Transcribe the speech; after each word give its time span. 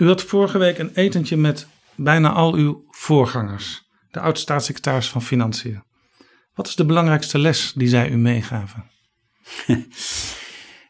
U 0.00 0.06
had 0.06 0.22
vorige 0.22 0.58
week 0.58 0.78
een 0.78 0.90
etentje 0.94 1.36
met 1.36 1.66
bijna 1.94 2.30
al 2.30 2.54
uw 2.54 2.84
voorgangers, 2.90 3.82
de 4.10 4.20
oud-staatssecretaris 4.20 5.08
van 5.08 5.22
Financiën. 5.22 5.82
Wat 6.54 6.66
is 6.66 6.74
de 6.74 6.84
belangrijkste 6.84 7.38
les 7.38 7.72
die 7.76 7.88
zij 7.88 8.10
u 8.10 8.16
meegaven? 8.16 8.84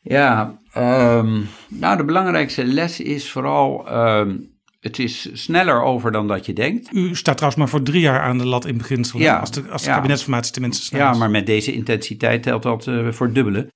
Ja, 0.03 0.58
ehm, 0.72 1.41
nou 1.69 1.97
de 1.97 2.05
belangrijkste 2.05 2.64
les 2.64 3.00
is 3.00 3.31
vooral, 3.31 3.88
ehm, 3.88 4.36
het 4.81 4.98
is 4.98 5.28
sneller 5.33 5.83
over 5.83 6.12
dan 6.12 6.28
dat 6.28 6.47
je 6.47 6.53
denkt. 6.53 6.92
U 6.92 7.14
staat 7.14 7.36
trouwens 7.36 7.62
maar 7.62 7.70
voor 7.70 7.83
drie 7.83 8.00
jaar 8.00 8.20
aan 8.20 8.38
de 8.38 8.47
lat 8.47 8.66
in 8.66 8.78
beginsel, 8.78 9.19
Ja, 9.19 9.38
als 9.38 9.50
de, 9.50 9.69
als 9.69 9.83
de 9.83 9.88
ja. 9.88 9.94
kabinetsformatie 9.94 10.53
tenminste 10.53 10.84
snel 10.84 11.00
Ja, 11.00 11.14
maar 11.14 11.31
met 11.31 11.47
deze 11.47 11.72
intensiteit 11.72 12.42
telt 12.42 12.62
dat 12.62 12.86
eh, 12.86 13.08
voor 13.08 13.27
het 13.27 13.34
dubbele. 13.34 13.69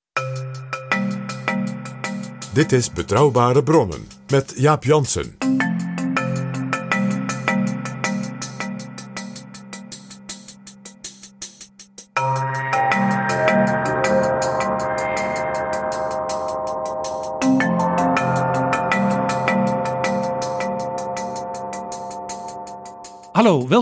Dit 2.55 2.73
is 2.73 2.93
Betrouwbare 2.93 3.63
Bronnen 3.63 4.09
met 4.29 4.53
Jaap 4.57 4.85
Jansen. 4.85 5.44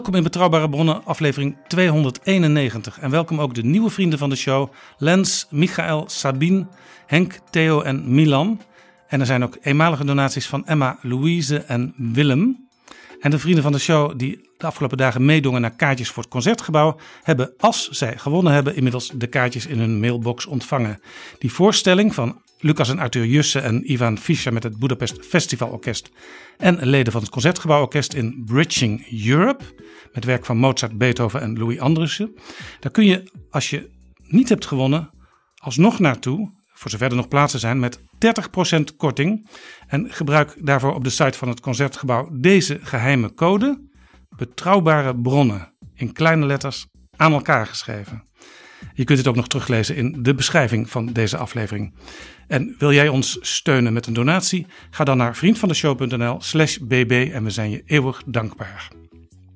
Welkom 0.02 0.20
in 0.20 0.30
Betrouwbare 0.30 0.68
Bronnen, 0.68 1.04
aflevering 1.04 1.56
291. 1.66 2.98
En 2.98 3.10
welkom 3.10 3.40
ook 3.40 3.54
de 3.54 3.64
nieuwe 3.64 3.90
vrienden 3.90 4.18
van 4.18 4.30
de 4.30 4.36
show, 4.36 4.72
Lens, 4.98 5.46
Michael, 5.50 6.04
Sabine, 6.08 6.66
Henk, 7.06 7.38
Theo 7.50 7.80
en 7.80 8.14
Milan. 8.14 8.60
En 9.08 9.20
er 9.20 9.26
zijn 9.26 9.42
ook 9.42 9.58
eenmalige 9.60 10.04
donaties 10.04 10.46
van 10.46 10.66
Emma, 10.66 10.98
Louise 11.02 11.58
en 11.58 11.94
Willem. 11.96 12.68
En 13.20 13.30
de 13.30 13.38
vrienden 13.38 13.62
van 13.62 13.72
de 13.72 13.78
show 13.78 14.18
die 14.18 14.48
de 14.56 14.66
afgelopen 14.66 14.96
dagen 14.96 15.24
meedongen 15.24 15.60
naar 15.60 15.76
kaartjes 15.76 16.08
voor 16.08 16.22
het 16.22 16.32
concertgebouw, 16.32 16.96
hebben, 17.22 17.52
als 17.58 17.88
zij 17.88 18.18
gewonnen 18.18 18.52
hebben, 18.52 18.76
inmiddels 18.76 19.12
de 19.14 19.26
kaartjes 19.26 19.66
in 19.66 19.78
hun 19.78 20.00
mailbox 20.00 20.46
ontvangen. 20.46 21.00
Die 21.38 21.52
voorstelling 21.52 22.14
van 22.14 22.40
Lucas 22.62 22.88
en 22.88 22.98
Arthur 22.98 23.26
Jussen 23.26 23.62
en 23.62 23.92
Ivan 23.92 24.18
Fischer 24.18 24.52
met 24.52 24.62
het 24.62 24.78
Budapest 24.78 25.26
Festival 25.26 25.68
Orkest 25.68 26.10
en 26.58 26.86
leden 26.86 27.12
van 27.12 27.20
het 27.20 27.30
Concertgebouworkest 27.30 28.14
in 28.14 28.42
Bridging 28.44 29.24
Europe 29.26 29.64
met 30.12 30.24
werk 30.24 30.44
van 30.44 30.56
Mozart, 30.56 30.98
Beethoven 30.98 31.40
en 31.40 31.58
Louis 31.58 31.78
Andriessen. 31.78 32.34
Daar 32.80 32.92
kun 32.92 33.04
je, 33.04 33.30
als 33.50 33.70
je 33.70 33.90
niet 34.26 34.48
hebt 34.48 34.66
gewonnen, 34.66 35.10
alsnog 35.54 35.98
naartoe, 35.98 36.50
voor 36.72 36.90
zover 36.90 37.10
er 37.10 37.16
nog 37.16 37.28
plaatsen 37.28 37.60
zijn, 37.60 37.80
met 37.80 37.98
30% 37.98 38.02
korting. 38.96 39.48
En 39.86 40.12
gebruik 40.12 40.56
daarvoor 40.58 40.94
op 40.94 41.04
de 41.04 41.10
site 41.10 41.38
van 41.38 41.48
het 41.48 41.60
Concertgebouw 41.60 42.28
deze 42.32 42.78
geheime 42.82 43.34
code. 43.34 43.90
Betrouwbare 44.36 45.16
bronnen, 45.16 45.72
in 45.94 46.12
kleine 46.12 46.46
letters, 46.46 46.86
aan 47.16 47.32
elkaar 47.32 47.66
geschreven. 47.66 48.30
Je 48.94 49.04
kunt 49.04 49.18
het 49.18 49.28
ook 49.28 49.36
nog 49.36 49.48
teruglezen 49.48 49.96
in 49.96 50.22
de 50.22 50.34
beschrijving 50.34 50.90
van 50.90 51.06
deze 51.06 51.36
aflevering. 51.36 51.94
En 52.52 52.74
wil 52.78 52.92
jij 52.92 53.08
ons 53.08 53.38
steunen 53.40 53.92
met 53.92 54.06
een 54.06 54.12
donatie? 54.12 54.66
Ga 54.90 55.04
dan 55.04 55.16
naar 55.16 55.36
vriendvandeshow.nl 55.36 56.40
slash 56.40 56.76
bb 56.76 57.30
en 57.32 57.44
we 57.44 57.50
zijn 57.50 57.70
je 57.70 57.82
eeuwig 57.86 58.22
dankbaar. 58.26 58.90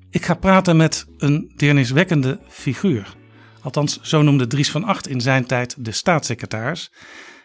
Ik 0.09 0.25
ga 0.25 0.33
praten 0.33 0.77
met 0.77 1.05
een 1.17 1.51
deerniswekkende 1.55 2.39
figuur. 2.47 3.15
Althans, 3.61 4.01
zo 4.01 4.21
noemde 4.21 4.47
Dries 4.47 4.71
van 4.71 4.83
Acht 4.83 5.07
in 5.07 5.21
zijn 5.21 5.45
tijd 5.45 5.75
de 5.85 5.91
staatssecretaris. 5.91 6.91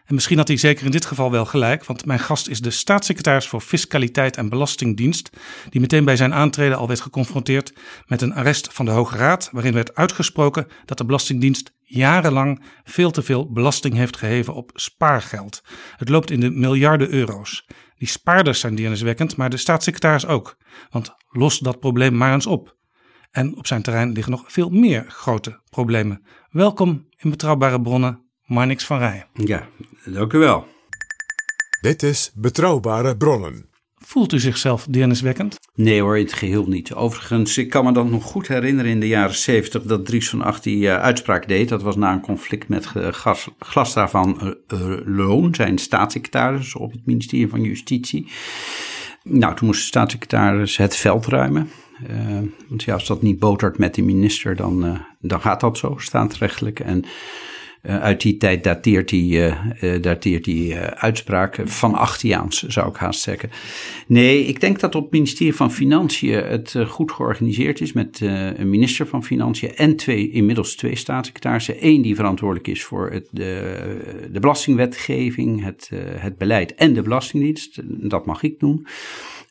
En 0.05 0.15
misschien 0.15 0.39
had 0.39 0.49
hij 0.49 0.57
zeker 0.57 0.85
in 0.85 0.91
dit 0.91 1.05
geval 1.05 1.31
wel 1.31 1.45
gelijk, 1.45 1.85
want 1.85 2.07
mijn 2.07 2.19
gast 2.19 2.49
is 2.49 2.61
de 2.61 2.71
staatssecretaris 2.71 3.49
voor 3.49 3.61
Fiscaliteit 3.61 4.37
en 4.37 4.49
Belastingdienst, 4.49 5.31
die 5.69 5.81
meteen 5.81 6.05
bij 6.05 6.17
zijn 6.17 6.35
aantreden 6.35 6.79
al 6.79 6.87
werd 6.87 7.01
geconfronteerd 7.01 7.73
met 8.07 8.23
een 8.23 8.35
arrest 8.35 8.73
van 8.73 8.85
de 8.85 8.91
Hoge 8.91 9.17
Raad, 9.17 9.49
waarin 9.53 9.73
werd 9.73 9.95
uitgesproken 9.95 10.67
dat 10.85 10.99
de 10.99 11.05
Belastingdienst 11.05 11.73
jarenlang 11.81 12.63
veel 12.85 13.11
te 13.11 13.23
veel 13.23 13.53
belasting 13.53 13.95
heeft 13.95 14.17
geheven 14.17 14.55
op 14.55 14.71
spaargeld. 14.75 15.63
Het 15.97 16.09
loopt 16.09 16.31
in 16.31 16.41
de 16.41 16.51
miljarden 16.51 17.11
euro's. 17.11 17.67
Die 17.97 18.09
spaarders 18.09 18.61
zijn 18.61 18.75
deerniswekkend, 18.75 19.37
maar 19.37 19.51
de 19.51 19.57
staatssecretaris 19.57 20.27
ook. 20.27 20.57
Want 20.91 21.15
los 21.29 21.59
dat 21.59 21.81
probleem 21.81 22.17
maar 22.17 22.33
eens 22.33 22.47
op. 22.47 22.77
En 23.31 23.57
op 23.57 23.67
zijn 23.67 23.83
terrein 23.83 24.13
liggen 24.13 24.33
nog 24.33 24.45
veel 24.47 24.71
meer 24.71 25.05
grote 25.09 25.61
problemen. 25.71 26.27
Welkom 26.51 27.07
in 27.17 27.31
Betrouwbare 27.31 27.81
Bronnen, 27.81 28.22
Marnix 28.53 28.85
van 28.85 28.99
Rij. 28.99 29.27
Ja, 29.35 29.69
dank 30.05 30.33
u 30.33 30.39
wel. 30.39 30.67
Dit 31.81 32.03
is 32.03 32.33
Betrouwbare 32.35 33.17
Bronnen. 33.17 33.71
Voelt 33.97 34.33
u 34.33 34.39
zichzelf 34.39 34.87
deerniswekkend? 34.89 35.59
Nee 35.75 36.01
hoor, 36.01 36.19
in 36.19 36.25
het 36.25 36.33
geheel 36.33 36.67
niet. 36.67 36.95
Overigens, 36.95 37.59
ik 37.59 37.71
kan 37.71 37.85
me 37.85 37.93
dan 37.93 38.11
nog 38.11 38.25
goed 38.25 38.49
herinneren 38.49 38.91
in 38.91 39.01
de 39.01 39.09
jaren 39.09 39.35
70 39.35 39.83
dat 39.83 40.07
Dries 40.07 40.29
van 40.29 40.43
Acht 40.43 40.63
die 40.63 40.89
eh, 40.89 41.01
uitspraak 41.01 41.49
deed. 41.49 41.69
Dat 41.69 41.83
was 41.83 41.97
na 41.97 42.13
een 42.13 42.21
conflict 42.21 42.69
met 42.69 42.93
uh, 42.97 43.09
gas, 43.11 43.49
Glastra 43.59 44.09
van 44.09 44.41
eh, 44.41 44.49
eh, 44.67 44.99
Loon, 45.05 45.55
zijn 45.55 45.79
staatssecretaris 45.79 46.75
op 46.75 46.93
het 46.93 47.07
ministerie 47.07 47.49
van 47.49 47.63
Justitie. 47.63 48.29
Nou, 49.23 49.55
toen 49.55 49.67
moest 49.67 49.81
de 49.81 49.87
staatssecretaris 49.87 50.77
het 50.77 50.97
veld 50.97 51.27
ruimen. 51.27 51.71
Uh, 52.11 52.39
want 52.69 52.83
ja, 52.83 52.93
als 52.93 53.07
dat 53.07 53.23
niet 53.23 53.39
botert 53.39 53.79
met 53.79 53.95
de 53.95 54.03
minister, 54.03 54.57
dan, 54.57 54.85
uh, 54.85 54.99
dan 55.21 55.41
gaat 55.41 55.61
dat 55.61 55.79
zo, 55.79 55.95
staatsrechtelijk. 55.99 56.81
En 56.81 56.99
uh, 56.99 57.11
uit 57.83 58.21
die 58.21 58.37
tijd 58.37 58.65
dateert 58.65 59.09
die, 59.09 59.53
dateert 60.01 60.45
die 60.45 60.77
uitspraak 60.77 61.61
van 61.65 61.95
Achtiaans, 61.95 62.63
zou 62.63 62.89
ik 62.89 62.97
haast 62.97 63.21
zeggen. 63.21 63.51
Nee, 64.07 64.45
ik 64.45 64.61
denk 64.61 64.81
dat 64.81 64.95
op 64.95 65.03
het 65.03 65.13
ministerie 65.13 65.55
van 65.55 65.73
Financiën 65.73 66.45
het 66.45 66.75
goed 66.87 67.13
georganiseerd 67.13 67.81
is 67.81 67.93
met 67.93 68.21
een 68.21 68.71
minister 68.71 69.07
van 69.07 69.25
Financiën 69.25 69.75
en 69.75 69.97
twee, 69.97 70.31
inmiddels 70.31 70.75
twee 70.75 70.97
staatssecretarissen. 70.97 71.77
Eén 71.81 72.03
die 72.03 72.15
verantwoordelijk 72.15 72.69
is 72.69 72.85
voor 72.85 73.11
het, 73.11 73.29
de, 73.31 74.29
de 74.33 74.41
belastingwetgeving, 74.41 75.65
het, 75.65 75.91
het 76.19 76.39
beleid 76.39 76.75
en 76.75 76.93
de 76.93 77.03
belastingdienst. 77.03 77.81
Dat 77.85 78.27
mag 78.27 78.43
ik 78.43 78.59
doen. 78.59 78.87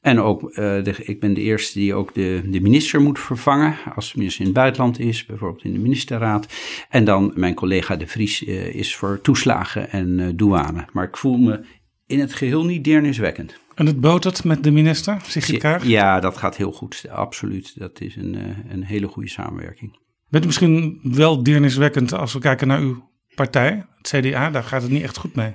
En 0.02 0.20
ook, 0.20 0.42
uh, 0.42 0.56
de, 0.56 0.96
ik 1.04 1.20
ben 1.20 1.34
de 1.34 1.42
eerste 1.42 1.80
die 1.80 1.94
ook 1.94 2.14
de, 2.14 2.42
de 2.46 2.62
minister 2.62 3.02
moet 3.02 3.20
vervangen. 3.20 3.76
Als 3.96 4.12
de 4.12 4.18
minister 4.18 4.42
in 4.42 4.48
het 4.48 4.56
buitenland 4.56 5.00
is, 5.00 5.26
bijvoorbeeld 5.26 5.64
in 5.64 5.74
de 5.74 5.80
ministerraad. 5.80 6.48
En 6.90 7.04
dan 7.04 7.32
mijn 7.36 7.54
collega 7.54 7.96
De 7.96 8.08
Vries 8.08 8.44
uh, 8.44 8.76
is 8.76 8.96
voor 8.96 9.22
toeslagen 9.22 9.92
en 9.92 10.20
uh, 10.20 10.28
douane. 10.36 10.86
Maar 10.94 11.08
ik 11.08 11.18
voel 11.18 11.38
me 11.38 11.66
in 12.06 12.20
het 12.20 12.34
geheel 12.34 12.66
niet 12.66 12.84
deerniswekkend. 12.84 13.60
En 13.76 13.86
het 13.86 14.00
botert 14.00 14.44
met 14.44 14.64
de 14.64 14.72
minister, 14.72 15.18
Sigrid 15.28 15.60
Kaag? 15.60 15.86
Ja, 15.86 16.20
dat 16.20 16.38
gaat 16.38 16.58
heel 16.58 16.72
goed, 16.72 17.06
absoluut. 17.10 17.80
Dat 17.80 18.02
is 18.02 18.16
een, 18.16 18.38
een 18.70 18.84
hele 18.84 19.08
goede 19.08 19.30
samenwerking. 19.30 20.00
Bent 20.30 20.44
u 20.44 20.48
misschien 20.48 21.00
wel 21.04 21.44
deerniswekkend 21.44 22.14
als 22.14 22.34
we 22.34 22.40
kijken 22.40 22.68
naar 22.68 22.80
uw 22.80 23.10
partij, 23.36 23.86
het 23.98 24.08
CDA? 24.08 24.50
Daar 24.50 24.64
gaat 24.64 24.82
het 24.82 24.92
niet 24.92 25.04
echt 25.04 25.18
goed 25.18 25.36
mee. 25.36 25.54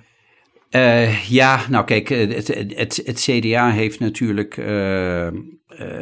Uh, 0.71 1.29
ja, 1.29 1.61
nou 1.71 1.85
kijk, 1.85 2.09
het, 2.09 2.49
het, 2.49 3.03
het, 3.05 3.21
CDA 3.21 3.71
heeft 3.71 4.01
natuurlijk 4.01 4.57
uh, 4.57 5.29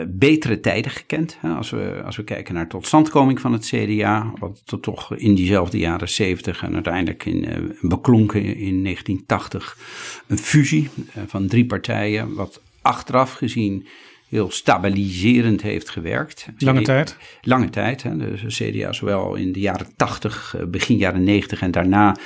betere 0.06 0.60
tijden 0.60 0.90
gekend. 0.90 1.36
Hè, 1.40 1.48
als, 1.48 1.70
we, 1.70 2.02
als 2.04 2.16
we 2.16 2.24
kijken 2.24 2.54
naar 2.54 2.68
totstandkoming 2.68 3.40
van 3.40 3.52
het 3.52 3.66
CDA, 3.66 4.32
wat 4.38 4.62
tot 4.64 4.82
toch 4.82 5.16
in 5.16 5.34
diezelfde 5.34 5.78
jaren 5.78 6.08
70 6.08 6.62
en 6.62 6.74
uiteindelijk 6.74 7.24
in, 7.24 7.76
beklonken 7.80 8.42
in 8.42 8.82
1980 8.82 9.78
een 10.26 10.38
fusie 10.38 10.90
van 11.26 11.46
drie 11.46 11.66
partijen, 11.66 12.34
wat 12.34 12.60
achteraf 12.82 13.32
gezien 13.32 13.86
heel 14.34 14.50
stabiliserend 14.50 15.62
heeft 15.62 15.90
gewerkt. 15.90 16.46
Lange 16.58 16.82
tijd? 16.82 17.16
Lange 17.40 17.70
tijd. 17.70 18.02
Hè. 18.02 18.16
De 18.16 18.34
CDA 18.46 18.92
zowel 18.92 19.34
in 19.34 19.52
de 19.52 19.60
jaren 19.60 19.86
80, 19.96 20.54
eh, 20.58 20.66
begin 20.66 20.96
jaren 20.96 21.24
90 21.24 21.60
en 21.60 21.70
daarna, 21.70 22.16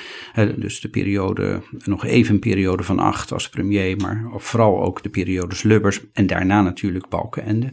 dus 0.56 0.80
de 0.80 0.88
periode, 0.88 1.62
nog 1.84 2.04
even 2.04 2.34
een 2.34 2.40
periode 2.40 2.82
van 2.82 2.98
acht 2.98 3.32
als 3.32 3.48
premier, 3.48 3.96
maar 3.96 4.24
vooral 4.34 4.82
ook 4.82 5.02
de 5.02 5.08
periodes 5.08 5.62
Lubbers 5.62 6.00
en 6.12 6.26
daarna 6.26 6.62
natuurlijk 6.62 7.08
Balkenende. 7.08 7.72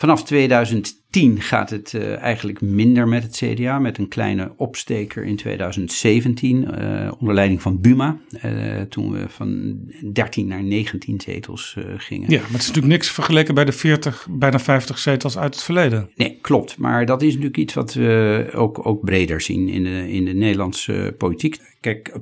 Vanaf 0.00 0.24
2010 0.24 1.40
gaat 1.40 1.70
het 1.70 1.92
uh, 1.92 2.16
eigenlijk 2.16 2.60
minder 2.60 3.08
met 3.08 3.22
het 3.22 3.36
CDA, 3.36 3.78
met 3.78 3.98
een 3.98 4.08
kleine 4.08 4.52
opsteker 4.56 5.24
in 5.24 5.36
2017 5.36 6.62
uh, 6.62 7.06
eh, 7.06 7.12
onder 7.18 7.34
leiding 7.34 7.62
van 7.62 7.80
Buma, 7.80 8.18
uh, 8.44 8.80
toen 8.80 9.12
we 9.12 9.28
van 9.28 9.78
13 10.12 10.46
naar 10.46 10.62
19 10.62 11.20
zetels 11.20 11.76
gingen. 11.96 12.30
Ja, 12.30 12.40
maar 12.40 12.50
het 12.50 12.60
is 12.60 12.66
natuurlijk 12.66 12.92
niks 12.92 13.10
vergeleken 13.10 13.54
bij 13.54 13.64
de 13.64 13.72
40, 13.72 14.26
bijna 14.30 14.58
50 14.58 14.98
zetels 14.98 15.38
uit 15.38 15.54
het 15.54 15.64
verleden. 15.64 16.10
Nee, 16.16 16.38
klopt. 16.40 16.78
Maar 16.78 17.06
dat 17.06 17.22
is 17.22 17.28
natuurlijk 17.28 17.58
iets 17.58 17.74
wat 17.74 17.94
we 17.94 18.48
ook, 18.54 18.86
ook 18.86 19.04
breder 19.04 19.40
zien 19.40 19.68
in 19.68 19.84
de, 19.84 20.10
in 20.10 20.24
de 20.24 20.34
Nederlandse 20.34 21.14
politiek. 21.18 21.58
Kijk, 21.80 22.20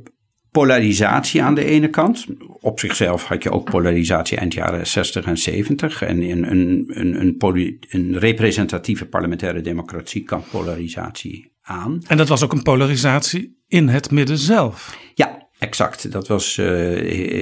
polarisatie 0.59 1.43
aan 1.43 1.55
de 1.55 1.65
ene 1.65 1.91
kant. 1.91 2.27
Op 2.61 2.81
zichzelf 2.81 3.25
had 3.25 3.43
je 3.43 3.51
ook 3.51 3.71
polarisatie 3.71 4.39
eind 4.39 4.55
jaren 4.55 4.87
60 4.87 5.25
en 5.25 5.39
70. 5.39 6.03
En 6.03 6.23
in 6.23 6.45
een, 6.45 7.01
een, 7.01 7.21
een, 7.21 7.77
een 7.89 8.19
representatieve 8.19 9.07
parlementaire 9.07 9.61
democratie 9.61 10.23
kan 10.23 10.43
polarisatie 10.51 11.53
aan. 11.63 12.03
En 12.07 12.17
dat 12.17 12.29
was 12.29 12.45
ook 12.45 12.53
een 12.53 12.63
polarisatie 12.63 13.63
in 13.67 13.89
het 13.89 14.11
midden 14.11 14.39
zelf. 14.39 14.99
Ja, 15.15 15.47
Exact, 15.59 16.13
dat 16.13 16.29
was 16.29 16.57
uh, 16.57 16.67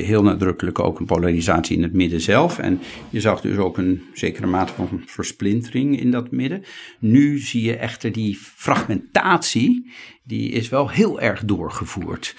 heel 0.05 0.23
nadrukkelijk 0.23 0.79
ook 0.79 0.99
een 0.99 1.07
polarisatie 1.07 1.77
in 1.77 1.83
het 1.83 1.93
midden 1.93 2.21
zelf. 2.21 2.59
En 2.59 2.81
je 3.11 3.21
zag 3.21 3.41
dus 3.41 3.57
ook 3.57 3.79
een 3.79 4.03
zekere 4.13 4.47
mate 4.47 4.73
van 4.73 5.03
versplintering 5.07 6.01
in 6.01 6.11
dat 6.11 6.31
midden. 6.31 6.63
Nu 6.99 7.39
zie 7.39 7.63
je 7.63 7.77
echter 7.77 8.13
die 8.13 8.37
fragmentatie, 8.37 9.93
die 10.25 10.51
is 10.51 10.69
wel 10.69 10.91
heel 10.91 11.21
erg 11.21 11.45
doorgevoerd. 11.45 12.35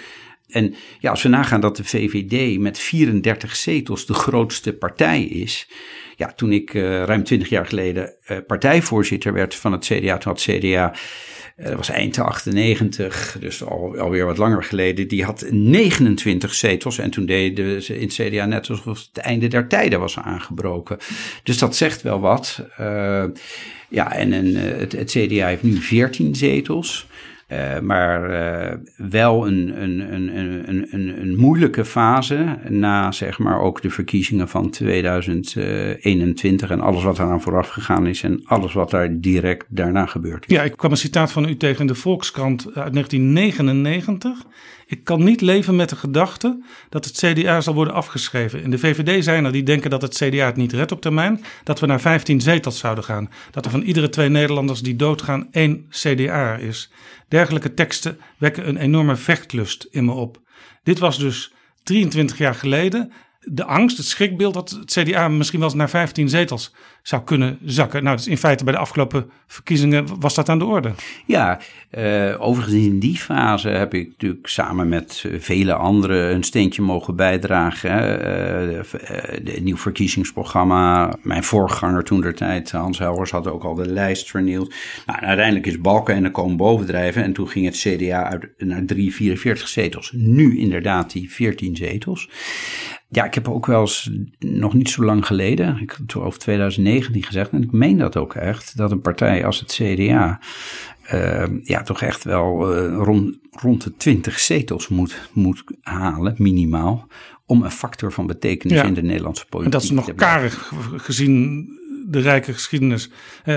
En 0.47 0.75
ja, 0.99 1.09
als 1.09 1.23
we 1.23 1.29
nagaan 1.29 1.61
dat 1.61 1.77
de 1.77 1.83
VVD 1.83 2.59
met 2.59 2.79
34 2.79 3.55
zetels 3.55 4.05
de 4.05 4.13
grootste 4.13 4.73
partij 4.73 5.23
is. 5.23 5.67
Ja, 6.15 6.33
toen 6.33 6.51
ik 6.51 6.73
uh, 6.73 7.03
ruim 7.03 7.23
20 7.23 7.49
jaar 7.49 7.65
geleden 7.65 8.13
uh, 8.27 8.37
partijvoorzitter 8.47 9.33
werd 9.33 9.55
van 9.55 9.71
het 9.71 9.85
CDA, 9.85 10.17
toen 10.17 10.31
had 10.31 10.41
CDA, 10.41 10.93
uh, 11.57 11.65
dat 11.65 11.75
was 11.75 11.89
eind 11.89 12.19
98, 12.19 13.37
dus 13.39 13.63
al, 13.63 13.97
alweer 13.97 14.25
wat 14.25 14.37
langer 14.37 14.63
geleden, 14.63 15.07
die 15.07 15.23
had 15.23 15.45
29 15.49 16.53
zetels. 16.53 16.97
En 16.97 17.09
toen 17.09 17.25
deden 17.25 17.83
ze 17.83 17.99
in 17.99 18.07
het 18.07 18.13
CDA 18.13 18.45
net 18.45 18.69
alsof 18.69 19.07
het 19.13 19.23
einde 19.23 19.47
der 19.47 19.67
tijden 19.67 19.99
was 19.99 20.17
aangebroken. 20.17 20.97
Dus 21.43 21.57
dat 21.57 21.75
zegt 21.75 22.01
wel 22.01 22.19
wat. 22.19 22.65
ja, 23.89 24.13
en, 24.13 24.33
en 24.33 24.55
het 24.55 25.11
CDA 25.11 25.47
heeft 25.47 25.63
nu 25.63 25.75
14 25.75 26.35
zetels. 26.35 27.07
Uh, 27.51 27.79
maar 27.79 28.31
uh, 28.31 28.73
wel 29.09 29.47
een, 29.47 29.81
een, 29.81 30.13
een, 30.13 30.37
een, 30.37 30.87
een, 30.91 31.21
een 31.21 31.37
moeilijke 31.37 31.85
fase 31.85 32.57
na 32.69 33.11
zeg 33.11 33.39
maar 33.39 33.59
ook 33.59 33.81
de 33.81 33.89
verkiezingen 33.89 34.47
van 34.47 34.69
2021 34.69 36.69
en 36.69 36.81
alles 36.81 37.03
wat 37.03 37.19
eraan 37.19 37.41
vooraf 37.41 37.69
gegaan 37.69 38.07
is 38.07 38.23
en 38.23 38.41
alles 38.45 38.73
wat 38.73 38.89
daar 38.89 39.19
direct 39.19 39.65
daarna 39.69 40.05
gebeurt. 40.05 40.45
Ja, 40.47 40.63
ik 40.63 40.77
kwam 40.77 40.91
een 40.91 40.97
citaat 40.97 41.31
van 41.31 41.49
u 41.49 41.57
tegen 41.57 41.87
de 41.87 41.95
Volkskrant 41.95 42.65
uit 42.65 42.93
1999. 42.93 44.45
Ik 44.89 45.03
kan 45.03 45.23
niet 45.23 45.41
leven 45.41 45.75
met 45.75 45.89
de 45.89 45.95
gedachte 45.95 46.63
dat 46.89 47.05
het 47.05 47.17
CDA 47.17 47.61
zal 47.61 47.73
worden 47.73 47.93
afgeschreven. 47.93 48.61
In 48.63 48.69
de 48.69 48.77
VVD 48.77 49.23
zijn 49.23 49.45
er 49.45 49.51
die 49.51 49.63
denken 49.63 49.89
dat 49.89 50.01
het 50.01 50.15
CDA 50.15 50.45
het 50.45 50.55
niet 50.55 50.73
redt 50.73 50.91
op 50.91 51.01
termijn. 51.01 51.43
Dat 51.63 51.79
we 51.79 51.85
naar 51.85 52.01
15 52.01 52.41
zetels 52.41 52.79
zouden 52.79 53.03
gaan. 53.03 53.29
Dat 53.51 53.65
er 53.65 53.71
van 53.71 53.81
iedere 53.81 54.09
twee 54.09 54.29
Nederlanders 54.29 54.81
die 54.81 54.95
doodgaan 54.95 55.47
één 55.51 55.85
CDA 55.89 56.55
is. 56.55 56.91
Dergelijke 57.27 57.73
teksten 57.73 58.19
wekken 58.37 58.67
een 58.67 58.77
enorme 58.77 59.15
vechtlust 59.15 59.87
in 59.91 60.05
me 60.05 60.11
op. 60.11 60.41
Dit 60.83 60.99
was 60.99 61.17
dus 61.17 61.53
23 61.83 62.37
jaar 62.37 62.55
geleden 62.55 63.11
de 63.49 63.65
angst, 63.65 63.97
het 63.97 64.05
schrikbeeld 64.05 64.53
dat 64.53 64.69
het 64.69 64.91
CDA 64.91 65.27
misschien 65.27 65.59
wel 65.59 65.67
eens 65.67 65.77
naar 65.77 65.89
15 65.89 66.29
zetels 66.29 66.73
zou 67.07 67.23
kunnen 67.23 67.57
zakken. 67.65 68.03
Nou, 68.03 68.15
dus 68.15 68.27
in 68.27 68.37
feite 68.37 68.63
bij 68.63 68.73
de 68.73 68.79
afgelopen 68.79 69.29
verkiezingen 69.47 70.19
was 70.19 70.35
dat 70.35 70.49
aan 70.49 70.59
de 70.59 70.65
orde. 70.65 70.91
Ja, 71.25 71.59
eh, 71.89 72.35
overigens 72.37 72.75
in 72.85 72.99
die 72.99 73.17
fase 73.17 73.69
heb 73.69 73.93
ik 73.93 74.07
natuurlijk 74.07 74.47
samen 74.47 74.89
met 74.89 75.23
eh, 75.25 75.39
vele 75.39 75.73
anderen 75.73 76.33
een 76.33 76.43
steentje 76.43 76.81
mogen 76.81 77.15
bijdragen. 77.15 78.21
Eh, 78.21 78.77
het 79.43 79.63
nieuw 79.63 79.77
verkiezingsprogramma, 79.77 81.15
mijn 81.21 81.43
voorganger 81.43 82.03
toen 82.03 82.21
der 82.21 82.35
tijd, 82.35 82.71
Hans 82.71 82.97
Helgers, 82.97 83.31
had 83.31 83.47
ook 83.47 83.63
al 83.63 83.75
de 83.75 83.87
lijst 83.87 84.29
vernield. 84.29 84.73
Nou, 85.05 85.19
uiteindelijk 85.19 85.65
is 85.65 85.81
Balken 85.81 86.15
en 86.15 86.23
de 86.23 86.31
komen 86.31 86.57
bovendrijven 86.57 87.23
en 87.23 87.33
toen 87.33 87.47
ging 87.47 87.65
het 87.65 87.77
CDA 87.77 88.23
uit, 88.23 88.53
naar 88.57 88.85
344 88.85 89.67
zetels. 89.67 90.11
Nu 90.15 90.57
inderdaad 90.57 91.11
die 91.11 91.31
14 91.31 91.75
zetels. 91.75 92.29
Ja, 93.09 93.25
ik 93.25 93.33
heb 93.33 93.49
ook 93.49 93.65
wel 93.65 93.81
eens, 93.81 94.11
nog 94.39 94.73
niet 94.73 94.89
zo 94.89 95.03
lang 95.03 95.25
geleden, 95.25 95.77
ik, 95.81 95.97
over 96.17 96.39
2009, 96.39 96.96
die 97.05 97.23
gezegd, 97.23 97.51
en 97.51 97.63
ik 97.63 97.71
meen 97.71 97.97
dat 97.97 98.17
ook 98.17 98.35
echt, 98.35 98.77
dat 98.77 98.91
een 98.91 99.01
partij 99.01 99.45
als 99.45 99.59
het 99.59 99.71
CDA 99.71 100.39
ehm, 101.03 101.59
ja, 101.63 101.81
toch 101.81 102.01
echt 102.01 102.23
wel 102.23 102.75
eh, 102.75 102.95
rond, 102.95 103.37
rond 103.51 103.83
de 103.83 103.95
20 103.97 104.39
zetels 104.39 104.87
moet, 104.87 105.29
moet 105.33 105.63
halen, 105.81 106.35
minimaal, 106.37 107.07
om 107.45 107.63
een 107.63 107.71
factor 107.71 108.11
van 108.11 108.27
betekenis 108.27 108.81
in 108.81 108.93
de 108.93 109.01
Nederlandse 109.01 109.45
politiek 109.45 109.71
te 109.71 109.77
En 109.77 109.89
dat 109.89 109.99
is 109.99 110.07
nog 110.07 110.15
karig 110.15 110.71
gezien 110.95 111.67
de 112.07 112.19
rijke 112.19 112.53
geschiedenis. 112.53 113.09
Eh, 113.43 113.55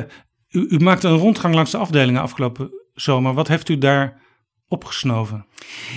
u, 0.50 0.66
u 0.69 0.78
maakte 0.78 1.08
een 1.08 1.16
rondgang 1.16 1.54
langs 1.54 1.70
de 1.70 1.76
afdelingen 1.76 2.20
afgelopen 2.20 2.70
zomer. 2.94 3.34
Wat 3.34 3.48
heeft 3.48 3.69
u 3.69 3.78
daar 3.78 4.20
opgesnoven? 4.70 5.44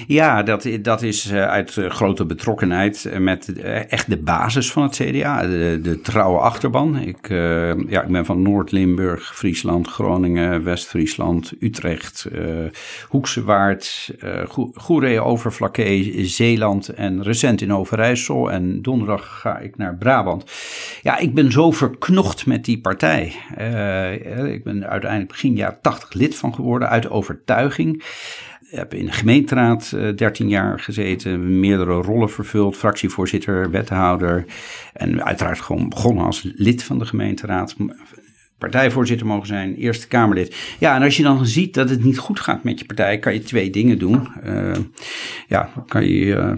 Ja, 0.07 0.43
dat, 0.43 0.67
dat 0.81 1.01
is 1.01 1.29
eh, 1.29 1.47
uit 1.47 1.77
eh, 1.77 1.89
grote 1.89 2.25
betrokkenheid 2.25 3.05
eh, 3.05 3.19
met 3.19 3.53
echt 3.87 4.09
de 4.09 4.17
basis 4.17 4.71
van 4.71 4.83
het 4.83 4.95
CDA, 4.95 5.41
de, 5.41 5.99
trouwe 6.03 6.39
achterban. 6.39 6.97
Ik, 6.97 7.29
ja, 7.87 8.01
ik 8.01 8.07
ben 8.07 8.25
van 8.25 8.41
Noord-Limburg, 8.41 9.35
Friesland, 9.35 9.87
Groningen, 9.87 10.63
West-Friesland, 10.63 11.53
Utrecht, 11.59 12.27
uh, 12.31 13.45
Waard, 13.45 14.11
Goeree, 14.73 15.21
Overflakkee, 15.21 16.25
Zeeland 16.25 16.89
en 16.89 17.23
recent 17.23 17.61
in 17.61 17.73
Overijssel. 17.73 18.51
En 18.51 18.81
donderdag 18.81 19.39
ga 19.39 19.57
ik 19.57 19.77
naar 19.77 19.95
Brabant. 19.95 20.51
Ja, 21.01 21.17
ik 21.17 21.33
ben 21.33 21.51
zo 21.51 21.71
verknocht 21.71 22.45
met 22.45 22.65
die 22.65 22.81
partij. 22.81 23.25
ik 24.53 24.63
ben 24.63 24.89
uiteindelijk 24.89 25.31
begin 25.31 25.55
jaren 25.55 25.79
80 25.81 26.13
lid 26.13 26.35
van 26.35 26.53
geworden 26.53 26.89
uit 26.89 27.09
overtuiging 27.09 28.03
heb 28.75 28.93
in 28.93 29.05
de 29.05 29.11
gemeenteraad 29.11 29.89
13 30.15 30.45
eh, 30.45 30.51
jaar 30.51 30.79
gezeten, 30.79 31.59
meerdere 31.59 31.93
rollen 31.93 32.29
vervuld, 32.29 32.77
fractievoorzitter, 32.77 33.71
wethouder. 33.71 34.45
En 34.93 35.23
uiteraard 35.23 35.61
gewoon 35.61 35.89
begonnen 35.89 36.25
als 36.25 36.51
lid 36.55 36.83
van 36.83 36.99
de 36.99 37.05
gemeenteraad 37.05 37.75
partijvoorzitter 38.69 39.27
mogen 39.27 39.47
zijn, 39.47 39.75
Eerste 39.75 40.07
Kamerlid. 40.07 40.55
Ja, 40.79 40.95
en 40.95 41.01
als 41.01 41.17
je 41.17 41.23
dan 41.23 41.45
ziet 41.45 41.73
dat 41.73 41.89
het 41.89 42.03
niet 42.03 42.17
goed 42.17 42.39
gaat 42.39 42.63
met 42.63 42.79
je 42.79 42.85
partij, 42.85 43.19
kan 43.19 43.33
je 43.33 43.43
twee 43.43 43.69
dingen 43.69 43.99
doen. 43.99 44.27
Uh, 44.45 44.71
ja, 45.47 45.69
kan 45.87 46.05
je, 46.05 46.25
uh, 46.25 46.51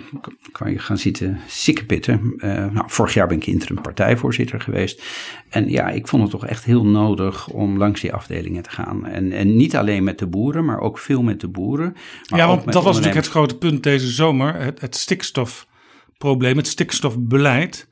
kan 0.51 0.71
je 0.71 0.79
gaan 0.79 0.97
zitten 0.97 1.39
sikkepitten. 1.47 2.33
Uh, 2.37 2.51
nou, 2.51 2.83
vorig 2.87 3.13
jaar 3.13 3.27
ben 3.27 3.37
ik 3.37 3.47
interim 3.47 3.81
partijvoorzitter 3.81 4.61
geweest. 4.61 5.03
En 5.49 5.69
ja, 5.69 5.89
ik 5.89 6.07
vond 6.07 6.21
het 6.21 6.31
toch 6.31 6.45
echt 6.45 6.63
heel 6.63 6.85
nodig 6.85 7.47
om 7.47 7.77
langs 7.77 8.01
die 8.01 8.13
afdelingen 8.13 8.63
te 8.63 8.69
gaan. 8.69 9.05
En, 9.05 9.31
en 9.31 9.55
niet 9.55 9.75
alleen 9.75 10.03
met 10.03 10.19
de 10.19 10.27
boeren, 10.27 10.65
maar 10.65 10.79
ook 10.79 10.99
veel 10.99 11.21
met 11.21 11.39
de 11.39 11.47
boeren. 11.47 11.95
ja, 12.21 12.47
want 12.47 12.63
dat 12.63 12.83
was 12.83 12.95
natuurlijk 12.95 13.25
het 13.25 13.33
grote 13.33 13.57
punt 13.57 13.83
deze 13.83 14.07
zomer. 14.07 14.55
Het, 14.55 14.81
het 14.81 14.95
stikstofprobleem, 14.95 16.57
het 16.57 16.67
stikstofbeleid 16.67 17.87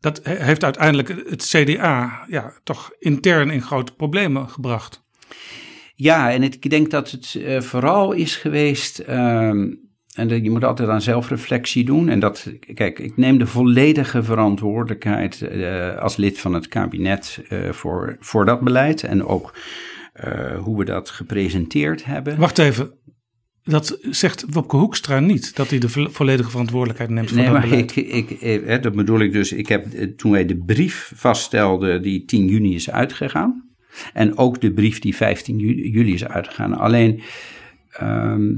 dat 0.00 0.20
heeft 0.22 0.64
uiteindelijk 0.64 1.08
het 1.08 1.44
CDA 1.44 2.24
ja, 2.28 2.52
toch 2.64 2.90
intern 2.98 3.50
in 3.50 3.62
grote 3.62 3.94
problemen 3.94 4.48
gebracht. 4.48 5.02
Ja, 5.94 6.32
en 6.32 6.42
ik 6.42 6.70
denk 6.70 6.90
dat 6.90 7.10
het 7.10 7.34
uh, 7.34 7.60
vooral 7.60 8.12
is 8.12 8.36
geweest. 8.36 9.02
Uh, 9.08 9.48
en 10.14 10.42
je 10.42 10.50
moet 10.50 10.64
altijd 10.64 10.88
aan 10.88 11.02
zelfreflectie 11.02 11.84
doen. 11.84 12.08
En 12.08 12.20
dat, 12.20 12.52
kijk, 12.74 12.98
ik 12.98 13.16
neem 13.16 13.38
de 13.38 13.46
volledige 13.46 14.22
verantwoordelijkheid 14.22 15.40
uh, 15.40 15.96
als 15.96 16.16
lid 16.16 16.38
van 16.38 16.54
het 16.54 16.68
kabinet 16.68 17.40
uh, 17.48 17.72
voor, 17.72 18.16
voor 18.20 18.44
dat 18.44 18.60
beleid. 18.60 19.02
En 19.02 19.24
ook 19.24 19.54
hoe 20.58 20.78
we 20.78 20.84
dat 20.84 21.10
gepresenteerd 21.10 22.04
hebben. 22.04 22.38
Wacht 22.38 22.58
even. 22.58 22.90
Dat 23.68 23.98
zegt 24.10 24.44
Wopke 24.50 24.76
Hoekstra 24.76 25.20
niet, 25.20 25.56
dat 25.56 25.70
hij 25.70 25.78
de 25.78 25.88
volledige 25.88 26.50
verantwoordelijkheid 26.50 27.10
neemt 27.10 27.28
voor 27.28 27.36
nee, 27.36 27.46
dat 27.46 27.54
maar 27.54 27.68
beleid. 27.68 27.96
ik, 27.96 28.30
ik, 28.30 28.30
eh, 28.30 28.82
dat 28.82 28.94
bedoel 28.94 29.20
ik 29.20 29.32
dus. 29.32 29.52
Ik 29.52 29.68
heb, 29.68 29.92
eh, 29.92 30.06
toen 30.16 30.30
wij 30.30 30.46
de 30.46 30.56
brief 30.56 31.12
vaststelden 31.14 32.02
die 32.02 32.24
10 32.24 32.46
juni 32.46 32.74
is 32.74 32.90
uitgegaan. 32.90 33.68
En 34.12 34.36
ook 34.36 34.60
de 34.60 34.72
brief 34.72 34.98
die 34.98 35.16
15 35.16 35.58
juli, 35.58 36.14
is 36.14 36.26
uitgegaan. 36.26 36.74
Alleen 36.74 37.20
ehm, 37.90 38.52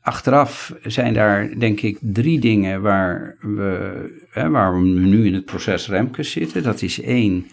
achteraf 0.00 0.74
zijn 0.82 1.14
daar 1.14 1.58
denk 1.58 1.80
ik 1.80 1.98
drie 2.00 2.40
dingen 2.40 2.82
waar 2.82 3.36
we, 3.40 4.24
hè, 4.30 4.50
waar 4.50 4.80
we 4.80 4.86
nu 4.86 5.26
in 5.26 5.34
het 5.34 5.44
proces 5.44 5.88
Remkes 5.88 6.30
zitten. 6.30 6.62
Dat 6.62 6.82
is 6.82 7.00
één, 7.00 7.46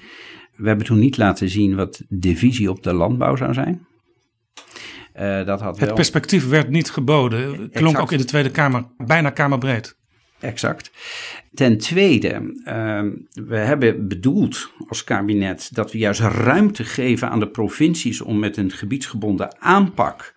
we 0.55 0.67
hebben 0.67 0.85
toen 0.85 0.99
niet 0.99 1.17
laten 1.17 1.49
zien 1.49 1.75
wat 1.75 2.01
de 2.09 2.35
visie 2.35 2.69
op 2.69 2.83
de 2.83 2.93
landbouw 2.93 3.35
zou 3.35 3.53
zijn. 3.53 3.85
Eh, 5.13 5.45
dat 5.45 5.61
had 5.61 5.75
Het 5.75 5.85
wel... 5.85 5.95
perspectief 5.95 6.47
werd 6.49 6.69
niet 6.69 6.91
geboden. 6.91 7.55
Klonk 7.55 7.73
Exact. 7.73 7.97
ook 7.97 8.11
in 8.11 8.17
de 8.17 8.25
Tweede 8.25 8.51
Kamer 8.51 8.85
bijna 8.97 9.29
kamerbreed. 9.29 9.95
Exact. 10.39 10.91
Ten 11.53 11.77
tweede, 11.77 12.61
ehm, 12.63 13.11
we 13.31 13.55
hebben 13.57 14.07
bedoeld 14.07 14.71
als 14.87 15.03
kabinet 15.03 15.69
dat 15.73 15.91
we 15.91 15.97
juist 15.97 16.19
ruimte 16.19 16.83
geven 16.83 17.29
aan 17.29 17.39
de 17.39 17.47
provincies 17.47 18.21
om 18.21 18.39
met 18.39 18.57
een 18.57 18.71
gebiedsgebonden 18.71 19.55
aanpak. 19.59 20.33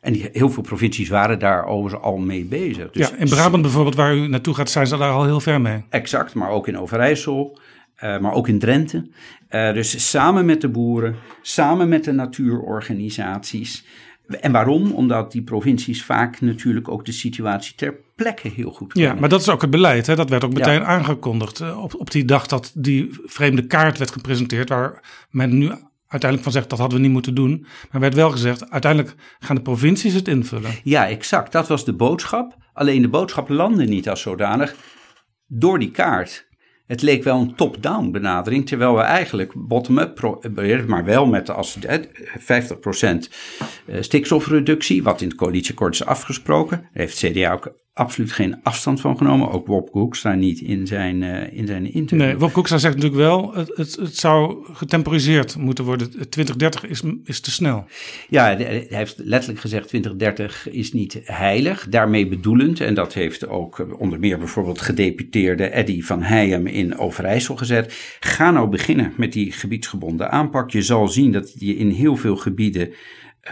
En 0.00 0.12
die, 0.12 0.28
heel 0.32 0.50
veel 0.50 0.62
provincies 0.62 1.08
waren 1.08 1.38
daar 1.38 1.64
overigens 1.64 2.02
al 2.02 2.16
mee 2.16 2.44
bezig. 2.44 2.90
Dus 2.90 3.08
ja, 3.08 3.16
in 3.16 3.28
Brabant 3.28 3.62
bijvoorbeeld, 3.62 3.94
waar 3.94 4.16
u 4.16 4.28
naartoe 4.28 4.54
gaat, 4.54 4.70
zijn 4.70 4.86
ze 4.86 4.96
daar 4.96 5.12
al 5.12 5.24
heel 5.24 5.40
ver 5.40 5.60
mee. 5.60 5.84
Exact, 5.88 6.34
maar 6.34 6.50
ook 6.50 6.68
in 6.68 6.78
Overijssel, 6.78 7.58
eh, 7.94 8.18
maar 8.18 8.32
ook 8.32 8.48
in 8.48 8.58
Drenthe. 8.58 9.06
Eh, 9.48 9.72
dus 9.72 10.10
samen 10.10 10.44
met 10.44 10.60
de 10.60 10.68
boeren, 10.68 11.16
samen 11.42 11.88
met 11.88 12.04
de 12.04 12.12
natuurorganisaties. 12.12 13.84
En 14.30 14.52
waarom? 14.52 14.92
Omdat 14.92 15.32
die 15.32 15.42
provincies 15.42 16.04
vaak 16.04 16.40
natuurlijk 16.40 16.88
ook 16.88 17.04
de 17.04 17.12
situatie 17.12 17.74
ter 17.74 17.94
plekke 18.14 18.48
heel 18.48 18.70
goed 18.70 18.90
Ja, 18.94 19.00
kennen. 19.02 19.20
maar 19.20 19.28
dat 19.28 19.40
is 19.40 19.48
ook 19.48 19.60
het 19.60 19.70
beleid. 19.70 20.06
Hè? 20.06 20.16
Dat 20.16 20.28
werd 20.30 20.44
ook 20.44 20.52
meteen 20.52 20.80
Ja. 20.80 20.84
aangekondigd. 20.84 21.60
eh, 21.60 21.82
Op, 21.82 21.94
op 21.94 22.10
die 22.10 22.24
dag 22.24 22.46
dat 22.46 22.72
die 22.74 23.08
vreemde 23.24 23.66
kaart 23.66 23.98
werd 23.98 24.10
gepresenteerd, 24.10 24.68
waar 24.68 25.02
men 25.30 25.58
nu 25.58 25.66
uiteindelijk 26.06 26.42
van 26.42 26.52
zegt 26.52 26.70
dat 26.70 26.78
hadden 26.78 26.98
we 26.98 27.04
niet 27.04 27.12
moeten 27.12 27.34
doen. 27.34 27.66
Maar 27.90 28.00
werd 28.00 28.14
wel 28.14 28.30
gezegd, 28.30 28.70
uiteindelijk 28.70 29.14
gaan 29.38 29.56
de 29.56 29.62
provincies 29.62 30.14
het 30.14 30.28
invullen. 30.28 30.70
Ja, 30.82 31.08
exact. 31.08 31.52
Dat 31.52 31.68
was 31.68 31.84
de 31.84 31.92
boodschap. 31.92 32.56
Alleen 32.72 33.02
de 33.02 33.08
boodschap 33.08 33.48
landde 33.48 33.84
niet 33.84 34.08
als 34.08 34.20
zodanig 34.20 34.74
door 35.46 35.78
die 35.78 35.90
kaart. 35.90 36.48
Het 36.90 37.02
leek 37.02 37.22
wel 37.22 37.40
een 37.40 37.54
top-down 37.54 38.10
benadering, 38.10 38.66
terwijl 38.66 38.94
we 38.94 39.00
eigenlijk 39.00 39.52
bottom-up 39.56 40.14
proberen, 40.14 40.88
maar 40.88 41.04
wel 41.04 41.26
met 41.26 41.50
als 41.50 41.78
eh, 41.78 41.98
50% 41.98 43.28
eh, 43.86 44.00
stikstofreductie, 44.00 45.02
wat 45.02 45.20
in 45.20 45.28
het 45.28 45.36
coalitieakkoord 45.36 45.94
is 45.94 46.04
afgesproken. 46.04 46.76
Daar 46.80 46.90
heeft 46.92 47.18
CDA 47.18 47.52
ook 47.52 47.74
absoluut 47.92 48.32
geen 48.32 48.62
afstand 48.62 49.00
van 49.00 49.16
genomen. 49.16 49.50
Ook 49.50 49.66
Wop 49.66 49.88
Hoekstra 49.92 50.34
niet 50.34 50.60
in 50.60 50.86
zijn, 50.86 51.22
eh, 51.22 51.58
in 51.58 51.66
zijn 51.66 51.92
interview. 51.92 52.26
Nee, 52.26 52.36
Wop 52.38 52.52
Koekstra 52.52 52.78
zegt 52.78 52.94
natuurlijk 52.94 53.20
wel, 53.20 53.54
het, 53.54 53.76
het, 53.76 53.96
het 53.96 54.16
zou 54.16 54.66
getemporiseerd 54.72 55.56
moeten 55.56 55.84
worden. 55.84 56.10
2030 56.10 56.86
is, 56.86 57.02
is 57.24 57.40
te 57.40 57.50
snel. 57.50 57.84
Ja, 58.28 58.44
hij 58.56 58.86
heeft 58.88 59.18
letterlijk 59.18 59.60
gezegd 59.60 59.88
2030 59.88 60.68
is 60.70 60.92
niet 60.92 61.20
heilig. 61.24 61.86
Daarmee 61.88 62.28
bedoelend, 62.28 62.80
en 62.80 62.94
dat 62.94 63.14
heeft 63.14 63.48
ook 63.48 63.86
onder 63.98 64.18
meer 64.18 64.38
bijvoorbeeld 64.38 64.80
gedeputeerde 64.80 65.68
Eddy 65.68 66.02
van 66.02 66.22
Heijem 66.22 66.66
in 66.66 66.98
Overijssel 66.98 67.56
gezet. 67.56 68.16
Ga 68.20 68.50
nou 68.50 68.68
beginnen 68.68 69.12
met 69.16 69.32
die 69.32 69.52
gebiedsgebonden 69.52 70.30
aanpak. 70.30 70.70
Je 70.70 70.82
zal 70.82 71.08
zien 71.08 71.32
dat 71.32 71.54
je 71.58 71.76
in 71.76 71.90
heel 71.90 72.16
veel 72.16 72.36
gebieden 72.36 72.92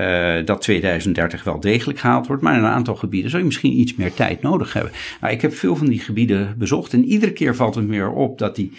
uh, 0.00 0.34
dat 0.44 0.60
2030 0.60 1.44
wel 1.44 1.60
degelijk 1.60 1.98
gehaald 1.98 2.26
wordt. 2.26 2.42
Maar 2.42 2.56
in 2.56 2.64
een 2.64 2.70
aantal 2.70 2.94
gebieden 2.94 3.30
zou 3.30 3.42
je 3.42 3.48
misschien 3.48 3.78
iets 3.78 3.94
meer 3.94 4.14
tijd 4.14 4.42
nodig 4.42 4.72
hebben. 4.72 4.92
Nou, 5.20 5.32
ik 5.32 5.42
heb 5.42 5.54
veel 5.54 5.76
van 5.76 5.86
die 5.86 6.00
gebieden 6.00 6.54
bezocht 6.58 6.92
en 6.92 7.04
iedere 7.04 7.32
keer 7.32 7.56
valt 7.56 7.74
het 7.74 7.86
meer 7.86 8.10
op 8.10 8.38
dat 8.38 8.56
die 8.56 8.72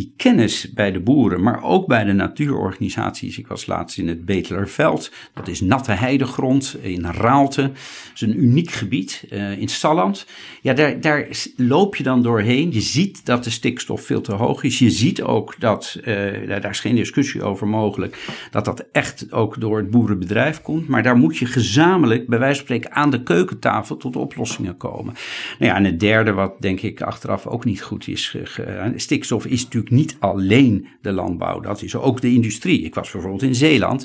die 0.00 0.12
kennis 0.16 0.72
bij 0.72 0.92
de 0.92 1.00
boeren, 1.00 1.42
maar 1.42 1.62
ook 1.62 1.86
bij 1.86 2.04
de 2.04 2.12
natuurorganisaties. 2.12 3.38
Ik 3.38 3.46
was 3.46 3.66
laatst 3.66 3.98
in 3.98 4.08
het 4.08 4.24
Betelerveld. 4.24 5.12
Dat 5.34 5.48
is 5.48 5.60
natte 5.60 5.92
heidegrond 5.92 6.76
in 6.80 7.04
Raalte. 7.04 7.62
Dat 7.62 7.72
is 8.14 8.20
een 8.20 8.42
uniek 8.42 8.70
gebied 8.70 9.24
uh, 9.30 9.58
in 9.58 9.68
Salland. 9.68 10.26
Ja, 10.60 10.72
daar, 10.72 11.00
daar 11.00 11.28
loop 11.56 11.96
je 11.96 12.02
dan 12.02 12.22
doorheen. 12.22 12.72
Je 12.72 12.80
ziet 12.80 13.26
dat 13.26 13.44
de 13.44 13.50
stikstof 13.50 14.02
veel 14.02 14.20
te 14.20 14.32
hoog 14.32 14.62
is. 14.62 14.78
Je 14.78 14.90
ziet 14.90 15.22
ook 15.22 15.54
dat, 15.58 15.98
uh, 16.00 16.06
daar 16.48 16.70
is 16.70 16.80
geen 16.80 16.96
discussie 16.96 17.42
over 17.42 17.68
mogelijk, 17.68 18.28
dat 18.50 18.64
dat 18.64 18.84
echt 18.92 19.32
ook 19.32 19.60
door 19.60 19.76
het 19.76 19.90
boerenbedrijf 19.90 20.62
komt. 20.62 20.88
Maar 20.88 21.02
daar 21.02 21.16
moet 21.16 21.38
je 21.38 21.46
gezamenlijk, 21.46 22.28
bij 22.28 22.38
wijze 22.38 22.56
van 22.56 22.64
spreken, 22.64 22.92
aan 22.92 23.10
de 23.10 23.22
keukentafel 23.22 23.96
tot 23.96 24.16
oplossingen 24.16 24.76
komen. 24.76 25.14
Nou 25.58 25.72
ja, 25.72 25.76
en 25.76 25.84
het 25.84 26.00
derde, 26.00 26.32
wat 26.32 26.60
denk 26.60 26.80
ik 26.80 27.02
achteraf 27.02 27.46
ook 27.46 27.64
niet 27.64 27.82
goed 27.82 28.08
is, 28.08 28.36
uh, 28.60 28.84
stikstof 28.96 29.46
is 29.46 29.64
natuurlijk 29.64 29.89
niet 29.90 30.16
alleen 30.18 30.88
de 31.00 31.12
landbouw, 31.12 31.60
dat 31.60 31.82
is 31.82 31.96
ook 31.96 32.20
de 32.20 32.32
industrie. 32.32 32.82
Ik 32.82 32.94
was 32.94 33.10
bijvoorbeeld 33.10 33.42
in 33.42 33.54
Zeeland. 33.54 34.04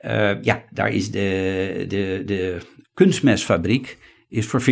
Uh, 0.00 0.42
ja, 0.42 0.64
daar 0.70 0.92
is 0.92 1.10
de, 1.10 1.84
de, 1.88 2.22
de 2.26 2.58
kunstmestfabriek 2.94 3.98
is 4.28 4.46
voor 4.46 4.62
40% 4.62 4.64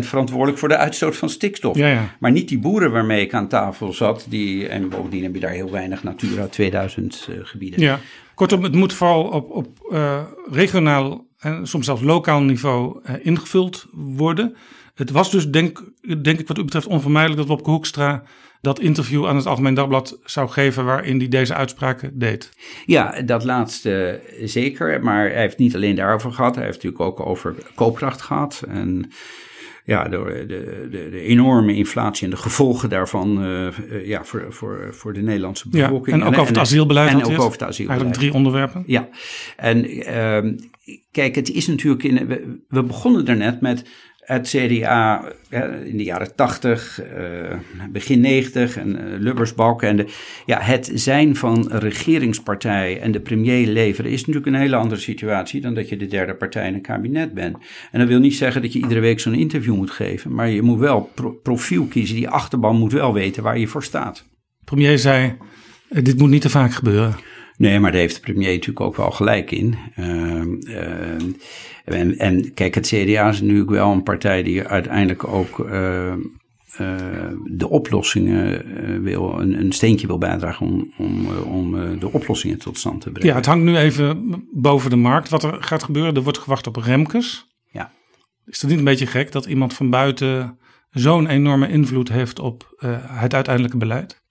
verantwoordelijk 0.00 0.58
voor 0.58 0.68
de 0.68 0.76
uitstoot 0.76 1.16
van 1.16 1.28
stikstof. 1.28 1.76
Ja, 1.76 1.88
ja. 1.88 2.16
Maar 2.20 2.30
niet 2.32 2.48
die 2.48 2.58
boeren 2.58 2.92
waarmee 2.92 3.20
ik 3.20 3.34
aan 3.34 3.48
tafel 3.48 3.92
zat. 3.92 4.26
Die, 4.28 4.68
en 4.68 4.88
bovendien 4.88 5.22
heb 5.22 5.34
je 5.34 5.40
daar 5.40 5.50
heel 5.50 5.70
weinig 5.70 6.02
Natura 6.02 6.46
2000 6.46 7.28
uh, 7.30 7.36
gebieden. 7.42 7.80
Ja, 7.80 8.00
kortom, 8.34 8.62
het 8.62 8.74
moet 8.74 8.92
vooral 8.92 9.22
op, 9.22 9.50
op 9.50 9.88
uh, 9.90 10.22
regionaal 10.50 11.26
en 11.38 11.66
soms 11.66 11.84
zelfs 11.84 12.02
lokaal 12.02 12.42
niveau 12.42 13.00
uh, 13.06 13.14
ingevuld 13.22 13.86
worden. 13.92 14.56
Het 14.94 15.10
was 15.10 15.30
dus, 15.30 15.50
denk, 15.50 15.82
denk 16.22 16.38
ik 16.38 16.48
wat 16.48 16.58
u 16.58 16.64
betreft, 16.64 16.86
onvermijdelijk 16.86 17.40
dat 17.40 17.48
Wopke 17.48 17.70
Hoekstra 17.70 18.22
dat 18.66 18.80
interview 18.80 19.26
aan 19.26 19.36
het 19.36 19.46
Algemeen 19.46 19.74
Dagblad 19.74 20.18
zou 20.24 20.48
geven 20.48 20.84
waarin 20.84 21.18
hij 21.18 21.28
deze 21.28 21.54
uitspraken 21.54 22.18
deed. 22.18 22.50
Ja, 22.86 23.22
dat 23.22 23.44
laatste 23.44 24.20
zeker. 24.42 25.02
Maar 25.02 25.30
hij 25.30 25.40
heeft 25.40 25.58
niet 25.58 25.74
alleen 25.74 25.96
daarover 25.96 26.32
gehad. 26.32 26.54
Hij 26.54 26.64
heeft 26.64 26.82
natuurlijk 26.82 27.02
ook 27.02 27.26
over 27.26 27.54
koopkracht 27.74 28.22
gehad. 28.22 28.64
En 28.68 29.10
ja, 29.84 30.08
door 30.08 30.26
de, 30.26 30.46
de, 30.90 31.08
de 31.10 31.20
enorme 31.20 31.74
inflatie 31.74 32.24
en 32.24 32.30
de 32.30 32.36
gevolgen 32.36 32.88
daarvan 32.88 33.44
uh, 33.44 33.68
uh, 33.90 34.06
ja, 34.06 34.24
voor, 34.24 34.46
voor, 34.48 34.88
voor 34.90 35.12
de 35.12 35.22
Nederlandse 35.22 35.68
bevolking. 35.68 36.16
Ja, 36.16 36.22
en 36.22 36.28
ook 36.28 36.38
over 36.38 36.52
het 36.52 36.58
asielbeleid. 36.58 37.10
En, 37.10 37.20
en 37.20 37.24
ook 37.24 37.38
over 37.38 37.52
het 37.52 37.62
asielbeleid. 37.62 38.00
Eigenlijk 38.00 38.18
drie 38.18 38.32
onderwerpen. 38.32 38.82
Ja, 38.86 39.08
en 39.56 39.96
uh, 39.96 40.52
kijk, 41.10 41.34
het 41.34 41.50
is 41.50 41.66
natuurlijk 41.66 42.02
in. 42.02 42.26
We, 42.26 42.64
we 42.68 42.82
begonnen 42.82 43.26
er 43.26 43.36
net 43.36 43.60
met 43.60 43.84
het 44.26 44.48
CDA 44.48 45.24
in 45.84 45.96
de 45.96 46.04
jaren 46.04 46.34
80, 46.34 47.00
uh, 47.02 47.88
begin 47.90 48.20
90 48.20 48.76
en 48.76 48.88
uh, 48.88 49.18
Lubbers, 49.18 49.54
Balkenende. 49.54 50.06
Ja, 50.46 50.60
het 50.60 50.90
zijn 50.94 51.36
van 51.36 51.68
regeringspartij 51.72 53.00
en 53.00 53.12
de 53.12 53.20
premier 53.20 53.66
leveren 53.66 54.10
is 54.10 54.18
natuurlijk 54.18 54.46
een 54.46 54.60
hele 54.60 54.76
andere 54.76 55.00
situatie 55.00 55.60
dan 55.60 55.74
dat 55.74 55.88
je 55.88 55.96
de 55.96 56.06
derde 56.06 56.34
partij 56.34 56.68
in 56.68 56.74
een 56.74 56.80
kabinet 56.80 57.34
bent. 57.34 57.56
En 57.92 57.98
dat 57.98 58.08
wil 58.08 58.18
niet 58.18 58.34
zeggen 58.34 58.62
dat 58.62 58.72
je 58.72 58.78
iedere 58.78 59.00
week 59.00 59.20
zo'n 59.20 59.34
interview 59.34 59.74
moet 59.74 59.90
geven, 59.90 60.34
maar 60.34 60.48
je 60.48 60.62
moet 60.62 60.78
wel 60.78 61.10
pro 61.14 61.32
profiel 61.42 61.84
kiezen. 61.84 62.16
Die 62.16 62.28
achterban 62.28 62.76
moet 62.76 62.92
wel 62.92 63.12
weten 63.12 63.42
waar 63.42 63.58
je 63.58 63.66
voor 63.66 63.84
staat. 63.84 64.24
Premier 64.64 64.98
zei, 64.98 65.36
dit 65.88 66.18
moet 66.18 66.30
niet 66.30 66.42
te 66.42 66.50
vaak 66.50 66.72
gebeuren. 66.72 67.14
Nee, 67.56 67.80
maar 67.80 67.90
daar 67.92 68.00
heeft 68.00 68.14
de 68.14 68.20
premier 68.20 68.50
natuurlijk 68.50 68.80
ook 68.80 68.96
wel 68.96 69.10
gelijk 69.10 69.50
in. 69.50 69.78
Uh, 69.98 70.06
uh, 70.44 71.18
en, 71.84 72.18
en, 72.18 72.54
kijk, 72.54 72.74
het 72.74 72.86
CDA 72.86 73.28
is 73.28 73.40
natuurlijk 73.40 73.70
wel 73.70 73.92
een 73.92 74.02
partij 74.02 74.42
die 74.42 74.64
uiteindelijk 74.64 75.28
ook 75.28 75.58
uh, 75.58 76.14
de 77.44 77.68
oplossingen 77.68 79.02
wil, 79.02 79.40
een, 79.40 79.60
een, 79.60 79.72
steentje 79.72 80.06
wil 80.06 80.18
bijdragen 80.18 80.66
om, 80.66 80.92
om, 80.98 81.26
om 81.36 81.98
de 81.98 82.12
oplossingen 82.12 82.58
tot 82.58 82.78
stand 82.78 83.00
te 83.00 83.10
brengen. 83.10 83.30
Ja, 83.30 83.36
het 83.36 83.46
hangt 83.46 83.64
nu 83.64 83.76
even 83.76 84.46
boven 84.52 84.90
de 84.90 84.96
markt 84.96 85.28
wat 85.28 85.42
er 85.42 85.62
gaat 85.62 85.82
gebeuren. 85.82 86.14
Er 86.14 86.22
wordt 86.22 86.38
gewacht 86.38 86.66
op 86.66 86.76
Remkes. 86.76 87.46
Ja. 87.70 87.90
Is 88.46 88.60
het 88.60 88.70
niet 88.70 88.78
een 88.78 88.84
beetje 88.84 89.06
gek 89.06 89.32
dat 89.32 89.46
iemand 89.46 89.74
van 89.74 89.90
buiten 89.90 90.58
zo'n 90.90 91.26
enorme 91.26 91.68
invloed 91.68 92.08
heeft 92.08 92.38
op 92.38 92.74
het 93.16 93.34
uiteindelijke 93.34 93.76
beleid? 93.76 94.24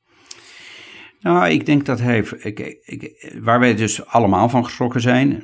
Nou, 1.26 1.50
ik 1.50 1.66
denk 1.66 1.86
dat 1.86 2.00
hij, 2.00 2.24
ik, 2.38 2.80
ik, 2.86 3.30
waar 3.42 3.60
wij 3.60 3.76
dus 3.76 4.06
allemaal 4.06 4.50
van 4.50 4.66
geschrokken 4.66 5.02
zijn, 5.02 5.44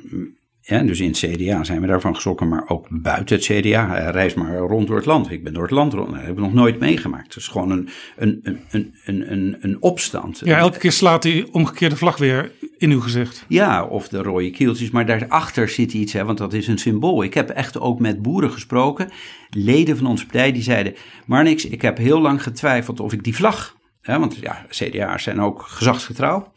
ja, 0.60 0.82
dus 0.82 1.00
in 1.00 1.08
het 1.08 1.18
CDA 1.18 1.64
zijn 1.64 1.80
we 1.80 1.86
daarvan 1.86 2.14
geschrokken, 2.14 2.48
maar 2.48 2.68
ook 2.68 2.86
buiten 2.90 3.36
het 3.36 3.44
CDA. 3.44 3.88
Hij 3.88 4.10
reist 4.10 4.36
maar 4.36 4.56
rond 4.56 4.86
door 4.86 4.96
het 4.96 5.06
land. 5.06 5.30
Ik 5.30 5.44
ben 5.44 5.52
door 5.52 5.62
het 5.62 5.72
land 5.72 5.92
rond, 5.92 6.08
dat 6.10 6.16
hebben 6.16 6.34
we 6.34 6.40
nog 6.40 6.52
nooit 6.52 6.78
meegemaakt. 6.78 7.26
Het 7.26 7.36
is 7.36 7.48
gewoon 7.48 7.70
een, 7.70 7.88
een, 8.16 8.58
een, 8.70 8.94
een, 9.04 9.32
een, 9.32 9.56
een 9.60 9.82
opstand. 9.82 10.40
Ja, 10.44 10.58
elke 10.58 10.78
keer 10.78 10.92
slaat 10.92 11.22
die 11.22 11.52
omgekeerde 11.52 11.96
vlag 11.96 12.16
weer 12.16 12.52
in 12.78 12.90
uw 12.90 13.00
gezicht. 13.00 13.44
Ja, 13.48 13.84
of 13.84 14.08
de 14.08 14.22
rode 14.22 14.50
kieltjes, 14.50 14.90
maar 14.90 15.06
daarachter 15.06 15.68
zit 15.68 15.92
iets, 15.92 16.12
hè, 16.12 16.24
want 16.24 16.38
dat 16.38 16.52
is 16.52 16.66
een 16.66 16.78
symbool. 16.78 17.22
Ik 17.22 17.34
heb 17.34 17.48
echt 17.48 17.80
ook 17.80 17.98
met 17.98 18.22
boeren 18.22 18.50
gesproken, 18.50 19.10
leden 19.50 19.96
van 19.96 20.06
onze 20.06 20.24
partij, 20.24 20.52
die 20.52 20.62
zeiden, 20.62 20.94
maar 21.26 21.44
niks, 21.44 21.66
ik 21.66 21.82
heb 21.82 21.96
heel 21.96 22.20
lang 22.20 22.42
getwijfeld 22.42 23.00
of 23.00 23.12
ik 23.12 23.24
die 23.24 23.34
vlag 23.34 23.80
want 24.02 24.36
ja, 24.36 24.66
CDA's 24.68 25.22
zijn 25.22 25.40
ook 25.40 25.62
gezagsgetrouw. 25.62 26.52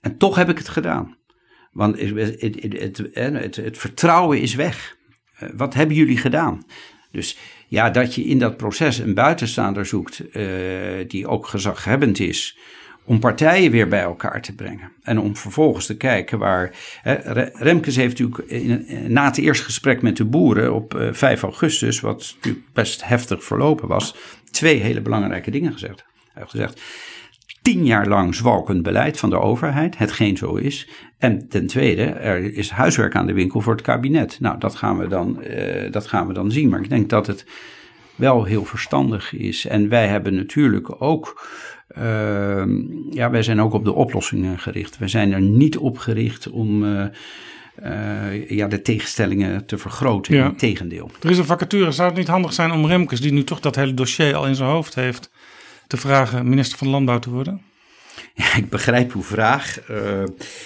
En 0.00 0.18
toch 0.18 0.36
heb 0.36 0.48
ik 0.48 0.58
het 0.58 0.68
gedaan. 0.68 1.16
Want 1.72 2.00
het, 2.00 2.40
het, 2.40 3.02
het, 3.12 3.56
het 3.56 3.78
vertrouwen 3.78 4.40
is 4.40 4.54
weg. 4.54 4.96
wat 5.54 5.74
hebben 5.74 5.96
jullie 5.96 6.16
gedaan? 6.16 6.64
Dus 7.10 7.38
ja, 7.68 7.90
dat 7.90 8.14
je 8.14 8.24
in 8.24 8.38
dat 8.38 8.56
proces 8.56 8.98
een 8.98 9.14
buitenstaander 9.14 9.86
zoekt 9.86 10.22
die 11.08 11.26
ook 11.26 11.46
gezaghebbend 11.46 12.20
is 12.20 12.58
om 13.04 13.18
partijen 13.18 13.70
weer 13.70 13.88
bij 13.88 14.00
elkaar 14.00 14.42
te 14.42 14.54
brengen. 14.54 14.92
En 15.02 15.18
om 15.18 15.36
vervolgens 15.36 15.86
te 15.86 15.96
kijken 15.96 16.38
waar. 16.38 16.70
Hè, 17.02 17.14
Remkes 17.52 17.96
heeft 17.96 18.18
natuurlijk 18.18 18.50
in, 18.50 19.12
na 19.12 19.24
het 19.24 19.38
eerste 19.38 19.64
gesprek 19.64 20.02
met 20.02 20.16
de 20.16 20.24
boeren 20.24 20.74
op 20.74 21.08
5 21.12 21.42
augustus, 21.42 22.00
wat 22.00 22.34
natuurlijk 22.34 22.72
best 22.72 23.04
heftig 23.04 23.44
verlopen 23.44 23.88
was, 23.88 24.16
twee 24.50 24.80
hele 24.80 25.00
belangrijke 25.00 25.50
dingen 25.50 25.72
gezegd. 25.72 26.04
Hij 26.34 26.42
heeft 26.42 26.50
gezegd: 26.50 26.80
tien 27.62 27.86
jaar 27.86 28.08
lang 28.08 28.34
zwalkend 28.34 28.82
beleid 28.82 29.18
van 29.18 29.30
de 29.30 29.38
overheid, 29.40 29.98
hetgeen 29.98 30.36
zo 30.36 30.54
is. 30.54 30.88
En 31.18 31.48
ten 31.48 31.66
tweede, 31.66 32.02
er 32.02 32.54
is 32.54 32.70
huiswerk 32.70 33.14
aan 33.14 33.26
de 33.26 33.32
winkel 33.32 33.60
voor 33.60 33.72
het 33.72 33.82
kabinet. 33.82 34.40
Nou, 34.40 34.58
dat 34.58 34.74
gaan 34.74 34.98
we 34.98 35.08
dan, 35.08 35.38
uh, 35.42 35.92
dat 35.92 36.06
gaan 36.06 36.26
we 36.26 36.32
dan 36.32 36.50
zien. 36.50 36.68
Maar 36.68 36.80
ik 36.80 36.88
denk 36.88 37.10
dat 37.10 37.26
het 37.26 37.46
wel 38.14 38.44
heel 38.44 38.64
verstandig 38.64 39.32
is. 39.32 39.66
En 39.66 39.88
wij 39.88 40.06
hebben 40.06 40.34
natuurlijk 40.34 41.02
ook. 41.02 41.48
Uh, 41.98 42.64
ja, 43.10 43.30
wij 43.30 43.42
zijn 43.42 43.60
ook 43.60 43.72
op 43.72 43.84
de 43.84 43.92
oplossingen 43.92 44.58
gericht. 44.58 44.98
We 44.98 45.08
zijn 45.08 45.32
er 45.32 45.40
niet 45.40 45.76
op 45.76 45.98
gericht 45.98 46.50
om. 46.50 46.84
Uh, 46.84 47.04
uh, 47.82 48.50
ja, 48.50 48.66
de 48.66 48.82
tegenstellingen 48.82 49.66
te 49.66 49.78
vergroten. 49.78 50.34
Ja. 50.34 50.44
Integendeel. 50.44 51.10
Er 51.22 51.30
is 51.30 51.38
een 51.38 51.44
vacature. 51.44 51.90
Zou 51.92 52.08
het 52.08 52.18
niet 52.18 52.28
handig 52.28 52.52
zijn 52.52 52.72
om 52.72 52.86
Remkes, 52.86 53.20
die 53.20 53.32
nu 53.32 53.44
toch 53.44 53.60
dat 53.60 53.76
hele 53.76 53.94
dossier 53.94 54.34
al 54.34 54.46
in 54.46 54.54
zijn 54.54 54.68
hoofd 54.68 54.94
heeft, 54.94 55.30
te 55.94 56.00
vragen 56.00 56.48
minister 56.48 56.78
van 56.78 56.88
Landbouw 56.88 57.18
te 57.18 57.30
worden? 57.30 57.60
Ja, 58.34 58.54
ik 58.56 58.68
begrijp 58.68 59.14
uw 59.14 59.22
vraag. 59.22 59.90
Uh, 59.90 59.96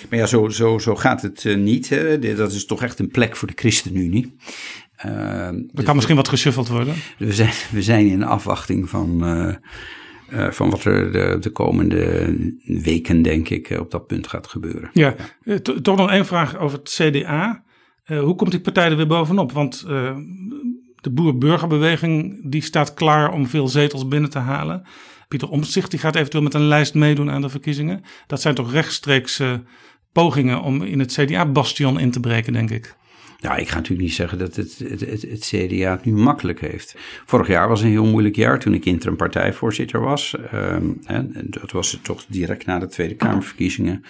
maar 0.09 0.19
ja, 0.19 0.27
zo, 0.27 0.49
zo, 0.49 0.79
zo 0.79 0.97
gaat 0.97 1.23
het 1.23 1.45
uh, 1.45 1.57
niet. 1.57 1.89
Hè. 1.89 2.19
Dat 2.35 2.53
is 2.53 2.67
toch 2.67 2.83
echt 2.83 2.99
een 2.99 3.09
plek 3.09 3.37
voor 3.37 3.49
de 3.49 3.55
ChristenUnie. 3.57 4.37
Uh, 5.07 5.13
er 5.13 5.67
dus 5.73 5.85
kan 5.85 5.95
misschien 5.95 6.17
wat 6.17 6.29
geschuffeld 6.29 6.69
worden. 6.69 6.95
We 7.19 7.33
zijn, 7.33 7.53
we 7.71 7.83
zijn 7.83 8.07
in 8.07 8.23
afwachting 8.23 8.89
van, 8.89 9.21
van 10.31 10.71
wat 10.71 10.85
er 10.85 11.13
de, 11.13 11.37
de, 11.41 11.51
komende 11.51 12.35
weken, 12.65 13.23
denk 13.23 13.49
ik, 13.49 13.77
op 13.81 13.91
dat 13.91 14.07
punt 14.07 14.27
gaat 14.27 14.47
gebeuren. 14.47 14.91
Ja, 14.93 15.15
ja. 15.45 15.59
toch 15.83 15.97
nog 15.97 16.11
één 16.11 16.27
vraag 16.27 16.59
over 16.59 16.79
het 16.79 17.01
CDA. 17.01 17.65
hoe 18.07 18.35
komt 18.35 18.51
die 18.51 18.61
partij 18.61 18.91
er 18.91 18.97
weer 18.97 19.07
bovenop? 19.07 19.53
Want 19.53 19.85
de 21.01 21.11
boer-burgerbeweging 21.11 22.41
die 22.45 22.63
staat 22.63 22.95
klaar 22.95 23.33
om 23.33 23.47
veel 23.47 23.69
zetels 23.69 24.09
binnen 24.09 24.31
te 24.31 24.39
halen. 24.39 24.83
Pieter 25.29 25.49
Omtzigt 25.49 25.91
die 25.91 26.01
gaat 26.01 26.17
eventueel 26.17 26.43
met 26.43 26.55
een 26.55 26.69
lijst 26.69 26.95
meedoen 26.95 27.31
aan 27.31 27.43
de 27.43 27.49
verkiezingen. 27.49 28.05
Dat 28.27 28.41
zijn 28.41 28.55
toch 28.55 28.73
rechtstreeks 28.73 29.41
pogingen 30.13 30.63
om 30.63 30.83
in 30.83 30.99
het 30.99 31.13
CDA-bastion 31.13 32.01
in 32.01 32.11
te 32.11 32.21
breken, 32.21 32.53
denk 32.53 32.71
ik. 32.71 32.97
Nou, 33.41 33.61
ik 33.61 33.69
ga 33.69 33.75
natuurlijk 33.75 34.03
niet 34.09 34.15
zeggen 34.17 34.39
dat 34.39 34.57
het, 34.57 34.79
het, 34.79 35.01
het, 35.01 35.23
het, 35.23 35.45
CDA 35.47 35.91
het 35.91 36.05
nu 36.05 36.13
makkelijk 36.13 36.61
heeft. 36.61 36.97
Vorig 37.25 37.47
jaar 37.47 37.69
was 37.69 37.83
een 37.83 37.89
heel 37.89 38.05
moeilijk 38.05 38.37
jaar 38.37 38.59
toen 38.59 38.75
ik 38.75 38.85
interim 38.85 39.17
partijvoorzitter 39.17 40.01
was. 40.01 40.37
Um, 40.55 40.99
hè, 41.05 41.23
dat 41.45 41.71
was 41.71 41.99
toch 42.03 42.25
direct 42.29 42.67
na 42.67 42.79
de 42.79 42.87
Tweede 42.87 43.15
Kamerverkiezingen. 43.15 44.05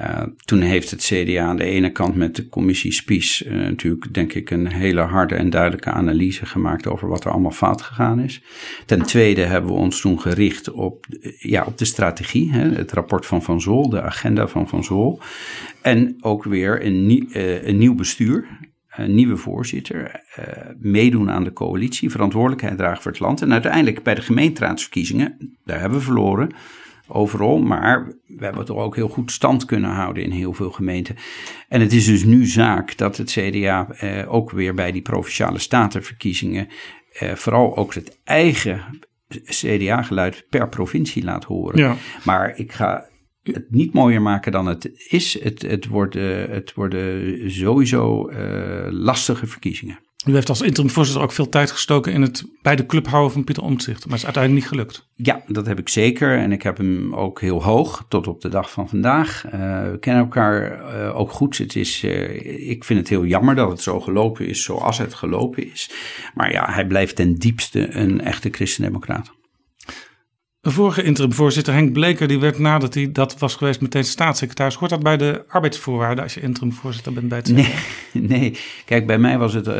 Uh, 0.00 0.22
toen 0.44 0.60
heeft 0.60 0.90
het 0.90 1.02
CDA 1.02 1.44
aan 1.44 1.56
de 1.56 1.64
ene 1.64 1.90
kant 1.90 2.14
met 2.14 2.36
de 2.36 2.48
commissie 2.48 2.92
Spies 2.92 3.42
uh, 3.46 3.52
natuurlijk, 3.52 4.14
denk 4.14 4.32
ik, 4.32 4.50
een 4.50 4.66
hele 4.66 5.00
harde 5.00 5.34
en 5.34 5.50
duidelijke 5.50 5.90
analyse 5.90 6.46
gemaakt 6.46 6.86
over 6.86 7.08
wat 7.08 7.24
er 7.24 7.30
allemaal 7.30 7.50
fout 7.50 7.82
gegaan 7.82 8.20
is. 8.20 8.42
Ten 8.86 9.02
tweede 9.02 9.40
hebben 9.40 9.70
we 9.70 9.76
ons 9.76 10.00
toen 10.00 10.20
gericht 10.20 10.70
op, 10.70 11.06
ja, 11.38 11.64
op 11.64 11.78
de 11.78 11.84
strategie, 11.84 12.52
hè, 12.52 12.68
het 12.68 12.92
rapport 12.92 13.26
van 13.26 13.42
Van 13.42 13.60
Zol, 13.60 13.88
de 13.88 14.02
agenda 14.02 14.48
van 14.48 14.68
Van 14.68 14.84
Zol. 14.84 15.20
En 15.82 16.16
ook 16.20 16.44
weer 16.44 16.84
een, 16.84 17.28
een 17.68 17.78
nieuw 17.78 17.94
bestuur, 17.94 18.48
een 18.90 19.14
nieuwe 19.14 19.36
voorzitter, 19.36 20.22
meedoen 20.78 21.30
aan 21.30 21.44
de 21.44 21.52
coalitie, 21.52 22.10
verantwoordelijkheid 22.10 22.76
dragen 22.76 23.02
voor 23.02 23.10
het 23.10 23.20
land. 23.20 23.42
En 23.42 23.52
uiteindelijk 23.52 24.02
bij 24.02 24.14
de 24.14 24.22
gemeenteraadsverkiezingen, 24.22 25.56
daar 25.64 25.80
hebben 25.80 25.98
we 25.98 26.04
verloren 26.04 26.50
overal. 27.08 27.58
Maar 27.58 28.06
we 28.26 28.44
hebben 28.44 28.64
toch 28.64 28.78
ook 28.78 28.96
heel 28.96 29.08
goed 29.08 29.32
stand 29.32 29.64
kunnen 29.64 29.90
houden 29.90 30.22
in 30.22 30.30
heel 30.30 30.52
veel 30.52 30.70
gemeenten. 30.70 31.16
En 31.68 31.80
het 31.80 31.92
is 31.92 32.04
dus 32.04 32.24
nu 32.24 32.46
zaak 32.46 32.96
dat 32.96 33.16
het 33.16 33.30
CDA 33.30 33.90
eh, 33.90 34.34
ook 34.34 34.50
weer 34.50 34.74
bij 34.74 34.92
die 34.92 35.02
provinciale 35.02 35.58
statenverkiezingen. 35.58 36.68
Eh, 37.12 37.34
vooral 37.34 37.76
ook 37.76 37.94
het 37.94 38.20
eigen 38.24 39.00
CDA-geluid 39.44 40.46
per 40.50 40.68
provincie 40.68 41.24
laat 41.24 41.44
horen. 41.44 41.78
Ja. 41.78 41.96
Maar 42.24 42.58
ik 42.58 42.72
ga 42.72 43.08
het 43.42 43.70
niet 43.70 43.92
mooier 43.92 44.22
maken 44.22 44.52
dan 44.52 44.66
het 44.66 44.90
is. 45.08 45.42
Het, 45.42 45.62
het, 45.62 45.86
worden, 45.86 46.50
het 46.50 46.74
worden 46.74 47.50
sowieso 47.50 48.30
uh, 48.30 48.86
lastige 48.90 49.46
verkiezingen. 49.46 49.98
U 50.26 50.34
heeft 50.34 50.48
als 50.48 50.60
interimvoorzitter 50.60 51.22
ook 51.22 51.32
veel 51.32 51.48
tijd 51.48 51.70
gestoken 51.70 52.12
in 52.12 52.22
het 52.22 52.44
bij 52.62 52.76
de 52.76 52.86
club 52.86 53.08
houden 53.08 53.32
van 53.32 53.44
Pieter 53.44 53.62
Omtzigt. 53.62 54.06
Maar 54.06 54.16
is 54.16 54.24
uiteindelijk 54.24 54.62
niet 54.64 54.72
gelukt. 54.72 55.08
Ja, 55.14 55.42
dat 55.46 55.66
heb 55.66 55.78
ik 55.78 55.88
zeker. 55.88 56.38
En 56.38 56.52
ik 56.52 56.62
heb 56.62 56.76
hem 56.76 57.14
ook 57.14 57.40
heel 57.40 57.62
hoog 57.62 58.04
tot 58.08 58.26
op 58.26 58.40
de 58.40 58.48
dag 58.48 58.70
van 58.70 58.88
vandaag. 58.88 59.44
Uh, 59.46 59.50
we 59.90 59.96
kennen 60.00 60.22
elkaar 60.22 60.80
uh, 60.80 61.18
ook 61.18 61.30
goed. 61.30 61.58
Het 61.58 61.76
is, 61.76 62.02
uh, 62.02 62.68
ik 62.70 62.84
vind 62.84 62.98
het 62.98 63.08
heel 63.08 63.24
jammer 63.24 63.54
dat 63.54 63.68
het 63.68 63.80
zo 63.80 64.00
gelopen 64.00 64.46
is 64.46 64.62
zoals 64.62 64.98
het 64.98 65.14
gelopen 65.14 65.72
is. 65.72 65.90
Maar 66.34 66.52
ja, 66.52 66.72
hij 66.72 66.86
blijft 66.86 67.16
ten 67.16 67.34
diepste 67.34 67.94
een 67.96 68.20
echte 68.20 68.48
christendemocraat. 68.50 69.32
De 70.66 70.72
vorige 70.72 71.02
interimvoorzitter 71.02 71.74
Henk 71.74 71.92
Bleker, 71.92 72.28
die 72.28 72.38
werd 72.38 72.58
nadat 72.58 72.94
hij 72.94 73.12
dat 73.12 73.38
was 73.38 73.54
geweest 73.54 73.80
meteen 73.80 74.04
staatssecretaris. 74.04 74.74
Hoort 74.74 74.90
dat 74.90 75.02
bij 75.02 75.16
de 75.16 75.44
arbeidsvoorwaarden 75.48 76.24
als 76.24 76.34
je 76.34 76.40
interimvoorzitter 76.40 77.12
bent 77.12 77.28
bij 77.28 77.38
het 77.38 77.52
nee, 77.52 77.74
nee, 78.38 78.58
kijk, 78.84 79.06
bij 79.06 79.18
mij, 79.18 79.38
was 79.38 79.54
het, 79.54 79.66
uh, 79.66 79.74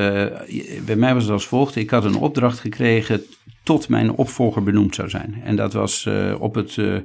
bij 0.85 0.97
mij 0.97 1.15
was 1.15 1.23
het 1.23 1.33
als 1.33 1.47
volgt. 1.47 1.77
Ik 1.77 1.91
had 1.91 2.05
een 2.05 2.17
opdracht 2.17 2.59
gekregen 2.59 3.23
tot 3.63 3.89
mijn 3.89 4.11
opvolger 4.11 4.63
benoemd 4.63 4.95
zou 4.95 5.09
zijn. 5.09 5.35
En 5.45 5.57
dat 5.57 5.73
was 5.73 6.05
uh, 6.09 6.35
op 6.39 6.55
het 6.55 6.77
uh, 6.77 6.97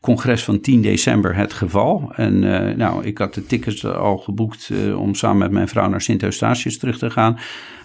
congres 0.00 0.44
van 0.44 0.60
10 0.60 0.82
december 0.82 1.34
het 1.34 1.52
geval. 1.52 2.12
En 2.14 2.38
nou, 2.76 3.04
ik 3.04 3.18
had 3.18 3.34
de 3.34 3.46
tickets 3.46 3.86
al 3.86 4.16
geboekt 4.16 4.70
om 4.96 5.14
samen 5.14 5.38
met 5.38 5.50
mijn 5.50 5.68
vrouw 5.68 5.88
naar 5.88 6.00
Sint-Eustatius 6.00 6.78
terug 6.78 6.98
te 6.98 7.10
gaan 7.10 7.38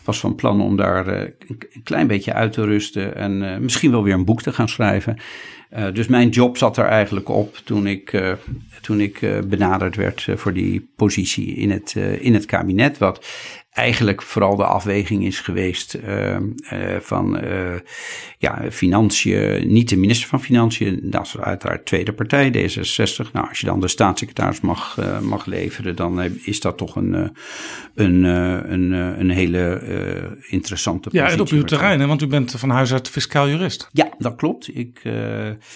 was 0.06 0.20
van 0.20 0.36
plan 0.36 0.62
om 0.62 0.76
daar 0.76 1.08
uh, 1.08 1.30
een 1.48 1.84
klein 1.84 2.08
beetje 2.08 2.34
uit 2.34 2.54
te 2.54 2.66
rusten 2.66 3.16
en 3.16 3.42
uh, 3.42 3.58
misschien 3.58 3.92
wel 3.92 4.04
weer 4.04 4.14
een 4.14 4.26
boek 4.26 4.42
te 4.42 4.54
gaan 4.54 4.70
schrijven. 4.70 5.18
Uh, 5.78 5.94
dus 5.94 6.08
mijn 6.08 6.30
job 6.30 6.58
zat 6.58 6.78
er 6.78 6.86
eigenlijk 6.86 7.30
op 7.30 7.56
toen 7.64 7.88
ik, 7.88 8.36
toen 8.82 9.00
ik 9.00 9.20
benaderd 9.48 9.96
werd 9.96 10.28
voor 10.36 10.54
die 10.54 10.90
positie 10.96 11.56
in 11.56 11.72
het, 11.72 11.96
in 12.20 12.34
het 12.34 12.46
kabinet. 12.46 12.98
Wat 12.98 13.26
eigenlijk 13.74 14.22
vooral 14.22 14.56
de 14.56 14.66
afweging 14.66 15.26
is 15.26 15.40
geweest 15.40 15.96
uh, 15.96 16.36
uh, 16.36 16.40
van 17.00 17.44
uh, 17.44 17.74
ja, 18.38 18.62
financiën, 18.72 19.68
niet 19.74 19.90
de 19.90 19.98
minister 19.98 20.28
van 20.28 20.42
Financiën, 20.42 21.00
dat 21.04 21.26
is 21.26 21.38
uiteraard 21.38 21.86
tweede 21.86 22.14
partij, 22.14 22.52
D66. 22.52 23.32
Nou, 23.32 23.48
als 23.50 23.60
je 23.60 23.66
dan 23.66 23.80
de 23.80 23.88
staatssecretaris 23.88 24.62
mag, 24.62 24.98
mag 25.22 25.46
leveren, 25.46 25.96
dan 25.96 26.22
is 26.44 26.60
dat 26.60 26.78
toch 26.78 26.96
een, 26.96 27.32
een, 27.96 28.24
een, 28.24 28.92
een 28.92 29.30
hele 29.30 29.82
interessante 30.48 31.10
positie. 31.10 31.28
Ja, 31.28 31.34
en 31.34 31.42
op 31.42 31.50
uw 31.50 31.64
terrein, 31.64 32.00
hè? 32.00 32.08
want 32.08 32.22
u 32.22 32.28
bent 32.28 32.52
van 32.52 32.70
huis 32.70 32.94
uit 32.94 33.10
fiscaal 33.10 33.50
jurist. 33.50 33.90
Ja, 33.92 34.10
dat 34.18 34.36
klopt. 34.36 34.78
Ik, 34.78 35.02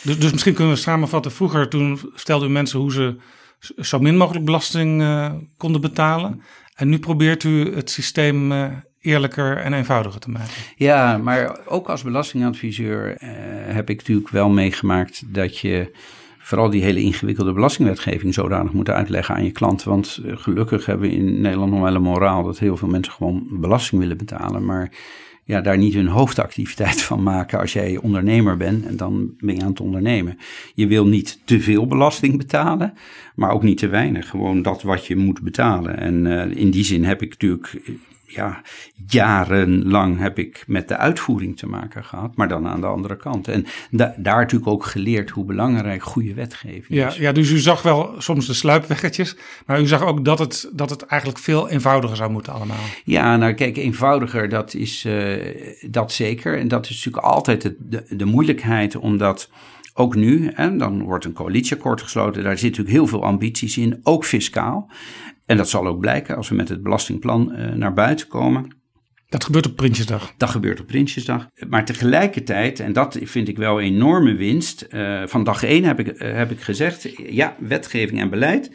dus, 0.03 0.19
dus 0.19 0.31
misschien 0.31 0.53
kunnen 0.53 0.73
we 0.73 0.79
samenvatten, 0.79 1.31
vroeger 1.31 1.69
toen 1.69 1.99
vertelde 2.13 2.45
u 2.45 2.49
mensen 2.49 2.79
hoe 2.79 2.91
ze 2.91 3.15
zo 3.77 3.99
min 3.99 4.17
mogelijk 4.17 4.45
belasting 4.45 5.03
konden 5.57 5.81
betalen. 5.81 6.41
En 6.77 6.89
nu 6.89 6.99
probeert 6.99 7.43
u 7.43 7.75
het 7.75 7.89
systeem 7.89 8.51
uh, 8.51 8.65
eerlijker 8.99 9.57
en 9.57 9.73
eenvoudiger 9.73 10.19
te 10.19 10.29
maken. 10.29 10.53
Ja, 10.75 11.17
maar 11.17 11.59
ook 11.65 11.89
als 11.89 12.03
belastingadviseur 12.03 13.09
uh, 13.09 13.29
heb 13.73 13.89
ik 13.89 13.97
natuurlijk 13.97 14.29
wel 14.29 14.49
meegemaakt 14.49 15.33
dat 15.33 15.57
je 15.57 15.91
vooral 16.37 16.69
die 16.69 16.83
hele 16.83 17.01
ingewikkelde 17.01 17.53
belastingwetgeving 17.53 18.33
zodanig 18.33 18.71
moet 18.71 18.89
uitleggen 18.89 19.35
aan 19.35 19.43
je 19.43 19.51
klant. 19.51 19.83
Want 19.83 20.19
uh, 20.25 20.37
gelukkig 20.37 20.85
hebben 20.85 21.09
we 21.09 21.15
in 21.15 21.41
Nederland 21.41 21.71
nog 21.71 21.81
wel 21.81 21.95
een 21.95 22.01
moraal 22.01 22.43
dat 22.43 22.59
heel 22.59 22.77
veel 22.77 22.87
mensen 22.87 23.13
gewoon 23.13 23.47
belasting 23.51 24.01
willen 24.01 24.17
betalen. 24.17 24.65
Maar 24.65 24.91
ja, 25.47 25.61
daar 25.61 25.77
niet 25.77 25.93
hun 25.93 26.07
hoofdactiviteit 26.07 27.01
van 27.01 27.23
maken 27.23 27.59
als 27.59 27.73
jij 27.73 27.97
ondernemer 27.97 28.57
bent 28.57 28.85
en 28.85 28.97
dan 28.97 29.33
ben 29.39 29.55
je 29.55 29.61
aan 29.61 29.69
het 29.69 29.79
ondernemen. 29.79 30.37
Je 30.73 30.87
wil 30.87 31.07
niet 31.07 31.39
te 31.45 31.59
veel 31.59 31.87
belasting 31.87 32.37
betalen, 32.37 32.93
maar 33.35 33.51
ook 33.51 33.63
niet 33.63 33.77
te 33.77 33.87
weinig. 33.87 34.29
Gewoon 34.29 34.61
dat 34.61 34.81
wat 34.81 35.05
je 35.05 35.15
moet 35.15 35.41
betalen. 35.41 35.97
En 35.97 36.25
uh, 36.25 36.55
in 36.55 36.71
die 36.71 36.83
zin 36.83 37.03
heb 37.03 37.21
ik 37.21 37.29
natuurlijk 37.29 37.81
ja, 38.37 38.61
jarenlang 39.07 40.19
heb 40.19 40.39
ik 40.39 40.63
met 40.67 40.87
de 40.87 40.97
uitvoering 40.97 41.57
te 41.57 41.67
maken 41.67 42.03
gehad, 42.03 42.35
maar 42.35 42.47
dan 42.47 42.67
aan 42.67 42.81
de 42.81 42.87
andere 42.87 43.17
kant. 43.17 43.47
En 43.47 43.65
da 43.91 44.15
daar 44.17 44.37
natuurlijk 44.37 44.71
ook 44.71 44.85
geleerd 44.85 45.29
hoe 45.29 45.45
belangrijk 45.45 46.03
goede 46.03 46.33
wetgeving 46.33 46.99
ja, 46.99 47.07
is. 47.07 47.15
Ja, 47.15 47.31
dus 47.31 47.51
u 47.51 47.57
zag 47.57 47.81
wel 47.81 48.15
soms 48.17 48.47
de 48.47 48.53
sluipweggetjes, 48.53 49.35
maar 49.65 49.81
u 49.81 49.87
zag 49.87 50.01
ook 50.01 50.25
dat 50.25 50.39
het, 50.39 50.69
dat 50.73 50.89
het 50.89 51.05
eigenlijk 51.05 51.41
veel 51.41 51.69
eenvoudiger 51.69 52.17
zou 52.17 52.31
moeten 52.31 52.53
allemaal. 52.53 52.77
Ja, 53.03 53.37
nou 53.37 53.53
kijk, 53.53 53.77
eenvoudiger, 53.77 54.49
dat 54.49 54.73
is 54.73 55.05
uh, 55.05 55.35
dat 55.89 56.11
zeker. 56.11 56.59
En 56.59 56.67
dat 56.67 56.89
is 56.89 56.95
natuurlijk 56.95 57.25
altijd 57.33 57.61
de, 57.61 57.75
de, 57.79 58.03
de 58.09 58.25
moeilijkheid, 58.25 58.95
omdat 58.95 59.49
ook 59.93 60.15
nu, 60.15 60.47
en 60.47 60.77
dan 60.77 61.03
wordt 61.03 61.25
een 61.25 61.33
coalitieakkoord 61.33 62.01
gesloten, 62.01 62.43
daar 62.43 62.57
zit 62.57 62.69
natuurlijk 62.69 62.95
heel 62.95 63.07
veel 63.07 63.23
ambities 63.23 63.77
in, 63.77 63.99
ook 64.03 64.25
fiscaal. 64.25 64.89
En 65.47 65.57
dat 65.57 65.69
zal 65.69 65.87
ook 65.87 65.99
blijken 65.99 66.35
als 66.35 66.49
we 66.49 66.55
met 66.55 66.69
het 66.69 66.83
belastingplan 66.83 67.51
uh, 67.51 67.73
naar 67.73 67.93
buiten 67.93 68.27
komen. 68.27 68.75
Dat 69.29 69.43
gebeurt 69.43 69.65
op 69.65 69.75
Prinsjesdag. 69.75 70.33
Dat 70.37 70.49
gebeurt 70.49 70.79
op 70.79 70.87
Prinsjesdag. 70.87 71.47
Maar 71.69 71.85
tegelijkertijd, 71.85 72.79
en 72.79 72.93
dat 72.93 73.17
vind 73.21 73.47
ik 73.47 73.57
wel 73.57 73.81
een 73.81 73.85
enorme 73.85 74.35
winst. 74.35 74.87
Uh, 74.89 75.21
van 75.25 75.43
dag 75.43 75.63
één 75.63 75.83
heb 75.83 75.99
ik, 75.99 76.07
uh, 76.07 76.33
heb 76.33 76.51
ik 76.51 76.61
gezegd: 76.61 77.09
ja, 77.29 77.55
wetgeving 77.59 78.19
en 78.19 78.29
beleid. 78.29 78.71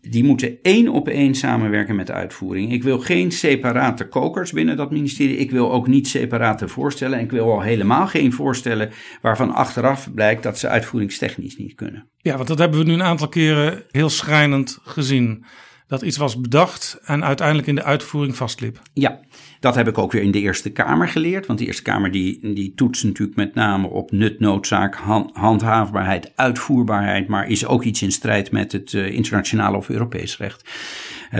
Die 0.00 0.24
moeten 0.24 0.58
één 0.62 0.88
op 0.88 1.08
één 1.08 1.34
samenwerken 1.34 1.96
met 1.96 2.06
de 2.06 2.12
uitvoering. 2.12 2.72
Ik 2.72 2.82
wil 2.82 2.98
geen 2.98 3.32
separate 3.32 4.08
kokers 4.08 4.52
binnen 4.52 4.76
dat 4.76 4.90
ministerie. 4.90 5.36
Ik 5.36 5.50
wil 5.50 5.72
ook 5.72 5.86
niet 5.86 6.08
separate 6.08 6.68
voorstellen. 6.68 7.18
En 7.18 7.24
ik 7.24 7.30
wil 7.30 7.52
al 7.52 7.60
helemaal 7.60 8.06
geen 8.06 8.32
voorstellen 8.32 8.90
waarvan 9.22 9.54
achteraf 9.54 10.14
blijkt 10.14 10.42
dat 10.42 10.58
ze 10.58 10.68
uitvoeringstechnisch 10.68 11.56
niet 11.56 11.74
kunnen. 11.74 12.08
Ja, 12.16 12.36
want 12.36 12.48
dat 12.48 12.58
hebben 12.58 12.78
we 12.78 12.84
nu 12.84 12.92
een 12.92 13.02
aantal 13.02 13.28
keren 13.28 13.82
heel 13.90 14.10
schrijnend 14.10 14.78
gezien 14.82 15.44
dat 15.88 16.02
iets 16.02 16.16
was 16.16 16.40
bedacht 16.40 17.00
en 17.04 17.24
uiteindelijk 17.24 17.68
in 17.68 17.74
de 17.74 17.82
uitvoering 17.82 18.36
vastliep. 18.36 18.80
Ja, 18.92 19.20
dat 19.60 19.74
heb 19.74 19.88
ik 19.88 19.98
ook 19.98 20.12
weer 20.12 20.22
in 20.22 20.30
de 20.30 20.40
Eerste 20.40 20.70
Kamer 20.70 21.08
geleerd. 21.08 21.46
Want 21.46 21.58
de 21.58 21.66
Eerste 21.66 21.82
Kamer 21.82 22.10
die, 22.10 22.54
die 22.54 22.72
toetst 22.74 23.04
natuurlijk 23.04 23.36
met 23.36 23.54
name 23.54 23.86
op 23.86 24.10
nut, 24.10 24.40
noodzaak, 24.40 24.94
handhaafbaarheid, 25.32 26.32
uitvoerbaarheid. 26.34 27.28
Maar 27.28 27.48
is 27.48 27.66
ook 27.66 27.82
iets 27.82 28.02
in 28.02 28.12
strijd 28.12 28.50
met 28.50 28.72
het 28.72 28.92
uh, 28.92 29.10
internationale 29.10 29.76
of 29.76 29.88
Europees 29.88 30.36
recht. 30.36 30.70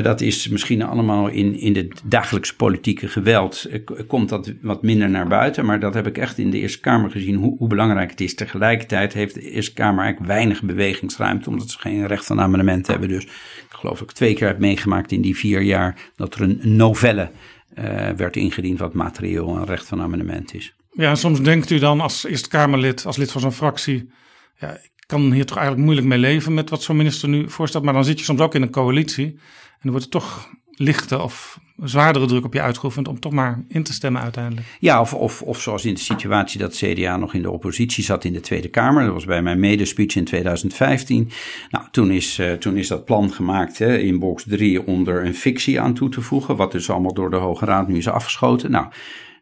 Dat 0.02 0.20
is 0.20 0.48
misschien 0.48 0.82
allemaal 0.82 1.28
in, 1.28 1.58
in 1.58 1.72
de 1.72 1.88
dagelijkse 2.04 2.56
politieke 2.56 3.08
geweld. 3.08 3.66
Uh, 3.70 4.06
komt 4.06 4.28
dat 4.28 4.52
wat 4.60 4.82
minder 4.82 5.10
naar 5.10 5.28
buiten. 5.28 5.64
Maar 5.64 5.80
dat 5.80 5.94
heb 5.94 6.06
ik 6.06 6.18
echt 6.18 6.38
in 6.38 6.50
de 6.50 6.58
Eerste 6.58 6.80
Kamer 6.80 7.10
gezien 7.10 7.34
hoe, 7.34 7.56
hoe 7.58 7.68
belangrijk 7.68 8.10
het 8.10 8.20
is. 8.20 8.34
Tegelijkertijd 8.34 9.12
heeft 9.12 9.34
de 9.34 9.50
Eerste 9.50 9.72
Kamer 9.72 10.04
eigenlijk 10.04 10.32
weinig 10.32 10.62
bewegingsruimte. 10.62 11.50
Omdat 11.50 11.70
ze 11.70 11.78
geen 11.78 12.06
recht 12.06 12.26
van 12.26 12.40
amendement 12.40 12.86
hebben. 12.86 13.08
Dus 13.08 13.24
ik 13.24 13.66
geloof 13.68 14.00
ik 14.00 14.12
twee 14.12 14.34
keer 14.34 14.46
heb 14.46 14.58
meegemaakt 14.58 15.12
in 15.12 15.20
die 15.20 15.36
vier 15.36 15.60
jaar 15.60 15.96
dat 16.16 16.34
er 16.34 16.40
een 16.40 16.60
novelle 16.62 17.30
uh, 17.78 17.84
werd 18.10 18.36
ingediend 18.36 18.78
wat 18.78 18.94
materieel 18.94 19.56
een 19.56 19.66
recht 19.66 19.86
van 19.86 20.00
amendement 20.00 20.54
is. 20.54 20.74
Ja, 20.92 21.14
soms 21.14 21.42
denkt 21.42 21.70
u 21.70 21.78
dan 21.78 22.00
als 22.00 22.24
Eerste 22.24 22.48
Kamerlid, 22.48 23.06
als 23.06 23.16
lid 23.16 23.32
van 23.32 23.40
zo'n 23.40 23.52
fractie, 23.52 24.10
ja, 24.58 24.70
ik 24.70 24.90
kan 25.06 25.32
hier 25.32 25.46
toch 25.46 25.56
eigenlijk 25.56 25.86
moeilijk 25.86 26.08
mee 26.08 26.18
leven 26.18 26.54
met 26.54 26.70
wat 26.70 26.82
zo'n 26.82 26.96
minister 26.96 27.28
nu 27.28 27.50
voorstelt, 27.50 27.84
maar 27.84 27.92
dan 27.92 28.04
zit 28.04 28.18
je 28.18 28.24
soms 28.24 28.40
ook 28.40 28.54
in 28.54 28.62
een 28.62 28.70
coalitie 28.70 29.38
en 29.78 29.84
dan 29.84 29.90
wordt 29.90 30.04
het 30.04 30.22
toch 30.22 30.48
lichte 30.78 31.22
of 31.22 31.60
zwaardere 31.82 32.26
druk 32.26 32.44
op 32.44 32.54
je 32.54 32.60
uitgeoefend 32.60 33.08
om 33.08 33.20
toch 33.20 33.32
maar 33.32 33.64
in 33.68 33.82
te 33.82 33.92
stemmen 33.92 34.22
uiteindelijk. 34.22 34.66
Ja, 34.80 35.00
of, 35.00 35.14
of, 35.14 35.42
of 35.42 35.60
zoals 35.60 35.84
in 35.84 35.94
de 35.94 36.00
situatie 36.00 36.60
dat 36.60 36.76
CDA 36.76 37.16
nog 37.16 37.34
in 37.34 37.42
de 37.42 37.50
oppositie 37.50 38.04
zat 38.04 38.24
in 38.24 38.32
de 38.32 38.40
Tweede 38.40 38.68
Kamer. 38.68 39.04
Dat 39.04 39.12
was 39.12 39.24
bij 39.24 39.42
mijn 39.42 39.60
medespeech 39.60 40.16
in 40.16 40.24
2015. 40.24 41.30
Nou, 41.70 41.84
toen 41.90 42.10
is, 42.10 42.38
uh, 42.38 42.52
toen 42.52 42.76
is 42.76 42.88
dat 42.88 43.04
plan 43.04 43.32
gemaakt 43.32 43.78
hè, 43.78 43.98
in 43.98 44.18
box 44.18 44.44
3 44.46 44.86
om 44.86 45.08
er 45.08 45.26
een 45.26 45.34
fictie 45.34 45.80
aan 45.80 45.94
toe 45.94 46.08
te 46.08 46.20
voegen. 46.20 46.56
Wat 46.56 46.72
dus 46.72 46.90
allemaal 46.90 47.14
door 47.14 47.30
de 47.30 47.36
Hoge 47.36 47.64
Raad 47.64 47.88
nu 47.88 47.96
is 47.96 48.08
afgeschoten. 48.08 48.70
Nou, 48.70 48.86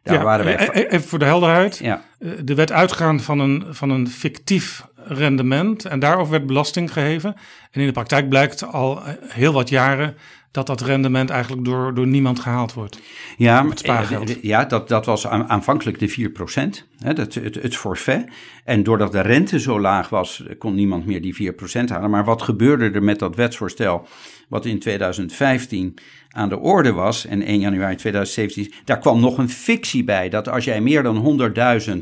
daar 0.03 0.17
ja, 0.17 0.23
waren 0.23 0.45
wij... 0.45 0.69
e-, 0.73 0.81
Even 0.81 1.07
voor 1.07 1.19
de 1.19 1.25
helderheid. 1.25 1.77
Ja. 1.77 2.03
Eh, 2.19 2.31
de 2.43 2.55
wet 2.55 2.71
uitgaan 2.71 3.19
van 3.19 3.39
een, 3.39 3.65
van 3.69 3.89
een 3.89 4.07
fictief 4.07 4.85
rendement 5.07 5.85
en 5.85 5.99
daarover 5.99 6.31
werd 6.31 6.45
belasting 6.45 6.93
geheven. 6.93 7.35
En 7.71 7.81
in 7.81 7.87
de 7.87 7.93
praktijk 7.93 8.29
blijkt 8.29 8.63
al 8.63 9.01
heel 9.27 9.53
wat 9.53 9.69
jaren 9.69 10.15
dat 10.51 10.67
dat 10.67 10.81
rendement 10.81 11.29
eigenlijk 11.29 11.65
door, 11.65 11.93
door 11.93 12.07
niemand 12.07 12.39
gehaald 12.39 12.73
wordt. 12.73 12.99
Ja, 13.37 13.67
het 13.67 13.79
spaargeld. 13.79 14.37
ja 14.41 14.65
dat, 14.65 14.87
dat 14.87 15.05
was 15.05 15.27
aanvankelijk 15.27 15.99
de 15.99 16.07
4 16.07 16.29
procent, 16.29 16.87
het, 16.97 17.17
het, 17.17 17.55
het 17.55 17.75
forfait. 17.75 18.29
En 18.63 18.83
doordat 18.83 19.11
de 19.11 19.21
rente 19.21 19.59
zo 19.59 19.79
laag 19.79 20.09
was, 20.09 20.43
kon 20.57 20.75
niemand 20.75 21.05
meer 21.05 21.21
die 21.21 21.35
4 21.35 21.53
procent 21.53 21.89
halen. 21.89 22.09
Maar 22.09 22.25
wat 22.25 22.41
gebeurde 22.41 22.89
er 22.89 23.03
met 23.03 23.19
dat 23.19 23.35
wetsvoorstel 23.35 24.07
wat 24.47 24.65
in 24.65 24.79
2015 24.79 25.97
aan 26.29 26.49
de 26.49 26.59
orde 26.59 26.91
was 26.91 27.25
en 27.25 27.41
1 27.41 27.59
januari 27.59 27.95
2017, 27.95 28.73
daar 28.85 28.99
kwam 28.99 29.19
nog 29.19 29.37
een 29.37 29.49
fictie 29.49 30.03
bij 30.03 30.29
dat 30.29 30.49
als 30.49 30.63
jij 30.63 30.81
meer 30.81 31.03
dan 31.03 31.39
100.000 31.87 31.97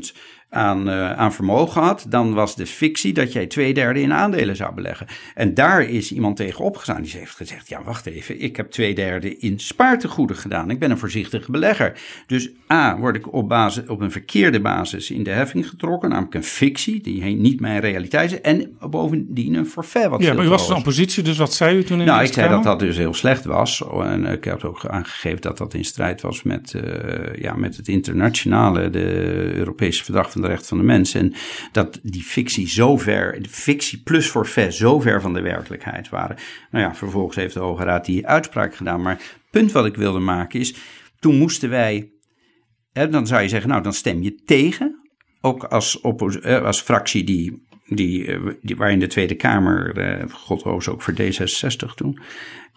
aan, 0.56 0.88
uh, 0.88 1.12
aan 1.12 1.32
vermogen 1.32 1.82
had, 1.82 2.06
dan 2.08 2.34
was 2.34 2.56
de 2.56 2.66
fictie 2.66 3.12
dat 3.12 3.32
jij 3.32 3.46
twee 3.46 3.74
derde 3.74 4.00
in 4.00 4.12
aandelen 4.12 4.56
zou 4.56 4.74
beleggen. 4.74 5.06
En 5.34 5.54
daar 5.54 5.82
is 5.82 6.12
iemand 6.12 6.36
tegen 6.36 6.64
opgestaan. 6.64 7.02
Die 7.02 7.12
heeft 7.16 7.36
gezegd: 7.36 7.68
Ja, 7.68 7.82
wacht 7.82 8.06
even, 8.06 8.40
ik 8.40 8.56
heb 8.56 8.70
twee 8.70 8.94
derde 8.94 9.36
in 9.36 9.58
spaartegoeden 9.58 10.36
gedaan. 10.36 10.70
Ik 10.70 10.78
ben 10.78 10.90
een 10.90 10.98
voorzichtige 10.98 11.50
belegger. 11.50 11.98
Dus 12.26 12.50
A, 12.72 12.98
word 12.98 13.16
ik 13.16 13.32
op, 13.32 13.48
basis, 13.48 13.86
op 13.86 14.00
een 14.00 14.10
verkeerde 14.10 14.60
basis 14.60 15.10
in 15.10 15.22
de 15.22 15.30
heffing 15.30 15.68
getrokken, 15.68 16.08
namelijk 16.08 16.34
een 16.34 16.44
fictie, 16.44 17.00
die 17.00 17.22
niet 17.24 17.60
mijn 17.60 17.80
realiteit 17.80 18.32
is. 18.32 18.40
En 18.40 18.76
bovendien 18.90 19.54
een 19.54 19.66
forfait. 19.66 20.08
Wat 20.08 20.22
ja, 20.22 20.34
maar 20.34 20.44
u 20.44 20.48
was 20.48 20.68
een 20.68 20.76
oppositie, 20.76 21.22
dus 21.22 21.36
wat 21.36 21.54
zei 21.54 21.76
u 21.76 21.84
toen 21.84 22.00
in 22.00 22.06
Nou, 22.06 22.24
ik 22.24 22.32
zei 22.32 22.48
dat 22.48 22.62
dat 22.62 22.78
dus 22.78 22.96
heel 22.96 23.14
slecht 23.14 23.44
was. 23.44 23.82
En 24.02 24.24
ik 24.24 24.44
heb 24.44 24.64
ook 24.64 24.86
aangegeven 24.86 25.40
dat 25.40 25.58
dat 25.58 25.74
in 25.74 25.84
strijd 25.84 26.20
was 26.20 26.42
met, 26.42 26.72
uh, 26.76 26.82
ja, 27.34 27.54
met 27.54 27.76
het 27.76 27.88
internationale, 27.88 28.90
de 28.90 29.52
Europese 29.54 30.04
verdrag 30.04 30.30
van 30.30 30.40
de 30.40 30.45
recht 30.46 30.66
van 30.66 30.78
de 30.78 30.84
mens. 30.84 31.14
En 31.14 31.34
dat 31.72 32.00
die 32.02 32.22
fictie 32.22 32.68
zo 32.68 32.96
ver, 32.96 33.38
fictie 33.48 34.02
plus 34.02 34.26
forfait 34.26 34.74
zo 34.74 35.00
ver 35.00 35.20
van 35.20 35.34
de 35.34 35.40
werkelijkheid 35.40 36.08
waren. 36.08 36.36
Nou 36.70 36.84
ja, 36.84 36.94
vervolgens 36.94 37.36
heeft 37.36 37.54
de 37.54 37.60
Hoge 37.60 37.84
Raad 37.84 38.04
die 38.04 38.26
uitspraak 38.26 38.74
gedaan. 38.74 39.02
Maar 39.02 39.16
het 39.16 39.38
punt 39.50 39.72
wat 39.72 39.86
ik 39.86 39.96
wilde 39.96 40.18
maken 40.18 40.60
is, 40.60 40.74
toen 41.20 41.38
moesten 41.38 41.70
wij, 41.70 42.10
hè, 42.92 43.08
dan 43.08 43.26
zou 43.26 43.42
je 43.42 43.48
zeggen, 43.48 43.70
nou 43.70 43.82
dan 43.82 43.92
stem 43.92 44.22
je 44.22 44.34
tegen. 44.34 45.00
Ook 45.40 45.64
als, 45.64 46.02
als 46.42 46.80
fractie 46.80 47.24
die 47.24 47.66
die, 47.86 48.26
eh, 48.26 48.40
die, 48.62 48.76
waar 48.76 48.90
in 48.90 48.98
de 48.98 49.06
Tweede 49.06 49.34
Kamer, 49.34 49.98
eh, 49.98 50.30
godroos 50.30 50.88
ook 50.88 51.02
voor 51.02 51.14
D66 51.14 51.94
toen, 51.94 52.18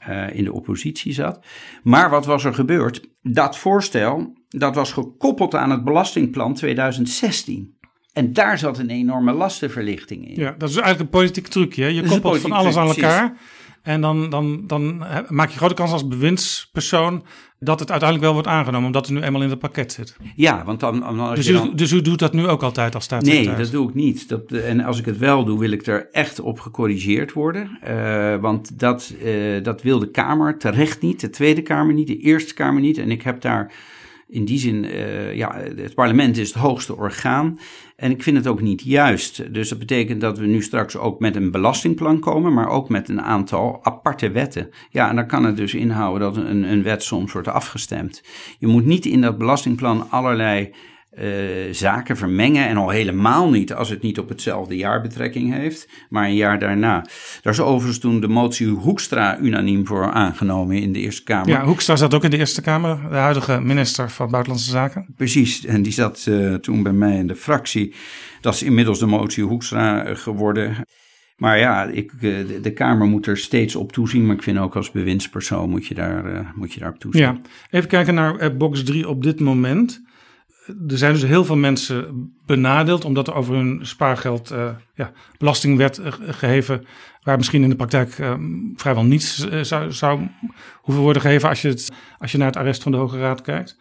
uh, 0.09 0.35
in 0.35 0.43
de 0.43 0.53
oppositie 0.53 1.13
zat. 1.13 1.45
Maar 1.83 2.09
wat 2.09 2.25
was 2.25 2.43
er 2.43 2.53
gebeurd? 2.53 3.09
Dat 3.21 3.57
voorstel, 3.57 4.33
dat 4.49 4.75
was 4.75 4.91
gekoppeld 4.91 5.55
aan 5.55 5.71
het 5.71 5.83
belastingplan 5.83 6.53
2016. 6.53 7.77
En 8.13 8.33
daar 8.33 8.57
zat 8.57 8.77
een 8.77 8.89
enorme 8.89 9.33
lastenverlichting 9.33 10.27
in. 10.27 10.35
Ja, 10.35 10.55
dat 10.57 10.69
is 10.69 10.75
eigenlijk 10.75 10.99
een 10.99 11.19
politiek 11.19 11.47
trucje. 11.47 11.93
Je 11.93 12.03
koppelt 12.03 12.39
van 12.39 12.51
alles 12.51 12.75
aan 12.75 12.87
elkaar. 12.87 13.37
En 13.81 14.01
dan, 14.01 14.29
dan, 14.29 14.63
dan 14.67 15.03
maak 15.27 15.49
je 15.49 15.57
grote 15.57 15.73
kans 15.73 15.91
als 15.91 16.07
bewindspersoon 16.07 17.23
dat 17.59 17.79
het 17.79 17.91
uiteindelijk 17.91 18.29
wel 18.29 18.33
wordt 18.41 18.57
aangenomen, 18.57 18.85
omdat 18.85 19.07
het 19.07 19.15
nu 19.15 19.21
eenmaal 19.21 19.41
in 19.41 19.49
het 19.49 19.59
pakket 19.59 19.91
zit. 19.91 20.17
Ja, 20.35 20.63
want 20.65 20.79
dan. 20.79 20.99
dan 20.99 21.35
dus, 21.35 21.47
u, 21.47 21.53
dan... 21.53 21.75
dus 21.75 21.91
u 21.91 22.01
doet 22.01 22.19
dat 22.19 22.33
nu 22.33 22.47
ook 22.47 22.63
altijd 22.63 22.95
als 22.95 23.03
staatssecretaris? 23.03 23.57
Nee, 23.57 23.65
dat 23.65 23.73
doe 23.73 23.89
ik 23.89 23.95
niet. 23.95 24.29
Dat, 24.29 24.51
en 24.51 24.81
als 24.81 24.99
ik 24.99 25.05
het 25.05 25.17
wel 25.17 25.45
doe, 25.45 25.59
wil 25.59 25.71
ik 25.71 25.87
er 25.87 26.09
echt 26.11 26.39
op 26.39 26.59
gecorrigeerd 26.59 27.33
worden. 27.33 27.79
Uh, 27.87 28.35
want 28.35 28.79
dat, 28.79 29.13
uh, 29.23 29.63
dat 29.63 29.81
wil 29.81 29.99
de 29.99 30.11
Kamer 30.11 30.57
terecht 30.57 31.01
niet, 31.01 31.19
de 31.19 31.29
Tweede 31.29 31.61
Kamer 31.61 31.93
niet, 31.93 32.07
de 32.07 32.17
Eerste 32.17 32.53
Kamer 32.53 32.81
niet. 32.81 32.97
En 32.97 33.11
ik 33.11 33.21
heb 33.21 33.41
daar 33.41 33.73
in 34.29 34.45
die 34.45 34.59
zin, 34.59 34.83
uh, 34.83 35.35
ja, 35.35 35.55
het 35.75 35.93
parlement 35.93 36.37
is 36.37 36.47
het 36.47 36.61
hoogste 36.61 36.95
orgaan. 36.95 37.59
En 37.95 38.11
ik 38.11 38.23
vind 38.23 38.37
het 38.37 38.47
ook 38.47 38.61
niet 38.61 38.81
juist. 38.81 39.53
Dus 39.53 39.69
dat 39.69 39.79
betekent 39.79 40.21
dat 40.21 40.37
we 40.37 40.45
nu 40.45 40.61
straks 40.61 40.97
ook 40.97 41.19
met 41.19 41.35
een 41.35 41.51
belastingplan 41.51 42.19
komen, 42.19 42.53
maar 42.53 42.69
ook 42.69 42.89
met 42.89 43.09
een 43.09 43.21
aantal 43.21 43.79
aparte 43.83 44.31
wetten. 44.31 44.69
Ja, 44.89 45.09
en 45.09 45.15
dan 45.15 45.27
kan 45.27 45.43
het 45.43 45.57
dus 45.57 45.73
inhouden 45.73 46.33
dat 46.33 46.37
een, 46.45 46.63
een 46.63 46.83
wet 46.83 47.03
soms 47.03 47.31
wordt 47.31 47.47
afgestemd. 47.47 48.23
Je 48.57 48.67
moet 48.67 48.85
niet 48.85 49.05
in 49.05 49.21
dat 49.21 49.37
belastingplan 49.37 50.09
allerlei 50.09 50.73
uh, 51.17 51.73
zaken 51.73 52.17
vermengen. 52.17 52.67
En 52.67 52.77
al 52.77 52.89
helemaal 52.89 53.49
niet 53.49 53.73
als 53.73 53.89
het 53.89 54.01
niet 54.01 54.19
op 54.19 54.29
hetzelfde 54.29 54.75
jaar 54.75 55.01
betrekking 55.01 55.53
heeft, 55.53 55.89
maar 56.09 56.25
een 56.25 56.35
jaar 56.35 56.59
daarna. 56.59 57.05
Daar 57.41 57.53
is 57.53 57.59
overigens 57.59 57.99
toen 57.99 58.19
de 58.19 58.27
motie 58.27 58.67
Hoekstra 58.67 59.39
unaniem 59.39 59.87
voor 59.87 60.11
aangenomen 60.11 60.77
in 60.77 60.93
de 60.93 60.99
Eerste 60.99 61.23
Kamer. 61.23 61.49
Ja, 61.49 61.65
Hoekstra 61.65 61.95
zat 61.95 62.13
ook 62.13 62.23
in 62.23 62.29
de 62.29 62.37
Eerste 62.37 62.61
Kamer, 62.61 62.99
de 63.09 63.15
huidige 63.15 63.59
minister 63.61 64.09
van 64.09 64.29
Buitenlandse 64.29 64.69
Zaken. 64.69 65.05
Precies, 65.17 65.65
en 65.65 65.81
die 65.81 65.93
zat 65.93 66.25
uh, 66.29 66.53
toen 66.53 66.83
bij 66.83 66.93
mij 66.93 67.17
in 67.17 67.27
de 67.27 67.35
fractie. 67.35 67.93
Dat 68.41 68.53
is 68.53 68.63
inmiddels 68.63 68.99
de 68.99 69.05
motie 69.05 69.43
Hoekstra 69.43 70.09
uh, 70.09 70.15
geworden. 70.15 70.75
Maar 71.37 71.59
ja, 71.59 71.83
ik, 71.83 72.11
de 72.63 72.71
Kamer 72.73 73.07
moet 73.07 73.25
er 73.25 73.37
steeds 73.37 73.75
op 73.75 73.91
toezien. 73.91 74.25
Maar 74.25 74.35
ik 74.35 74.43
vind 74.43 74.57
ook 74.57 74.75
als 74.75 74.91
bewindspersoon 74.91 75.69
moet 75.69 75.85
je 75.85 75.93
daar, 75.93 76.51
moet 76.55 76.73
je 76.73 76.79
daar 76.79 76.89
op 76.89 76.99
toezien. 76.99 77.21
Ja, 77.21 77.37
even 77.69 77.89
kijken 77.89 78.13
naar 78.13 78.57
box 78.57 78.83
3 78.83 79.09
op 79.09 79.23
dit 79.23 79.39
moment 79.39 80.01
er 80.87 80.97
zijn 80.97 81.13
dus 81.13 81.23
heel 81.23 81.45
veel 81.45 81.55
mensen 81.55 82.31
benadeeld 82.45 83.05
omdat 83.05 83.27
er 83.27 83.33
over 83.33 83.55
hun 83.55 83.79
spaargeld 83.81 84.51
uh, 84.51 84.69
ja, 84.93 85.11
belasting 85.37 85.77
werd 85.77 85.97
uh, 85.97 86.07
geheven, 86.19 86.85
waar 87.21 87.37
misschien 87.37 87.63
in 87.63 87.69
de 87.69 87.75
praktijk 87.75 88.17
uh, 88.17 88.33
vrijwel 88.75 89.03
niets 89.03 89.47
zou, 89.61 89.91
zou 89.91 90.27
hoeven 90.75 91.03
worden 91.03 91.21
gegeven 91.21 91.49
als 91.49 91.61
je, 91.61 91.67
het, 91.67 91.91
als 92.17 92.31
je 92.31 92.37
naar 92.37 92.47
het 92.47 92.55
arrest 92.55 92.83
van 92.83 92.91
de 92.91 92.97
Hoge 92.97 93.19
Raad 93.19 93.41
kijkt. 93.41 93.77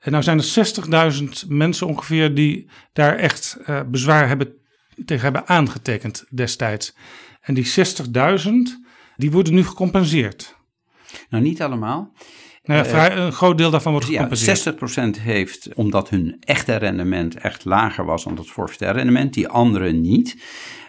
En 0.00 0.10
nou 0.10 0.22
zijn 0.22 0.38
er 0.38 1.12
60.000 1.42 1.48
mensen 1.48 1.86
ongeveer 1.86 2.34
die 2.34 2.70
daar 2.92 3.16
echt 3.16 3.58
bezwaar 3.86 4.28
hebben, 4.28 4.54
tegen 5.04 5.22
hebben 5.22 5.48
aangetekend 5.48 6.24
destijds. 6.30 6.96
En 7.40 7.54
die 7.54 7.66
60.000, 7.66 8.50
die 9.16 9.30
worden 9.30 9.54
nu 9.54 9.64
gecompenseerd. 9.64 10.56
Nou, 11.28 11.42
niet 11.42 11.62
allemaal. 11.62 12.12
Nou 12.64 12.84
ja, 12.84 12.90
vrij, 12.90 13.16
een 13.16 13.32
groot 13.32 13.58
deel 13.58 13.70
daarvan 13.70 13.92
wordt 13.92 14.06
Ja, 14.06 14.12
gecompenseerd. 14.12 15.18
60% 15.18 15.22
heeft, 15.22 15.68
omdat 15.74 16.08
hun 16.08 16.36
echte 16.40 16.76
rendement 16.76 17.36
echt 17.36 17.64
lager 17.64 18.04
was 18.04 18.24
dan 18.24 18.36
het 18.36 18.50
forfaitaire 18.50 18.98
rendement, 18.98 19.34
die 19.34 19.48
anderen 19.48 20.00
niet. 20.00 20.36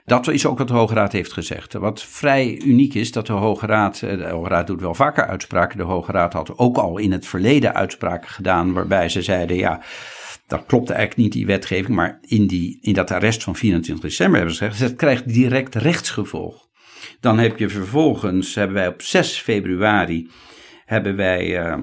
Dat 0.06 0.28
is 0.28 0.46
ook 0.46 0.58
wat 0.58 0.68
de 0.68 0.74
Hoge 0.74 0.94
Raad 0.94 1.12
heeft 1.12 1.34
gezegd. 1.34 1.74
Wat 1.74 2.04
vrij 2.04 2.62
uniek 2.66 2.94
is, 2.94 3.12
dat 3.12 3.28
de 3.28 3.34
Hoge 3.34 3.66
Raad, 3.66 4.02
eh, 4.02 4.18
de 4.18 4.30
Hoge 4.30 4.50
Raad 4.50 4.68
doet 4.68 4.82
wel 4.82 4.96
vaker 4.96 5.28
uitspraken. 5.28 5.78
De 5.78 5.84
Hoge 5.84 6.12
Raad 6.12 6.34
had 6.34 6.58
ook 6.58 6.78
al 6.78 6.98
in 6.98 7.12
het 7.12 7.26
verleden 7.26 7.74
uitspraken 7.74 8.30
gedaan 8.30 8.74
waarbij 8.74 9.10
ze 9.10 9.22
zeiden, 9.22 9.58
ja, 9.58 9.82
dat 10.48 10.64
klopt 10.66 10.90
eigenlijk 10.90 11.20
niet, 11.20 11.32
die 11.32 11.46
wetgeving. 11.46 11.96
Maar 11.96 12.20
in, 12.22 12.48
die, 12.48 12.78
in 12.82 12.94
dat 12.94 13.12
arrest 13.12 13.44
van 13.44 13.56
24 13.56 14.06
december 14.06 14.38
hebben 14.38 14.56
ze 14.56 14.64
gezegd, 14.64 14.90
het 14.90 15.00
krijgt 15.00 15.34
direct 15.34 15.76
rechtsgevolg. 15.76 16.68
Dan 17.20 17.40
heb 17.40 17.60
je 17.60 17.70
vervolgens, 17.70 18.56
hebben 18.56 18.76
wij 18.76 18.88
op 18.88 19.02
6 19.02 19.38
februari, 19.38 20.30
hebben 20.86 21.16
wij 21.16 21.60
eh, 21.60 21.78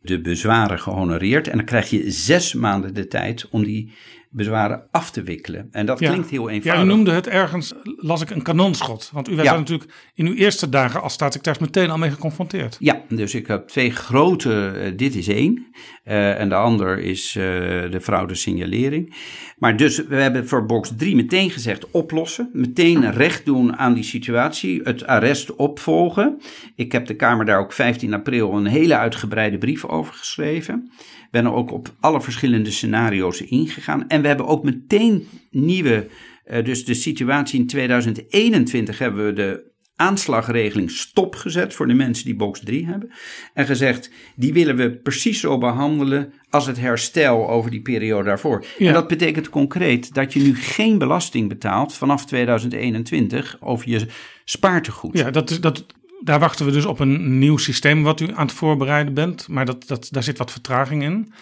de 0.00 0.20
bezwaren 0.20 0.78
gehonoreerd. 0.78 1.48
En 1.48 1.56
dan 1.56 1.66
krijg 1.66 1.90
je 1.90 2.10
zes 2.10 2.54
maanden 2.54 2.94
de 2.94 3.06
tijd 3.06 3.48
om 3.48 3.64
die 3.64 3.92
bezwaren 4.30 4.82
af 4.90 5.10
te 5.10 5.22
wikkelen. 5.22 5.68
En 5.70 5.86
dat 5.86 5.98
Ja. 5.98 6.08
klinkt 6.10 6.30
heel 6.30 6.48
Ja, 6.48 6.54
eenvoudig. 6.54 6.84
u 6.84 6.88
noemde 6.88 7.10
het 7.10 7.26
ergens, 7.28 7.72
las 7.82 8.20
ik, 8.22 8.30
een 8.30 8.42
kanonschot. 8.42 9.10
Want 9.12 9.28
u 9.28 9.32
werd 9.34 9.44
Ja. 9.44 9.50
daar 9.50 9.60
natuurlijk 9.60 9.90
in 10.14 10.26
uw 10.26 10.34
eerste 10.34 10.68
dagen 10.68 11.02
als 11.02 11.12
staatssecretaris 11.12 11.68
meteen 11.68 11.90
al 11.90 11.98
mee 11.98 12.10
geconfronteerd. 12.10 12.76
Ja, 12.80 13.02
dus 13.08 13.34
ik 13.34 13.46
heb 13.46 13.68
twee 13.68 13.90
grote, 13.90 14.66
eh, 14.68 14.92
dit 14.96 15.14
is 15.14 15.28
één. 15.28 15.68
eh, 16.04 16.40
en 16.40 16.48
de 16.48 16.54
ander 16.54 16.98
is 16.98 17.28
eh, 17.36 17.42
de 17.90 17.98
fraude 18.02 18.34
signalering. 18.34 19.14
Maar 19.58 19.76
dus 19.76 20.06
we 20.06 20.14
hebben 20.16 20.48
voor 20.48 20.66
box 20.66 20.92
3 20.96 21.16
meteen 21.16 21.50
gezegd 21.50 21.90
oplossen. 21.90 22.50
Meteen 22.52 23.12
recht 23.12 23.44
doen 23.44 23.76
aan 23.76 23.94
die 23.94 24.02
situatie. 24.02 24.80
Het 24.84 25.06
arrest 25.06 25.54
opvolgen. 25.56 26.40
Ik 26.76 26.92
heb 26.92 27.06
de 27.06 27.14
Kamer 27.16 27.44
daar 27.44 27.58
ook 27.58 27.72
15 27.72 28.14
april 28.14 28.52
een 28.52 28.66
hele 28.66 28.96
uitgebreide 28.96 29.58
brief 29.58 29.84
over 29.84 30.14
geschreven. 30.14 30.90
Ben 31.30 31.44
er 31.44 31.52
ook 31.52 31.72
op 31.72 31.94
alle 32.00 32.20
verschillende 32.20 32.70
scenario's 32.70 33.40
ingegaan. 33.40 34.08
En 34.08 34.22
we 34.22 34.28
hebben 34.28 34.46
ook 34.46 34.64
meteen 34.64 35.28
nieuwe, 35.50 36.08
eh, 36.44 36.64
dus 36.64 36.84
de 36.84 36.94
situatie 36.94 37.60
in 37.60 37.66
2021 37.66 38.98
hebben 38.98 39.26
we 39.26 39.32
de 39.32 39.68
aanslagregeling 40.00 40.90
stopgezet 40.90 41.74
voor 41.74 41.86
de 41.86 41.94
mensen 41.94 42.24
die 42.24 42.36
box 42.36 42.60
3 42.60 42.86
hebben. 42.86 43.10
En 43.54 43.66
gezegd, 43.66 44.10
die 44.36 44.52
willen 44.52 44.76
we 44.76 44.96
precies 44.96 45.40
zo 45.40 45.58
behandelen 45.58 46.32
als 46.50 46.66
het 46.66 46.78
herstel 46.78 47.48
over 47.48 47.70
die 47.70 47.82
periode 47.82 48.24
daarvoor. 48.24 48.64
Ja. 48.78 48.86
En 48.86 48.92
dat 48.92 49.08
betekent 49.08 49.48
concreet 49.48 50.14
dat 50.14 50.32
je 50.32 50.40
nu 50.40 50.56
geen 50.56 50.98
belasting 50.98 51.48
betaalt 51.48 51.94
vanaf 51.94 52.26
2021 52.26 53.56
over 53.60 53.88
je 53.88 54.06
spaartegoed. 54.44 55.18
Ja, 55.18 55.30
dat 55.30 55.50
is, 55.50 55.60
dat, 55.60 55.86
daar 56.20 56.38
wachten 56.38 56.66
we 56.66 56.72
dus 56.72 56.84
op 56.84 57.00
een 57.00 57.38
nieuw 57.38 57.56
systeem 57.56 58.02
wat 58.02 58.20
u 58.20 58.32
aan 58.34 58.46
het 58.46 58.56
voorbereiden 58.56 59.14
bent. 59.14 59.48
Maar 59.48 59.64
dat, 59.64 59.86
dat, 59.86 60.08
daar 60.10 60.22
zit 60.22 60.38
wat 60.38 60.50
vertraging 60.50 61.02
in. 61.02 61.32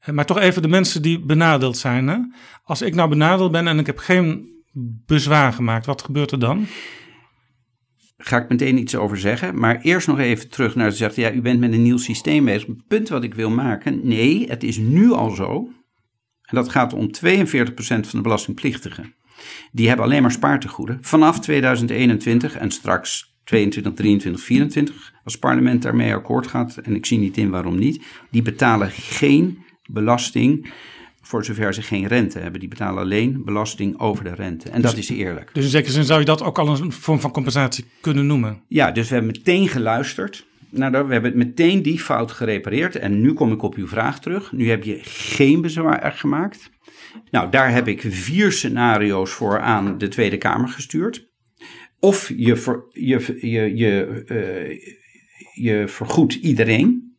Eh, 0.00 0.14
Maar 0.14 0.26
toch 0.26 0.38
even 0.38 0.62
de 0.62 0.68
mensen 0.68 1.02
die 1.02 1.20
benadeeld 1.20 1.76
zijn. 1.76 2.08
Hè? 2.08 2.16
Als 2.64 2.82
ik 2.82 2.94
nou 2.94 3.08
benadeeld 3.08 3.52
ben 3.52 3.68
en 3.68 3.78
ik 3.78 3.86
heb 3.86 3.98
geen 3.98 4.56
bezwaar 5.06 5.52
gemaakt, 5.52 5.86
wat 5.86 6.02
gebeurt 6.02 6.30
er 6.30 6.38
dan? 6.38 6.66
ga 8.18 8.42
ik 8.42 8.48
meteen 8.48 8.78
iets 8.78 8.96
over 8.96 9.18
zeggen. 9.18 9.58
Maar 9.58 9.80
eerst 9.80 10.06
nog 10.06 10.18
even 10.18 10.48
terug 10.48 10.74
naar 10.74 10.92
zegt, 10.92 11.16
ja, 11.16 11.32
u 11.32 11.40
bent 11.40 11.60
met 11.60 11.72
een 11.72 11.82
nieuw 11.82 11.98
systeem 11.98 12.44
bezig. 12.44 12.66
Het 12.66 12.86
punt 12.86 13.08
wat 13.08 13.22
ik 13.22 13.34
wil 13.34 13.50
maken, 13.50 14.00
nee, 14.02 14.46
het 14.48 14.62
is 14.62 14.76
nu 14.76 15.12
al 15.12 15.30
zo. 15.30 15.68
En 16.42 16.56
dat 16.56 16.68
gaat 16.68 16.92
om 16.92 17.10
42% 17.10 17.10
van 17.80 18.02
de 18.10 18.20
belastingplichtigen. 18.20 19.14
Die 19.72 19.88
hebben 19.88 20.04
alleen 20.06 20.22
maar 20.22 20.30
spaartegoeden. 20.30 20.98
Vanaf 21.00 21.40
2021 21.40 22.56
en 22.56 22.70
straks 22.70 23.37
22, 23.48 23.92
23, 23.94 24.42
24, 24.42 25.12
als 25.24 25.32
het 25.32 25.42
parlement 25.42 25.82
daarmee 25.82 26.14
akkoord 26.14 26.46
gaat, 26.46 26.76
en 26.76 26.94
ik 26.94 27.06
zie 27.06 27.18
niet 27.18 27.36
in 27.36 27.50
waarom 27.50 27.78
niet, 27.78 28.02
die 28.30 28.42
betalen 28.42 28.90
geen 28.90 29.58
belasting 29.90 30.72
voor 31.22 31.44
zover 31.44 31.74
ze 31.74 31.82
geen 31.82 32.06
rente 32.06 32.38
hebben. 32.38 32.60
Die 32.60 32.68
betalen 32.68 33.02
alleen 33.02 33.42
belasting 33.44 33.98
over 33.98 34.24
de 34.24 34.34
rente. 34.34 34.70
En 34.70 34.82
dat 34.82 34.96
is 34.96 35.08
eerlijk. 35.08 35.50
Dus 35.52 35.64
in 35.64 35.70
zekere 35.70 35.92
zin 35.92 36.04
zou 36.04 36.18
je 36.18 36.24
dat 36.24 36.42
ook 36.42 36.58
al 36.58 36.68
een 36.68 36.92
vorm 36.92 37.20
van 37.20 37.30
compensatie 37.30 37.84
kunnen 38.00 38.26
noemen. 38.26 38.62
Ja, 38.68 38.90
dus 38.90 39.08
we 39.08 39.14
hebben 39.14 39.32
meteen 39.36 39.68
geluisterd. 39.68 40.46
Nou, 40.70 41.06
we 41.06 41.12
hebben 41.12 41.36
meteen 41.36 41.82
die 41.82 42.00
fout 42.00 42.32
gerepareerd. 42.32 42.96
En 42.96 43.20
nu 43.20 43.32
kom 43.32 43.52
ik 43.52 43.62
op 43.62 43.74
uw 43.74 43.88
vraag 43.88 44.20
terug. 44.20 44.52
Nu 44.52 44.68
heb 44.68 44.84
je 44.84 44.98
geen 45.02 45.60
bezwaar 45.60 46.12
gemaakt. 46.12 46.70
Nou, 47.30 47.50
daar 47.50 47.72
heb 47.72 47.88
ik 47.88 48.04
vier 48.08 48.52
scenario's 48.52 49.30
voor 49.30 49.60
aan 49.60 49.98
de 49.98 50.08
Tweede 50.08 50.38
Kamer 50.38 50.68
gestuurd. 50.68 51.27
Of 52.00 52.28
je, 52.36 52.84
je, 52.92 53.38
je, 53.40 53.76
je, 53.76 54.24
eh, 54.26 54.94
je 55.54 55.88
vergoedt 55.88 56.34
iedereen. 56.34 57.16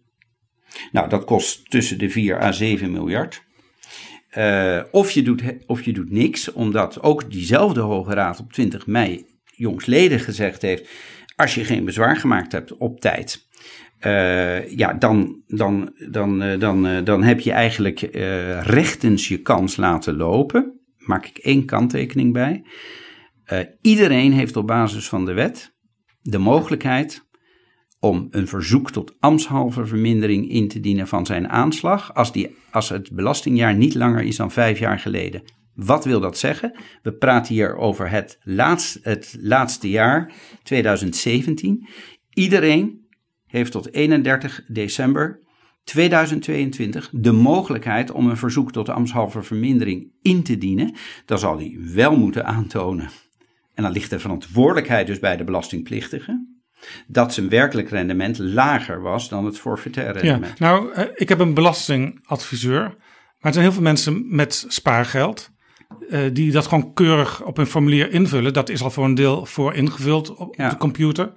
Nou, 0.91 1.09
dat 1.09 1.23
kost 1.23 1.69
tussen 1.69 1.97
de 1.97 2.09
4 2.09 2.41
à 2.41 2.51
7 2.51 2.91
miljard. 2.91 3.47
Uh, 4.37 4.83
of, 4.91 5.11
je 5.11 5.21
doet, 5.21 5.43
of 5.65 5.81
je 5.81 5.93
doet 5.93 6.11
niks, 6.11 6.51
omdat 6.51 7.01
ook 7.01 7.31
diezelfde 7.31 7.79
Hoge 7.79 8.13
Raad 8.13 8.39
op 8.39 8.53
20 8.53 8.87
mei 8.87 9.25
jongsleden 9.55 10.19
gezegd 10.19 10.61
heeft: 10.61 10.89
als 11.35 11.55
je 11.55 11.65
geen 11.65 11.85
bezwaar 11.85 12.15
gemaakt 12.15 12.51
hebt 12.51 12.77
op 12.77 12.99
tijd, 12.99 13.47
uh, 14.05 14.69
ja, 14.77 14.93
dan, 14.93 15.41
dan, 15.47 15.93
dan, 16.09 16.59
dan, 16.59 17.03
dan 17.03 17.23
heb 17.23 17.39
je 17.39 17.51
eigenlijk 17.51 17.99
rechtens 18.61 19.27
je 19.27 19.41
kans 19.41 19.75
laten 19.75 20.17
lopen. 20.17 20.79
Maak 20.97 21.25
ik 21.25 21.37
één 21.37 21.65
kanttekening 21.65 22.33
bij. 22.33 22.63
Iedereen 23.81 24.33
heeft 24.33 24.55
op 24.55 24.67
basis 24.67 25.09
van 25.09 25.25
de 25.25 25.33
wet 25.33 25.77
de 26.21 26.37
mogelijkheid 26.37 27.27
om 27.99 28.27
een 28.29 28.47
verzoek 28.47 28.91
tot 28.91 29.15
ambtshalve 29.19 29.85
vermindering 29.85 30.49
in 30.49 30.67
te 30.67 30.79
dienen 30.79 31.07
van 31.07 31.25
zijn 31.25 31.49
aanslag 31.49 32.13
als, 32.13 32.31
die, 32.31 32.55
als 32.71 32.89
het 32.89 33.11
belastingjaar 33.11 33.75
niet 33.75 33.95
langer 33.95 34.23
is 34.23 34.35
dan 34.35 34.51
vijf 34.51 34.79
jaar 34.79 34.99
geleden. 34.99 35.43
Wat 35.73 36.05
wil 36.05 36.19
dat 36.19 36.37
zeggen? 36.37 36.79
We 37.01 37.13
praten 37.13 37.53
hier 37.53 37.75
over 37.75 38.09
het, 38.09 38.39
het 39.01 39.37
laatste 39.39 39.89
jaar, 39.89 40.33
2017. 40.63 41.87
Iedereen 42.33 43.07
heeft 43.45 43.71
tot 43.71 43.93
31 43.93 44.63
december 44.67 45.41
2022 45.83 47.09
de 47.11 47.31
mogelijkheid 47.31 48.11
om 48.11 48.29
een 48.29 48.37
verzoek 48.37 48.71
tot 48.71 48.89
ambtshalve 48.89 49.43
vermindering 49.43 50.11
in 50.21 50.43
te 50.43 50.57
dienen. 50.57 50.95
Dan 51.25 51.39
zal 51.39 51.57
hij 51.57 51.77
wel 51.93 52.17
moeten 52.17 52.45
aantonen. 52.45 53.09
En 53.79 53.85
dan 53.85 53.93
ligt 53.93 54.09
de 54.09 54.19
verantwoordelijkheid 54.19 55.07
dus 55.07 55.19
bij 55.19 55.37
de 55.37 55.43
belastingplichtige 55.43 56.47
dat 57.07 57.33
zijn 57.33 57.49
werkelijk 57.49 57.89
rendement 57.89 58.37
lager 58.37 59.01
was 59.01 59.29
dan 59.29 59.45
het 59.45 59.59
forfaitaire 59.59 60.19
rendement. 60.19 60.57
Ja, 60.57 60.69
nou, 60.69 61.09
ik 61.15 61.29
heb 61.29 61.39
een 61.39 61.53
belastingadviseur, 61.53 62.81
maar 62.81 62.95
er 63.39 63.53
zijn 63.53 63.63
heel 63.63 63.73
veel 63.73 63.81
mensen 63.81 64.35
met 64.35 64.65
spaargeld 64.67 65.49
uh, 66.09 66.19
die 66.33 66.51
dat 66.51 66.67
gewoon 66.67 66.93
keurig 66.93 67.43
op 67.43 67.57
een 67.57 67.65
formulier 67.65 68.11
invullen. 68.11 68.53
Dat 68.53 68.69
is 68.69 68.81
al 68.81 68.91
voor 68.91 69.05
een 69.05 69.15
deel 69.15 69.45
voor 69.45 69.73
ingevuld 69.73 70.35
op, 70.35 70.55
ja. 70.55 70.65
op 70.65 70.71
de 70.71 70.77
computer. 70.77 71.33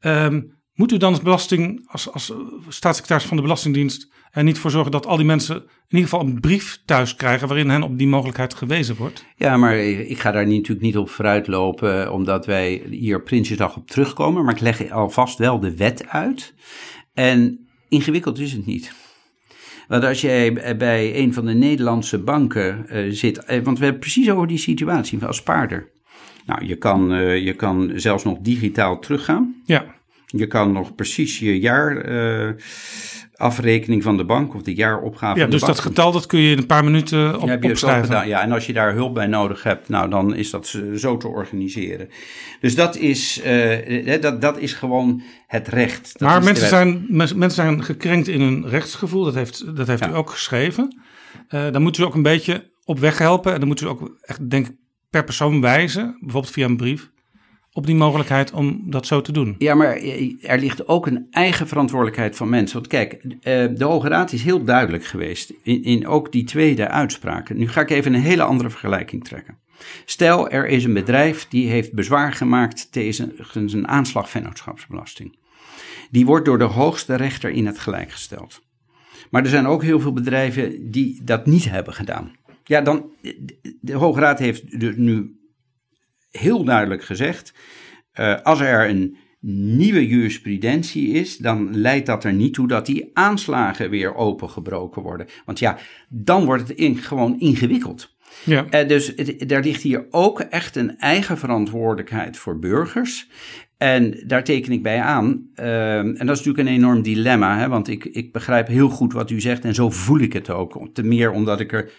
Um, 0.00 0.59
moet 0.80 0.92
u 0.92 0.96
dan 0.96 1.12
als 1.12 1.22
belasting, 1.22 1.86
als, 1.86 2.12
als 2.12 2.32
staatssecretaris 2.68 3.24
van 3.24 3.36
de 3.36 3.42
Belastingdienst, 3.42 4.08
er 4.30 4.42
niet 4.42 4.58
voor 4.58 4.70
zorgen 4.70 4.90
dat 4.90 5.06
al 5.06 5.16
die 5.16 5.26
mensen 5.26 5.56
in 5.56 5.96
ieder 5.96 6.08
geval 6.08 6.26
een 6.26 6.40
brief 6.40 6.82
thuis 6.84 7.14
krijgen 7.14 7.48
waarin 7.48 7.68
hen 7.68 7.82
op 7.82 7.98
die 7.98 8.06
mogelijkheid 8.06 8.54
gewezen 8.54 8.96
wordt? 8.96 9.24
Ja, 9.36 9.56
maar 9.56 9.76
ik 9.78 10.18
ga 10.18 10.30
daar 10.30 10.46
natuurlijk 10.46 10.80
niet 10.80 10.96
op 10.96 11.10
vooruitlopen, 11.10 12.12
omdat 12.12 12.46
wij 12.46 12.82
hier 12.90 13.22
Prinsjesdag 13.22 13.76
op 13.76 13.90
terugkomen. 13.90 14.44
Maar 14.44 14.54
ik 14.54 14.60
leg 14.60 14.90
alvast 14.90 15.38
wel 15.38 15.60
de 15.60 15.76
wet 15.76 16.08
uit. 16.08 16.54
En 17.14 17.68
ingewikkeld 17.88 18.38
is 18.38 18.52
het 18.52 18.66
niet. 18.66 18.92
Want 19.88 20.04
als 20.04 20.20
jij 20.20 20.76
bij 20.76 21.16
een 21.16 21.34
van 21.34 21.46
de 21.46 21.54
Nederlandse 21.54 22.18
banken 22.18 22.86
uh, 22.88 23.12
zit, 23.12 23.44
want 23.64 23.78
we 23.78 23.84
hebben 23.84 24.00
precies 24.00 24.30
over 24.30 24.46
die 24.46 24.58
situatie 24.58 25.24
als 25.24 25.36
spaarder. 25.36 25.90
Nou, 26.46 26.64
je 26.64 26.76
kan, 26.76 27.12
uh, 27.12 27.44
je 27.44 27.54
kan 27.54 27.92
zelfs 27.94 28.24
nog 28.24 28.38
digitaal 28.38 28.98
teruggaan. 28.98 29.62
Ja. 29.64 29.98
Je 30.32 30.46
kan 30.46 30.72
nog 30.72 30.94
precies 30.94 31.38
je 31.38 31.60
jaar 31.60 32.10
uh, 32.10 32.50
afrekening 33.34 34.02
van 34.02 34.16
de 34.16 34.24
bank 34.24 34.54
of 34.54 34.62
de 34.62 34.74
jaaropgave 34.74 35.34
ja, 35.34 35.40
van 35.40 35.44
de 35.44 35.50
dus 35.50 35.60
bank. 35.60 35.74
dat 35.74 35.84
getal 35.84 36.12
dat 36.12 36.26
kun 36.26 36.40
je 36.40 36.50
in 36.52 36.58
een 36.58 36.66
paar 36.66 36.84
minuten 36.84 37.34
op, 37.40 37.46
ja, 37.46 37.48
heb 37.48 37.62
je 37.62 37.70
opschrijven. 37.70 38.04
Gedaan. 38.04 38.28
Ja, 38.28 38.42
en 38.42 38.52
als 38.52 38.66
je 38.66 38.72
daar 38.72 38.94
hulp 38.94 39.14
bij 39.14 39.26
nodig 39.26 39.62
hebt, 39.62 39.88
nou 39.88 40.10
dan 40.10 40.34
is 40.34 40.50
dat 40.50 40.78
zo 40.96 41.16
te 41.16 41.28
organiseren. 41.28 42.08
Dus 42.60 42.74
dat 42.74 42.96
is, 42.96 43.42
uh, 43.46 44.20
dat, 44.20 44.40
dat 44.40 44.58
is 44.58 44.72
gewoon 44.72 45.22
het 45.46 45.68
recht. 45.68 46.12
Dat 46.18 46.28
maar 46.28 46.42
mensen 46.42 46.68
zijn, 46.68 47.06
mensen 47.08 47.50
zijn 47.50 47.84
gekrenkt 47.84 48.28
in 48.28 48.40
hun 48.40 48.68
rechtsgevoel, 48.68 49.24
dat 49.24 49.34
heeft, 49.34 49.76
dat 49.76 49.86
heeft 49.86 50.04
Ja. 50.04 50.10
u 50.10 50.14
ook 50.14 50.30
geschreven. 50.30 51.00
Uh, 51.50 51.70
dan 51.72 51.82
moeten 51.82 52.02
we 52.02 52.08
ook 52.08 52.14
een 52.14 52.22
beetje 52.22 52.70
op 52.84 52.98
weg 52.98 53.18
helpen 53.18 53.52
en 53.52 53.58
dan 53.58 53.68
moeten 53.68 53.86
we 53.86 53.92
ook 53.92 54.16
echt, 54.22 54.50
denk 54.50 54.66
ik, 54.66 54.74
per 55.10 55.24
persoon 55.24 55.60
wijzen, 55.60 56.16
bijvoorbeeld 56.20 56.52
via 56.52 56.66
een 56.66 56.76
brief 56.76 57.10
op 57.72 57.86
die 57.86 57.94
mogelijkheid 57.94 58.52
om 58.52 58.82
dat 58.86 59.06
zo 59.06 59.20
te 59.20 59.32
doen. 59.32 59.54
Ja, 59.58 59.74
maar 59.74 59.96
er 60.40 60.58
ligt 60.58 60.88
ook 60.88 61.06
een 61.06 61.26
eigen 61.30 61.68
verantwoordelijkheid 61.68 62.36
van 62.36 62.48
mensen. 62.48 62.76
Want 62.76 62.86
kijk, 62.86 63.12
eh, 63.12 63.66
de 63.74 63.84
Hoge 63.84 64.08
Raad 64.08 64.32
is 64.32 64.42
heel 64.42 64.64
duidelijk 64.64 65.04
geweest 65.04 65.52
in, 65.62 65.82
in 65.82 66.06
ook 66.06 66.32
die 66.32 66.44
tweede 66.44 66.88
uitspraken. 66.88 67.56
Nu 67.56 67.68
ga 67.68 67.80
ik 67.80 67.90
even 67.90 68.14
een 68.14 68.20
hele 68.20 68.42
andere 68.42 68.70
vergelijking 68.70 69.24
trekken. 69.24 69.58
Stel, 70.04 70.48
er 70.48 70.66
is 70.66 70.84
een 70.84 70.92
bedrijf 70.92 71.48
die 71.48 71.68
heeft 71.68 71.92
bezwaar 71.92 72.32
gemaakt 72.32 72.92
tegen 72.92 73.34
een 73.54 73.88
aanslagvennootschapsbelasting. 73.88 75.38
die 76.10 76.26
wordt 76.26 76.44
door 76.44 76.58
de 76.58 76.64
hoogste 76.64 77.14
rechter 77.14 77.50
in 77.50 77.66
het 77.66 77.78
gelijk 77.78 78.10
gesteld. 78.10 78.62
Maar 79.30 79.42
er 79.42 79.48
zijn 79.48 79.66
ook 79.66 79.82
heel 79.82 80.00
veel 80.00 80.12
bedrijven 80.12 80.90
die 80.90 81.20
dat 81.24 81.46
niet 81.46 81.70
hebben 81.70 81.94
gedaan. 81.94 82.32
Ja, 82.64 82.80
dan, 82.80 83.10
de 83.80 83.92
Hoge 83.92 84.20
Raad 84.20 84.38
heeft 84.38 84.80
dus 84.80 84.96
nu 84.96 85.39
heel 86.30 86.64
duidelijk 86.64 87.04
gezegd, 87.04 87.54
uh, 88.20 88.40
als 88.42 88.60
er 88.60 88.88
een 88.88 89.16
nieuwe 89.76 90.06
jurisprudentie 90.06 91.08
is, 91.08 91.36
dan 91.36 91.76
leidt 91.76 92.06
dat 92.06 92.24
er 92.24 92.32
niet 92.32 92.54
toe 92.54 92.68
dat 92.68 92.86
die 92.86 93.10
aanslagen 93.12 93.90
weer 93.90 94.14
opengebroken 94.14 95.02
worden. 95.02 95.26
Want 95.44 95.58
ja, 95.58 95.78
dan 96.08 96.44
wordt 96.44 96.68
het 96.68 96.78
in, 96.78 96.96
gewoon 96.96 97.40
ingewikkeld. 97.40 98.16
Ja. 98.44 98.66
Uh, 98.70 98.88
dus 98.88 99.14
daar 99.46 99.62
ligt 99.62 99.82
hier 99.82 100.06
ook 100.10 100.40
echt 100.40 100.76
een 100.76 100.98
eigen 100.98 101.38
verantwoordelijkheid 101.38 102.36
voor 102.36 102.58
burgers. 102.58 103.28
En 103.76 104.22
daar 104.26 104.44
teken 104.44 104.72
ik 104.72 104.82
bij 104.82 105.00
aan. 105.00 105.50
Uh, 105.56 105.98
en 105.98 106.26
dat 106.26 106.36
is 106.36 106.44
natuurlijk 106.44 106.68
een 106.68 106.74
enorm 106.74 107.02
dilemma, 107.02 107.58
hè, 107.58 107.68
want 107.68 107.88
ik, 107.88 108.04
ik 108.04 108.32
begrijp 108.32 108.66
heel 108.66 108.88
goed 108.88 109.12
wat 109.12 109.30
u 109.30 109.40
zegt 109.40 109.64
en 109.64 109.74
zo 109.74 109.90
voel 109.90 110.18
ik 110.18 110.32
het 110.32 110.50
ook. 110.50 110.88
Te 110.92 111.02
meer 111.02 111.30
omdat 111.30 111.60
ik 111.60 111.72
er 111.72 111.92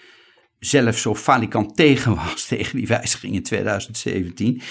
zelf 0.61 0.97
zo 0.97 1.15
falikant 1.15 1.75
tegen 1.75 2.15
was, 2.15 2.45
tegen 2.47 2.77
die 2.77 2.87
wijziging 2.87 3.33
in 3.33 3.43
2017. 3.43 4.61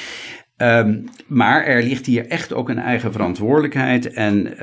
Um, 0.56 1.04
maar 1.26 1.64
er 1.64 1.82
ligt 1.82 2.06
hier 2.06 2.26
echt 2.26 2.52
ook 2.52 2.68
een 2.68 2.78
eigen 2.78 3.12
verantwoordelijkheid. 3.12 4.12
En 4.12 4.46
uh, 4.46 4.54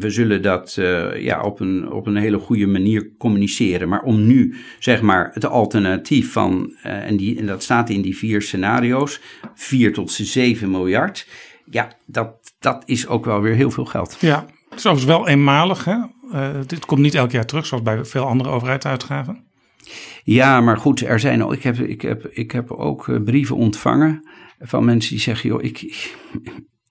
we 0.00 0.10
zullen 0.10 0.42
dat 0.42 0.76
uh, 0.78 1.22
ja, 1.22 1.42
op, 1.42 1.60
een, 1.60 1.92
op 1.92 2.06
een 2.06 2.16
hele 2.16 2.38
goede 2.38 2.66
manier 2.66 3.10
communiceren. 3.18 3.88
Maar 3.88 4.02
om 4.02 4.26
nu, 4.26 4.56
zeg 4.78 5.02
maar, 5.02 5.30
het 5.34 5.46
alternatief 5.46 6.32
van, 6.32 6.72
uh, 6.86 6.92
en, 6.92 7.16
die, 7.16 7.38
en 7.38 7.46
dat 7.46 7.62
staat 7.62 7.90
in 7.90 8.02
die 8.02 8.16
vier 8.16 8.42
scenario's, 8.42 9.20
4 9.54 9.92
tot 9.92 10.10
7 10.12 10.70
miljard. 10.70 11.28
Ja, 11.70 11.92
dat, 12.06 12.54
dat 12.58 12.82
is 12.86 13.06
ook 13.06 13.24
wel 13.24 13.40
weer 13.40 13.54
heel 13.54 13.70
veel 13.70 13.84
geld. 13.84 14.16
Ja, 14.20 14.46
het 14.70 14.84
is 14.84 15.04
wel 15.04 15.28
eenmalig. 15.28 15.84
Hè? 15.84 15.96
Uh, 16.32 16.48
dit 16.66 16.86
komt 16.86 17.00
niet 17.00 17.14
elk 17.14 17.30
jaar 17.30 17.46
terug, 17.46 17.66
zoals 17.66 17.82
bij 17.82 18.04
veel 18.04 18.24
andere 18.26 18.48
overheidsuitgaven. 18.48 19.45
Ja, 20.24 20.60
maar 20.60 20.76
goed, 20.76 21.00
er 21.00 21.20
zijn 21.20 21.40
ik, 21.40 21.62
heb, 21.62 21.78
ik, 21.78 22.02
heb, 22.02 22.26
ik 22.26 22.50
heb 22.50 22.70
ook 22.70 23.24
brieven 23.24 23.56
ontvangen 23.56 24.28
van 24.60 24.84
mensen 24.84 25.10
die 25.10 25.20
zeggen, 25.20 25.48
joh, 25.48 25.62
ik, 25.62 25.80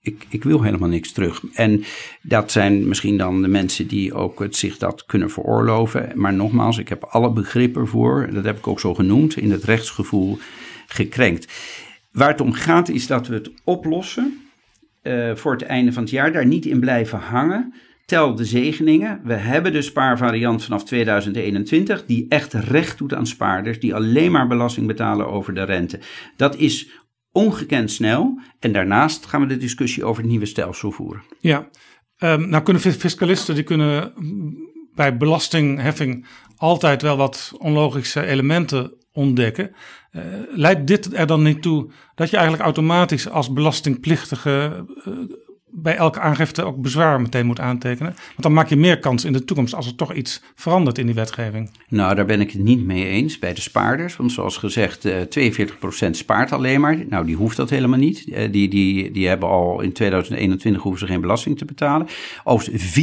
ik, 0.06 0.26
ik 0.28 0.44
wil 0.44 0.62
helemaal 0.62 0.88
niks 0.88 1.12
terug. 1.12 1.42
En 1.52 1.84
dat 2.22 2.52
zijn 2.52 2.88
misschien 2.88 3.18
dan 3.18 3.42
de 3.42 3.48
mensen 3.48 3.86
die 3.86 4.14
ook 4.14 4.38
het 4.38 4.56
zich 4.56 4.78
dat 4.78 5.04
kunnen 5.06 5.30
veroorloven. 5.30 6.12
Maar 6.14 6.34
nogmaals, 6.34 6.78
ik 6.78 6.88
heb 6.88 7.04
alle 7.04 7.32
begrippen 7.32 7.86
voor, 7.86 8.28
dat 8.32 8.44
heb 8.44 8.58
ik 8.58 8.66
ook 8.66 8.80
zo 8.80 8.94
genoemd, 8.94 9.36
in 9.36 9.50
het 9.50 9.64
rechtsgevoel 9.64 10.38
gekrenkt. 10.86 11.52
Waar 12.12 12.28
het 12.28 12.40
om 12.40 12.52
gaat 12.52 12.88
is 12.88 13.06
dat 13.06 13.26
we 13.26 13.34
het 13.34 13.50
oplossen 13.64 14.40
uh, 15.02 15.34
voor 15.34 15.52
het 15.52 15.62
einde 15.62 15.92
van 15.92 16.02
het 16.02 16.12
jaar, 16.12 16.32
daar 16.32 16.46
niet 16.46 16.66
in 16.66 16.80
blijven 16.80 17.18
hangen. 17.18 17.74
Tel 18.06 18.34
de 18.34 18.44
zegeningen. 18.44 19.20
We 19.24 19.34
hebben 19.34 19.72
de 19.72 19.82
spaarvariant 19.82 20.64
vanaf 20.64 20.84
2021, 20.84 22.06
die 22.06 22.26
echt 22.28 22.52
recht 22.52 22.98
doet 22.98 23.14
aan 23.14 23.26
spaarders, 23.26 23.80
die 23.80 23.94
alleen 23.94 24.32
maar 24.32 24.46
belasting 24.46 24.86
betalen 24.86 25.28
over 25.28 25.54
de 25.54 25.62
rente. 25.62 26.00
Dat 26.36 26.56
is 26.56 26.88
ongekend 27.32 27.90
snel. 27.90 28.40
En 28.58 28.72
daarnaast 28.72 29.26
gaan 29.26 29.40
we 29.40 29.46
de 29.46 29.56
discussie 29.56 30.04
over 30.04 30.22
het 30.22 30.30
nieuwe 30.30 30.46
stelsel 30.46 30.90
voeren. 30.90 31.22
Ja, 31.40 31.68
um, 32.18 32.48
nou 32.48 32.62
kunnen 32.62 32.82
fiscalisten 32.82 33.54
die 33.54 33.64
kunnen 33.64 34.12
bij 34.94 35.16
belastingheffing 35.16 36.26
altijd 36.56 37.02
wel 37.02 37.16
wat 37.16 37.52
onlogische 37.58 38.26
elementen 38.26 38.92
ontdekken. 39.12 39.74
Uh, 40.12 40.22
leidt 40.50 40.86
dit 40.86 41.14
er 41.14 41.26
dan 41.26 41.42
niet 41.42 41.62
toe 41.62 41.90
dat 42.14 42.30
je 42.30 42.36
eigenlijk 42.36 42.64
automatisch 42.64 43.28
als 43.28 43.52
belastingplichtige 43.52 44.84
uh, 45.08 45.14
bij 45.78 45.96
elke 45.96 46.20
aangifte 46.20 46.62
ook 46.62 46.82
bezwaar 46.82 47.20
meteen 47.20 47.46
moet 47.46 47.60
aantekenen. 47.60 48.12
Want 48.12 48.42
dan 48.42 48.52
maak 48.52 48.68
je 48.68 48.76
meer 48.76 48.98
kans 48.98 49.24
in 49.24 49.32
de 49.32 49.44
toekomst 49.44 49.74
als 49.74 49.86
er 49.86 49.94
toch 49.94 50.14
iets 50.14 50.42
verandert 50.54 50.98
in 50.98 51.06
die 51.06 51.14
wetgeving. 51.14 51.70
Nou, 51.88 52.14
daar 52.14 52.26
ben 52.26 52.40
ik 52.40 52.50
het 52.50 52.62
niet 52.62 52.84
mee 52.84 53.06
eens 53.06 53.38
bij 53.38 53.54
de 53.54 53.60
spaarders. 53.60 54.16
Want 54.16 54.32
zoals 54.32 54.56
gezegd, 54.56 55.08
42% 55.08 56.10
spaart 56.10 56.52
alleen 56.52 56.80
maar. 56.80 57.04
Nou, 57.08 57.26
die 57.26 57.36
hoeft 57.36 57.56
dat 57.56 57.70
helemaal 57.70 57.98
niet. 57.98 58.24
Die, 58.52 58.68
die, 58.68 59.10
die 59.10 59.28
hebben 59.28 59.48
al 59.48 59.80
in 59.80 59.92
2021 59.92 60.82
hoeven 60.82 61.00
ze 61.00 61.12
geen 61.12 61.20
belasting 61.20 61.58
te 61.58 61.64
betalen. 61.64 62.06
Overigens 62.44 63.00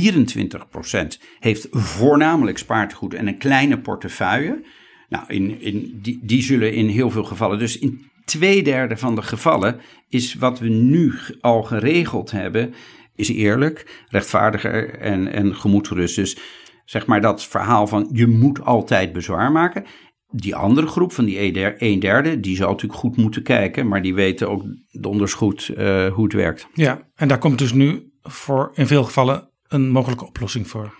24% 1.17 1.21
heeft 1.39 1.67
voornamelijk 1.71 2.57
spaartegoed 2.57 3.13
en 3.13 3.27
een 3.27 3.37
kleine 3.37 3.79
portefeuille. 3.79 4.61
Nou, 5.09 5.25
in, 5.27 5.61
in, 5.61 5.99
die, 6.01 6.19
die 6.21 6.43
zullen 6.43 6.73
in 6.73 6.87
heel 6.87 7.09
veel 7.09 7.23
gevallen, 7.23 7.59
dus 7.59 7.79
in 7.79 8.11
tweederde 8.25 8.97
van 8.97 9.15
de 9.15 9.21
gevallen 9.21 9.79
is 10.09 10.33
wat 10.33 10.59
we 10.59 10.69
nu 10.69 11.13
al 11.41 11.63
geregeld 11.63 12.31
hebben, 12.31 12.73
is 13.15 13.29
eerlijk, 13.29 14.05
rechtvaardiger 14.07 14.99
en, 14.99 15.27
en 15.27 15.55
gemoedsrust. 15.55 16.15
Dus 16.15 16.37
zeg 16.85 17.05
maar 17.05 17.21
dat 17.21 17.43
verhaal 17.43 17.87
van 17.87 18.09
je 18.11 18.27
moet 18.27 18.65
altijd 18.65 19.13
bezwaar 19.13 19.51
maken. 19.51 19.85
Die 20.29 20.55
andere 20.55 20.87
groep 20.87 21.11
van 21.11 21.25
die 21.25 21.81
een 21.81 21.99
derde, 21.99 22.39
die 22.39 22.55
zou 22.55 22.71
natuurlijk 22.71 22.99
goed 22.99 23.17
moeten 23.17 23.43
kijken, 23.43 23.87
maar 23.87 24.01
die 24.01 24.13
weten 24.13 24.49
ook 24.49 24.63
donders 24.91 25.33
goed 25.33 25.71
uh, 25.77 26.13
hoe 26.13 26.23
het 26.23 26.33
werkt. 26.33 26.67
Ja, 26.73 27.07
en 27.15 27.27
daar 27.27 27.37
komt 27.37 27.57
dus 27.57 27.73
nu 27.73 28.11
voor 28.21 28.71
in 28.73 28.87
veel 28.87 29.03
gevallen 29.03 29.49
een 29.67 29.89
mogelijke 29.89 30.25
oplossing 30.25 30.67
voor. 30.67 30.93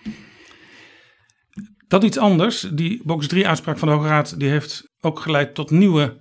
Dat 1.88 2.04
iets 2.04 2.18
anders, 2.18 2.60
die 2.60 3.00
box 3.04 3.26
3 3.26 3.48
uitspraak 3.48 3.78
van 3.78 3.88
de 3.88 3.94
Hoge 3.94 4.08
Raad, 4.08 4.40
die 4.40 4.48
heeft 4.48 4.92
ook 5.00 5.20
geleid 5.20 5.54
tot 5.54 5.70
nieuwe 5.70 6.20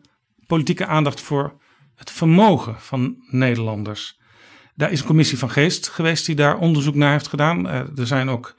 politieke 0.53 0.85
aandacht 0.85 1.21
voor 1.21 1.61
het 1.95 2.11
vermogen 2.11 2.75
van 2.79 3.23
Nederlanders. 3.29 4.19
Daar 4.75 4.91
is 4.91 4.99
een 4.99 5.05
commissie 5.05 5.37
van 5.37 5.49
Geest 5.49 5.87
geweest 5.87 6.25
die 6.25 6.35
daar 6.35 6.57
onderzoek 6.57 6.95
naar 6.95 7.11
heeft 7.11 7.27
gedaan. 7.27 7.65
Uh, 7.65 7.97
er 7.97 8.07
zijn 8.07 8.29
ook 8.29 8.55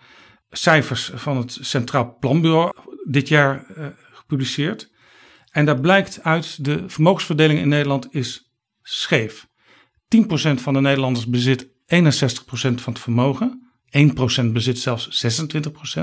cijfers 0.51 1.11
van 1.15 1.37
het 1.37 1.59
Centraal 1.61 2.17
Planbureau 2.21 2.73
dit 3.05 3.29
jaar 3.29 3.65
uh, 3.77 3.87
gepubliceerd. 4.13 4.91
En 5.51 5.65
daar 5.65 5.81
blijkt 5.81 6.23
uit 6.23 6.65
de 6.65 6.85
vermogensverdeling 6.87 7.59
in 7.61 7.69
Nederland 7.69 8.15
is 8.15 8.55
scheef. 8.83 9.47
10% 10.17 10.27
van 10.55 10.75
de 10.75 10.81
Nederlanders 10.81 11.27
bezit 11.27 11.67
61% 11.67 11.69
van 12.57 12.93
het 12.93 12.99
vermogen. 12.99 13.71
1% 14.41 14.45
bezit 14.53 14.79
zelfs 14.79 15.27
26%. 15.27 16.01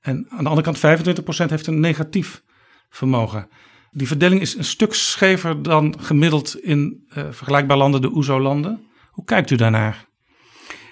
En 0.00 0.26
aan 0.28 0.44
de 0.44 0.50
andere 0.50 0.62
kant 0.62 0.78
25% 0.78 1.50
heeft 1.50 1.66
een 1.66 1.80
negatief 1.80 2.42
vermogen. 2.90 3.48
Die 3.94 4.06
verdeling 4.06 4.40
is 4.40 4.56
een 4.56 4.64
stuk 4.64 4.94
schever 4.94 5.62
dan 5.62 5.94
gemiddeld 5.98 6.60
in 6.60 7.06
uh, 7.16 7.24
vergelijkbare 7.30 7.80
landen, 7.80 8.02
de 8.02 8.14
OESO-landen. 8.14 8.80
Hoe 9.10 9.24
kijkt 9.24 9.50
u 9.50 9.56
daarnaar? 9.56 10.06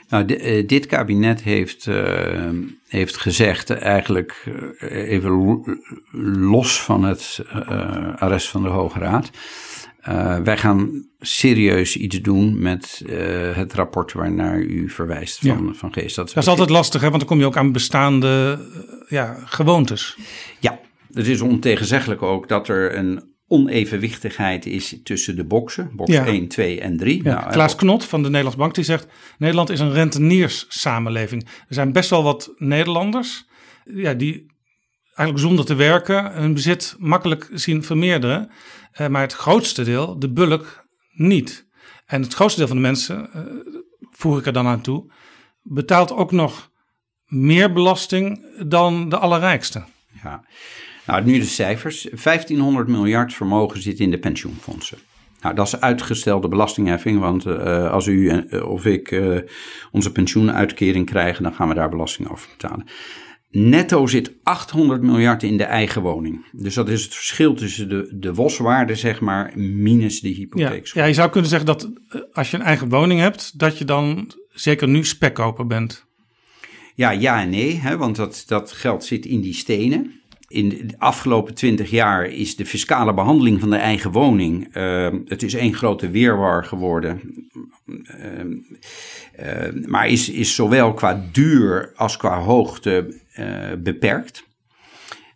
Nou, 0.08 0.24
uh, 0.26 0.66
dit 0.66 0.86
kabinet 0.86 1.42
heeft, 1.42 1.86
uh, 1.86 2.48
heeft 2.88 3.16
gezegd, 3.16 3.70
eigenlijk 3.70 4.44
even 4.80 5.62
los 6.42 6.80
van 6.82 7.04
het 7.04 7.40
arrest 8.16 8.48
van 8.48 8.62
de 8.62 8.68
Hoge 8.68 8.98
Raad. 8.98 9.30
wij 10.44 10.56
gaan 10.56 11.06
serieus 11.20 11.96
iets 11.96 12.20
doen 12.20 12.62
met 12.62 13.02
het 13.54 13.72
rapport 13.72 14.12
waarnaar 14.12 14.58
u 14.58 14.88
verwijst 14.88 15.38
van, 15.38 15.66
ja. 15.66 15.72
van 15.72 15.92
Geest. 15.92 16.16
Dat 16.16 16.28
is, 16.28 16.34
dat 16.34 16.42
is 16.42 16.48
altijd 16.48 16.70
lastig, 16.70 17.00
hè? 17.00 17.06
want 17.06 17.18
dan 17.18 17.28
kom 17.28 17.38
je 17.38 17.46
ook 17.46 17.56
aan 17.56 17.72
bestaande 17.72 18.58
ja, 19.08 19.36
gewoontes. 19.44 20.18
Ja, 20.58 20.80
het 21.12 21.26
is 21.26 21.40
ontegenzeggelijk 21.40 22.22
ook 22.22 22.48
dat 22.48 22.68
er 22.68 22.96
een 22.96 23.30
onevenwichtigheid 23.46 24.66
is 24.66 24.96
tussen 25.02 25.36
de 25.36 25.44
boxen. 25.44 25.90
Box 25.96 26.12
ja. 26.12 26.26
1, 26.26 26.48
2 26.48 26.80
en 26.80 26.96
3. 26.96 27.22
Ja, 27.22 27.40
nou, 27.40 27.52
Klaas 27.52 27.74
Knot 27.74 28.04
van 28.04 28.22
de 28.22 28.28
Nederlands 28.28 28.58
Bank 28.58 28.74
die 28.74 28.84
zegt... 28.84 29.06
Nederland 29.38 29.70
is 29.70 29.80
een 29.80 29.92
rentenierssamenleving. 29.92 31.44
Er 31.44 31.74
zijn 31.74 31.92
best 31.92 32.10
wel 32.10 32.22
wat 32.22 32.52
Nederlanders... 32.56 33.48
Ja, 33.84 34.14
die 34.14 34.46
eigenlijk 35.04 35.38
zonder 35.38 35.64
te 35.64 35.74
werken 35.74 36.32
hun 36.32 36.54
bezit 36.54 36.96
makkelijk 36.98 37.50
zien 37.52 37.84
vermeerderen. 37.84 38.50
Uh, 39.00 39.08
maar 39.08 39.22
het 39.22 39.32
grootste 39.32 39.84
deel, 39.84 40.18
de 40.18 40.32
bulk, 40.32 40.86
niet. 41.12 41.68
En 42.06 42.22
het 42.22 42.34
grootste 42.34 42.58
deel 42.58 42.68
van 42.68 42.76
de 42.76 42.82
mensen, 42.82 43.30
uh, 43.34 43.42
voeg 44.10 44.38
ik 44.38 44.46
er 44.46 44.52
dan 44.52 44.66
aan 44.66 44.80
toe... 44.80 45.12
betaalt 45.62 46.12
ook 46.12 46.32
nog 46.32 46.70
meer 47.26 47.72
belasting 47.72 48.46
dan 48.66 49.08
de 49.08 49.18
allerrijkste. 49.18 49.84
Ja, 50.22 50.44
nou, 51.10 51.24
nu 51.24 51.38
de 51.38 51.44
cijfers. 51.44 52.02
1500 52.02 52.88
miljard 52.88 53.34
vermogen 53.34 53.82
zit 53.82 53.98
in 53.98 54.10
de 54.10 54.18
pensioenfondsen. 54.18 54.98
Nou, 55.40 55.54
dat 55.54 55.66
is 55.66 55.80
uitgestelde 55.80 56.48
belastingheffing, 56.48 57.20
want 57.20 57.46
uh, 57.46 57.90
als 57.90 58.06
u 58.06 58.44
uh, 58.50 58.70
of 58.70 58.86
ik 58.86 59.10
uh, 59.10 59.38
onze 59.90 60.12
pensioenuitkering 60.12 61.06
krijgen, 61.06 61.42
dan 61.42 61.54
gaan 61.54 61.68
we 61.68 61.74
daar 61.74 61.88
belasting 61.88 62.30
over 62.30 62.48
betalen. 62.50 62.86
Netto 63.50 64.06
zit 64.06 64.32
800 64.42 65.02
miljard 65.02 65.42
in 65.42 65.56
de 65.56 65.64
eigen 65.64 66.02
woning. 66.02 66.44
Dus 66.52 66.74
dat 66.74 66.88
is 66.88 67.02
het 67.02 67.14
verschil 67.14 67.54
tussen 67.54 67.88
de, 67.88 68.16
de 68.18 68.34
WOS-waarde, 68.34 68.94
zeg 68.94 69.20
maar, 69.20 69.52
minus 69.58 70.20
de 70.20 70.28
hypotheek. 70.28 70.86
Ja, 70.86 71.02
ja, 71.02 71.06
je 71.08 71.14
zou 71.14 71.30
kunnen 71.30 71.50
zeggen 71.50 71.66
dat 71.66 71.90
als 72.32 72.50
je 72.50 72.56
een 72.56 72.62
eigen 72.62 72.88
woning 72.88 73.20
hebt, 73.20 73.58
dat 73.58 73.78
je 73.78 73.84
dan 73.84 74.32
zeker 74.52 74.88
nu 74.88 75.04
spekkoper 75.04 75.66
bent. 75.66 76.06
Ja, 76.94 77.10
ja 77.10 77.40
en 77.40 77.50
nee, 77.50 77.74
hè, 77.74 77.96
want 77.96 78.16
dat, 78.16 78.44
dat 78.46 78.72
geld 78.72 79.04
zit 79.04 79.26
in 79.26 79.40
die 79.40 79.54
stenen. 79.54 80.19
In 80.50 80.68
de 80.68 80.94
afgelopen 80.98 81.54
twintig 81.54 81.90
jaar 81.90 82.26
is 82.26 82.56
de 82.56 82.66
fiscale 82.66 83.14
behandeling 83.14 83.60
van 83.60 83.70
de 83.70 83.76
eigen 83.76 84.10
woning, 84.10 84.76
uh, 84.76 85.08
het 85.24 85.42
is 85.42 85.54
één 85.54 85.74
grote 85.74 86.10
weerwar 86.10 86.64
geworden. 86.64 87.20
Uh, 87.86 88.44
uh, 89.40 89.86
maar 89.86 90.08
is, 90.08 90.30
is 90.30 90.54
zowel 90.54 90.94
qua 90.94 91.24
duur 91.32 91.92
als 91.96 92.16
qua 92.16 92.38
hoogte 92.38 93.20
beperkt. 93.78 94.48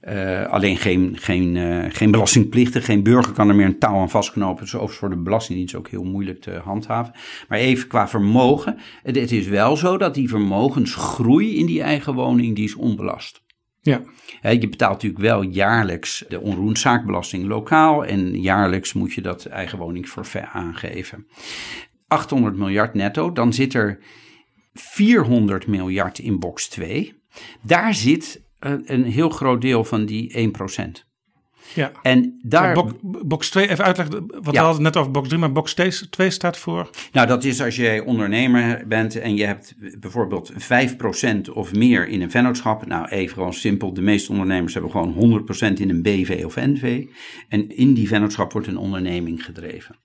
Uh, 0.09 0.47
alleen 0.47 0.77
geen, 0.77 1.17
geen, 1.19 1.57
uh, 1.57 1.85
geen 1.89 2.11
belastingplichten, 2.11 2.83
geen 2.83 3.03
burger 3.03 3.33
kan 3.33 3.49
er 3.49 3.55
meer 3.55 3.67
een 3.67 3.79
touw 3.79 3.97
aan 3.97 4.11
vastknopen. 4.11 4.67
Dat 4.71 4.91
is 4.91 4.97
voor 4.97 5.11
de 5.11 5.17
Belastingdienst 5.17 5.75
ook 5.75 5.89
heel 5.89 6.05
moeilijk 6.05 6.41
te 6.41 6.51
handhaven. 6.51 7.15
Maar 7.49 7.59
even 7.59 7.89
qua 7.89 8.09
vermogen. 8.09 8.79
Het, 9.03 9.17
het 9.17 9.33
is 9.33 9.47
wel 9.47 9.77
zo 9.77 9.97
dat 9.97 10.15
die 10.15 10.29
vermogensgroei 10.29 11.57
in 11.59 11.67
die 11.67 11.83
eigen 11.83 12.15
woning, 12.15 12.57
die 12.57 12.65
is 12.65 12.75
onbelast. 12.75 13.44
Ja. 13.85 14.03
je 14.43 14.69
betaalt 14.69 14.93
natuurlijk 14.93 15.23
wel 15.23 15.43
jaarlijks 15.43 16.25
de 16.29 16.41
onroerendzaakbelasting 16.41 17.47
lokaal. 17.47 18.05
En 18.05 18.41
jaarlijks 18.41 18.93
moet 18.93 19.13
je 19.13 19.21
dat 19.21 19.45
eigen 19.45 19.79
woningforfait 19.79 20.47
aangeven. 20.53 21.27
800 22.09 22.57
miljard 22.57 22.95
netto, 22.95 23.33
dan 23.33 23.53
zit 23.53 23.75
er 23.75 23.99
400 24.73 25.67
miljard 25.67 26.19
in 26.19 26.39
box 26.39 26.69
2. 26.69 27.23
Daar 27.63 27.95
zit 27.95 28.43
een, 28.59 28.93
een 28.93 29.05
heel 29.05 29.29
groot 29.29 29.61
deel 29.61 29.85
van 29.85 30.05
die 30.07 30.53
1%. 30.99 31.14
Ja. 31.75 31.93
En 32.03 32.39
daar. 32.43 32.75
Box, 32.75 32.93
box 33.03 33.51
2, 33.51 33.69
even 33.69 33.85
uitleggen. 33.85 34.27
Wat 34.27 34.45
ja. 34.45 34.51
we 34.51 34.59
hadden 34.59 34.83
net 34.83 34.97
over 34.97 35.11
box 35.11 35.29
3, 35.29 35.41
maar 35.41 35.53
box 35.53 35.75
2 36.11 36.31
staat 36.31 36.59
voor. 36.59 36.91
Nou, 37.13 37.27
dat 37.27 37.45
is 37.45 37.63
als 37.63 37.77
jij 37.77 38.01
ondernemer 38.01 38.85
bent 38.87 39.19
en 39.19 39.37
je 39.37 39.45
hebt 39.45 39.75
bijvoorbeeld 40.01 40.53
5% 40.53 40.57
of 41.53 41.73
meer 41.73 42.09
in 42.09 42.23
een 42.23 42.31
vennootschap. 42.31 42.87
Nou, 42.87 43.09
even 43.09 43.35
gewoon 43.35 43.55
simpel. 43.55 43.95
De 43.95 44.03
meeste 44.03 44.33
ondernemers 44.33 44.73
hebben 44.73 44.91
gewoon 44.91 45.45
100% 45.71 45.73
in 45.81 45.91
een 45.91 46.03
BV 46.03 46.43
of 46.45 46.57
NV. 46.57 47.07
En 47.49 47.77
in 47.77 47.95
die 47.95 48.09
vennootschap 48.09 48.53
wordt 48.53 48.67
een 48.67 48.79
onderneming 48.79 49.45
gedreven. 49.45 49.97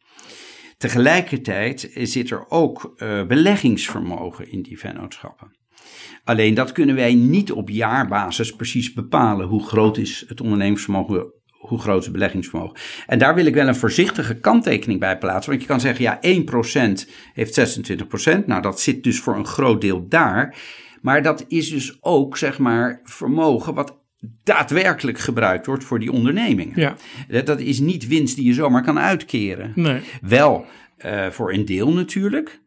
Tegelijkertijd 0.78 1.92
zit 1.94 2.32
er 2.32 2.50
ook 2.50 2.94
uh, 2.98 3.26
beleggingsvermogen 3.26 4.52
in 4.52 4.62
die 4.62 4.80
vennootschappen. 4.80 5.58
Alleen 6.24 6.54
dat 6.54 6.72
kunnen 6.72 6.96
wij 6.96 7.14
niet 7.14 7.52
op 7.52 7.70
jaarbasis 7.70 8.56
precies 8.56 8.94
bepalen. 8.94 9.48
Hoe 9.48 9.64
groot 9.64 9.98
is 9.98 10.26
het 10.28 10.42
ondernemingsvermogen, 10.42 11.34
hoe 11.60 11.80
groot 11.80 12.00
is 12.00 12.04
het 12.04 12.14
beleggingsvermogen. 12.14 12.78
En 13.08 13.20
daar 13.20 13.36
wil 13.36 13.46
ik 13.46 13.54
wel 13.54 13.68
een 13.68 13.76
voorzichtige 13.76 14.36
kanttekening 14.36 15.00
bij 15.00 15.18
plaatsen. 15.18 15.50
Want 15.50 15.62
je 15.62 15.68
kan 15.68 15.80
zeggen, 15.80 16.04
ja, 16.04 16.20
1% 16.22 17.10
heeft 17.34 17.54
26%. 17.54 18.46
Nou, 18.46 18.62
dat 18.62 18.80
zit 18.80 19.04
dus 19.04 19.20
voor 19.20 19.36
een 19.36 19.46
groot 19.46 19.82
deel 19.82 20.08
daar. 20.08 20.56
Maar 21.02 21.24
dat 21.24 21.46
is 21.48 21.70
dus 21.70 21.98
ook, 22.02 22.38
zeg 22.38 22.58
maar, 22.58 23.02
vermogen 23.04 23.74
wat 23.74 23.98
daadwerkelijk 24.44 25.20
gebruikt 25.20 25.66
wordt 25.66 25.84
voor 25.84 26.00
die 26.00 26.12
ondernemingen. 26.12 26.96
Ja. 27.28 27.44
Dat 27.44 27.60
is 27.60 27.80
niet 27.80 28.08
winst 28.08 28.36
die 28.36 28.46
je 28.46 28.54
zomaar 28.54 28.84
kan 28.84 29.00
uitkeren. 29.00 29.72
Nee. 29.76 30.02
Wel 30.22 30.66
uh, 31.06 31.28
voor 31.28 31.54
een 31.54 31.66
deel 31.66 31.94
natuurlijk. 31.94 32.60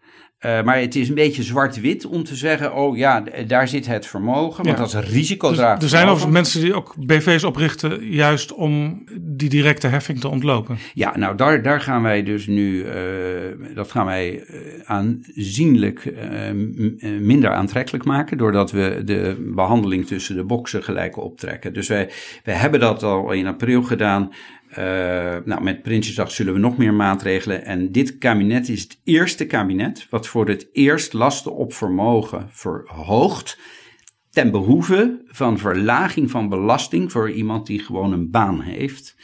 Uh, 0.47 0.63
maar 0.63 0.81
het 0.81 0.95
is 0.95 1.09
een 1.09 1.15
beetje 1.15 1.43
zwart-wit 1.43 2.07
om 2.07 2.25
te 2.25 2.37
zeggen: 2.37 2.75
oh 2.75 2.97
ja, 2.97 3.25
daar 3.47 3.69
zit 3.69 3.87
het 3.87 4.07
vermogen. 4.07 4.65
Want 4.65 4.69
Ja. 4.69 4.75
dat 4.75 4.87
is 4.87 4.93
een 4.93 5.13
risicodraag. 5.15 5.75
Dus 5.75 5.85
er 5.85 5.89
zijn 5.89 6.09
overigens 6.09 6.33
mensen 6.33 6.61
die 6.61 6.75
ook 6.75 6.95
BV's 6.99 7.45
oprichten, 7.45 8.07
juist 8.07 8.53
om 8.53 9.05
die 9.21 9.49
directe 9.49 9.87
heffing 9.87 10.21
te 10.21 10.29
ontlopen. 10.29 10.79
Ja, 10.95 11.17
nou 11.17 11.37
daar, 11.37 11.63
daar 11.63 11.81
gaan 11.81 12.03
wij 12.03 12.23
dus 12.23 12.47
nu, 12.47 12.85
uh, 12.85 12.93
dat 13.75 13.91
gaan 13.91 14.07
wij 14.07 14.33
uh, 14.33 14.57
aanzienlijk 14.85 16.05
uh, 16.05 17.11
minder 17.21 17.51
aantrekkelijk 17.51 18.05
maken, 18.05 18.39
doordat 18.39 18.71
we 18.71 19.03
de 19.05 19.51
behandeling 19.55 20.07
tussen 20.07 20.37
de 20.37 20.45
boxen 20.45 20.83
gelijk 20.83 21.17
optrekken. 21.17 21.73
Dus 21.73 21.89
wij, 21.89 22.11
wij 22.45 22.55
hebben 22.55 22.81
dat 22.81 23.03
al 23.03 23.33
in 23.33 23.47
april 23.47 23.83
gedaan. 23.83 24.31
Uh, 24.79 25.37
nou, 25.45 25.63
met 25.63 25.83
Prinsjesdag 25.83 26.31
zullen 26.31 26.53
we 26.53 26.59
nog 26.59 26.77
meer 26.77 26.95
maatregelen. 26.95 27.65
En 27.65 27.93
dit 27.93 28.19
kabinet 28.19 28.69
is 28.69 28.83
het 28.83 29.01
eerste 29.05 29.47
kabinet 29.47 30.07
wat 30.11 30.27
voor 30.27 30.49
het 30.49 30.69
eerst 30.73 31.13
lasten 31.13 31.55
op 31.55 31.73
vermogen 31.73 32.47
verhoogt. 32.51 33.59
Ten 34.31 34.51
behoeve 34.51 35.23
van 35.27 35.59
verlaging 35.59 36.31
van 36.31 36.49
belasting 36.49 37.13
voor 37.13 37.31
iemand 37.31 37.67
die 37.67 37.79
gewoon 37.79 38.13
een 38.13 38.31
baan 38.31 38.61
heeft. 38.61 39.17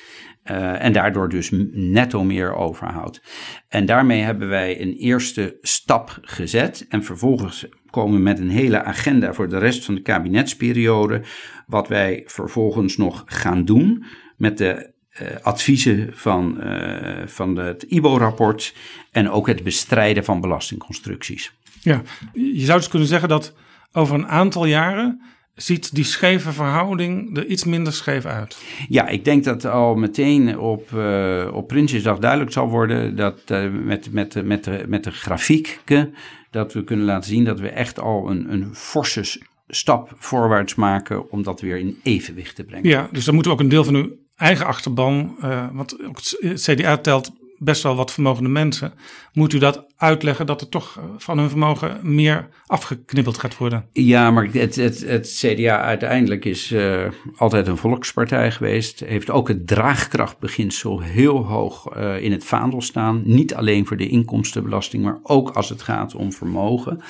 Uh, 0.50 0.84
en 0.84 0.92
daardoor 0.92 1.28
dus 1.28 1.50
netto 1.72 2.24
meer 2.24 2.54
overhoudt. 2.54 3.22
En 3.68 3.86
daarmee 3.86 4.20
hebben 4.20 4.48
wij 4.48 4.80
een 4.80 4.92
eerste 4.92 5.58
stap 5.60 6.18
gezet. 6.22 6.86
En 6.88 7.04
vervolgens 7.04 7.68
komen 7.90 8.16
we 8.16 8.22
met 8.22 8.38
een 8.38 8.50
hele 8.50 8.82
agenda 8.82 9.32
voor 9.32 9.48
de 9.48 9.58
rest 9.58 9.84
van 9.84 9.94
de 9.94 10.02
kabinetsperiode. 10.02 11.22
Wat 11.66 11.88
wij 11.88 12.22
vervolgens 12.26 12.96
nog 12.96 13.22
gaan 13.26 13.64
doen 13.64 14.04
met 14.36 14.58
de 14.58 14.96
adviezen 15.42 16.10
van, 16.14 16.56
uh, 16.60 17.26
van 17.26 17.56
het 17.56 17.82
IBO-rapport 17.82 18.74
en 19.10 19.30
ook 19.30 19.46
het 19.46 19.62
bestrijden 19.62 20.24
van 20.24 20.40
belastingconstructies. 20.40 21.52
Ja, 21.80 22.02
je 22.32 22.64
zou 22.64 22.78
dus 22.78 22.88
kunnen 22.88 23.08
zeggen 23.08 23.28
dat 23.28 23.54
over 23.92 24.14
een 24.14 24.28
aantal 24.28 24.64
jaren 24.64 25.22
ziet 25.54 25.94
die 25.94 26.04
scheve 26.04 26.52
verhouding 26.52 27.36
er 27.36 27.46
iets 27.46 27.64
minder 27.64 27.92
scheef 27.92 28.24
uit. 28.24 28.62
Ja, 28.88 29.08
ik 29.08 29.24
denk 29.24 29.44
dat 29.44 29.64
al 29.64 29.94
meteen 29.94 30.58
op, 30.58 30.90
uh, 30.94 31.48
op 31.52 31.68
Prinsjesdag 31.68 32.18
duidelijk 32.18 32.52
zal 32.52 32.68
worden 32.68 33.16
dat 33.16 33.42
met, 33.84 34.12
met, 34.12 34.44
met, 34.44 34.64
de, 34.64 34.84
met 34.88 35.04
de 35.04 35.10
grafieken 35.10 36.14
dat 36.50 36.72
we 36.72 36.84
kunnen 36.84 37.06
laten 37.06 37.30
zien 37.30 37.44
dat 37.44 37.60
we 37.60 37.68
echt 37.68 38.00
al 38.00 38.30
een, 38.30 38.52
een 38.52 38.74
forse 38.74 39.42
stap 39.68 40.12
voorwaarts 40.16 40.74
maken 40.74 41.30
om 41.30 41.42
dat 41.42 41.60
weer 41.60 41.78
in 41.78 41.98
evenwicht 42.02 42.56
te 42.56 42.64
brengen. 42.64 42.88
Ja, 42.88 43.08
dus 43.12 43.24
dan 43.24 43.34
moeten 43.34 43.52
we 43.52 43.58
ook 43.58 43.64
een 43.64 43.70
deel 43.70 43.84
van 43.84 43.94
uw 43.94 44.10
eigen 44.38 44.66
achterban, 44.66 45.36
uh, 45.42 45.66
want 45.72 46.04
ook 46.06 46.18
het 46.38 46.62
CDA 46.62 46.96
telt 46.96 47.32
best 47.58 47.82
wel 47.82 47.96
wat 47.96 48.12
vermogende 48.12 48.48
mensen. 48.48 48.92
Moet 49.32 49.52
u 49.52 49.58
dat 49.58 49.86
uitleggen 49.96 50.46
dat 50.46 50.60
er 50.60 50.68
toch 50.68 51.00
van 51.16 51.38
hun 51.38 51.48
vermogen 51.48 51.98
meer 52.02 52.48
afgeknippeld 52.66 53.38
gaat 53.38 53.56
worden? 53.56 53.84
Ja, 53.92 54.30
maar 54.30 54.48
het, 54.52 54.76
het, 54.76 55.00
het 55.06 55.38
CDA 55.40 55.80
uiteindelijk 55.80 56.44
is 56.44 56.72
uh, 56.72 57.04
altijd 57.36 57.66
een 57.66 57.76
volkspartij 57.76 58.50
geweest. 58.50 59.00
Heeft 59.00 59.30
ook 59.30 59.48
het 59.48 59.66
draagkrachtbeginsel 59.66 61.00
heel 61.00 61.46
hoog 61.46 61.96
uh, 61.96 62.22
in 62.22 62.32
het 62.32 62.44
vaandel 62.44 62.82
staan. 62.82 63.22
Niet 63.24 63.54
alleen 63.54 63.86
voor 63.86 63.96
de 63.96 64.08
inkomstenbelasting, 64.08 65.04
maar 65.04 65.18
ook 65.22 65.50
als 65.50 65.68
het 65.68 65.82
gaat 65.82 66.14
om 66.14 66.32
vermogen. 66.32 67.00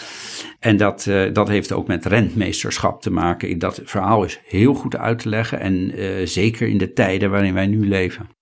En 0.59 0.77
dat, 0.77 1.11
dat 1.33 1.49
heeft 1.49 1.73
ook 1.73 1.87
met 1.87 2.07
rentmeesterschap 2.07 3.03
te 3.03 3.11
maken. 3.11 3.59
Dat 3.59 3.81
verhaal 3.85 4.25
is 4.25 4.41
heel 4.45 4.75
goed 4.75 4.97
uit 4.97 5.19
te 5.19 5.29
leggen. 5.29 5.61
En 5.61 5.93
zeker 6.29 6.69
in 6.69 6.79
de 6.79 6.93
tijden 6.93 7.31
waarin 7.31 7.55
wij 7.55 7.67
nu 7.67 7.89
leven. 7.89 8.38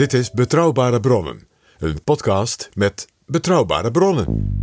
Dit 0.00 0.12
is 0.12 0.30
Betrouwbare 0.30 1.00
Bronnen, 1.00 1.48
een 1.78 2.02
podcast 2.04 2.70
met 2.74 3.06
betrouwbare 3.26 3.90
bronnen. 3.90 4.58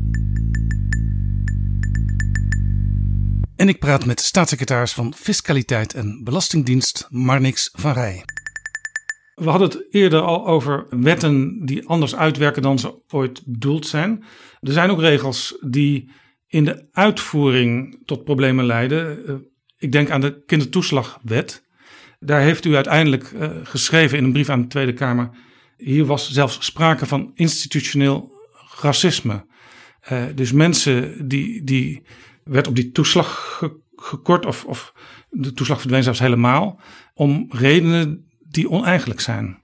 En 3.55 3.67
ik 3.67 3.79
praat 3.79 4.05
met 4.05 4.19
staatssecretaris 4.19 4.93
van 4.93 5.13
Fiscaliteit 5.13 5.93
en 5.93 6.21
Belastingdienst 6.23 7.07
Marnix 7.09 7.69
van 7.73 7.93
Rij. 7.93 8.23
We 9.35 9.49
hadden 9.49 9.69
het 9.69 9.87
eerder 9.89 10.21
al 10.21 10.47
over 10.47 10.87
wetten 10.89 11.65
die 11.65 11.87
anders 11.87 12.15
uitwerken 12.15 12.61
dan 12.61 12.79
ze 12.79 12.99
ooit 13.07 13.43
bedoeld 13.45 13.87
zijn. 13.87 14.23
Er 14.61 14.71
zijn 14.71 14.89
ook 14.89 14.99
regels 14.99 15.57
die 15.61 16.11
in 16.47 16.65
de 16.65 16.87
uitvoering 16.91 18.01
tot 18.05 18.23
problemen 18.23 18.65
leiden. 18.65 19.45
Ik 19.77 19.91
denk 19.91 20.09
aan 20.09 20.21
de 20.21 20.43
kindertoeslagwet. 20.45 21.63
Daar 22.19 22.41
heeft 22.41 22.65
u 22.65 22.75
uiteindelijk 22.75 23.31
uh, 23.31 23.49
geschreven 23.63 24.17
in 24.17 24.23
een 24.23 24.31
brief 24.31 24.49
aan 24.49 24.61
de 24.61 24.67
Tweede 24.67 24.93
Kamer. 24.93 25.29
Hier 25.77 26.05
was 26.05 26.31
zelfs 26.31 26.65
sprake 26.65 27.05
van 27.05 27.31
institutioneel 27.35 28.31
racisme. 28.81 29.45
Uh, 30.11 30.23
dus 30.35 30.51
mensen 30.51 31.27
die, 31.27 31.63
die 31.63 32.03
werd 32.43 32.67
op 32.67 32.75
die 32.75 32.91
toeslag 32.91 33.55
ge 33.57 33.85
gekort 33.95 34.45
of, 34.45 34.65
of 34.65 34.93
de 35.29 35.53
toeslag 35.53 35.79
verdween 35.79 36.03
zelfs 36.03 36.19
helemaal. 36.19 36.79
Om 37.13 37.45
redenen 37.49 38.27
die 38.49 38.69
oneigenlijk 38.69 39.19
zijn. 39.19 39.61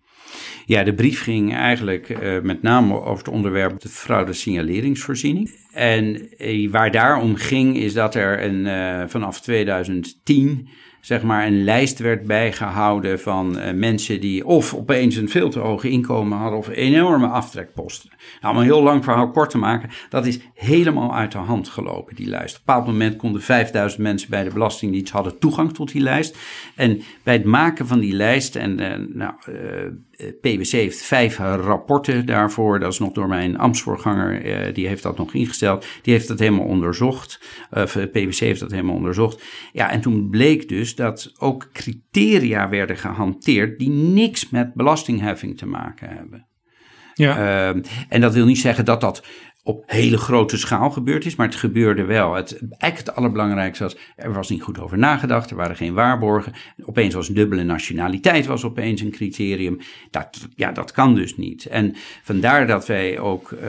Ja, 0.66 0.84
de 0.84 0.93
brief 0.93 1.24
ging 1.24 1.53
eigenlijk 1.55 2.09
uh, 2.09 2.41
met 2.41 2.61
name 2.61 3.01
over 3.01 3.18
het 3.26 3.34
onderwerp 3.34 3.80
de 3.80 3.89
fraude 3.89 4.34
signaleringsvoorziening. 4.34 5.51
En 5.72 6.28
uh, 6.38 6.72
waar 6.72 6.91
daarom 6.91 7.36
ging 7.36 7.78
is 7.78 7.93
dat 7.93 8.16
er 8.16 8.43
een, 8.43 8.66
uh, 8.66 9.03
vanaf 9.07 9.41
2010 9.41 10.68
zeg 11.01 11.24
maar 11.24 11.47
een 11.47 11.64
lijst 11.64 11.99
werd 11.99 12.26
bijgehouden 12.26 13.20
van 13.20 13.57
mensen 13.80 14.22
die 14.22 14.45
of 14.45 14.74
opeens 14.74 15.16
een 15.16 15.30
veel 15.30 15.49
te 15.49 15.59
hoge 15.59 15.89
inkomen 15.89 16.38
hadden 16.38 16.59
of 16.59 16.68
enorme 16.68 17.28
aftrekposten. 17.28 18.09
Nou, 18.41 18.53
om 18.53 18.59
een 18.59 18.68
heel 18.68 18.84
lang 18.84 19.03
verhaal 19.03 19.32
kort 19.32 19.49
te 19.49 19.57
maken, 19.57 19.89
dat 20.09 20.26
is 20.26 20.39
helemaal 20.53 21.16
uit 21.16 21.32
de 21.32 21.38
hand 21.38 21.68
gelopen, 21.68 22.16
die 22.16 22.28
lijst. 22.28 22.55
Op 22.55 22.59
een 22.59 22.66
bepaald 22.66 22.86
moment 22.86 23.16
konden 23.16 23.41
5000 23.41 24.01
mensen 24.01 24.30
bij 24.30 24.43
de 24.43 24.53
Belastingdienst 24.53 25.14
hadden 25.14 25.39
toegang 25.39 25.74
tot 25.74 25.91
die 25.91 26.01
lijst. 26.01 26.38
En 26.76 27.01
bij 27.24 27.34
het 27.34 27.45
maken 27.45 27.88
van 27.88 27.99
die 27.99 28.14
lijst, 28.14 28.55
en 28.55 28.76
nou, 29.14 29.34
PwC 30.41 30.72
heeft 30.72 31.01
vijf 31.01 31.38
rapporten 31.38 32.26
daarvoor, 32.26 32.80
dat 32.80 32.91
is 32.91 32.99
nog 32.99 33.11
door 33.11 33.28
mijn 33.28 33.57
ambtsvoorganger, 33.57 34.74
die 34.74 34.88
heeft 34.88 35.03
dat 35.03 35.18
nog 35.18 35.34
ingesteld, 35.34 35.86
die 36.01 36.14
heeft 36.14 36.28
dat 36.28 36.39
helemaal 36.39 36.66
onderzocht. 36.66 37.39
PwC 38.11 38.36
heeft 38.36 38.59
dat 38.59 38.72
helemaal 38.72 38.95
onderzocht. 38.95 39.43
Ja, 39.72 39.91
en 39.91 40.01
toen 40.01 40.30
bleek 40.30 40.70
dus 40.70 40.95
dat 40.95 41.34
ook 41.38 41.70
criteria 41.74 42.70
werden 42.70 42.97
gehanteerd 42.97 43.80
die 43.80 43.89
niks 43.89 44.49
met 44.49 44.74
belastingheffing 44.74 45.57
te 45.57 45.66
maken 45.66 46.09
hebben. 46.09 46.47
Ja. 47.14 47.38
Uh, 47.38 47.82
en 48.09 48.22
dat 48.22 48.34
wil 48.34 48.45
niet 48.45 48.59
zeggen 48.59 48.86
dat 48.86 49.01
dat 49.01 49.24
op 49.64 49.84
hele 49.86 50.18
grote 50.18 50.57
schaal 50.57 50.91
gebeurd 50.91 51.26
is, 51.26 51.36
maar 51.36 51.47
het 51.47 51.55
gebeurde 51.55 52.03
wel. 52.03 52.34
Het, 52.34 52.59
eigenlijk 52.59 52.97
het 52.97 53.16
allerbelangrijkste 53.16 53.84
was, 53.84 53.97
er 54.16 54.34
was 54.34 54.49
niet 54.49 54.61
goed 54.61 54.80
over 54.80 54.97
nagedacht, 54.97 55.49
er 55.49 55.55
waren 55.55 55.76
geen 55.76 55.93
waarborgen. 55.93 56.53
Opeens 56.86 57.14
was 57.14 57.28
dubbele 57.28 57.64
nationaliteit 57.64 58.45
was 58.45 58.64
opeens 58.64 59.01
een 59.01 59.11
criterium. 59.11 59.80
Dat, 60.11 60.47
ja, 60.55 60.72
dat 60.72 60.91
kan 60.91 61.16
dus 61.16 61.38
niet. 61.38 61.66
En 61.66 61.95
vandaar 62.24 62.68
dat 62.68 62.88
wij 62.88 63.20
ook 63.20 63.51
uh, 63.51 63.59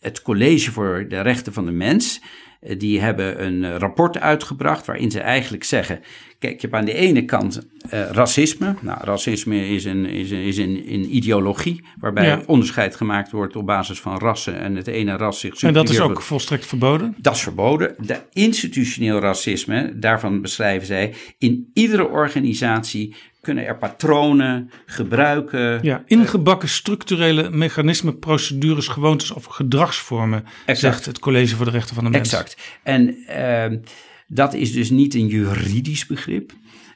het 0.00 0.22
College 0.22 0.72
voor 0.72 1.06
de 1.08 1.20
Rechten 1.20 1.52
van 1.52 1.64
de 1.64 1.72
Mens 1.72 2.20
eh, 2.20 2.26
die 2.60 3.00
hebben 3.00 3.44
een 3.44 3.64
eh, 3.64 3.76
rapport 3.76 4.18
uitgebracht 4.18 4.86
waarin 4.86 5.10
ze 5.10 5.20
eigenlijk 5.20 5.64
zeggen: 5.64 6.00
kijk, 6.38 6.54
je 6.54 6.60
hebt 6.60 6.74
aan 6.74 6.84
de 6.84 6.92
ene 6.92 7.24
kant 7.24 7.66
uh, 7.94 8.10
racisme. 8.10 8.74
Nou, 8.80 8.98
racisme 9.02 9.68
is 9.68 9.84
een, 9.84 10.06
is 10.06 10.30
een, 10.30 10.42
is 10.42 10.58
een, 10.58 10.84
een 10.86 11.16
ideologie 11.16 11.84
waarbij 11.98 12.46
onderscheid 12.46 12.96
gemaakt 12.96 13.30
wordt 13.30 13.56
op 13.56 13.66
basis 13.66 14.00
van 14.00 14.18
rassen 14.18 14.60
en 14.60 14.76
het 14.76 14.86
ene 14.86 15.16
ras 15.16 15.40
zich 15.40 15.62
En 15.62 15.72
dat 15.72 15.88
is 15.88 16.00
ook 16.00 16.22
volstrekt 16.22 16.66
verboden? 16.66 17.14
Dat 17.18 17.34
is 17.34 17.40
verboden. 17.40 17.94
De 17.98 18.20
institutioneel 18.32 19.18
racisme, 19.18 19.98
daarvan 19.98 20.40
beschrijven 20.40 20.86
zij, 20.86 21.14
in 21.38 21.70
iedere 21.74 22.08
organisatie 22.08 23.14
kunnen 23.46 23.66
er 23.66 23.76
patronen 23.76 24.70
gebruiken. 24.86 25.78
Ja, 25.82 26.02
ingebakken 26.06 26.68
structurele 26.68 27.50
mechanismen, 27.50 28.18
procedures, 28.18 28.88
gewoontes 28.88 29.30
of 29.30 29.44
gedragsvormen, 29.44 30.44
exact. 30.66 30.78
zegt 30.78 31.06
het 31.06 31.18
College 31.18 31.56
voor 31.56 31.64
de 31.64 31.70
Rechten 31.70 31.94
van 31.94 32.04
de 32.04 32.10
Mens. 32.10 32.32
Exact. 32.32 32.56
En 32.82 33.16
uh, 33.28 33.78
dat 34.26 34.54
is 34.54 34.72
dus 34.72 34.90
niet 34.90 35.14
een 35.14 35.26
juridisch 35.26 36.06
begrip. 36.06 36.52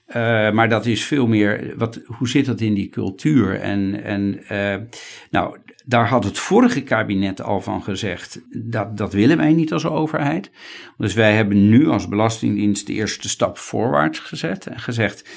Uh, 0.08 0.16
maar 0.50 0.68
dat 0.68 0.86
is 0.86 1.04
veel 1.04 1.26
meer, 1.26 1.74
wat, 1.76 2.00
hoe 2.06 2.28
zit 2.28 2.46
dat 2.46 2.60
in 2.60 2.74
die 2.74 2.88
cultuur? 2.88 3.60
En, 3.60 4.02
en 4.04 4.42
uh, 4.52 4.86
nou, 5.30 5.56
daar 5.84 6.08
had 6.08 6.24
het 6.24 6.38
vorige 6.38 6.82
kabinet 6.82 7.42
al 7.42 7.60
van 7.60 7.82
gezegd, 7.82 8.40
dat, 8.52 8.96
dat 8.96 9.12
willen 9.12 9.36
wij 9.36 9.52
niet 9.52 9.72
als 9.72 9.86
overheid. 9.86 10.50
Dus 10.98 11.14
wij 11.14 11.34
hebben 11.34 11.68
nu 11.68 11.88
als 11.88 12.08
Belastingdienst 12.08 12.86
de 12.86 12.92
eerste 12.92 13.28
stap 13.28 13.58
voorwaarts 13.58 14.18
gezet 14.18 14.66
en 14.66 14.80
gezegd, 14.80 15.28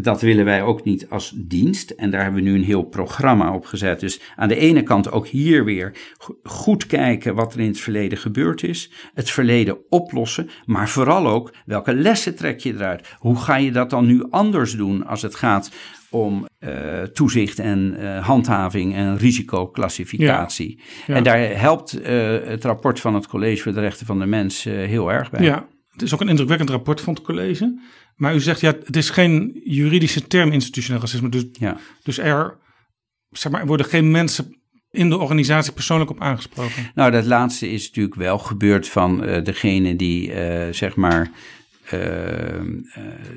dat 0.00 0.20
willen 0.20 0.44
wij 0.44 0.62
ook 0.62 0.84
niet 0.84 1.08
als 1.08 1.32
dienst. 1.36 1.90
En 1.90 2.10
daar 2.10 2.22
hebben 2.22 2.42
we 2.42 2.48
nu 2.48 2.54
een 2.54 2.64
heel 2.64 2.82
programma 2.82 3.54
op 3.54 3.64
gezet. 3.64 4.00
Dus 4.00 4.20
aan 4.36 4.48
de 4.48 4.56
ene 4.56 4.82
kant 4.82 5.10
ook 5.10 5.26
hier 5.26 5.64
weer 5.64 5.92
goed 6.42 6.86
kijken 6.86 7.34
wat 7.34 7.54
er 7.54 7.60
in 7.60 7.66
het 7.66 7.80
verleden 7.80 8.18
gebeurd 8.18 8.62
is. 8.62 8.92
Het 9.14 9.30
verleden 9.30 9.78
oplossen. 9.88 10.50
Maar 10.64 10.88
vooral 10.88 11.26
ook 11.26 11.54
welke 11.66 11.94
lessen 11.94 12.36
trek 12.36 12.60
je 12.60 12.72
eruit? 12.72 13.16
Hoe 13.18 13.36
ga 13.36 13.56
je 13.56 13.72
dat 13.72 13.90
dan 13.90 14.06
nu 14.06 14.24
anders 14.30 14.76
doen 14.76 15.06
als 15.06 15.22
het 15.22 15.34
gaat 15.34 15.70
om 16.10 16.46
uh, 16.60 17.02
toezicht 17.02 17.58
en 17.58 17.96
uh, 17.98 18.26
handhaving 18.26 18.94
en 18.94 19.16
risicoclassificatie. 19.18 20.80
Ja, 21.06 21.14
En 21.14 21.22
daar 21.22 21.38
helpt 21.38 22.00
uh, 22.00 22.06
het 22.44 22.64
rapport 22.64 23.00
van 23.00 23.14
het 23.14 23.26
College 23.26 23.62
voor 23.62 23.72
de 23.72 23.80
Rechten 23.80 24.06
van 24.06 24.18
de 24.18 24.26
Mens 24.26 24.64
heel 24.64 25.12
erg 25.12 25.30
bij. 25.30 25.42
Ja, 25.42 25.66
het 25.92 26.02
is 26.02 26.14
ook 26.14 26.20
een 26.20 26.28
indrukwekkend 26.28 26.70
rapport 26.70 27.00
van 27.00 27.14
het 27.14 27.22
college. 27.22 27.78
Maar 28.22 28.34
u 28.34 28.40
zegt, 28.40 28.60
ja, 28.60 28.74
het 28.84 28.96
is 28.96 29.10
geen 29.10 29.60
juridische 29.64 30.26
term 30.26 30.52
institutioneel 30.52 31.00
racisme. 31.00 31.28
Dus, 31.28 31.44
ja. 31.52 31.76
dus 32.02 32.18
er 32.18 32.56
zeg 33.30 33.52
maar, 33.52 33.66
worden 33.66 33.86
geen 33.86 34.10
mensen 34.10 34.56
in 34.90 35.08
de 35.08 35.18
organisatie 35.18 35.72
persoonlijk 35.72 36.10
op 36.10 36.20
aangesproken. 36.20 36.90
Nou, 36.94 37.10
dat 37.10 37.24
laatste 37.24 37.70
is 37.70 37.86
natuurlijk 37.86 38.14
wel 38.14 38.38
gebeurd 38.38 38.88
van 38.88 39.24
uh, 39.24 39.44
degene 39.44 39.96
die, 39.96 40.28
uh, 40.28 40.68
zeg 40.70 40.96
maar, 40.96 41.30
uh, 41.94 42.00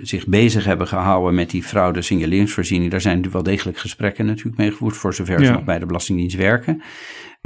zich 0.02 0.28
bezig 0.28 0.66
hebben 0.66 0.88
gehouden 0.88 1.36
met 1.36 1.50
die 1.50 1.64
fraude 1.64 2.02
signaleringsvoorziening. 2.02 2.92
Daar 2.92 3.02
zijn 3.02 3.16
natuurlijk 3.16 3.44
wel 3.44 3.54
degelijk 3.54 3.78
gesprekken 3.78 4.26
natuurlijk 4.26 4.58
mee 4.58 4.72
gevoerd, 4.72 4.98
voor 4.98 5.14
zover 5.14 5.46
ze 5.46 5.52
nog 5.52 5.64
bij 5.64 5.80
de 5.80 5.86
Belastingdienst 5.86 6.36
werken. 6.36 6.82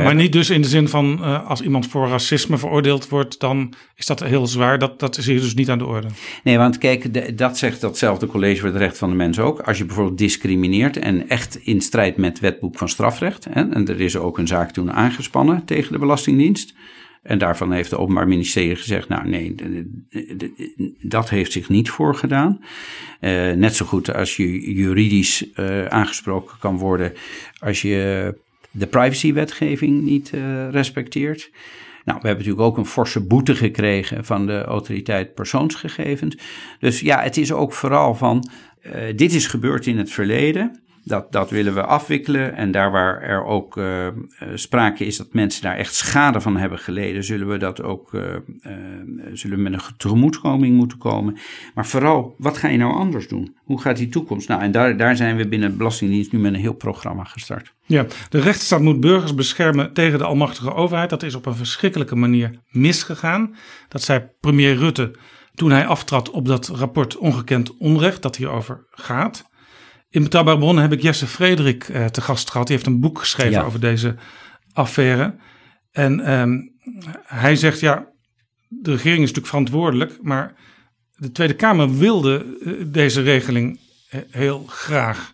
Maar 0.04 0.16
niet 0.16 0.32
dus 0.32 0.50
in 0.50 0.62
de 0.62 0.68
zin 0.68 0.88
van 0.88 1.18
uh, 1.22 1.48
als 1.48 1.62
iemand 1.62 1.88
voor 1.88 2.08
racisme 2.08 2.58
veroordeeld 2.58 3.10
wordt, 3.10 3.40
dan 3.40 3.74
is 3.96 4.06
dat 4.06 4.20
heel 4.24 4.48
zwaar. 4.48 4.80
Dat, 4.80 5.00
dat 5.00 5.18
is 5.18 5.26
hier 5.26 5.40
dus 5.40 5.54
niet 5.54 5.70
aan 5.70 5.78
de 5.78 5.86
orde. 5.86 6.08
Nee, 6.44 6.58
want 6.58 6.78
kijk, 6.78 7.14
de, 7.14 7.36
dat 7.36 7.58
zegt 7.58 7.82
datzelfde 7.82 8.28
college 8.28 8.60
voor 8.60 8.70
het 8.70 8.78
recht 8.78 8.98
van 8.98 9.10
de 9.10 9.16
mens 9.16 9.40
ook. 9.40 9.60
Als 9.60 9.78
je 9.78 9.86
bijvoorbeeld 9.86 10.18
discrimineert 10.18 10.98
en 10.98 11.30
echt 11.30 11.56
in 11.56 11.82
strijd 11.82 12.18
met 12.18 12.40
wetboek 12.40 12.78
van 12.78 12.90
strafrecht. 12.90 13.48
Hè, 13.50 13.70
en 13.70 13.88
er 13.88 14.02
is 14.02 14.18
ook 14.18 14.38
een 14.38 14.48
zaak 14.48 14.72
toen 14.72 14.92
aangespannen 14.92 15.66
tegen 15.66 15.92
de 15.92 16.00
Belastingdienst. 16.00 16.74
En 17.24 17.38
daarvan 17.38 17.72
heeft 17.72 17.92
het 17.92 18.00
Openbaar 18.00 18.28
Ministerie 18.28 18.76
gezegd: 18.76 19.10
Nou, 19.10 19.30
nee, 19.30 19.56
dat 21.02 21.30
heeft 21.30 21.52
zich 21.52 21.70
niet 21.70 21.90
voorgedaan. 21.90 22.60
Uh, 23.22 23.52
net 23.52 23.76
zo 23.76 23.86
goed 23.86 24.14
als 24.14 24.36
je 24.36 24.74
juridisch 24.74 25.46
uh, 25.56 25.86
aangesproken 25.86 26.58
kan 26.60 26.78
worden 26.78 27.14
als 27.60 27.82
je 27.82 28.34
de 28.72 28.88
privacywetgeving 28.88 30.02
niet 30.02 30.32
uh, 30.36 30.70
respecteert. 30.70 31.50
Nou, 32.06 32.22
we 32.22 32.28
hebben 32.28 32.46
natuurlijk 32.46 32.72
ook 32.72 32.78
een 32.78 32.92
forse 32.92 33.20
boete 33.20 33.56
gekregen 33.56 34.26
van 34.26 34.46
de 34.46 34.64
autoriteit 34.64 35.34
persoonsgegevens. 35.34 36.38
Dus 36.80 37.00
ja, 37.00 37.22
het 37.22 37.38
is 37.38 37.52
ook 37.52 37.74
vooral 37.74 38.16
van, 38.16 38.50
uh, 38.86 38.94
dit 39.16 39.34
is 39.34 39.48
gebeurd 39.48 39.86
in 39.86 39.98
het 39.98 40.12
verleden. 40.12 40.80
Dat, 41.04 41.32
dat 41.32 41.50
willen 41.50 41.74
we 41.74 41.84
afwikkelen. 41.84 42.56
En 42.56 42.72
daar 42.72 42.92
waar 42.92 43.22
er 43.22 43.44
ook 43.44 43.78
uh, 43.78 44.08
sprake 44.54 45.06
is 45.06 45.18
dat 45.18 45.34
mensen 45.34 45.62
daar 45.62 45.76
echt 45.76 45.96
schade 45.96 46.42
van 46.42 46.58
hebben 46.58 46.80
geleden, 46.80 47.24
zullen 47.24 47.48
we 47.48 47.58
dat 47.58 47.82
ook 47.82 48.14
uh, 48.14 48.22
zullen 49.34 49.58
we 49.58 49.64
met 49.64 49.74
een 49.74 49.98
tegemoetkoming 49.98 50.76
moeten 50.76 50.98
komen. 50.98 51.38
Maar 51.74 51.86
vooral, 51.86 52.36
wat 52.38 52.58
ga 52.58 52.68
je 52.68 52.78
nou 52.78 52.94
anders 52.94 53.28
doen? 53.28 53.58
Hoe 53.64 53.82
gaat 53.82 53.98
die 53.98 54.10
toekomst? 54.10 54.48
Nou, 54.48 54.62
en 54.62 54.72
daar, 54.72 54.98
daar 54.98 55.16
zijn 55.16 55.38
we 55.38 55.48
binnen 55.48 55.72
de 55.72 55.78
Belastingdienst 55.78 56.32
nu 56.32 56.40
met 56.40 56.54
een 56.54 56.60
heel 56.60 56.74
programma 56.74 57.24
gestart. 57.24 57.74
Ja, 57.86 58.06
de 58.30 58.40
rechtsstaat 58.40 58.82
moet 58.82 59.00
burgers 59.00 59.36
beschermen 59.36 59.94
tegen 59.94 60.18
de 60.18 60.26
almachtige 60.26 60.74
overheid. 60.74 61.10
Dat 61.10 61.24
is 61.24 61.36
op 61.36 61.46
een 61.46 61.56
verschrikkelijke 61.56 62.16
manier 62.16 62.52
misgegaan. 62.70 63.56
Dat 63.88 64.02
zei 64.02 64.24
premier 64.40 64.76
Rutte 64.76 65.16
toen 65.56 65.72
hij 65.72 65.86
aftrad 65.86 66.30
op 66.30 66.46
dat 66.46 66.68
rapport 66.68 67.18
Ongekend 67.18 67.78
Onrecht, 67.78 68.22
dat 68.22 68.36
hierover 68.36 68.86
gaat. 68.92 69.50
In 70.12 70.24
Betrouwbare 70.24 70.58
Bronnen 70.58 70.84
heb 70.84 70.92
ik 70.92 71.02
Jesse 71.02 71.28
Frederik 71.28 71.88
uh, 71.88 72.06
te 72.06 72.22
gast 72.22 72.52
gehad. 72.52 72.68
Die 72.68 72.76
heeft 72.76 72.88
een 72.88 73.00
boek 73.00 73.20
geschreven 73.20 73.66
over 73.66 73.80
deze 73.80 74.16
affaire. 74.74 75.36
En 75.92 76.40
um, 76.40 76.72
hij 77.24 77.56
zegt, 77.56 77.80
ja, 77.80 78.08
de 78.68 78.92
regering 78.92 79.22
is 79.22 79.28
natuurlijk 79.28 79.48
verantwoordelijk, 79.48 80.18
maar 80.22 80.54
de 81.16 81.32
Tweede 81.32 81.56
Kamer 81.56 81.98
wilde 81.98 82.46
uh, 82.60 82.74
deze 82.88 83.22
regeling 83.22 83.80
uh, 84.12 84.22
heel 84.32 84.64
graag. 84.68 85.34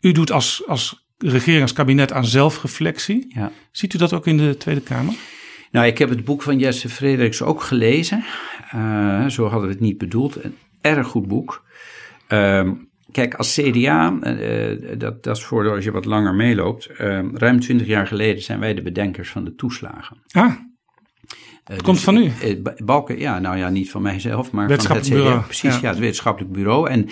U 0.00 0.12
doet 0.12 0.32
als, 0.32 0.62
als 0.66 1.06
regering, 1.18 1.62
als 1.62 1.72
kabinet 1.72 2.12
aan 2.12 2.24
zelfreflectie. 2.24 3.26
Ja. 3.28 3.52
Ziet 3.72 3.94
u 3.94 3.98
dat 3.98 4.12
ook 4.12 4.26
in 4.26 4.36
de 4.36 4.56
Tweede 4.56 4.80
Kamer? 4.80 5.14
Nou, 5.70 5.86
ik 5.86 5.98
heb 5.98 6.08
het 6.08 6.24
boek 6.24 6.42
van 6.42 6.58
Jesse 6.58 6.88
Frederiks 6.88 7.42
ook 7.42 7.62
gelezen. 7.62 8.24
zo 9.28 9.48
hadden 9.48 9.68
we 9.68 9.74
het 9.74 9.80
niet 9.80 9.98
bedoeld. 9.98 10.44
Een 10.44 10.56
erg 10.80 11.06
goed 11.06 11.28
boek. 11.28 11.64
Uh, 12.28 12.70
Kijk, 13.14 13.34
als 13.34 13.54
CDA, 13.54 14.18
uh, 14.22 14.98
dat, 14.98 15.22
dat 15.22 15.36
is 15.36 15.44
voor 15.44 15.70
als 15.70 15.84
je 15.84 15.90
wat 15.90 16.04
langer 16.04 16.34
meeloopt. 16.34 16.90
Uh, 16.90 17.20
ruim 17.32 17.60
twintig 17.60 17.86
jaar 17.86 18.06
geleden 18.06 18.42
zijn 18.42 18.60
wij 18.60 18.74
de 18.74 18.82
bedenkers 18.82 19.30
van 19.30 19.44
de 19.44 19.54
toeslagen. 19.54 20.22
Ah, 20.30 20.52
het 21.64 21.82
komt 21.82 21.96
dus, 21.96 22.04
van 22.04 22.16
u? 22.16 22.32
Balken, 22.84 23.18
ja, 23.18 23.38
nou 23.38 23.56
ja, 23.56 23.68
niet 23.68 23.90
van 23.90 24.02
mijzelf, 24.02 24.50
maar 24.50 24.80
van 24.80 24.96
het 24.96 25.06
CDA. 25.06 25.38
Precies, 25.38 25.80
ja. 25.80 25.88
het 25.88 25.98
wetenschappelijk 25.98 26.52
bureau. 26.52 26.90
En 26.90 27.08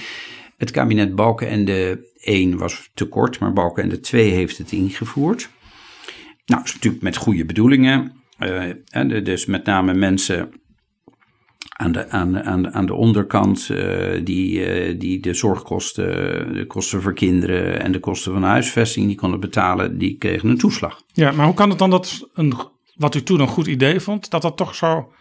het 0.56 0.70
kabinet 0.70 1.14
Balken 1.14 1.48
en 1.48 1.64
de 1.64 2.10
1 2.20 2.58
was 2.58 2.90
te 2.94 3.04
kort, 3.04 3.38
maar 3.38 3.52
Balken 3.52 3.82
en 3.82 3.88
de 3.88 4.00
2 4.00 4.30
heeft 4.30 4.58
het 4.58 4.72
ingevoerd. 4.72 5.50
Nou, 6.46 6.62
is 6.62 6.72
natuurlijk 6.72 7.02
met 7.02 7.16
goede 7.16 7.44
bedoelingen. 7.44 8.12
Dus 9.22 9.46
met 9.46 9.64
name 9.64 9.94
mensen 9.94 10.61
aan 11.82 11.92
de, 11.92 12.08
aan, 12.08 12.42
aan, 12.42 12.72
aan 12.72 12.86
de 12.86 12.94
onderkant, 12.94 13.68
uh, 13.72 14.24
die, 14.24 14.66
uh, 14.90 14.98
die 14.98 15.20
de 15.20 15.34
zorgkosten, 15.34 16.06
de 16.54 16.66
kosten 16.66 17.02
voor 17.02 17.14
kinderen 17.14 17.80
en 17.80 17.92
de 17.92 18.00
kosten 18.00 18.32
van 18.32 18.42
huisvesting, 18.42 19.06
die 19.06 19.16
konden 19.16 19.40
betalen, 19.40 19.98
die 19.98 20.16
kregen 20.18 20.48
een 20.48 20.58
toeslag. 20.58 21.02
Ja, 21.12 21.32
maar 21.32 21.46
hoe 21.46 21.54
kan 21.54 21.70
het 21.70 21.78
dan 21.78 21.90
dat, 21.90 22.30
een, 22.34 22.54
wat 22.94 23.14
u 23.14 23.22
toen 23.22 23.40
een 23.40 23.46
goed 23.46 23.66
idee 23.66 24.00
vond, 24.00 24.30
dat 24.30 24.42
dat 24.42 24.56
toch 24.56 24.74
zo 24.74 25.12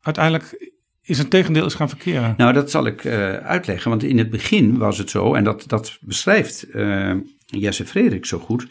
uiteindelijk 0.00 0.74
is 1.02 1.18
een 1.18 1.28
tegendeel 1.28 1.66
is 1.66 1.74
gaan 1.74 1.88
verkeren. 1.88 2.34
Nou, 2.36 2.52
dat 2.52 2.70
zal 2.70 2.86
ik 2.86 3.04
uh, 3.04 3.36
uitleggen. 3.36 3.90
Want 3.90 4.02
in 4.02 4.18
het 4.18 4.30
begin 4.30 4.78
was 4.78 4.98
het 4.98 5.10
zo, 5.10 5.34
en 5.34 5.44
dat, 5.44 5.64
dat 5.66 5.98
beschrijft 6.00 6.66
uh, 6.74 7.14
Jesse 7.46 7.84
Frederik 7.84 8.26
zo 8.26 8.38
goed. 8.38 8.66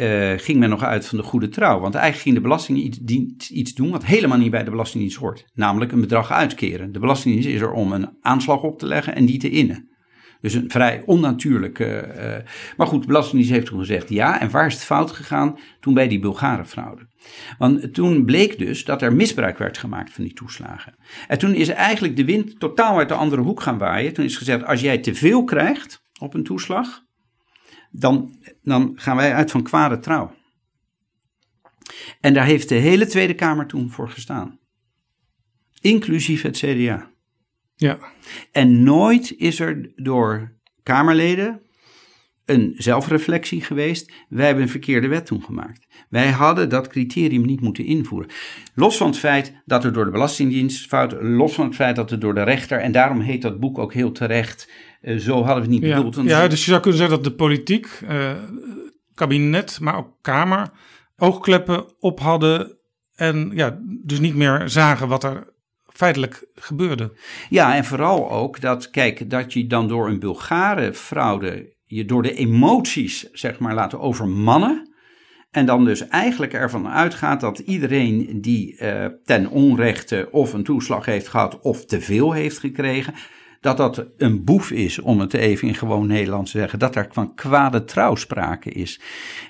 Uh, 0.00 0.32
ging 0.36 0.58
men 0.58 0.68
nog 0.68 0.82
uit 0.82 1.06
van 1.06 1.18
de 1.18 1.24
goede 1.24 1.48
trouw. 1.48 1.80
Want 1.80 1.94
eigenlijk 1.94 2.22
ging 2.22 2.34
de 2.34 2.40
Belastingdienst 2.40 3.50
iets 3.50 3.74
doen 3.74 3.90
wat 3.90 4.04
helemaal 4.04 4.38
niet 4.38 4.50
bij 4.50 4.64
de 4.64 4.70
Belastingdienst 4.70 5.16
hoort. 5.16 5.44
Namelijk 5.54 5.92
een 5.92 6.00
bedrag 6.00 6.30
uitkeren. 6.32 6.92
De 6.92 6.98
Belastingdienst 6.98 7.48
is 7.48 7.60
er 7.60 7.72
om 7.72 7.92
een 7.92 8.16
aanslag 8.20 8.62
op 8.62 8.78
te 8.78 8.86
leggen 8.86 9.14
en 9.14 9.26
die 9.26 9.38
te 9.38 9.50
innen. 9.50 9.88
Dus 10.40 10.54
een 10.54 10.70
vrij 10.70 11.02
onnatuurlijke. 11.06 12.14
Uh, 12.16 12.50
maar 12.76 12.86
goed, 12.86 13.00
de 13.00 13.06
Belastingdienst 13.06 13.52
heeft 13.52 13.66
toen 13.66 13.78
gezegd 13.78 14.08
ja. 14.08 14.40
En 14.40 14.50
waar 14.50 14.66
is 14.66 14.74
het 14.74 14.84
fout 14.84 15.10
gegaan? 15.10 15.58
Toen 15.80 15.94
bij 15.94 16.08
die 16.08 16.18
Bulgarenfraude. 16.18 17.08
Want 17.58 17.94
toen 17.94 18.24
bleek 18.24 18.58
dus 18.58 18.84
dat 18.84 19.02
er 19.02 19.12
misbruik 19.12 19.58
werd 19.58 19.78
gemaakt 19.78 20.12
van 20.12 20.24
die 20.24 20.32
toeslagen. 20.32 20.94
En 21.26 21.38
toen 21.38 21.54
is 21.54 21.68
eigenlijk 21.68 22.16
de 22.16 22.24
wind 22.24 22.60
totaal 22.60 22.98
uit 22.98 23.08
de 23.08 23.14
andere 23.14 23.42
hoek 23.42 23.60
gaan 23.60 23.78
waaien. 23.78 24.12
Toen 24.12 24.24
is 24.24 24.36
gezegd: 24.36 24.64
als 24.64 24.80
jij 24.80 24.98
te 24.98 25.14
veel 25.14 25.44
krijgt 25.44 26.02
op 26.20 26.34
een 26.34 26.44
toeslag, 26.44 27.02
dan, 27.90 28.38
dan 28.62 28.92
gaan 28.94 29.16
wij 29.16 29.34
uit 29.34 29.50
van 29.50 29.62
kwade 29.62 29.98
trouw. 29.98 30.34
En 32.20 32.34
daar 32.34 32.46
heeft 32.46 32.68
de 32.68 32.74
hele 32.74 33.06
Tweede 33.06 33.34
Kamer 33.34 33.66
toen 33.66 33.90
voor 33.90 34.08
gestaan. 34.08 34.58
Inclusief 35.80 36.42
het 36.42 36.56
CDA. 36.56 37.10
Ja. 37.74 37.98
En 38.52 38.82
nooit 38.82 39.34
is 39.36 39.60
er 39.60 39.92
door 39.96 40.58
Kamerleden 40.82 41.62
een 42.44 42.74
zelfreflectie 42.76 43.60
geweest. 43.60 44.12
Wij 44.28 44.46
hebben 44.46 44.62
een 44.62 44.70
verkeerde 44.70 45.08
wet 45.08 45.26
toen 45.26 45.42
gemaakt. 45.42 45.86
Wij 46.08 46.30
hadden 46.30 46.68
dat 46.68 46.88
criterium 46.88 47.46
niet 47.46 47.60
moeten 47.60 47.84
invoeren. 47.84 48.30
Los 48.74 48.96
van 48.96 49.06
het 49.06 49.18
feit 49.18 49.54
dat 49.64 49.84
er 49.84 49.92
door 49.92 50.04
de 50.04 50.10
Belastingdienst 50.10 50.86
fout, 50.86 51.16
los 51.20 51.54
van 51.54 51.66
het 51.66 51.74
feit 51.74 51.96
dat 51.96 52.10
er 52.10 52.18
door 52.18 52.34
de 52.34 52.42
rechter, 52.42 52.78
en 52.78 52.92
daarom 52.92 53.20
heet 53.20 53.42
dat 53.42 53.60
boek 53.60 53.78
ook 53.78 53.94
heel 53.94 54.12
terecht, 54.12 54.70
uh, 55.02 55.18
zo 55.18 55.34
hadden 55.34 55.54
we 55.54 55.60
het 55.60 55.70
niet 55.70 55.82
ja. 55.82 55.96
bedoeld. 55.96 56.28
Ja, 56.28 56.48
dus 56.48 56.64
je 56.64 56.70
zou 56.70 56.80
kunnen 56.80 56.98
zeggen 56.98 57.16
dat 57.16 57.32
de 57.32 57.36
politiek, 57.36 58.00
uh, 58.10 58.32
kabinet, 59.14 59.80
maar 59.80 59.96
ook 59.96 60.16
Kamer, 60.22 60.70
oogkleppen 61.16 61.84
op 61.98 62.20
hadden 62.20 62.78
en 63.14 63.50
ja, 63.54 63.78
dus 63.82 64.20
niet 64.20 64.34
meer 64.34 64.68
zagen 64.68 65.08
wat 65.08 65.24
er 65.24 65.52
feitelijk 65.86 66.46
gebeurde. 66.54 67.12
Ja, 67.48 67.76
en 67.76 67.84
vooral 67.84 68.30
ook 68.30 68.60
dat, 68.60 68.90
kijk, 68.90 69.30
dat 69.30 69.52
je 69.52 69.66
dan 69.66 69.88
door 69.88 70.08
een 70.08 70.18
Bulgare 70.18 70.94
fraude 70.94 71.78
je 71.90 72.04
door 72.04 72.22
de 72.22 72.34
emoties, 72.34 73.30
zeg 73.32 73.58
maar, 73.58 73.74
laten 73.74 74.00
overmannen. 74.00 74.94
En 75.50 75.66
dan 75.66 75.84
dus 75.84 76.08
eigenlijk 76.08 76.52
ervan 76.52 76.88
uitgaat 76.88 77.40
dat 77.40 77.58
iedereen 77.58 78.40
die 78.40 78.76
uh, 78.82 79.06
ten 79.24 79.48
onrechte 79.48 80.28
of 80.30 80.52
een 80.52 80.64
toeslag 80.64 81.06
heeft 81.06 81.28
gehad 81.28 81.60
of 81.60 81.84
te 81.84 82.00
veel 82.00 82.32
heeft 82.32 82.58
gekregen, 82.58 83.14
dat 83.60 83.76
dat 83.76 84.06
een 84.16 84.44
boef 84.44 84.70
is, 84.70 84.98
om 84.98 85.20
het 85.20 85.34
even 85.34 85.68
in 85.68 85.74
gewoon 85.74 86.06
Nederlands 86.06 86.50
te 86.50 86.58
zeggen, 86.58 86.78
dat 86.78 86.96
er 86.96 87.08
van 87.10 87.34
kwade 87.34 87.84
trouw 87.84 88.14
sprake 88.14 88.70
is. 88.70 89.00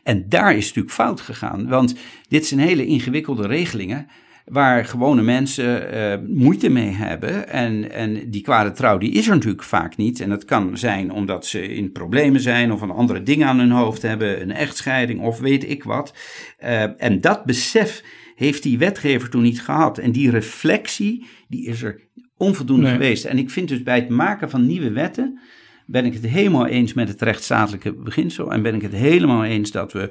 En 0.02 0.28
daar 0.28 0.56
is 0.56 0.66
natuurlijk 0.66 0.94
fout 0.94 1.20
gegaan, 1.20 1.68
want 1.68 1.94
dit 2.28 2.46
zijn 2.46 2.60
hele 2.60 2.86
ingewikkelde 2.86 3.46
regelingen 3.46 4.06
waar 4.50 4.84
gewone 4.84 5.22
mensen 5.22 5.94
uh, 5.94 6.28
moeite 6.36 6.68
mee 6.68 6.90
hebben. 6.90 7.48
En, 7.48 7.90
en 7.90 8.30
die 8.30 8.42
kwade 8.42 8.72
trouw, 8.72 8.98
die 8.98 9.12
is 9.12 9.28
er 9.28 9.34
natuurlijk 9.34 9.62
vaak 9.62 9.96
niet. 9.96 10.20
En 10.20 10.28
dat 10.28 10.44
kan 10.44 10.78
zijn 10.78 11.12
omdat 11.12 11.46
ze 11.46 11.74
in 11.74 11.92
problemen 11.92 12.40
zijn 12.40 12.72
of 12.72 12.80
een 12.80 12.90
andere 12.90 13.22
dingen 13.22 13.46
aan 13.46 13.58
hun 13.58 13.70
hoofd 13.70 14.02
hebben, 14.02 14.42
een 14.42 14.52
echtscheiding 14.52 15.20
of 15.20 15.38
weet 15.38 15.70
ik 15.70 15.84
wat. 15.84 16.14
Uh, 16.60 17.02
en 17.02 17.20
dat 17.20 17.44
besef 17.44 18.02
heeft 18.34 18.62
die 18.62 18.78
wetgever 18.78 19.30
toen 19.30 19.42
niet 19.42 19.62
gehad. 19.62 19.98
En 19.98 20.12
die 20.12 20.30
reflectie, 20.30 21.26
die 21.48 21.66
is 21.66 21.82
er 21.82 22.00
onvoldoende 22.40 22.82
nee. 22.82 22.92
geweest. 22.92 23.24
En 23.24 23.38
ik 23.38 23.50
vind 23.50 23.68
dus 23.68 23.82
bij 23.82 23.96
het 23.96 24.08
maken 24.08 24.50
van 24.50 24.66
nieuwe 24.66 24.90
wetten 24.90 25.38
ben 25.86 26.04
ik 26.04 26.14
het 26.14 26.26
helemaal 26.26 26.66
eens 26.66 26.92
met 26.92 27.08
het 27.08 27.22
rechtsstatelijke 27.22 27.94
beginsel. 27.94 28.52
En 28.52 28.62
ben 28.62 28.74
ik 28.74 28.82
het 28.82 28.92
helemaal 28.92 29.44
eens 29.44 29.70
dat 29.70 29.92
we 29.92 30.10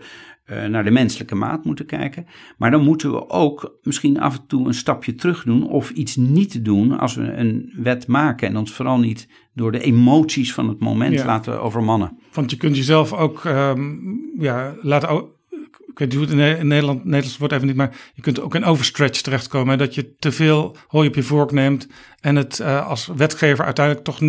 uh, 0.51 0.65
naar 0.65 0.83
de 0.83 0.91
menselijke 0.91 1.35
maat 1.35 1.65
moeten 1.65 1.85
kijken. 1.85 2.25
Maar 2.57 2.71
dan 2.71 2.83
moeten 2.83 3.11
we 3.11 3.29
ook 3.29 3.79
misschien 3.83 4.19
af 4.19 4.35
en 4.35 4.47
toe 4.47 4.67
een 4.67 4.73
stapje 4.73 5.15
terug 5.15 5.43
doen. 5.43 5.69
Of 5.69 5.89
iets 5.89 6.15
niet 6.15 6.65
doen 6.65 6.99
als 6.99 7.15
we 7.15 7.23
een 7.31 7.73
wet 7.75 8.07
maken. 8.07 8.47
En 8.47 8.57
ons 8.57 8.71
vooral 8.71 8.99
niet 8.99 9.27
door 9.53 9.71
de 9.71 9.81
emoties 9.81 10.53
van 10.53 10.69
het 10.69 10.79
moment 10.79 11.13
ja. 11.13 11.25
laten 11.25 11.61
overmannen. 11.61 12.19
Want 12.33 12.51
je 12.51 12.57
kunt 12.57 12.77
jezelf 12.77 13.13
ook 13.13 13.43
um, 13.43 14.19
ja, 14.37 14.75
laten 14.81 15.09
weet 15.99 16.09
niet 16.09 16.17
hoe 16.17 16.49
het 16.49 16.59
in 16.59 16.67
Nederland, 16.67 17.03
Nederlands 17.03 17.37
wordt 17.37 17.53
even 17.53 17.67
niet, 17.67 17.75
maar 17.75 17.95
je 18.13 18.21
kunt 18.21 18.41
ook 18.41 18.55
in 18.55 18.63
overstretch 18.63 19.21
terechtkomen. 19.21 19.69
Hè? 19.69 19.77
Dat 19.77 19.95
je 19.95 20.15
te 20.19 20.31
veel 20.31 20.75
hooi 20.87 21.07
op 21.07 21.15
je 21.15 21.23
vork 21.23 21.51
neemt 21.51 21.87
en 22.19 22.35
het 22.35 22.59
uh, 22.59 22.87
als 22.87 23.09
wetgever 23.15 23.65
uiteindelijk 23.65 24.05
toch 24.05 24.19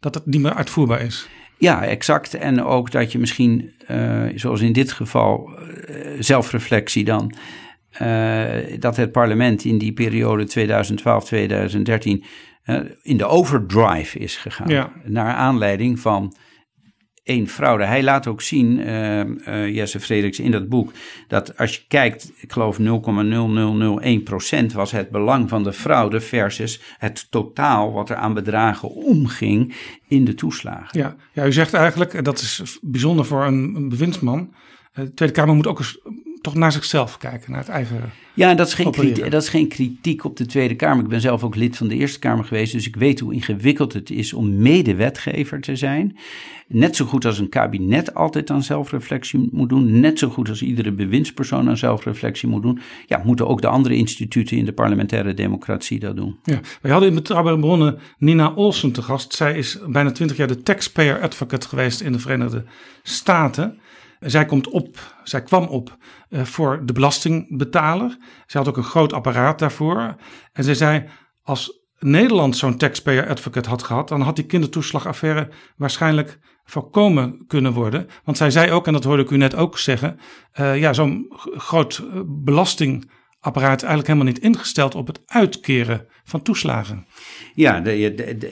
dat 0.00 0.14
het 0.14 0.26
niet 0.26 0.40
meer 0.40 0.54
uitvoerbaar 0.54 1.00
is. 1.00 1.28
Ja, 1.58 1.84
exact. 1.84 2.34
En 2.34 2.64
ook 2.64 2.90
dat 2.90 3.12
je 3.12 3.18
misschien, 3.18 3.72
uh, 3.90 4.22
zoals 4.34 4.60
in 4.60 4.72
dit 4.72 4.92
geval, 4.92 5.50
uh, 5.50 5.96
zelfreflectie 6.18 7.04
dan, 7.04 7.34
dat 8.78 8.96
het 8.96 9.12
parlement 9.12 9.64
in 9.64 9.78
die 9.78 9.92
periode 9.92 10.46
2012-2013 12.18 12.24
in 13.02 13.16
de 13.16 13.24
overdrive 13.24 14.18
is 14.18 14.36
gegaan. 14.36 14.68
Ja. 14.68 14.92
Naar 15.04 15.34
aanleiding 15.34 16.00
van 16.00 16.34
één 17.24 17.48
fraude. 17.48 17.84
Hij 17.84 18.02
laat 18.02 18.26
ook 18.26 18.42
zien, 18.42 18.78
uh, 18.78 19.20
uh, 19.20 19.74
Jesse 19.74 20.00
Frederiks, 20.00 20.38
in 20.38 20.50
dat 20.50 20.68
boek, 20.68 20.92
dat 21.28 21.58
als 21.58 21.74
je 21.74 21.82
kijkt, 21.88 22.32
ik 22.36 22.52
geloof 22.52 22.78
0,0001% 22.78 22.84
was 24.74 24.90
het 24.90 25.10
belang 25.10 25.48
van 25.48 25.62
de 25.62 25.72
fraude 25.72 26.20
versus 26.20 26.80
het 26.98 27.26
totaal 27.30 27.92
wat 27.92 28.10
er 28.10 28.16
aan 28.16 28.34
bedragen 28.34 28.88
omging 28.88 29.74
in 30.08 30.24
de 30.24 30.34
toeslagen. 30.34 30.98
Ja, 30.98 31.16
ja 31.32 31.46
u 31.46 31.52
zegt 31.52 31.74
eigenlijk, 31.74 32.24
dat 32.24 32.38
is 32.38 32.78
bijzonder 32.82 33.24
voor 33.24 33.44
een, 33.44 33.74
een 33.74 33.88
bewindsman, 33.88 34.54
de 34.94 35.14
Tweede 35.14 35.34
Kamer 35.34 35.54
moet 35.54 35.66
ook 35.66 35.78
eens 35.78 36.00
toch 36.44 36.54
naar 36.54 36.72
zichzelf 36.72 37.18
kijken, 37.18 37.50
naar 37.50 37.60
het 37.60 37.68
eigen. 37.68 38.12
Ja, 38.34 38.54
dat 38.54 38.66
is, 38.66 38.74
geen 38.74 38.90
kritiek, 38.90 39.30
dat 39.30 39.42
is 39.42 39.48
geen 39.48 39.68
kritiek 39.68 40.24
op 40.24 40.36
de 40.36 40.46
Tweede 40.46 40.74
Kamer. 40.76 41.04
Ik 41.04 41.10
ben 41.10 41.20
zelf 41.20 41.44
ook 41.44 41.54
lid 41.54 41.76
van 41.76 41.88
de 41.88 41.94
Eerste 41.94 42.18
Kamer 42.18 42.44
geweest, 42.44 42.72
dus 42.72 42.86
ik 42.86 42.96
weet 42.96 43.20
hoe 43.20 43.34
ingewikkeld 43.34 43.92
het 43.92 44.10
is 44.10 44.32
om 44.32 44.58
medewetgever 44.58 45.60
te 45.60 45.76
zijn. 45.76 46.16
Net 46.66 46.96
zo 46.96 47.04
goed 47.04 47.24
als 47.24 47.38
een 47.38 47.48
kabinet 47.48 48.14
altijd 48.14 48.50
aan 48.50 48.62
zelfreflectie 48.62 49.48
moet 49.52 49.68
doen, 49.68 50.00
net 50.00 50.18
zo 50.18 50.28
goed 50.28 50.48
als 50.48 50.62
iedere 50.62 50.92
bewindspersoon 50.92 51.68
aan 51.68 51.76
zelfreflectie 51.76 52.48
moet 52.48 52.62
doen, 52.62 52.80
ja, 53.06 53.22
moeten 53.24 53.48
ook 53.48 53.60
de 53.60 53.68
andere 53.68 53.94
instituten 53.94 54.56
in 54.56 54.64
de 54.64 54.72
parlementaire 54.72 55.34
democratie 55.34 55.98
dat 55.98 56.16
doen. 56.16 56.36
Ja, 56.42 56.60
wij 56.80 56.90
hadden 56.90 57.08
in 57.08 57.14
Betrouwbare 57.14 57.58
Bronnen 57.58 57.98
Nina 58.18 58.52
Olsen 58.54 58.92
te 58.92 59.02
gast. 59.02 59.34
Zij 59.34 59.56
is 59.58 59.78
bijna 59.86 60.10
twintig 60.12 60.36
jaar 60.36 60.48
de 60.48 60.62
taxpayer 60.62 61.20
advocate 61.20 61.68
geweest 61.68 62.00
in 62.00 62.12
de 62.12 62.18
Verenigde 62.18 62.64
Staten. 63.02 63.78
Zij, 64.24 64.44
komt 64.44 64.68
op, 64.68 64.96
zij 65.22 65.42
kwam 65.42 65.64
op 65.64 65.96
uh, 66.28 66.44
voor 66.44 66.86
de 66.86 66.92
belastingbetaler. 66.92 68.16
Zij 68.46 68.60
had 68.60 68.68
ook 68.68 68.76
een 68.76 68.82
groot 68.82 69.12
apparaat 69.12 69.58
daarvoor. 69.58 70.16
En 70.52 70.64
zij 70.64 70.74
zei, 70.74 71.04
als 71.42 71.82
Nederland 71.98 72.56
zo'n 72.56 72.76
taxpayer 72.76 73.28
advocate 73.28 73.68
had 73.68 73.82
gehad, 73.82 74.08
dan 74.08 74.20
had 74.20 74.36
die 74.36 74.46
kindertoeslagaffaire 74.46 75.48
waarschijnlijk 75.76 76.38
voorkomen 76.64 77.44
kunnen 77.46 77.72
worden. 77.72 78.06
Want 78.24 78.36
zij 78.36 78.50
zei 78.50 78.70
ook, 78.70 78.86
en 78.86 78.92
dat 78.92 79.04
hoorde 79.04 79.22
ik 79.22 79.30
u 79.30 79.36
net 79.36 79.54
ook 79.54 79.78
zeggen, 79.78 80.18
uh, 80.60 80.78
ja, 80.78 80.92
zo'n 80.92 81.26
groot 81.56 82.02
belastingapparaat 82.26 83.12
is 83.52 83.62
eigenlijk 83.62 84.06
helemaal 84.06 84.32
niet 84.32 84.38
ingesteld 84.38 84.94
op 84.94 85.06
het 85.06 85.20
uitkeren 85.26 86.06
van 86.24 86.42
toeslagen. 86.42 87.06
Ja, 87.54 87.82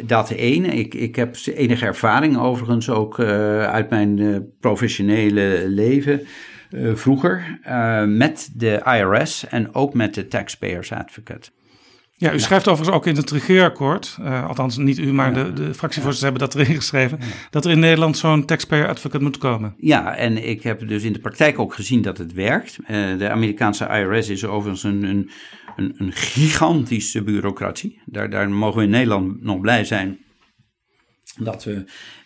dat 0.04 0.30
ene. 0.30 0.68
Ik, 0.68 0.94
ik 0.94 1.16
heb 1.16 1.36
enige 1.54 1.86
ervaring 1.86 2.38
overigens 2.38 2.90
ook 2.90 3.18
uh, 3.18 3.26
uit 3.64 3.90
mijn 3.90 4.18
uh, 4.18 4.38
professionele 4.60 5.64
leven 5.66 6.26
uh, 6.70 6.94
vroeger 6.94 7.58
met 8.06 8.50
de 8.54 8.82
IRS 8.84 9.46
en 9.48 9.74
ook 9.74 9.94
met 9.94 10.14
de 10.14 10.28
Taxpayers 10.28 10.92
Advocate. 10.92 11.50
Ja, 12.22 12.32
u 12.32 12.40
schrijft 12.40 12.68
overigens 12.68 12.96
ook 12.96 13.06
in 13.06 13.16
het 13.16 13.30
regeerakkoord, 13.30 14.16
uh, 14.20 14.48
althans 14.48 14.76
niet 14.76 14.98
u, 14.98 15.12
maar 15.12 15.36
ja. 15.36 15.44
de, 15.44 15.52
de 15.52 15.74
fractievoorzitters 15.74 16.20
hebben 16.20 16.40
dat 16.40 16.54
erin 16.54 16.74
geschreven, 16.74 17.18
dat 17.50 17.64
er 17.64 17.70
in 17.70 17.78
Nederland 17.78 18.16
zo'n 18.16 18.44
taxpayer 18.44 18.88
advocate 18.88 19.24
moet 19.24 19.38
komen. 19.38 19.74
Ja, 19.76 20.16
en 20.16 20.48
ik 20.48 20.62
heb 20.62 20.88
dus 20.88 21.02
in 21.02 21.12
de 21.12 21.18
praktijk 21.18 21.58
ook 21.58 21.74
gezien 21.74 22.02
dat 22.02 22.18
het 22.18 22.32
werkt. 22.32 22.78
Uh, 22.82 23.18
de 23.18 23.30
Amerikaanse 23.30 23.86
IRS 23.86 24.28
is 24.28 24.44
overigens 24.44 24.82
een, 24.82 25.02
een, 25.02 25.30
een, 25.76 25.94
een 25.96 26.12
gigantische 26.12 27.22
bureaucratie. 27.22 28.00
Daar, 28.04 28.30
daar 28.30 28.50
mogen 28.50 28.78
we 28.78 28.84
in 28.84 28.90
Nederland 28.90 29.42
nog 29.42 29.60
blij 29.60 29.84
zijn 29.84 30.18
dat 31.38 31.64
we 31.64 31.84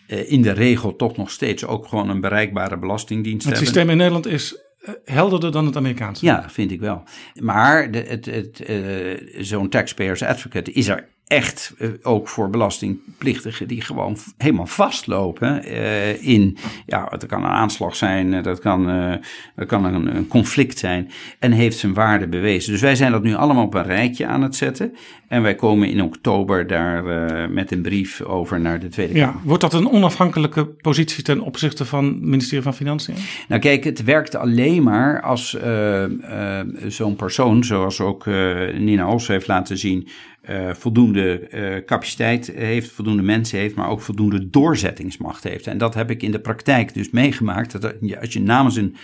uh, 0.09 0.33
in 0.33 0.43
de 0.43 0.53
regel 0.53 0.97
toch 0.97 1.17
nog 1.17 1.31
steeds 1.31 1.65
ook 1.65 1.87
gewoon 1.87 2.09
een 2.09 2.21
bereikbare 2.21 2.79
belastingdienst 2.79 3.47
het 3.47 3.57
hebben. 3.57 3.61
Het 3.61 3.69
systeem 3.69 3.91
in 3.91 3.97
Nederland 3.97 4.27
is 4.27 4.66
helderder 5.05 5.53
dan 5.53 5.67
het 5.67 5.77
Amerikaanse. 5.77 6.25
Ja, 6.25 6.51
vind 6.51 6.71
ik 6.71 6.81
wel. 6.81 7.03
Maar 7.35 7.91
de, 7.91 7.99
het, 7.99 8.27
het, 8.27 8.69
uh, 8.71 9.43
zo'n 9.43 9.69
taxpayers 9.69 10.23
advocate 10.23 10.73
is 10.73 10.89
er 10.89 11.09
echt 11.27 11.75
eh, 11.79 11.89
ook 12.03 12.29
voor 12.29 12.51
belastingplichtigen 12.51 13.69
die 13.69 13.81
gewoon 13.81 14.17
helemaal 14.37 14.67
vastlopen 14.67 15.65
eh, 15.65 16.23
in, 16.23 16.57
ja, 16.87 17.05
dat 17.05 17.27
kan 17.27 17.45
een 17.45 17.51
aanslag 17.51 17.97
zijn, 17.97 18.35
eh, 18.35 18.43
dat 18.43 18.61
kan, 18.61 18.87
dat 19.57 19.67
kan 19.67 19.85
een, 19.85 20.17
een 20.17 20.29
conflict 20.29 20.79
zijn 20.79 21.11
en 21.39 21.53
heeft 21.53 21.79
zijn 21.79 21.95
waarde 21.95 22.29
bewezen. 22.29 22.73
Dus 22.73 22.81
wij 22.81 22.95
zijn 22.95 23.13
dat 23.13 23.23
nu 23.23 23.35
allemaal 23.35 23.65
op 23.65 23.75
een 23.75 23.83
rijtje 23.83 24.27
aan 24.27 24.43
het 24.43 24.57
zetten 24.57 24.97
en 25.29 25.43
wij 25.43 25.55
komen 25.55 25.89
in 25.89 26.03
oktober 26.03 26.67
daar 26.67 27.05
met 27.51 27.73
een 27.73 27.83
brief 27.83 28.21
over 28.21 28.61
naar 28.61 28.81
de 28.81 28.89
Tweede 28.89 29.13
Kamer. 29.13 29.35
Ja, 29.35 29.41
wordt 29.45 29.63
dat 29.63 29.75
een 29.75 29.91
onafhankelijke 29.91 30.67
positie 30.67 31.23
ten 31.23 31.41
opzichte 31.41 31.85
van 31.85 32.05
het 32.05 32.21
ministerie 32.21 32.63
van 32.63 32.75
Financiën? 32.75 33.15
Nou 33.49 33.61
kijk, 33.61 33.85
het 33.85 34.05
werkt 34.05 34.35
alleen 34.35 34.83
maar 34.83 35.23
als 35.23 35.57
zo'n 36.87 37.17
persoon, 37.17 37.65
zoals 37.65 38.01
ook 38.01 38.27
Nina 38.79 39.09
Os 39.09 39.27
heeft 39.27 39.47
laten 39.47 39.79
zien, 39.79 40.09
eh, 40.47 40.71
voldoende 40.75 41.39
eh, 41.39 41.85
capaciteit 41.85 42.47
heeft, 42.55 42.91
voldoende 42.93 43.23
mensen 43.23 43.59
heeft, 43.59 43.75
maar 43.75 43.89
ook 43.89 44.01
voldoende 44.01 44.51
doorzettingsmacht 44.51 45.45
heeft. 45.45 45.67
En 45.67 45.79
dat 45.79 45.95
heb 45.95 46.11
ik 46.11 46.23
in 46.23 46.31
de 46.31 46.41
praktijk 46.41 46.95
dus 46.95 47.11
meegemaakt. 47.11 47.73
Dat 47.81 47.95
als 48.21 48.33
je 48.33 48.41
namens 48.41 48.77
een 48.77 48.97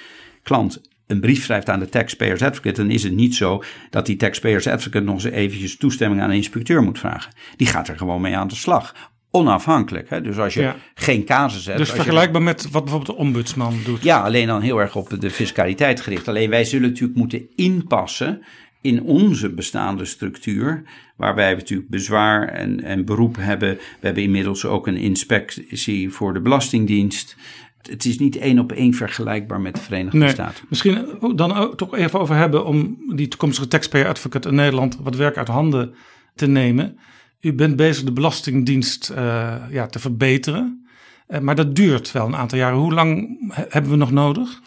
klant 0.43 0.81
een 1.07 1.21
brief 1.21 1.43
schrijft 1.45 1.69
aan 1.69 1.79
de 1.81 1.89
taxpayers 1.89 2.43
advocate, 2.43 2.81
dan 2.81 2.91
is 2.91 3.03
het 3.03 3.13
niet 3.15 3.35
zo 3.35 3.63
dat 3.91 4.07
die 4.07 4.17
taxpayers 4.17 4.67
advocate 4.67 5.05
nog 5.05 5.15
eens 5.15 5.25
eventjes 5.25 5.77
toestemming 5.77 6.21
aan 6.23 6.31
een 6.31 6.37
inspecteur 6.37 6.83
moet 6.83 6.99
vragen. 6.99 7.33
Die 7.57 7.67
gaat 7.67 7.89
er 7.89 7.97
gewoon 7.97 8.21
mee 8.21 8.37
aan 8.37 8.49
de 8.49 8.55
slag. 8.55 9.11
Onafhankelijk. 9.31 10.11
Hè? 10.11 10.21
Dus 10.21 10.39
als 10.39 10.55
je 10.55 10.61
Ja. 10.61 10.77
geen 10.95 11.25
casus 11.25 11.67
hebt. 11.67 11.79
Dus 11.79 11.89
je- 11.89 11.95
vergelijkbaar 11.95 12.43
met 12.43 12.63
wat 12.71 12.83
bijvoorbeeld 12.85 13.17
de 13.17 13.23
ombudsman 13.23 13.75
doet. 13.85 14.03
ja, 14.03 14.21
alleen 14.21 14.47
dan 14.47 14.61
heel 14.61 14.79
erg 14.81 14.97
op 14.97 15.21
de 15.21 15.31
fiscaliteit 15.31 16.01
gericht. 16.01 16.29
Alleen 16.29 16.51
wij 16.51 16.65
zullen 16.65 16.89
natuurlijk 16.89 17.19
moeten 17.19 17.43
inpassen 17.57 18.43
in 18.83 19.03
onze 19.03 19.51
bestaande 19.55 20.05
structuur, 20.05 20.83
waarbij 21.17 21.51
we 21.55 21.61
natuurlijk 21.61 21.89
bezwaar 21.91 22.49
en, 22.49 22.83
en 22.85 23.05
beroep 23.05 23.37
hebben. 23.37 23.75
We 23.75 24.07
hebben 24.07 24.23
inmiddels 24.23 24.65
ook 24.65 24.87
een 24.87 24.97
inspectie 24.97 26.11
voor 26.11 26.33
de 26.35 26.41
Belastingdienst. 26.41 27.37
Het 27.83 28.05
is 28.05 28.19
niet 28.19 28.37
één 28.37 28.59
op 28.59 28.73
één 28.73 28.95
vergelijkbaar 28.95 29.61
met 29.61 29.75
de 29.75 29.81
Verenigde 29.81 30.19
Nee, 30.19 30.29
Staten. 30.29 30.65
misschien 30.69 31.07
dan 31.35 31.53
ook 31.57 31.77
toch 31.77 31.95
even 31.97 32.21
over 32.21 32.37
hebben 32.37 32.65
om 32.67 32.97
die 33.15 33.29
toekomstige 33.29 33.69
taxpayer 33.69 34.07
advocate 34.09 34.49
in 34.49 34.55
Nederland 34.55 34.99
wat 35.03 35.17
werk 35.17 35.37
uit 35.37 35.49
handen 35.49 35.95
te 36.35 36.47
nemen. 36.47 36.99
U 37.41 37.53
bent 37.53 37.77
bezig 37.77 38.05
de 38.05 38.13
Belastingdienst 38.13 39.11
eh, 39.11 39.55
ja, 39.71 39.87
te 39.87 39.99
verbeteren. 39.99 40.87
Eh, 41.27 41.41
maar 41.41 41.55
dat 41.55 41.77
duurt 41.77 42.13
wel 42.13 42.27
een 42.27 42.37
aantal 42.37 42.59
jaren. 42.59 42.79
Hoe 42.79 42.93
lang 42.93 43.39
he- 43.55 43.65
hebben 43.69 43.91
we 43.91 43.97
nog 43.97 44.11
nodig? 44.13 44.61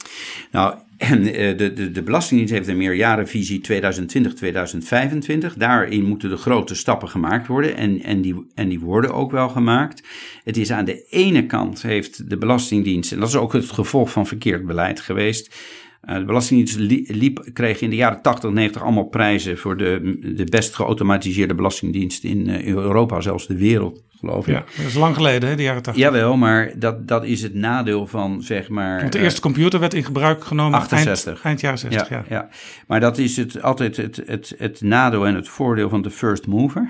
Nou, 0.51 0.75
en, 0.97 1.33
eh, 1.33 1.57
de, 1.57 1.73
de, 1.73 1.91
de 1.91 2.03
Belastingdienst 2.03 2.53
heeft 2.53 2.67
een 2.67 2.77
meerjarenvisie 2.77 3.61
2020-2025. 3.71 5.53
Daarin 5.57 6.03
moeten 6.03 6.29
de 6.29 6.37
grote 6.37 6.75
stappen 6.75 7.09
gemaakt 7.09 7.47
worden 7.47 7.75
en, 7.77 8.01
en, 8.03 8.21
die, 8.21 8.45
en 8.53 8.69
die 8.69 8.79
worden 8.79 9.13
ook 9.13 9.31
wel 9.31 9.49
gemaakt. 9.49 10.03
Het 10.43 10.57
is 10.57 10.71
aan 10.71 10.85
de 10.85 11.05
ene 11.09 11.45
kant 11.45 11.81
heeft 11.81 12.29
de 12.29 12.37
Belastingdienst, 12.37 13.11
en 13.11 13.19
dat 13.19 13.27
is 13.27 13.35
ook 13.35 13.53
het 13.53 13.71
gevolg 13.71 14.11
van 14.11 14.27
verkeerd 14.27 14.65
beleid 14.65 14.99
geweest. 14.99 15.55
eh, 16.01 16.17
de 16.17 16.25
Belastingdienst 16.25 16.77
li- 16.77 17.05
liep, 17.07 17.49
kreeg 17.53 17.81
in 17.81 17.89
de 17.89 17.95
jaren 17.95 18.21
80, 18.21 18.49
90 18.51 18.81
allemaal 18.83 19.07
prijzen 19.07 19.57
voor 19.57 19.77
de, 19.77 20.17
de 20.35 20.45
best 20.45 20.75
geautomatiseerde 20.75 21.55
belastingdienst 21.55 22.23
in 22.23 22.49
eh, 22.49 22.65
Europa, 22.65 23.21
zelfs 23.21 23.47
de 23.47 23.57
wereld, 23.57 24.03
geloof 24.25 24.47
ik. 24.47 24.53
Ja, 24.53 24.63
dat 24.77 24.85
is 24.85 24.93
lang 24.93 25.15
geleden, 25.15 25.49
hè, 25.49 25.55
de 25.55 25.63
jaren 25.63 25.81
80. 25.81 26.03
Jawel, 26.03 26.37
maar 26.37 26.71
dat, 26.75 27.07
dat 27.07 27.25
is 27.25 27.41
het 27.41 27.53
nadeel 27.53 28.07
van, 28.07 28.41
zeg 28.41 28.69
maar... 28.69 28.99
Want 28.99 29.11
de 29.11 29.17
eh, 29.17 29.23
eerste 29.23 29.41
computer 29.41 29.79
werd 29.79 29.93
in 29.93 30.03
gebruik 30.03 30.43
genomen 30.43 30.79
68. 30.79 31.27
Eind, 31.27 31.45
eind 31.45 31.61
jaren 31.61 31.79
60. 31.79 32.09
Ja, 32.09 32.23
ja, 32.29 32.49
Maar 32.87 32.99
dat 32.99 33.17
is 33.17 33.37
het, 33.37 33.61
altijd 33.61 33.97
het, 33.97 34.21
het, 34.25 34.55
het 34.57 34.81
nadeel 34.81 35.27
en 35.27 35.35
het 35.35 35.47
voordeel 35.47 35.89
van 35.89 36.01
de 36.01 36.11
first 36.11 36.47
mover. 36.47 36.89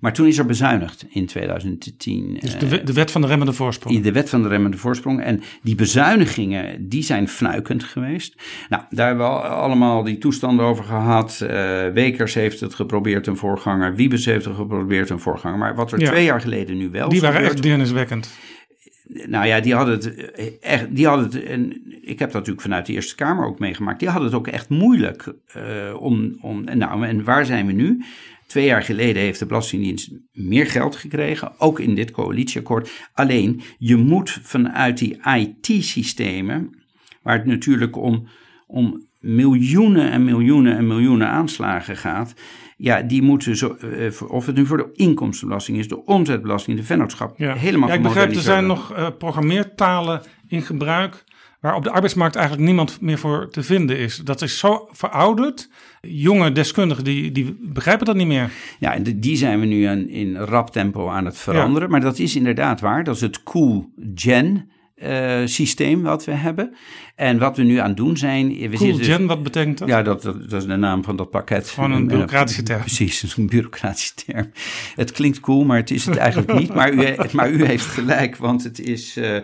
Maar 0.00 0.12
toen 0.12 0.26
is 0.26 0.38
er 0.38 0.46
bezuinigd 0.46 1.06
in 1.08 1.26
2010. 1.26 2.38
Dus 2.40 2.58
de, 2.58 2.68
wet- 2.68 2.86
de 2.86 2.92
wet 2.92 3.10
van 3.10 3.20
de 3.20 3.26
remmende 3.26 3.52
voorsprong. 3.52 3.94
In 3.96 4.02
de 4.02 4.12
wet 4.12 4.28
van 4.30 4.42
de 4.42 4.48
remmende 4.48 4.76
voorsprong. 4.76 5.22
En 5.22 5.40
die 5.62 5.74
bezuinigingen, 5.74 6.88
die 6.88 7.02
zijn 7.02 7.28
fnuikend 7.28 7.84
geweest. 7.84 8.42
Nou, 8.68 8.82
daar 8.90 9.06
hebben 9.06 9.26
we 9.26 9.32
al- 9.32 9.42
allemaal 9.42 10.02
die 10.02 10.18
toestanden 10.18 10.64
over 10.64 10.84
gehad. 10.84 11.40
Eh, 11.40 11.48
Wekers 11.88 12.34
heeft 12.34 12.60
het 12.60 12.74
geprobeerd, 12.74 13.26
een 13.26 13.36
voorganger. 13.36 13.94
Wiebes 13.94 14.24
heeft 14.24 14.44
het 14.44 14.54
geprobeerd, 14.56 15.10
een 15.10 15.20
voorganger. 15.20 15.58
Maar 15.58 15.74
wat 15.74 15.92
er 15.92 16.00
Ja. 16.00 16.06
twee 16.10 16.24
jaar 16.24 16.40
geleden 16.40 16.76
nu 16.76 16.90
wel 16.90 17.08
Die 17.08 17.16
is 17.18 17.22
waren 17.24 17.42
echt 17.42 17.62
deerniswekkend. 17.62 18.30
nou 19.26 19.46
ja, 19.46 19.60
die 19.60 19.74
hadden 19.74 19.94
het 19.94 20.14
eh, 20.14 20.46
echt. 20.60 20.86
Die 20.96 21.06
hadden 21.06 21.24
het, 21.24 21.44
en 21.44 21.82
ik 22.02 22.18
heb 22.18 22.28
dat 22.28 22.32
natuurlijk 22.32 22.60
vanuit 22.60 22.86
de 22.86 22.92
Eerste 22.92 23.14
Kamer 23.14 23.46
ook 23.46 23.58
meegemaakt. 23.58 23.98
Die 24.00 24.08
hadden 24.08 24.26
het 24.28 24.36
ook 24.38 24.46
echt 24.48 24.68
moeilijk 24.68 25.32
eh, 25.46 25.62
om. 25.98 26.38
om 26.40 26.64
en, 26.68 26.78
nou, 26.78 27.06
en 27.06 27.24
waar 27.24 27.46
zijn 27.46 27.66
we 27.66 27.72
nu? 27.72 28.04
Twee 28.50 28.64
jaar 28.64 28.82
geleden 28.82 29.22
heeft 29.22 29.38
de 29.38 29.46
Belastingdienst 29.46 30.10
meer 30.32 30.66
geld 30.66 30.96
gekregen, 30.96 31.52
ook 31.58 31.80
in 31.80 31.94
dit 31.94 32.10
coalitieakkoord. 32.10 32.90
Alleen, 33.12 33.60
je 33.78 33.96
moet 33.96 34.38
vanuit 34.42 34.98
die 34.98 35.20
IT-systemen, 35.36 36.70
waar 37.22 37.36
het 37.36 37.46
natuurlijk 37.46 37.96
om, 37.96 38.28
om 38.66 39.06
miljoenen 39.18 40.10
en 40.10 40.24
miljoenen 40.24 40.76
en 40.76 40.86
miljoenen 40.86 41.28
aanslagen 41.28 41.96
gaat. 41.96 42.34
Ja, 42.76 43.02
die 43.02 43.22
moeten 43.22 43.56
zo, 43.56 43.74
eh, 43.74 44.22
of 44.28 44.46
het 44.46 44.56
nu 44.56 44.66
voor 44.66 44.76
de 44.76 44.90
inkomstenbelasting 44.92 45.78
is, 45.78 45.88
de 45.88 46.04
omzetbelasting, 46.04 46.76
de 46.76 46.84
vennootschap, 46.84 47.38
Ja. 47.38 47.54
helemaal 47.54 47.88
ja, 47.88 47.94
ik 47.94 48.02
begrijp, 48.02 48.34
er 48.34 48.40
zijn 48.40 48.66
nog 48.66 48.92
eh, 48.92 49.06
programmeertalen 49.18 50.22
in 50.48 50.62
gebruik 50.62 51.24
waar 51.60 51.74
op 51.74 51.82
de 51.82 51.90
arbeidsmarkt 51.90 52.36
eigenlijk 52.36 52.66
niemand 52.66 53.00
meer 53.00 53.18
voor 53.18 53.50
te 53.50 53.62
vinden 53.62 53.98
is. 53.98 54.16
Dat 54.16 54.42
is 54.42 54.58
zo 54.58 54.88
verouderd. 54.92 55.68
Jonge 56.00 56.52
deskundigen 56.52 57.04
die, 57.04 57.32
die 57.32 57.56
begrijpen 57.60 58.06
dat 58.06 58.16
niet 58.16 58.26
meer. 58.26 58.50
Ja, 58.78 58.94
en 58.94 59.20
die 59.20 59.36
zijn 59.36 59.60
we 59.60 59.66
nu 59.66 59.84
aan, 59.84 60.08
in 60.08 60.36
rap 60.36 60.70
tempo 60.70 61.08
aan 61.08 61.24
het 61.24 61.38
veranderen. 61.38 61.90
Maar 61.90 62.00
dat 62.00 62.18
is 62.18 62.36
inderdaad 62.36 62.80
waar. 62.80 63.04
Dat 63.04 63.14
is 63.14 63.20
het 63.20 63.42
Cool 63.42 63.92
Gen 64.14 64.70
eh, 64.94 65.40
systeem 65.44 66.02
wat 66.02 66.24
we 66.24 66.32
hebben. 66.32 66.74
En 67.16 67.38
wat 67.38 67.56
we 67.56 67.62
nu 67.62 67.76
aan 67.76 67.88
het 67.88 67.96
doen 67.96 68.16
zijn... 68.16 68.48
We 68.48 68.76
Cool 68.76 68.98
Gen, 68.98 69.26
wat 69.26 69.42
betekent 69.42 69.78
dat? 69.78 69.88
Ja, 69.88 70.02
dat, 70.02 70.22
dat, 70.22 70.50
dat 70.50 70.62
is 70.62 70.68
de 70.68 70.76
naam 70.76 71.04
van 71.04 71.16
dat 71.16 71.30
pakket. 71.30 71.70
Gewoon 71.70 71.90
een 71.90 71.96
En, 71.96 72.02
eh, 72.02 72.08
bureaucratische 72.08 72.62
term. 72.62 72.80
Precies, 72.80 73.20
dat 73.20 73.30
is 73.30 73.36
een 73.36 73.46
bureaucratische 73.46 74.14
term. 74.14 74.50
Het 74.94 75.12
klinkt 75.12 75.40
cool, 75.40 75.64
maar 75.64 75.76
het 75.76 75.90
is 75.90 76.06
het 76.06 76.16
eigenlijk 76.16 76.58
niet. 76.58 76.74
Maar 76.74 76.92
u, 76.92 77.16
maar 77.32 77.50
u 77.50 77.64
heeft 77.64 77.86
gelijk, 77.86 78.36
want 78.36 78.64
het 78.64 78.80
is... 78.80 79.16
eh, 79.16 79.36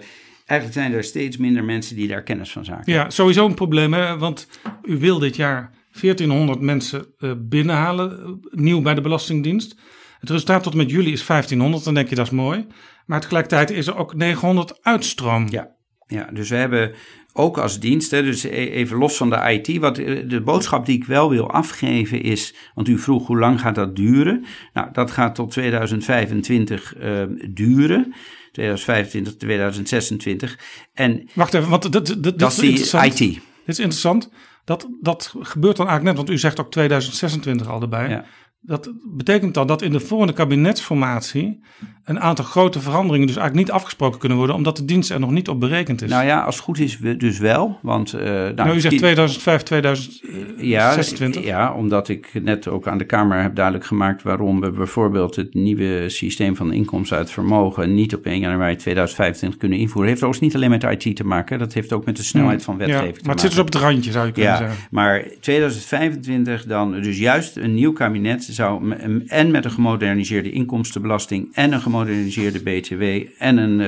eigenlijk 0.47 0.81
zijn 0.81 0.93
er 0.93 1.05
steeds 1.05 1.37
minder 1.37 1.65
mensen 1.65 1.97
die 1.97 2.09
daar 2.09 2.23
kennis 2.23 2.53
van 2.53 2.65
zaken. 2.65 2.93
Ja, 2.93 3.11
sowieso 3.11 3.47
een 3.47 3.55
probleem, 3.55 3.93
hè? 3.93 4.19
want 4.19 4.49
u 4.83 4.99
wil 4.99 5.19
dit 5.19 5.37
jaar 5.37 5.71
1400 6.01 6.61
mensen 6.61 7.07
eh, 7.19 7.33
binnenhalen, 7.39 8.23
eh, 8.23 8.31
nieuw 8.51 8.83
bij 8.83 8.95
de 8.95 9.01
Belastingdienst. 9.01 9.77
Het 10.21 10.31
resultaat 10.31 10.63
tot 10.63 10.75
met 10.75 10.91
juli 10.91 11.13
is 11.13 11.27
1500, 11.27 11.85
dan 11.85 11.95
denk 11.95 12.09
je 12.09 12.15
dat 12.15 12.27
is 12.27 12.33
mooi. 12.33 12.67
Maar 13.07 13.21
tegelijkertijd 13.21 13.71
is 13.71 13.87
er 13.87 13.97
ook 13.97 14.15
900 14.15 14.83
uitstroom. 14.83 15.47
Ja, 15.51 15.77
ja, 16.07 16.31
dus 16.33 16.49
we 16.49 16.57
hebben 16.57 16.95
ook 17.33 17.59
als 17.59 17.81
dienst, 17.81 18.11
hè, 18.11 18.23
dus 18.23 18.45
e- 18.45 18.49
even 18.49 18.97
los 18.99 19.17
van 19.17 19.31
de 19.31 19.37
IT, 19.37 19.79
wat 19.79 19.99
eh, 19.99 20.29
de 20.29 20.41
boodschap 20.41 20.87
die 20.87 20.97
ik 20.97 21.05
wel 21.05 21.31
wil 21.31 21.51
afgeven 21.51 22.23
is, 22.23 22.55
want 22.75 22.89
u 22.89 22.99
vroeg 22.99 23.27
hoe 23.27 23.39
lang 23.39 23.61
gaat 23.61 23.75
dat 23.75 23.97
duren? 23.97 24.45
Nou, 24.73 24.89
dat 24.93 25.11
gaat 25.11 25.35
tot 25.35 25.51
2025 25.51 26.95
eh, 26.95 27.23
duren. 27.51 28.15
2025, 28.57 29.37
2026. 29.37 30.59
En 30.95 31.29
Wacht 31.33 31.55
even, 31.55 31.69
want 31.69 31.93
dat 32.39 32.53
is 32.53 32.59
interessant. 32.59 33.05
IT. 33.05 33.19
Dit 33.19 33.41
is 33.67 33.79
interessant. 33.79 34.31
Dat, 34.65 34.89
dat 35.01 35.33
gebeurt 35.41 35.77
dan 35.77 35.87
eigenlijk 35.87 36.17
net, 36.17 36.27
want 36.27 36.39
u 36.39 36.41
zegt 36.41 36.61
ook 36.61 36.71
2026 36.71 37.69
al 37.69 37.81
erbij. 37.81 38.09
Ja. 38.09 38.25
Dat 38.67 38.93
betekent 39.17 39.55
dan 39.55 39.67
dat 39.67 39.83
in 39.83 39.93
de 39.93 40.01
volgende 40.01 40.33
kabinetsformatie 40.33 41.61
een 42.05 42.21
aantal 42.21 42.45
grote 42.45 42.81
veranderingen 42.81 43.27
dus 43.27 43.37
eigenlijk 43.37 43.67
niet 43.67 43.77
afgesproken 43.77 44.19
kunnen 44.19 44.39
worden, 44.39 44.57
omdat 44.57 44.77
de 44.77 44.85
dienst 44.85 45.11
er 45.11 45.21
nog 45.21 45.31
niet 45.31 45.49
op 45.49 45.61
berekend 45.61 46.03
is. 46.03 46.11
Nou 46.11 46.25
ja, 46.27 46.41
als 46.43 46.55
het 46.55 46.65
goed 46.65 46.79
is, 46.79 46.99
we 46.99 47.17
dus 47.17 47.39
wel. 47.39 47.79
Want, 47.83 48.13
eh, 48.13 48.21
nou, 48.25 48.55
nou, 48.55 48.69
u 48.77 48.81
zegt 48.81 48.91
die- 48.91 48.99
2005, 48.99 49.61
ja, 49.61 49.65
2026. 49.67 51.45
ja, 51.45 51.73
omdat 51.75 52.09
ik 52.09 52.31
net 52.43 52.69
ook 52.69 52.87
aan 52.89 52.99
de 52.99 53.05
Kamer 53.05 53.43
heb 53.43 53.55
duidelijk 53.55 53.85
gemaakt 53.87 54.23
waarom 54.23 54.61
we 54.61 54.71
bijvoorbeeld 54.71 55.37
het 55.37 55.55
nieuwe 55.55 56.09
systeem 56.09 56.57
van 56.57 56.73
inkomsten 56.73 57.17
uit 57.17 57.31
vermogen 57.31 57.95
niet 57.95 58.15
op 58.15 58.27
1 58.27 58.39
januari 58.41 58.77
2025 58.77 59.59
kunnen 59.59 59.79
invoeren. 59.79 60.09
Heeft 60.11 60.23
overigens 60.23 60.55
niet 60.55 60.63
alleen 60.63 60.79
met 60.81 61.05
IT 61.05 61.17
te 61.17 61.25
maken, 61.27 61.59
dat 61.59 61.73
heeft 61.73 61.93
ook 61.93 62.05
met 62.05 62.17
de 62.17 62.23
snelheid 62.23 62.63
van 62.63 62.77
wetgeving 62.77 63.05
Hmm. 63.05 63.15
Ja, 63.15 63.21
te 63.21 63.27
maar 63.27 63.35
het 63.35 63.43
maken. 63.43 63.51
zit 63.51 63.51
dus 63.51 63.59
op 63.59 63.83
het 63.83 63.93
randje, 63.95 64.11
zou 64.13 64.27
je 64.27 64.33
kunnen 64.33 64.53
Ja, 64.53 64.57
zeggen. 64.59 64.77
maar 64.91 65.25
2025 65.41 66.65
dan, 66.65 66.93
dus 67.03 67.19
juist 67.19 67.57
een 67.57 67.75
nieuw 67.75 67.93
kabinet 67.93 68.45
zou 68.57 68.93
en 69.27 69.51
met 69.51 69.65
een 69.65 69.71
gemoderniseerde 69.71 70.51
inkomstenbelasting 70.51 71.49
en 71.55 71.73
een 71.73 71.81
gemoderniseerde 71.81 72.61
BTW 72.63 73.03
en 73.39 73.57
een 73.57 73.81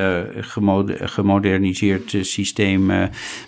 gemode- 0.44 1.08
gemoderniseerd 1.08 2.14
eh, 2.14 2.22
systeem 2.22 2.90
eh, 2.90 3.02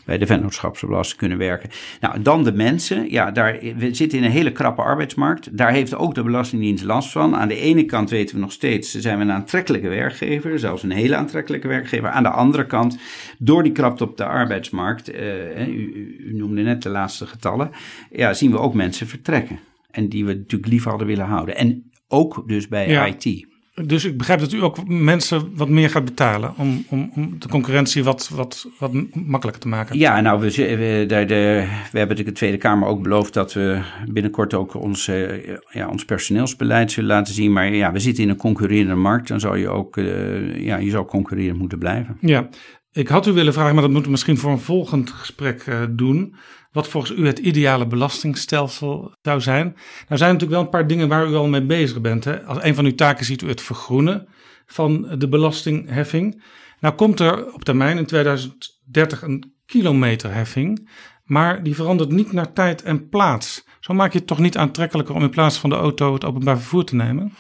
bij 0.05 0.19
de 0.19 0.27
vennootschapsbelasting 0.27 1.19
kunnen 1.19 1.39
werken. 1.39 1.71
Nou, 2.01 2.23
dan 2.23 2.45
de 2.45 2.53
mensen. 2.53 3.11
Ja, 3.11 3.31
daar, 3.31 3.59
we 3.77 3.95
zitten 3.95 4.19
in 4.19 4.25
een 4.25 4.31
hele 4.31 4.53
krappe 4.53 4.83
arbeidsmarkt. 4.83 5.57
Daar 5.59 5.73
heeft 5.73 5.95
ook 5.95 6.15
de 6.15 6.23
Belastingdienst 6.23 6.85
last 6.85 7.13
van. 7.13 7.37
Aan 7.37 7.49
de 7.49 7.61
ene 7.61 7.85
kant 7.85 8.11
weten 8.11 8.35
we 8.35 8.41
nog 8.41 8.53
steeds, 8.53 8.91
zijn 8.91 9.19
we 9.19 9.25
een 9.25 9.33
aantrekkelijke 9.33 9.89
werkgever, 9.89 10.59
zelfs 10.59 10.83
een 10.83 10.91
hele 10.91 11.17
aantrekkelijke 11.17 11.69
werkgever. 11.69 12.09
Aan 12.09 12.23
de 12.23 12.29
andere 12.31 12.67
kant, 12.67 12.99
door 13.39 13.63
die 13.63 13.73
krapte 13.73 14.05
op 14.05 14.17
de 14.17 14.25
arbeidsmarkt, 14.25 15.15
u- 15.15 16.17
u 16.27 16.35
noemde 16.35 16.63
net 16.63 16.83
de 16.83 16.89
laatste 16.89 17.27
getallen, 17.27 17.71
ja, 18.11 18.33
zien 18.33 18.51
we 18.51 18.59
ook 18.59 18.75
mensen 18.75 19.07
vertrekken. 19.07 19.59
En 19.91 20.09
die 20.09 20.25
we 20.25 20.35
natuurlijk 20.35 20.73
lief 20.73 20.85
hadden 20.85 21.07
willen 21.07 21.27
houden. 21.27 21.57
En 21.57 21.91
ook 22.09 22.43
dus 22.47 22.69
bij 22.69 22.89
Ja. 22.89 23.07
IT. 23.07 23.49
Dus 23.87 24.05
ik 24.05 24.19
begrijp 24.19 24.41
dat 24.41 24.53
u 24.53 24.63
ook 24.63 24.89
mensen 24.89 25.51
wat 25.55 25.69
meer 25.69 25.91
gaat 25.91 26.05
betalen 26.05 26.53
om, 26.57 26.85
om, 26.89 27.11
om 27.15 27.35
de 27.39 27.49
concurrentie 27.49 28.05
wat, 28.05 28.31
wat, 28.35 28.69
wat 28.79 28.93
makkelijker 29.15 29.63
te 29.63 29.69
maken. 29.69 29.99
Ja, 29.99 30.21
nou, 30.21 30.41
we, 30.41 30.51
we, 30.51 31.05
de, 31.07 31.25
we 31.27 31.99
hebben 31.99 32.09
natuurlijk 32.09 32.27
de 32.27 32.33
Tweede 32.33 32.57
Kamer 32.57 32.89
ook 32.89 33.03
beloofd 33.03 33.35
dat 33.35 33.53
we 33.53 33.81
binnenkort 34.09 34.55
ook 34.55 34.75
ons, 34.75 35.09
eh, 35.09 35.47
ja, 35.71 35.89
ons 35.89 36.05
personeelsbeleid 36.05 36.93
zullen 36.93 37.11
laten 37.11 37.35
zien. 37.35 37.53
Maar 37.53 37.75
ja, 37.75 37.93
we 37.93 37.99
zitten 37.99 38.23
in 38.23 38.31
een 38.31 38.37
concurrerende 38.37 38.95
markt. 38.95 39.29
Dan 39.29 39.41
zou 39.41 39.59
je 39.59 39.69
ook, 39.69 39.97
eh, 39.97 40.65
ja, 40.65 40.77
je 40.77 40.91
zou 40.91 41.07
concurrerend 41.07 41.59
moeten 41.59 41.79
blijven. 41.79 42.17
Ja, 42.21 42.49
ik 42.93 43.09
had 43.09 43.27
u 43.27 43.33
willen 43.33 43.53
vragen, 43.53 43.73
maar 43.73 43.83
dat 43.83 43.91
moeten 43.91 44.11
we 44.11 44.17
misschien 44.17 44.39
voor 44.39 44.51
een 44.51 44.59
volgend 44.59 45.11
gesprek 45.11 45.63
eh, 45.67 45.83
doen. 45.91 46.35
Wat 46.73 46.89
volgens 46.89 47.19
u 47.19 47.27
het 47.27 47.39
ideale 47.39 47.87
belastingstelsel 47.87 49.15
zou 49.23 49.41
zijn. 49.41 49.65
Nou 49.65 49.77
zijn 50.09 50.11
er 50.11 50.19
natuurlijk 50.19 50.51
wel 50.51 50.61
een 50.61 50.69
paar 50.69 50.87
dingen 50.87 51.09
waar 51.09 51.29
u 51.29 51.35
al 51.35 51.49
mee 51.49 51.67
bezig 51.67 52.01
bent. 52.01 52.25
Hè? 52.25 52.43
Als 52.43 52.63
een 52.63 52.75
van 52.75 52.85
uw 52.85 52.95
taken 52.95 53.25
ziet 53.25 53.43
u 53.43 53.49
het 53.49 53.61
vergroenen 53.61 54.29
van 54.67 55.19
de 55.19 55.29
belastingheffing. 55.29 56.43
Nou 56.81 56.95
komt 56.95 57.21
er 57.21 57.53
op 57.53 57.65
termijn 57.65 57.99
in 57.99 58.07
2030 58.07 59.23
een 59.23 59.55
kilometerheffing. 59.67 60.89
Maar 61.25 61.63
die 61.63 61.75
verandert 61.75 62.11
niet 62.11 62.33
naar 62.33 62.53
tijd 62.53 62.83
en 62.83 63.09
plaats. 63.09 63.65
Zo 63.81 63.95
maak 63.95 64.13
je 64.13 64.19
het 64.19 64.27
toch 64.27 64.39
niet 64.39 64.57
aantrekkelijker 64.57 65.15
om 65.15 65.23
in 65.23 65.31
plaats 65.31 65.59
van 65.59 65.71
de 65.71 65.77
auto 65.77 66.13
het 66.15 66.25
openbaar 66.25 66.57
vervoer 66.59 66.85
te 66.85 66.95
nemen? 66.95 67.33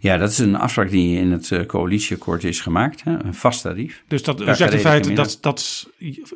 Ja, 0.00 0.16
dat 0.16 0.30
is 0.30 0.38
een 0.38 0.56
afspraak 0.56 0.90
die 0.90 1.18
in 1.18 1.32
het 1.32 1.52
eh, 1.52 1.66
coalitieakkoord 1.66 2.44
is 2.44 2.60
gemaakt. 2.60 3.04
Hè? 3.04 3.24
Een 3.24 3.34
vast 3.34 3.62
tarief. 3.62 4.02
Dus 4.08 4.22
dat, 4.22 4.40
u 4.40 4.54
zegt 4.54 4.72
in 4.72 4.78
feite 4.78 5.12
dat, 5.12 5.38
dat 5.40 5.58
is 5.58 5.88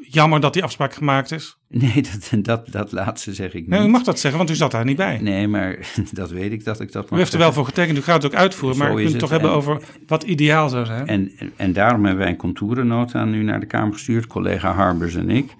jammer 0.08 0.40
dat 0.40 0.52
die 0.52 0.62
afspraak 0.62 0.94
gemaakt 0.94 1.30
is. 1.32 1.56
Nee, 1.68 2.02
dat, 2.10 2.44
dat, 2.44 2.72
dat 2.72 2.92
laatste 2.92 3.34
zeg 3.34 3.46
ik 3.48 3.60
niet. 3.60 3.68
Nee, 3.68 3.86
u 3.86 3.88
mag 3.88 4.02
dat 4.02 4.20
zeggen, 4.20 4.38
want 4.38 4.50
u 4.50 4.54
zat 4.54 4.70
daar 4.70 4.84
niet 4.84 4.96
bij. 4.96 5.18
Nee, 5.18 5.48
maar 5.48 5.78
dat 6.12 6.30
weet 6.30 6.52
ik 6.52 6.64
dat 6.64 6.80
ik 6.80 6.92
dat 6.92 7.12
U 7.12 7.16
heeft 7.16 7.32
er 7.32 7.38
wel 7.38 7.52
voor 7.52 7.64
getekend, 7.64 7.98
u 7.98 8.02
gaat 8.02 8.22
het 8.22 8.32
ook 8.32 8.38
uitvoeren, 8.38 8.78
Zo 8.78 8.84
maar 8.84 8.92
u 8.92 8.96
kunt 8.96 9.08
het 9.10 9.18
toch 9.18 9.30
hebben 9.30 9.50
En- 9.50 9.56
over 9.56 9.80
wat 10.06 10.22
ideaal 10.22 10.68
zou 10.68 10.86
zijn. 10.86 11.06
En, 11.06 11.32
en 11.56 11.72
daarom 11.72 12.04
hebben 12.04 12.22
wij 12.22 12.32
een 12.32 12.38
contourennota 12.38 13.24
nu 13.24 13.42
naar 13.42 13.60
de 13.60 13.66
Kamer 13.66 13.92
gestuurd, 13.92 14.26
collega 14.26 14.72
Harbers 14.72 15.14
en 15.14 15.30
ik. 15.30 15.54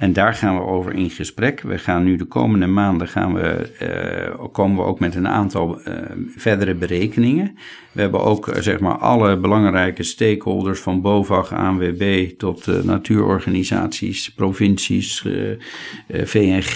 En 0.00 0.12
daar 0.12 0.34
gaan 0.34 0.54
we 0.54 0.62
over 0.62 0.94
in 0.94 1.10
gesprek. 1.10 1.60
We 1.60 1.78
gaan 1.78 2.04
nu 2.04 2.16
de 2.16 2.24
komende 2.24 2.66
maanden 2.66 3.08
gaan 3.08 3.34
we, 3.34 3.48
eh, 3.78 4.44
komen 4.52 4.76
we 4.76 4.82
ook 4.82 5.00
met 5.00 5.14
een 5.14 5.28
aantal 5.28 5.80
eh, 5.80 5.94
verdere 6.36 6.74
berekeningen. 6.74 7.56
We 7.92 8.00
hebben 8.00 8.20
ook 8.20 8.48
eh, 8.48 8.60
zeg 8.60 8.80
maar 8.80 8.98
alle 8.98 9.36
belangrijke 9.36 10.02
stakeholders 10.02 10.80
van 10.80 11.00
BOVAG, 11.00 11.52
ANWB 11.52 12.30
tot 12.36 12.84
natuurorganisaties, 12.84 14.32
provincies, 14.34 15.26
VNG 16.08 16.74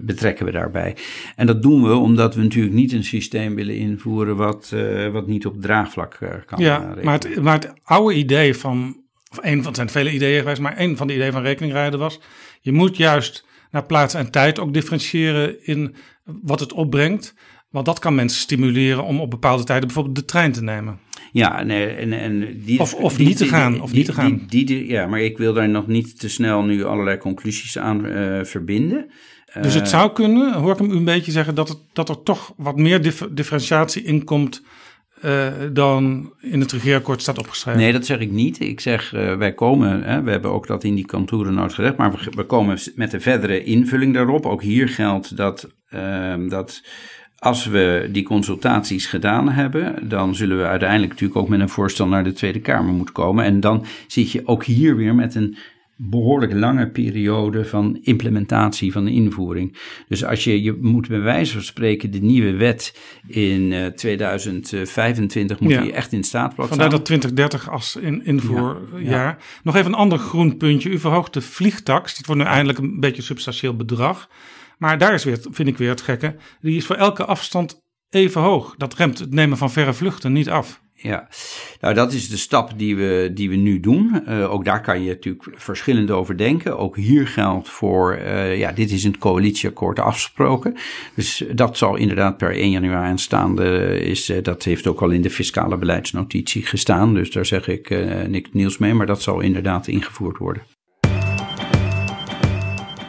betrekken 0.00 0.46
we 0.46 0.52
daarbij. 0.52 0.96
En 1.36 1.46
dat 1.46 1.62
doen 1.62 1.82
we 1.82 1.94
omdat 1.94 2.34
we 2.34 2.42
natuurlijk 2.42 2.74
niet 2.74 2.92
een 2.92 3.04
systeem 3.04 3.54
willen 3.54 3.76
invoeren 3.76 4.36
wat, 4.36 4.74
wat 5.12 5.26
niet 5.26 5.46
op 5.46 5.62
draagvlak 5.62 6.18
kan 6.46 6.62
ja, 6.62 6.76
rekenen. 6.76 7.04
maar 7.04 7.14
het, 7.14 7.42
maar 7.42 7.54
het 7.54 7.72
oude 7.82 8.14
idee 8.14 8.54
van, 8.54 9.03
een 9.42 9.62
van 9.62 9.74
zijn 9.74 9.88
vele 9.90 10.12
ideeën 10.12 10.40
geweest, 10.40 10.60
maar 10.60 10.80
een 10.80 10.96
van 10.96 11.06
de 11.06 11.14
ideeën 11.14 11.32
van 11.32 11.42
rekeningrijden 11.42 11.98
was, 11.98 12.20
je 12.60 12.72
moet 12.72 12.96
juist 12.96 13.44
naar 13.70 13.84
plaats 13.86 14.14
en 14.14 14.30
tijd 14.30 14.58
ook 14.58 14.72
differentiëren 14.74 15.66
in 15.66 15.94
wat 16.24 16.60
het 16.60 16.72
opbrengt. 16.72 17.34
Want 17.70 17.86
dat 17.86 17.98
kan 17.98 18.14
mensen 18.14 18.40
stimuleren 18.40 19.04
om 19.04 19.20
op 19.20 19.30
bepaalde 19.30 19.64
tijden 19.64 19.86
bijvoorbeeld 19.86 20.16
de 20.16 20.24
trein 20.24 20.52
te 20.52 20.62
nemen. 20.62 20.98
Ja, 21.32 21.62
nee, 21.62 21.86
en, 21.86 22.12
en 22.12 22.60
die, 22.64 22.80
Of- 22.80 22.94
of 22.94 23.16
die- 23.16 23.26
niet 23.26 23.36
te 23.36 23.46
gaan, 23.46 23.80
of 23.80 23.88
die- 23.88 23.96
niet 23.96 24.06
te 24.06 24.12
gaan. 24.12 24.42
Die, 24.48 24.86
ja, 24.88 25.06
maar 25.06 25.20
ik 25.20 25.38
wil 25.38 25.52
daar 25.52 25.68
nog 25.68 25.86
niet 25.86 26.18
te 26.20 26.28
snel 26.28 26.62
nu 26.62 26.84
allerlei 26.84 27.18
conclusies 27.18 27.78
aan 27.78 28.06
eh, 28.06 28.44
verbinden. 28.44 29.10
Dus 29.60 29.74
Eh, 29.74 29.80
het 29.80 29.88
zou 29.88 30.12
kunnen, 30.12 30.52
hoor 30.54 30.72
ik 30.72 30.78
hem 30.78 30.90
u 30.90 30.96
een 30.96 31.04
beetje 31.04 31.32
zeggen, 31.32 31.54
dat, 31.54 31.68
het, 31.68 31.78
dat 31.92 32.08
er 32.08 32.22
toch 32.22 32.52
wat 32.56 32.76
meer 32.78 33.02
dif- 33.02 33.28
differentiatie 33.30 34.02
in 34.02 34.24
komt 34.24 34.62
eh, 35.24 35.52
dan 35.72 36.32
in 36.40 36.60
het 36.60 36.72
regeerakkoord 36.72 37.22
staat 37.22 37.38
opgeschreven. 37.38 37.80
Nee, 37.80 37.92
dat 37.92 38.06
zeg 38.06 38.18
ik 38.18 38.30
niet. 38.30 38.60
Ik 38.60 38.80
zeg, 38.80 39.12
eh, 39.12 39.36
wij 39.36 39.52
komen, 39.52 40.02
hè, 40.02 40.22
we 40.22 40.30
hebben 40.30 40.50
ook 40.50 40.66
dat 40.66 40.84
in 40.84 40.94
die 40.94 41.06
contourennoot 41.06 41.74
gezegd, 41.74 41.96
maar 41.96 42.28
we, 42.30 42.44
komen 42.44 42.78
met 42.94 43.12
een 43.12 43.20
verdere 43.20 43.64
invulling 43.64 44.14
daarop. 44.14 44.46
Ook 44.46 44.62
hier 44.62 44.88
geldt 44.88 45.36
dat, 45.36 45.74
ehm, 45.88 46.48
dat 46.48 46.82
als 47.38 47.66
we 47.66 48.08
die 48.12 48.22
consultaties 48.22 49.06
gedaan 49.06 49.48
hebben, 49.48 50.08
dan 50.08 50.34
zullen 50.34 50.56
we 50.56 50.64
uiteindelijk 50.64 51.10
natuurlijk 51.10 51.40
ook 51.40 51.48
met 51.48 51.60
een 51.60 51.68
voorstel 51.68 52.06
naar 52.06 52.24
de 52.24 52.32
Tweede 52.32 52.60
Kamer 52.60 52.92
moeten 52.92 53.14
komen. 53.14 53.44
En 53.44 53.60
dan 53.60 53.84
zit 54.06 54.30
je 54.30 54.46
ook 54.46 54.64
hier 54.64 54.96
weer 54.96 55.14
met 55.14 55.34
een 55.34 55.56
behoorlijk 55.96 56.52
lange 56.52 56.90
periode 56.90 57.64
van 57.64 57.98
implementatie 58.02 58.92
van 58.92 59.04
de 59.04 59.10
invoering. 59.10 59.76
Dus 60.08 60.24
als 60.24 60.44
je, 60.44 60.62
je 60.62 60.78
moet 60.80 61.08
bij 61.08 61.20
wijze 61.20 61.52
van 61.52 61.62
spreken 61.62 62.10
de 62.10 62.20
nieuwe 62.20 62.52
wet 62.52 62.98
in 63.26 63.72
eh, 63.72 63.86
2025 63.86 65.60
moet 65.60 65.70
Ja. 65.72 65.82
je 65.82 65.92
echt 65.92 66.12
in 66.12 66.24
staatblad 66.24 66.68
Vandaar 66.68 66.86
staan. 66.86 66.98
dat 66.98 67.06
2030 67.06 67.70
als 67.70 67.96
in, 67.96 68.24
invoerjaar. 68.24 69.38
Nog 69.62 69.74
even 69.76 69.86
een 69.92 69.98
ander 69.98 70.18
groen 70.18 70.56
puntje. 70.56 70.90
U 70.90 70.98
verhoogt 70.98 71.32
de 71.32 71.40
vliegtax. 71.40 72.16
Dat 72.16 72.26
wordt 72.26 72.42
nu 72.42 72.46
eindelijk 72.48 72.78
een 72.78 73.00
beetje 73.00 73.16
een 73.16 73.22
substantieel 73.22 73.76
bedrag. 73.76 74.28
Maar 74.78 74.98
daar 74.98 75.14
is 75.14 75.24
weer, 75.24 75.38
vind 75.50 75.68
ik 75.68 75.78
weer 75.78 75.88
het 75.90 76.00
gekke. 76.02 76.36
Die 76.60 76.76
is 76.76 76.86
voor 76.86 76.96
elke 76.96 77.24
afstand 77.24 77.82
even 78.10 78.40
hoog. 78.40 78.74
Dat 78.76 78.94
remt 78.94 79.18
het 79.18 79.34
nemen 79.34 79.56
van 79.58 79.70
verre 79.70 79.94
vluchten 79.94 80.32
niet 80.32 80.50
af. 80.50 80.82
Ja, 80.96 81.28
nou 81.80 81.94
dat 81.94 82.12
is 82.12 82.28
de 82.28 82.36
stap 82.36 82.72
die 82.76 82.96
we, 82.96 83.30
die 83.34 83.50
we 83.50 83.56
nu 83.56 83.80
doen. 83.80 84.26
Eh, 84.26 84.52
ook 84.52 84.64
daar 84.64 84.82
kan 84.82 85.02
je 85.02 85.08
natuurlijk 85.08 85.44
verschillend 85.54 86.10
over 86.10 86.36
denken. 86.36 86.78
Ook 86.78 86.96
hier 86.96 87.26
geldt 87.26 87.68
voor, 87.68 88.12
eh, 88.12 88.58
ja, 88.58 88.72
dit 88.72 88.90
is 88.90 89.04
in 89.04 89.10
het 89.10 89.20
coalitieakkoord 89.20 89.98
afgesproken. 89.98 90.76
Dus 91.14 91.44
dat 91.54 91.76
zal 91.76 91.96
inderdaad 91.96 92.36
per 92.36 92.60
1 92.60 92.70
januari 92.70 93.10
aanstaande 93.10 93.98
is, 94.00 94.28
eh, 94.28 94.42
dat 94.42 94.62
heeft 94.62 94.86
ook 94.86 95.02
al 95.02 95.10
in 95.10 95.22
de 95.22 95.30
fiscale 95.30 95.76
beleidsnotitie 95.76 96.66
gestaan. 96.66 97.14
Dus 97.14 97.30
daar 97.30 97.46
zeg 97.46 97.68
ik 97.68 97.90
niks 98.28 98.48
nieuws 98.52 98.78
mee, 98.78 98.94
maar 98.94 99.06
dat 99.06 99.22
zal 99.22 99.40
inderdaad 99.40 99.86
ingevoerd 99.86 100.38
worden. 100.38 100.62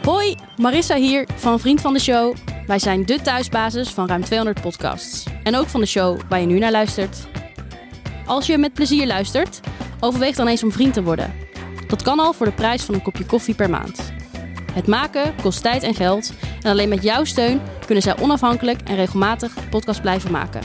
Hoi, 0.01 0.35
Marissa 0.57 0.95
hier 0.95 1.27
van 1.35 1.59
Vriend 1.59 1.81
van 1.81 1.93
de 1.93 1.99
Show. 1.99 2.35
Wij 2.67 2.79
zijn 2.79 3.05
de 3.05 3.21
thuisbasis 3.21 3.89
van 3.89 4.07
ruim 4.07 4.23
200 4.23 4.61
podcasts. 4.61 5.25
En 5.43 5.55
ook 5.55 5.67
van 5.67 5.79
de 5.79 5.87
show 5.87 6.19
waar 6.29 6.39
je 6.39 6.45
nu 6.45 6.59
naar 6.59 6.71
luistert. 6.71 7.27
Als 8.25 8.45
je 8.45 8.57
met 8.57 8.73
plezier 8.73 9.07
luistert, 9.07 9.59
overweeg 9.99 10.35
dan 10.35 10.47
eens 10.47 10.63
om 10.63 10.71
vriend 10.71 10.93
te 10.93 11.03
worden. 11.03 11.33
Dat 11.87 12.01
kan 12.01 12.19
al 12.19 12.33
voor 12.33 12.45
de 12.45 12.51
prijs 12.51 12.83
van 12.83 12.95
een 12.95 13.01
kopje 13.01 13.25
koffie 13.25 13.55
per 13.55 13.69
maand. 13.69 14.13
Het 14.73 14.87
maken 14.87 15.35
kost 15.41 15.61
tijd 15.61 15.83
en 15.83 15.93
geld. 15.93 16.33
En 16.61 16.71
alleen 16.71 16.89
met 16.89 17.03
jouw 17.03 17.23
steun 17.23 17.61
kunnen 17.85 18.03
zij 18.03 18.19
onafhankelijk 18.19 18.81
en 18.81 18.95
regelmatig 18.95 19.69
podcast 19.69 20.01
blijven 20.01 20.31
maken. 20.31 20.61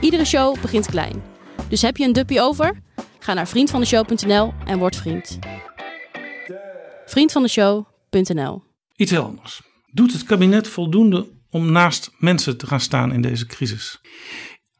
Iedere 0.00 0.24
show 0.24 0.60
begint 0.60 0.86
klein. 0.86 1.22
Dus 1.68 1.82
heb 1.82 1.96
je 1.96 2.04
een 2.04 2.12
duppie 2.12 2.40
over? 2.40 2.82
Ga 3.18 3.34
naar 3.34 3.48
vriendvandeshow.nl 3.48 4.52
en 4.64 4.78
word 4.78 4.96
vriend. 4.96 5.38
Vriendvandeshow.nl 7.06 8.62
Iets 8.96 9.10
heel 9.10 9.24
anders. 9.24 9.62
Doet 9.92 10.12
het 10.12 10.24
kabinet 10.24 10.68
voldoende 10.68 11.28
om 11.50 11.72
naast 11.72 12.10
mensen 12.18 12.56
te 12.56 12.66
gaan 12.66 12.80
staan 12.80 13.12
in 13.12 13.20
deze 13.20 13.46
crisis? 13.46 14.00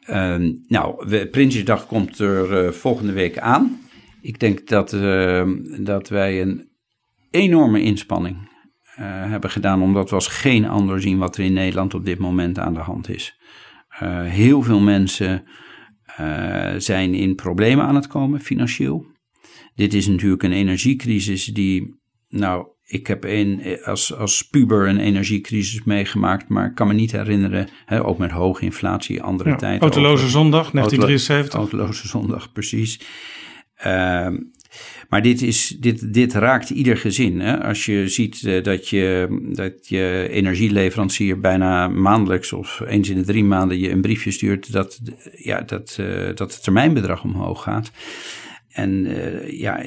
Ehm, 0.08 0.52
nou, 0.66 1.26
Prinsjesdag 1.26 1.86
komt 1.86 2.18
er 2.18 2.64
eh, 2.64 2.72
volgende 2.72 3.12
week 3.12 3.38
aan. 3.38 3.78
Ik 4.20 4.40
denk 4.40 4.66
dat, 4.66 4.92
eh, 4.92 5.50
dat 5.80 6.08
wij 6.08 6.40
een 6.42 6.68
enorme 7.30 7.82
inspanning 7.82 8.36
eh, 8.94 9.04
hebben 9.06 9.50
gedaan, 9.50 9.82
omdat 9.82 10.08
we 10.08 10.14
als 10.14 10.26
geen 10.26 10.68
ander 10.68 11.00
zien 11.00 11.18
wat 11.18 11.36
er 11.36 11.44
in 11.44 11.52
Nederland 11.52 11.94
op 11.94 12.04
dit 12.04 12.18
moment 12.18 12.58
aan 12.58 12.74
de 12.74 12.80
hand 12.80 13.08
is. 13.08 13.40
Eh, 13.88 14.22
heel 14.22 14.62
veel 14.62 14.80
mensen 14.80 15.44
zijn 16.76 17.14
in 17.14 17.34
problemen 17.34 17.84
aan 17.84 17.94
het 17.94 18.06
komen, 18.06 18.40
financieel. 18.40 19.06
Dit 19.74 19.94
is 19.94 20.06
natuurlijk 20.06 20.42
een 20.42 20.52
energiecrisis 20.52 21.44
die, 21.44 22.00
nou, 22.28 22.66
ik 22.90 23.06
heb 23.06 23.24
een, 23.24 23.78
als, 23.84 24.14
als 24.14 24.42
puber 24.42 24.88
een 24.88 24.98
energiecrisis 24.98 25.84
meegemaakt, 25.84 26.48
maar 26.48 26.66
ik 26.66 26.74
kan 26.74 26.86
me 26.86 26.94
niet 26.94 27.12
herinneren, 27.12 27.68
hè, 27.86 28.04
ook 28.04 28.18
met 28.18 28.30
hoge 28.30 28.64
inflatie, 28.64 29.22
andere 29.22 29.50
Ja, 29.50 29.56
tijden. 29.56 29.80
Autoloze 29.80 30.24
ook- 30.24 30.30
zondag, 30.30 30.70
1973. 30.70 31.58
Autoloze 31.58 32.08
zondag, 32.08 32.52
precies. 32.52 33.00
Ehm, 33.76 34.36
maar 35.08 35.22
dit, 35.22 35.42
is, 35.42 35.76
dit, 35.80 36.12
dit 36.14 36.32
raakt 36.32 36.70
ieder 36.70 36.96
gezin. 36.96 37.40
Hè? 37.40 37.64
Als 37.64 37.84
je 37.86 38.08
ziet 38.08 38.44
eh, 38.44 38.62
dat, 38.62 38.88
je, 38.88 39.26
dat 39.54 39.88
je 39.88 40.28
energieleverancier 40.30 41.40
bijna 41.40 41.88
maandelijks 41.88 42.52
of 42.52 42.80
eens 42.86 43.08
in 43.08 43.16
de 43.16 43.24
drie 43.24 43.44
maanden 43.44 43.78
je 43.78 43.90
een 43.90 44.00
briefje 44.00 44.30
stuurt 44.30 44.72
dat, 44.72 45.00
ja, 45.36 45.60
dat, 45.60 45.96
eh, 46.00 46.34
dat 46.34 46.52
het 46.52 46.62
termijnbedrag 46.62 47.24
omhoog 47.24 47.62
gaat. 47.62 47.90
En 48.78 49.04
uh, 49.04 49.60
ja, 49.60 49.80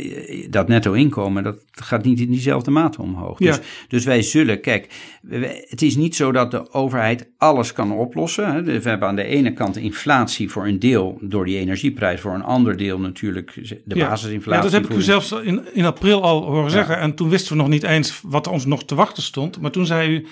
dat 0.49 0.67
netto 0.67 0.93
inkomen, 0.93 1.43
dat 1.43 1.57
gaat 1.71 2.03
niet 2.03 2.19
in 2.19 2.31
diezelfde 2.31 2.71
mate 2.71 3.01
omhoog. 3.01 3.39
Ja. 3.39 3.45
Dus, 3.47 3.59
dus 3.87 4.05
wij 4.05 4.21
zullen, 4.21 4.61
kijk, 4.61 4.87
het 5.69 5.81
is 5.81 5.95
niet 5.95 6.15
zo 6.15 6.31
dat 6.31 6.51
de 6.51 6.73
overheid 6.73 7.29
alles 7.37 7.73
kan 7.73 7.91
oplossen. 7.91 8.63
We 8.63 8.89
hebben 8.89 9.07
aan 9.07 9.15
de 9.15 9.23
ene 9.23 9.53
kant 9.53 9.77
inflatie 9.77 10.49
voor 10.49 10.67
een 10.67 10.79
deel 10.79 11.17
door 11.21 11.45
die 11.45 11.57
energieprijs, 11.57 12.21
voor 12.21 12.33
een 12.33 12.43
ander 12.43 12.77
deel 12.77 12.99
natuurlijk 12.99 13.53
de 13.85 13.95
Ja. 13.95 14.07
basisinflatie. 14.07 14.63
Ja, 14.63 14.69
dat 14.69 14.81
heb 14.81 14.91
ik 14.91 14.97
u 14.97 15.01
zelfs 15.01 15.31
in, 15.31 15.61
in 15.73 15.85
april 15.85 16.23
al 16.23 16.43
horen 16.43 16.71
zeggen. 16.71 16.97
En 16.97 17.15
toen 17.15 17.29
wisten 17.29 17.51
we 17.51 17.61
nog 17.61 17.71
niet 17.71 17.83
eens 17.83 18.21
wat 18.23 18.47
ons 18.47 18.65
nog 18.65 18.83
te 18.85 18.95
wachten 18.95 19.23
stond. 19.23 19.61
Maar 19.61 19.71
toen 19.71 19.85
zei 19.85 20.09
u, 20.15 20.25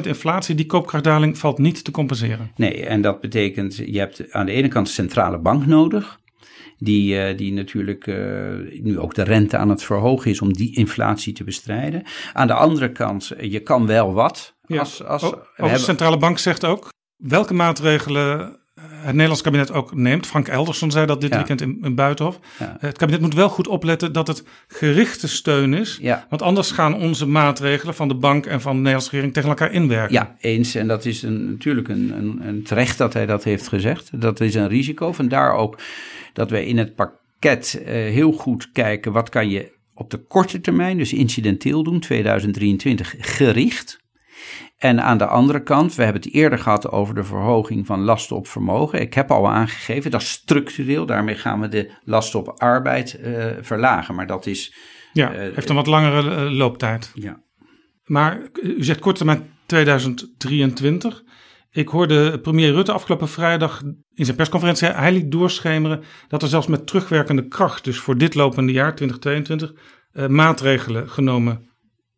inflatie, 0.02 0.54
die 0.54 0.66
koopkrachtdaling 0.66 1.38
valt 1.38 1.58
niet 1.58 1.84
te 1.84 1.90
compenseren. 1.90 2.50
Nee, 2.56 2.86
en 2.86 3.00
dat 3.00 3.20
betekent, 3.20 3.76
je 3.76 3.98
hebt 3.98 4.32
aan 4.32 4.46
de 4.46 4.52
ene 4.52 4.68
kant 4.68 4.86
de 4.86 4.92
centrale 4.92 5.38
bank 5.38 5.66
nodig. 5.66 6.20
Die, 6.84 7.18
eh, 7.18 7.36
die 7.36 7.52
natuurlijk 7.52 8.06
eh, 8.06 8.16
nu 8.82 8.98
ook 8.98 9.14
de 9.14 9.22
rente 9.22 9.56
aan 9.56 9.68
het 9.68 9.82
verhogen 9.84 10.30
is 10.30 10.40
om 10.40 10.52
die 10.52 10.76
inflatie 10.76 11.32
te 11.32 11.44
bestrijden. 11.44 12.02
Aan 12.32 12.46
de 12.46 12.52
andere 12.54 12.92
kant, 12.92 13.30
eh, 13.30 13.52
je 13.52 13.60
kan 13.60 13.86
wel 13.86 14.12
wat. 14.12 14.54
Ja. 14.66 14.78
Als, 14.78 15.04
als, 15.04 15.22
O- 15.24 15.42
de 15.56 15.78
centrale 15.78 16.16
bank 16.16 16.38
zegt 16.38 16.64
ook 16.64 16.88
welke 17.16 17.54
maatregelen 17.54 18.56
het 18.80 19.12
Nederlands 19.12 19.42
kabinet 19.42 19.72
ook 19.72 19.94
neemt. 19.94 20.26
Frank 20.26 20.48
Elderson 20.48 20.90
zei 20.90 21.06
dat 21.06 21.20
dit 21.20 21.30
Ja. 21.30 21.36
weekend 21.36 21.60
in, 21.60 21.78
in 21.82 21.94
Buitenhof. 21.94 22.38
Ja. 22.58 22.76
Het 22.78 22.98
kabinet 22.98 23.20
moet 23.20 23.34
wel 23.34 23.48
goed 23.48 23.68
opletten 23.68 24.12
dat 24.12 24.26
het 24.26 24.44
gerichte 24.68 25.28
steun 25.28 25.74
is. 25.74 25.98
Ja. 26.00 26.26
Want 26.28 26.42
anders 26.42 26.70
gaan 26.70 26.94
onze 26.94 27.26
maatregelen 27.26 27.94
van 27.94 28.08
de 28.08 28.14
bank 28.14 28.46
en 28.46 28.60
van 28.60 28.70
de 28.72 28.76
Nederlandse 28.78 29.10
regering 29.10 29.34
tegen 29.34 29.48
elkaar 29.48 29.72
inwerken. 29.72 30.12
Ja, 30.14 30.36
eens. 30.40 30.74
En 30.74 30.88
dat 30.88 31.04
is 31.04 31.22
een, 31.22 31.50
natuurlijk 31.50 31.88
een, 31.88 32.12
een, 32.16 32.40
een 32.48 32.62
terecht 32.62 32.98
dat 32.98 33.12
hij 33.12 33.26
dat 33.26 33.44
heeft 33.44 33.68
gezegd. 33.68 34.20
Dat 34.20 34.40
is 34.40 34.54
een 34.54 34.68
risico. 34.68 35.12
Vandaar 35.12 35.54
ook 35.54 35.78
dat 36.32 36.50
wij 36.50 36.64
in 36.64 36.78
het 36.78 36.94
pakket 36.94 37.82
eh, 37.84 37.92
heel 37.92 38.32
goed 38.32 38.72
kijken 38.72 39.12
wat 39.12 39.28
kan 39.28 39.48
je 39.48 39.72
op 39.94 40.10
de 40.10 40.18
korte 40.18 40.60
termijn, 40.60 40.98
dus 40.98 41.12
incidenteel 41.12 41.82
doen, 41.82 42.00
2023 42.00 43.14
gericht. 43.18 44.00
En 44.78 45.02
aan 45.02 45.18
de 45.18 45.26
andere 45.26 45.62
kant, 45.62 45.94
we 45.94 46.02
hebben 46.02 46.22
het 46.22 46.32
eerder 46.32 46.58
gehad 46.58 46.90
over 46.90 47.14
de 47.14 47.24
verhoging 47.24 47.86
van 47.86 48.00
lasten 48.00 48.36
op 48.36 48.46
vermogen. 48.46 49.00
Ik 49.00 49.14
heb 49.14 49.30
al 49.30 49.48
aangegeven, 49.48 50.10
dat 50.10 50.20
is 50.20 50.30
structureel. 50.30 51.06
Daarmee 51.06 51.34
gaan 51.34 51.60
we 51.60 51.68
de 51.68 51.90
lasten 52.04 52.38
op 52.38 52.48
arbeid 52.60 53.14
eh, 53.14 53.46
verlagen. 53.60 54.14
Maar 54.14 54.26
dat 54.26 54.46
is. 54.46 54.74
Ja, 55.12 55.32
eh, 55.32 55.54
heeft 55.54 55.68
een 55.68 55.74
wat 55.74 55.86
langere 55.86 56.50
looptijd. 56.50 57.10
Ja. 57.14 57.42
Maar 58.04 58.40
u 58.62 58.84
zegt 58.84 59.00
korte 59.00 59.24
termijn 59.24 59.50
2023. 59.66 61.22
Ik 61.72 61.88
hoorde 61.88 62.38
premier 62.40 62.72
Rutte 62.72 62.92
afgelopen 62.92 63.28
vrijdag 63.28 63.82
in 64.14 64.24
zijn 64.24 64.36
persconferentie, 64.36 64.88
hij 64.88 65.12
liet 65.12 65.30
doorschemeren 65.32 66.02
dat 66.28 66.42
er 66.42 66.48
zelfs 66.48 66.66
met 66.66 66.86
terugwerkende 66.86 67.48
kracht, 67.48 67.84
dus 67.84 67.98
voor 67.98 68.18
dit 68.18 68.34
lopende 68.34 68.72
jaar 68.72 68.94
2022, 68.94 69.72
eh, 70.12 70.26
maatregelen 70.26 71.08
genomen 71.08 71.70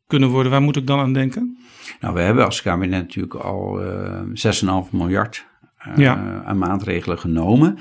kunnen 0.07 0.29
worden. 0.29 0.53
Waar 0.53 0.63
moet 0.63 0.77
ik 0.77 0.87
dan 0.87 0.99
aan 0.99 1.13
denken? 1.13 1.59
Nou, 2.01 2.15
we 2.15 2.21
hebben 2.21 2.45
als 2.45 2.63
kabinet 2.63 3.01
natuurlijk 3.03 3.35
al 3.35 3.83
eh 3.83 4.23
6,5 4.33 4.93
miljard 4.93 5.47
eh, 5.77 5.97
Ja. 5.97 6.43
aan 6.45 6.59
maatregelen 6.59 7.19
genomen. 7.19 7.79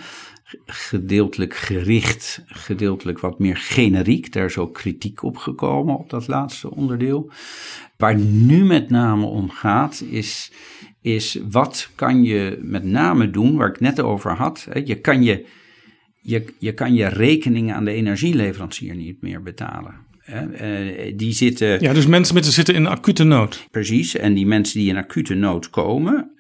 Gedeeltelijk 0.65 1.55
gericht, 1.55 2.43
gedeeltelijk 2.45 3.19
wat 3.19 3.39
meer 3.39 3.57
generiek. 3.57 4.33
Daar 4.33 4.45
is 4.45 4.57
ook 4.57 4.73
kritiek 4.73 5.23
op 5.23 5.37
gekomen 5.37 5.97
op 5.97 6.09
dat 6.09 6.27
laatste 6.27 6.71
onderdeel. 6.71 7.31
Waar 7.97 8.15
nu 8.17 8.63
met 8.65 8.89
name 8.89 9.25
om 9.25 9.49
gaat, 9.49 10.03
is, 10.09 10.51
is 11.03 11.39
wat 11.51 11.89
kan 11.95 12.23
je 12.23 12.59
met 12.61 12.83
name 12.83 13.29
doen, 13.29 13.55
waar 13.57 13.69
ik 13.69 13.79
net 13.79 13.99
over 13.99 14.31
had. 14.31 14.67
Hè, 14.69 14.81
Je 14.85 14.95
kan 14.95 15.23
je, 15.23 15.45
je, 16.21 16.45
je 16.59 16.73
kan 16.73 16.93
je 16.93 17.07
rekeningen 17.07 17.75
aan 17.75 17.85
de 17.85 17.91
energieleverancier 17.91 18.95
niet 18.95 19.21
meer 19.21 19.41
betalen. 19.43 19.93
Hè. 20.19 20.51
Eh, 20.51 21.13
Die 21.15 21.33
zitten. 21.33 21.81
Ja, 21.81 21.93
dus 21.93 22.07
mensen 22.07 22.35
met 22.35 22.45
zitten 22.45 22.75
in 22.75 22.87
acute 22.87 23.23
nood. 23.23 23.67
Precies, 23.71 24.15
en 24.15 24.33
die 24.33 24.45
mensen 24.45 24.79
die 24.79 24.89
in 24.89 24.97
acute 24.97 25.33
nood 25.33 25.69
komen 25.69 26.31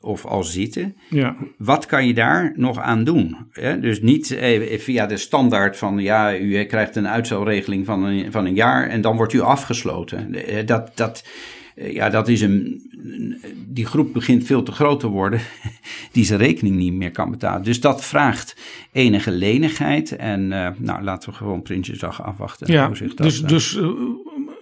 of 0.00 0.24
al 0.26 0.42
zitten, 0.44 0.96
Ja. 1.10 1.36
wat 1.58 1.86
kan 1.86 2.06
je 2.06 2.14
daar 2.14 2.52
nog 2.56 2.78
aan 2.78 3.04
doen? 3.04 3.36
Dus 3.80 4.00
niet 4.00 4.30
eh, 4.30 4.78
via 4.78 5.06
de 5.06 5.16
standaard 5.16 5.76
van 5.76 5.98
ja, 5.98 6.38
u 6.38 6.64
krijgt 6.64 6.96
een 6.96 7.08
uitstelregeling 7.08 7.86
van 7.86 8.04
een, 8.04 8.32
van 8.32 8.46
een 8.46 8.54
jaar 8.54 8.88
en 8.88 9.00
dan 9.00 9.16
wordt 9.16 9.32
u 9.32 9.40
afgesloten. 9.40 10.34
Eh, 10.34 10.66
Dat, 10.66 10.92
dat, 10.94 11.24
eh, 11.24 11.30
ja, 11.74 12.08
dat 12.08 12.28
is 12.28 12.40
een, 12.40 12.82
die 13.66 13.86
groep 13.86 14.12
begint 14.12 14.44
veel 14.44 14.62
te 14.62 14.72
groot 14.72 15.00
te 15.00 15.06
worden, 15.06 15.40
die 16.12 16.24
zijn 16.24 16.38
rekening 16.38 16.76
niet 16.76 16.92
meer 16.92 17.10
kan 17.10 17.30
betalen. 17.30 17.62
Dus 17.62 17.80
dat 17.80 18.04
vraagt 18.04 18.56
enige 18.92 19.30
lenigheid 19.30 20.16
en 20.16 20.52
eh, 20.52 20.68
nou, 20.78 21.02
laten 21.02 21.30
we 21.30 21.36
gewoon 21.36 21.62
Prinsjesdag 21.62 22.22
afwachten. 22.22 22.72
Ja, 22.72 22.86
hoe 22.86 22.96
zich 22.96 23.14
dat, 23.14 23.26
dus, 23.26 23.42
eh, 23.42 23.48
dus 23.48 23.76
eh, 23.76 23.88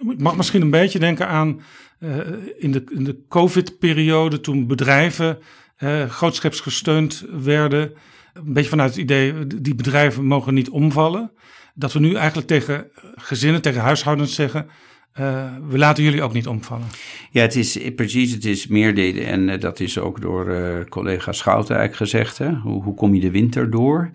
ik 0.09 0.19
mag 0.19 0.35
misschien 0.35 0.61
een 0.61 0.69
beetje 0.69 0.99
denken 0.99 1.27
aan 1.27 1.61
eh, 1.99 2.17
in 2.57 2.71
de, 2.71 2.83
in 2.89 3.03
de 3.03 3.17
COVID-periode 3.27 4.39
toen 4.39 4.67
bedrijven 4.67 5.39
eh 5.77 6.09
grootscheps 6.09 6.59
gesteund 6.59 7.25
werden. 7.43 7.93
Een 8.33 8.53
beetje 8.53 8.69
vanuit 8.69 8.89
het 8.89 8.99
idee, 8.99 9.47
die 9.47 9.75
bedrijven 9.75 10.25
mogen 10.25 10.53
niet 10.53 10.69
omvallen. 10.69 11.31
Dat 11.73 11.93
we 11.93 11.99
nu 11.99 12.13
eigenlijk 12.13 12.47
tegen 12.47 12.87
gezinnen, 13.15 13.61
tegen 13.61 13.81
huishoudens 13.81 14.35
zeggen, 14.35 14.67
eh, 15.13 15.45
we 15.69 15.77
laten 15.77 16.03
jullie 16.03 16.21
ook 16.21 16.33
niet 16.33 16.47
omvallen. 16.47 16.87
Ja, 17.31 17.41
het 17.41 17.55
is 17.55 17.79
precies, 17.95 18.31
het 18.31 18.45
is 18.45 18.67
meer 18.67 18.95
de, 18.95 19.23
en 19.23 19.49
eh, 19.49 19.59
dat 19.59 19.79
is 19.79 19.99
ook 19.99 20.21
door 20.21 20.49
eh, 20.49 20.85
collega 20.89 21.31
Schouten 21.31 21.75
eigenlijk 21.75 22.11
gezegd. 22.11 22.37
Hè? 22.37 22.53
Hoe, 22.53 22.83
hoe 22.83 22.95
kom 22.95 23.13
je 23.13 23.21
de 23.21 23.31
winter 23.31 23.69
door? 23.69 24.11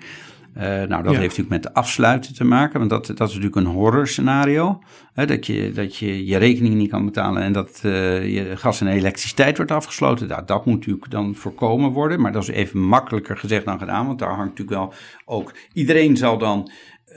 Nou, 0.58 0.88
dat 0.88 1.04
Ja. 1.04 1.10
heeft 1.10 1.20
natuurlijk 1.20 1.48
met 1.48 1.62
de 1.62 1.74
afsluiten 1.74 2.34
te 2.34 2.44
maken, 2.44 2.78
want 2.78 2.90
dat, 2.90 3.06
dat 3.06 3.28
is 3.28 3.34
natuurlijk 3.34 3.56
een 3.56 3.72
horror 3.72 4.08
scenario. 4.08 4.82
Hè? 5.14 5.26
Dat, 5.26 5.46
je, 5.46 5.72
dat 5.72 5.96
je 5.96 6.26
je 6.26 6.36
rekening 6.36 6.74
niet 6.74 6.90
kan 6.90 7.04
betalen 7.04 7.42
en 7.42 7.52
dat 7.52 7.78
je 7.82 8.52
gas 8.54 8.80
en 8.80 8.86
elektriciteit 8.86 9.56
wordt 9.56 9.72
afgesloten. 9.72 10.28
Nou, 10.28 10.42
dat 10.46 10.66
moet 10.66 10.74
natuurlijk 10.76 11.10
dan 11.10 11.34
voorkomen 11.34 11.90
worden, 11.90 12.20
maar 12.20 12.32
dat 12.32 12.42
is 12.42 12.48
even 12.48 12.80
makkelijker 12.80 13.36
gezegd 13.36 13.64
dan 13.64 13.78
gedaan, 13.78 14.06
want 14.06 14.18
daar 14.18 14.34
hangt 14.34 14.58
natuurlijk 14.58 14.78
wel 14.78 14.92
ook... 15.24 15.52
Iedereen 15.72 16.16
zal 16.16 16.38
dan 16.38 16.70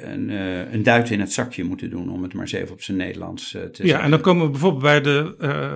een, 0.04 0.30
eh, 0.30 0.74
een 0.74 0.84
duit 0.84 1.10
in 1.10 1.20
het 1.20 1.34
zakje 1.34 1.64
moeten 1.64 1.90
doen, 1.90 2.12
om 2.12 2.24
het 2.24 2.34
maar 2.34 2.42
eens 2.42 2.52
even 2.52 2.72
op 2.72 2.82
zijn 2.82 2.98
Nederlands 2.98 3.54
eh, 3.54 3.62
te 3.62 3.82
Ja, 3.82 3.88
zeggen. 3.88 4.04
en 4.04 4.12
dan 4.12 4.22
komen 4.22 4.46
we 4.46 4.52
bijvoorbeeld 4.52 4.84
bij 4.84 5.02
de 5.02 5.36
eh, 5.40 5.74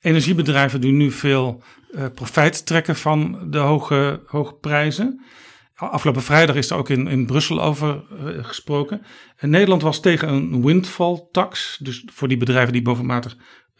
energiebedrijven 0.00 0.80
die 0.80 0.92
nu 0.92 1.10
veel 1.10 1.62
profijt 2.14 2.66
trekken 2.66 2.96
van 2.96 3.50
de 3.50 3.58
hoge, 3.58 4.20
hoge 4.26 4.54
prijzen. 4.54 5.20
Afgelopen 5.74 6.22
vrijdag 6.22 6.56
is 6.56 6.70
er 6.70 6.76
ook 6.76 6.88
in, 6.88 7.06
in 7.06 7.26
Brussel 7.26 7.62
over 7.62 8.04
gesproken. 8.42 9.02
En 9.36 9.50
Nederland 9.50 9.82
was 9.82 10.00
tegen 10.00 10.28
een 10.28 10.62
windfall 10.62 11.28
tax, 11.30 11.78
dus 11.82 12.04
voor 12.06 12.28
die 12.28 12.36
bedrijven 12.36 12.72
die 12.72 12.82
bovenmatig 12.82 13.36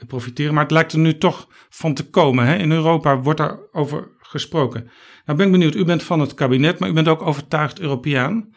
profiteren. 0.07 0.55
Maar 0.55 0.62
het 0.62 0.72
lijkt 0.72 0.93
er 0.93 0.99
nu 0.99 1.18
toch 1.18 1.49
van 1.68 1.95
te 1.95 2.11
komen. 2.11 2.47
Hè? 2.47 2.57
In 2.57 2.72
Europa 2.72 3.20
wordt 3.20 3.38
daarover 3.38 4.09
gesproken. 4.18 4.90
Nou 5.24 5.38
ben 5.38 5.47
ik 5.47 5.53
benieuwd, 5.53 5.74
u 5.74 5.84
bent 5.84 6.03
van 6.03 6.20
het 6.20 6.34
kabinet, 6.34 6.78
maar 6.78 6.88
u 6.88 6.93
bent 6.93 7.09
ook 7.09 7.22
overtuigd 7.22 7.80
Europeaan. 7.80 8.55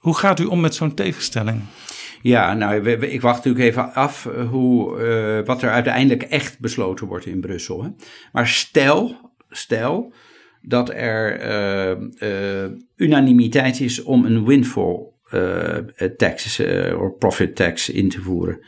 Hoe 0.00 0.16
gaat 0.16 0.40
u 0.40 0.44
om 0.44 0.60
met 0.60 0.74
zo'n 0.74 0.94
tegenstelling? 0.94 1.60
Ja, 2.22 2.54
nou, 2.54 2.90
ik 2.90 3.20
wacht 3.20 3.36
natuurlijk 3.36 3.64
even 3.64 3.94
af 3.94 4.26
eh, 4.26 4.48
hoe, 4.48 5.00
eh, 5.00 5.46
wat 5.46 5.62
er 5.62 5.70
uiteindelijk 5.70 6.22
echt 6.22 6.58
besloten 6.58 7.06
wordt 7.06 7.26
in 7.26 7.40
Brussel. 7.40 7.82
Hè. 7.82 7.90
Maar 8.32 8.48
stel, 8.48 9.16
stel 9.48 10.12
dat 10.62 10.90
er 10.90 11.38
eh, 11.38 12.66
unanimiteit 12.96 13.80
is 13.80 14.02
om 14.02 14.24
een 14.24 14.44
windfall 14.44 15.08
tax 16.16 16.60
of 17.00 17.18
profit 17.18 17.56
tax 17.56 17.88
in 17.88 18.08
te 18.08 18.20
voeren. 18.20 18.58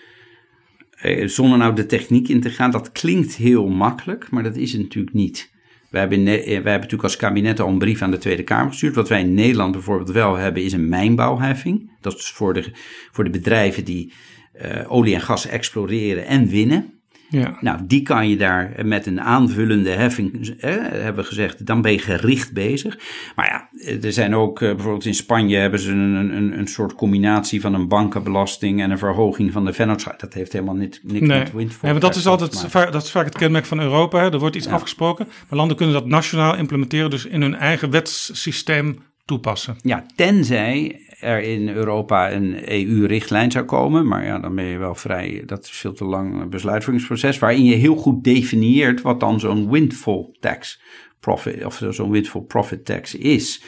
Zonder 1.25 1.59
nou 1.59 1.75
de 1.75 1.87
techniek 1.87 2.29
in 2.29 2.41
te 2.41 2.51
gaan, 2.51 2.71
dat 2.71 2.93
klinkt 2.93 3.37
heel 3.37 3.69
makkelijk, 3.69 4.31
maar 4.31 4.43
dat 4.43 4.57
is 4.57 4.73
het 4.73 4.81
natuurlijk 4.81 5.15
niet. 5.15 5.52
Wij 5.93 6.01
hebben, 6.01 6.27
eh, 6.27 6.45
hebben 6.45 6.73
natuurlijk 6.73 7.03
als 7.03 7.17
kabinet 7.17 7.61
al 7.61 7.69
een 7.69 7.79
brief 7.79 8.03
aan 8.03 8.11
de 8.11 8.19
Tweede 8.19 8.43
Kamer 8.43 8.71
gestuurd. 8.71 8.95
Wat 8.95 9.09
wij 9.09 9.21
in 9.21 9.35
Nederland 9.35 9.73
bijvoorbeeld 9.73 10.11
wel 10.11 10.37
hebben, 10.37 10.63
is 10.63 10.73
een 10.73 10.89
mijnbouwheffing. 10.89 11.91
Dat 12.01 12.15
is 12.15 12.31
voor 12.31 12.55
de, 12.55 12.71
voor 13.13 13.25
de 13.25 13.31
bedrijven 13.31 13.85
die 13.85 14.13
eh, 14.53 14.93
olie 14.93 15.15
en 15.15 15.21
gas 15.21 15.47
exploreren 15.47 16.27
en 16.27 16.49
winnen. 16.49 17.02
Ja. 17.33 17.57
Nou, 17.61 17.79
die 17.87 18.03
kan 18.03 18.29
je 18.29 18.37
daar 18.37 18.73
met 18.85 19.07
een 19.07 19.21
aanvullende 19.21 19.91
heffing, 19.91 20.49
eh, 20.61 20.71
hebben 20.81 21.15
we 21.23 21.29
gezegd, 21.29 21.67
dan 21.67 21.83
ben 21.83 21.93
je 21.93 21.99
gericht 21.99 22.53
bezig. 22.53 22.99
Maar 23.37 23.47
ja, 23.47 23.69
er 24.03 24.13
zijn 24.13 24.35
ook, 24.35 24.63
eh, 24.63 24.69
bijvoorbeeld 24.75 25.05
in 25.05 25.15
Spanje 25.15 25.57
hebben 25.57 25.81
ze 25.81 25.91
een, 25.91 26.37
een, 26.37 26.59
een 26.59 26.67
soort 26.67 26.95
combinatie 26.95 27.61
van 27.61 27.75
een 27.75 27.89
bankenbelasting 27.89 28.83
en 28.83 28.91
een 28.91 28.99
verhoging 28.99 29.53
van 29.53 29.65
de 29.65 29.73
vennootschap. 29.73 30.21
Dat 30.21 30.35
heeft 30.35 30.53
helemaal 30.53 30.75
niet, 30.75 31.01
niks 31.03 31.27
Nee, 31.27 31.39
met 31.39 31.53
windfall. 31.53 31.79
nee 31.83 31.93
maar 31.93 32.01
dat 32.01 32.15
is 32.17 32.27
altijd 32.27 32.65
vaak, 32.69 32.93
dat 32.93 33.03
is 33.03 33.11
vaak 33.11 33.25
het 33.25 33.37
kenmerk 33.39 33.65
van 33.65 33.81
Europa. 33.81 34.19
Hè. 34.19 34.33
Er 34.33 34.39
wordt 34.39 34.57
iets 34.57 34.67
Ja. 34.67 34.73
afgesproken, 34.73 35.27
maar 35.49 35.59
landen 35.59 35.77
kunnen 35.77 35.95
dat 35.95 36.07
nationaal 36.07 36.57
implementeren, 36.57 37.11
dus 37.11 37.27
in 37.27 37.41
hun 37.43 37.55
eigen 37.55 37.91
wetssysteem 37.91 38.99
toepassen. 39.25 39.77
Ja, 39.83 40.05
tenzij 40.17 41.01
er 41.23 41.43
in 41.43 41.69
Europa 41.69 42.33
een 42.33 42.73
EU-richtlijn 42.73 43.51
zou 43.51 43.65
komen. 43.65 44.07
Maar 44.07 44.25
ja, 44.25 44.39
dan 44.39 44.55
ben 44.55 44.65
je 44.65 44.79
wel 44.79 44.95
vrij. 44.95 45.43
Dat 45.47 45.65
is 45.65 45.71
veel 45.71 45.93
te 45.93 46.05
lang 46.05 46.51
besluitvormingsproces. 46.51 47.39
Waarin 47.39 47.65
je 47.65 47.75
heel 47.75 47.97
goed 47.97 48.25
definieert 48.25 49.01
wat 49.03 49.21
dan 49.21 49.41
zo'n 49.41 49.71
windfall 49.71 50.37
tax 50.41 50.81
profit. 51.21 51.65
of 51.65 51.83
zo'n 51.91 52.11
windfall 52.11 52.43
profit 52.43 52.85
tax 52.85 53.15
is. 53.15 53.63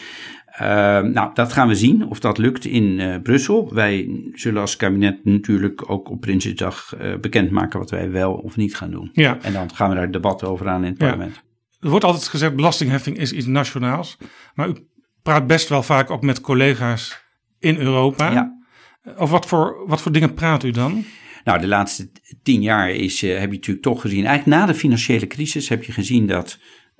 nou, 0.59 1.31
dat 1.35 1.53
gaan 1.53 1.69
we 1.69 1.75
zien 1.75 2.09
of 2.09 2.21
dat 2.21 2.39
lukt 2.39 2.65
in 2.65 2.85
uh, 2.85 3.17
Brussel. 3.23 3.75
Wij 3.75 4.23
zullen 4.33 4.61
als 4.61 4.77
kabinet 4.77 5.25
natuurlijk 5.25 5.91
ook 5.91 6.11
op 6.11 6.21
Prinsjesdag 6.21 6.95
uh, 7.01 7.15
bekendmaken 7.21 7.79
wat 7.79 7.91
wij 7.91 8.11
wel 8.11 8.33
of 8.35 8.57
niet 8.57 8.77
gaan 8.77 8.91
doen. 8.91 9.11
Ja. 9.13 9.39
En 9.43 9.53
dan 9.53 9.75
gaan 9.75 9.89
we 9.89 9.95
daar 9.95 10.11
debat 10.11 10.45
over 10.45 10.69
aan 10.69 10.85
in 10.85 10.89
het 10.89 10.99
parlement. 10.99 11.43
Er 11.81 11.91
wordt 11.91 12.05
altijd 12.05 12.29
gezegd, 12.29 12.57
belastingheffing 12.57 13.17
is 13.17 13.33
iets 13.33 13.47
nationaals. 13.47 14.17
Maar 14.55 14.69
u 14.69 14.75
praat 15.23 15.47
best 15.47 15.69
wel 15.69 15.83
vaak 15.83 16.11
ook 16.11 16.23
met 16.23 16.41
collega's 16.41 17.24
in 17.65 17.77
Europa. 17.77 18.33
Ja. 18.33 18.59
Over 19.17 19.29
wat 19.29 19.47
voor, 19.47 19.83
wat 19.87 20.01
voor 20.01 20.13
dingen 20.13 20.35
praat 20.35 20.65
u 20.65 20.71
dan? 20.71 21.05
Nou, 21.45 21.61
de 21.61 21.67
laatste 21.67 22.09
tien 22.43 22.63
jaar 22.63 22.91
is, 22.91 23.23
uh, 23.23 23.39
heb 23.39 23.51
je 23.51 23.57
natuurlijk 23.57 23.87
toch 23.87 24.01
gezien, 24.01 24.27
eigenlijk 24.27 24.61
na 24.61 24.67
de 24.67 24.79
financiële 24.79 25.27
crisis 25.27 25.69
heb 25.69 25.85
je 25.85 25.93
gezien 25.93 26.27
dat 26.27 26.59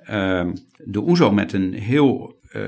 uh, 0.09 0.45
de 0.77 1.01
OESO 1.01 1.31
met 1.31 1.53
een 1.53 1.73
heel 1.73 2.39
uh, 2.55 2.61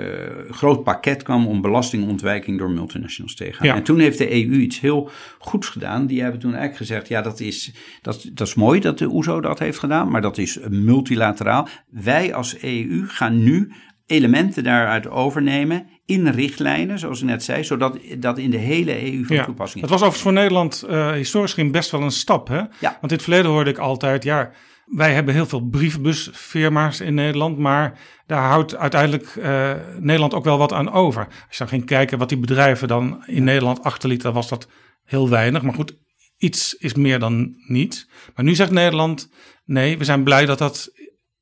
groot 0.49 0.83
pakket 0.83 1.23
kwam 1.23 1.47
om 1.47 1.61
belastingontwijking 1.61 2.57
door 2.57 2.71
multinationals 2.71 3.35
te 3.35 3.53
gaan. 3.53 3.67
Ja. 3.67 3.75
En 3.75 3.83
toen 3.83 3.99
heeft 3.99 4.17
de 4.17 4.31
EU 4.31 4.59
iets 4.59 4.79
heel 4.79 5.09
goeds 5.39 5.67
gedaan. 5.67 6.07
Die 6.07 6.21
hebben 6.21 6.39
toen 6.39 6.53
eigenlijk 6.53 6.79
gezegd, 6.79 7.07
ja, 7.07 7.21
dat 7.21 7.39
is, 7.39 7.73
dat, 8.01 8.29
dat 8.33 8.47
is 8.47 8.55
mooi 8.55 8.79
dat 8.79 8.97
de 8.97 9.13
OESO 9.13 9.41
dat 9.41 9.59
heeft 9.59 9.79
gedaan, 9.79 10.09
maar 10.09 10.21
dat 10.21 10.37
is 10.37 10.59
multilateraal. 10.69 11.67
Wij 11.89 12.33
als 12.33 12.61
EU 12.61 13.07
gaan 13.07 13.43
nu 13.43 13.71
elementen 14.07 14.63
daaruit 14.63 15.07
overnemen 15.09 15.87
in 16.05 16.27
richtlijnen, 16.27 16.99
zoals 16.99 17.19
ik 17.21 17.25
net 17.25 17.43
zei, 17.43 17.63
zodat 17.63 17.97
dat 18.17 18.37
in 18.37 18.49
de 18.49 18.57
hele 18.57 19.13
EU 19.13 19.25
van 19.25 19.35
Ja. 19.35 19.43
toepassing 19.45 19.83
Het 19.83 19.93
is. 19.93 19.99
was 19.99 20.07
overigens 20.09 20.21
voor 20.21 20.33
Nederland 20.33 20.81
eh, 20.89 21.11
historisch 21.11 21.53
gezien 21.53 21.71
best 21.71 21.91
wel 21.91 22.01
een 22.01 22.11
stap. 22.11 22.47
Hè? 22.47 22.57
Ja. 22.57 22.67
Want 22.81 23.01
in 23.01 23.09
het 23.17 23.21
verleden 23.21 23.51
hoorde 23.51 23.69
ik 23.69 23.77
altijd, 23.77 24.23
ja, 24.23 24.51
wij 24.85 25.13
hebben 25.13 25.33
heel 25.33 25.45
veel 25.45 25.61
brievenbusfirma's 25.69 26.99
in 26.99 27.13
Nederland, 27.13 27.57
maar 27.57 27.99
daar 28.25 28.41
houdt 28.49 28.75
uiteindelijk 28.75 29.25
eh, 29.35 29.71
Nederland 29.99 30.33
ook 30.33 30.43
wel 30.43 30.57
wat 30.57 30.73
aan 30.73 30.91
over. 30.91 31.25
Als 31.25 31.35
je 31.49 31.57
dan 31.57 31.67
ging 31.67 31.85
kijken 31.85 32.17
wat 32.17 32.29
die 32.29 32.37
bedrijven 32.37 32.87
dan 32.87 33.23
in 33.25 33.43
Nederland 33.43 33.83
achterlieten, 33.83 34.25
dan 34.25 34.35
was 34.35 34.49
dat 34.49 34.67
heel 35.05 35.29
weinig. 35.29 35.61
Maar 35.61 35.73
goed, 35.73 35.95
iets 36.37 36.73
is 36.73 36.93
meer 36.93 37.19
dan 37.19 37.53
niets. 37.67 38.09
Maar 38.35 38.45
nu 38.45 38.55
zegt 38.55 38.71
Nederland, 38.71 39.29
nee, 39.65 39.97
we 39.97 40.03
zijn 40.03 40.23
blij 40.23 40.45
dat 40.45 40.57
dat 40.57 40.89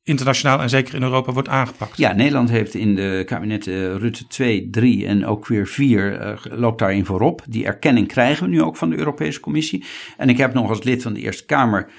internationaal 0.05 0.61
en 0.61 0.69
zeker 0.69 0.95
in 0.95 1.03
Europa 1.03 1.33
wordt 1.33 1.47
aangepakt. 1.47 1.97
Ja, 1.97 2.13
Nederland 2.13 2.49
heeft 2.49 2.73
in 2.73 2.95
de 2.95 3.23
kabinetten 3.25 3.99
Rutte 3.99 4.27
2, 4.27 4.69
3 4.69 5.05
en 5.05 5.25
ook 5.25 5.47
weer 5.47 5.67
4 5.67 6.21
uh, 6.21 6.59
loopt 6.59 6.79
daarin 6.79 7.05
voorop. 7.05 7.41
Die 7.47 7.65
erkenning 7.65 8.07
krijgen 8.07 8.43
we 8.43 8.49
nu 8.49 8.61
ook 8.61 8.77
van 8.77 8.89
de 8.89 8.97
Europese 8.97 9.39
Commissie. 9.39 9.83
En 10.17 10.29
ik 10.29 10.37
heb 10.37 10.53
nog 10.53 10.69
als 10.69 10.83
lid 10.83 11.01
van 11.01 11.13
de 11.13 11.19
Eerste 11.19 11.45
Kamer 11.45 11.89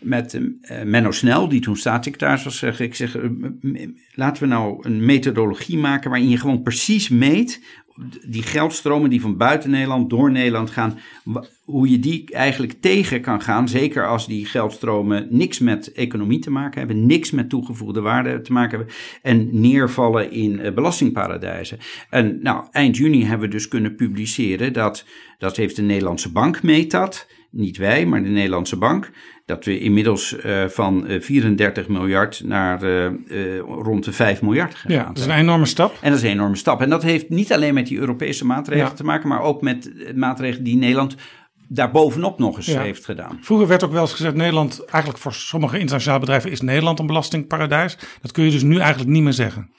met 0.00 0.34
uh, 0.34 0.82
Menno 0.82 1.10
Snel, 1.10 1.48
die 1.48 1.60
toen 1.60 1.76
staatssecretaris 1.76 2.44
was, 2.44 2.58
zeg 2.58 2.80
ik 2.80 2.94
zeg, 2.94 3.16
laten 4.12 4.42
we 4.42 4.48
nou 4.48 4.78
een 4.80 5.04
methodologie 5.04 5.78
maken 5.78 6.10
waarin 6.10 6.28
je 6.28 6.38
gewoon 6.38 6.62
precies 6.62 7.08
meet 7.08 7.60
die 8.26 8.42
geldstromen 8.42 9.10
die 9.10 9.20
van 9.20 9.36
buiten 9.36 9.70
Nederland 9.70 10.10
door 10.10 10.30
Nederland 10.30 10.70
gaan, 10.70 10.98
hoe 11.64 11.90
je 11.90 11.98
die 11.98 12.30
eigenlijk 12.30 12.72
tegen 12.80 13.20
kan 13.20 13.42
gaan. 13.42 13.68
Zeker 13.68 14.08
als 14.08 14.26
die 14.26 14.46
geldstromen 14.46 15.26
niks 15.30 15.58
met 15.58 15.92
economie 15.92 16.38
te 16.38 16.50
maken 16.50 16.78
hebben, 16.78 17.06
niks 17.06 17.30
met 17.30 17.48
toegevoegde 17.48 18.00
waarde 18.00 18.40
te 18.40 18.52
maken 18.52 18.76
hebben 18.76 18.94
en 19.22 19.48
neervallen 19.60 20.30
in 20.30 20.52
uh, 20.52 20.72
belastingparadijzen. 20.72 21.78
En 22.10 22.38
nou, 22.42 22.64
eind 22.70 22.96
juni 22.96 23.24
hebben 23.24 23.48
we 23.48 23.54
dus 23.54 23.68
kunnen 23.68 23.94
publiceren 23.94 24.72
dat, 24.72 25.04
dat 25.38 25.56
heeft 25.56 25.76
de 25.76 25.82
Nederlandse 25.82 26.32
bank 26.32 26.62
meet 26.62 26.90
dat, 26.90 27.26
niet 27.56 27.76
wij, 27.76 28.06
maar 28.06 28.22
de 28.22 28.28
Nederlandse 28.28 28.76
bank, 28.76 29.10
dat 29.44 29.64
we 29.64 29.78
inmiddels 29.78 30.36
uh, 30.46 30.64
van 30.64 31.04
uh, 31.10 31.20
34 31.20 31.88
miljard 31.88 32.42
naar 32.44 32.82
uh, 32.82 33.58
rond 33.58 34.04
de 34.04 34.12
5 34.12 34.42
miljard 34.42 34.74
gegaan 34.74 34.96
Ja, 34.96 35.06
dat 35.06 35.18
is 35.18 35.24
een 35.24 35.30
enorme 35.30 35.66
stap. 35.66 35.98
En 36.00 36.10
dat 36.10 36.18
is 36.18 36.24
een 36.24 36.30
enorme 36.30 36.56
stap. 36.56 36.80
En 36.80 36.90
dat 36.90 37.02
heeft 37.02 37.28
niet 37.28 37.52
alleen 37.52 37.74
met 37.74 37.86
die 37.86 37.98
Europese 37.98 38.46
maatregelen 38.46 38.90
Ja. 38.90 38.96
te 38.96 39.04
maken, 39.04 39.28
maar 39.28 39.40
ook 39.40 39.60
met 39.62 39.92
maatregelen 40.14 40.64
die 40.64 40.76
Nederland 40.76 41.16
daarbovenop 41.68 42.38
nog 42.38 42.56
eens 42.56 42.66
Ja. 42.66 42.80
heeft 42.80 43.04
gedaan. 43.04 43.38
Vroeger 43.40 43.66
werd 43.66 43.84
ook 43.84 43.92
wel 43.92 44.00
eens 44.00 44.12
gezegd, 44.12 44.34
Nederland, 44.34 44.84
eigenlijk 44.84 45.22
voor 45.22 45.32
sommige 45.32 45.78
internationale 45.78 46.20
bedrijven 46.20 46.50
is 46.50 46.60
Nederland 46.60 46.98
een 46.98 47.06
belastingparadijs. 47.06 47.98
Dat 48.22 48.32
kun 48.32 48.44
je 48.44 48.50
dus 48.50 48.62
nu 48.62 48.78
eigenlijk 48.78 49.10
niet 49.10 49.22
meer 49.22 49.32
zeggen. 49.32 49.70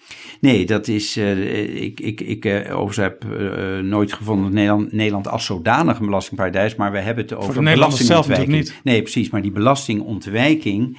Nee, 0.41 0.65
dat 0.65 0.87
is, 0.87 1.17
uh, 1.17 1.81
ik, 1.81 1.99
ik, 1.99 2.21
ik 2.21 2.45
uh, 2.45 2.53
overigens 2.53 2.97
heb 2.97 3.25
uh, 3.25 3.77
nooit 3.79 4.13
gevonden 4.13 4.45
dat 4.45 4.53
Nederland, 4.53 4.91
Nederland 4.91 5.27
als 5.27 5.45
zodanig 5.45 5.99
een 5.99 6.05
belastingparadijs, 6.05 6.75
maar 6.75 6.91
we 6.91 6.99
hebben 6.99 7.23
het 7.23 7.33
over 7.33 7.53
de 7.53 7.61
Nederlanders 7.61 8.05
zelf 8.05 8.27
natuurlijk 8.27 8.57
niet. 8.57 8.79
Nee, 8.83 9.01
precies, 9.01 9.29
maar 9.29 9.41
die 9.41 9.51
belastingontwijking, 9.51 10.97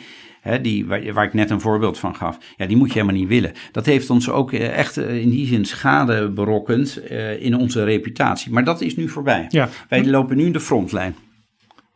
hè, 0.49 0.61
die, 0.61 0.87
waar, 0.87 1.13
waar, 1.13 1.25
ik 1.25 1.35
net 1.35 1.51
een 1.51 1.61
voorbeeld 1.61 1.99
van 1.99 2.17
gaf, 2.17 2.39
ja, 2.57 2.67
die 2.67 2.77
moet 2.77 2.89
je 2.89 3.01
helemaal 3.01 3.21
niet 3.21 3.29
willen. 3.29 3.53
Dat 3.73 3.87
heeft 3.87 4.11
ons 4.11 4.29
ook 4.31 4.53
echt 4.53 4.97
in 4.97 5.31
die 5.31 5.47
zin 5.47 5.65
schade 5.65 6.31
berokkend 6.31 7.01
in 7.39 7.57
onze 7.57 7.85
reputatie. 7.85 8.53
Maar 8.53 8.65
dat 8.65 8.81
is 8.81 8.97
nu 8.97 9.09
voorbij. 9.09 9.47
Ja. 9.49 9.69
Wij 9.89 10.07
lopen 10.07 10.37
nu 10.37 10.45
in 10.45 10.53
de 10.53 10.61
frontlijn. 10.61 11.17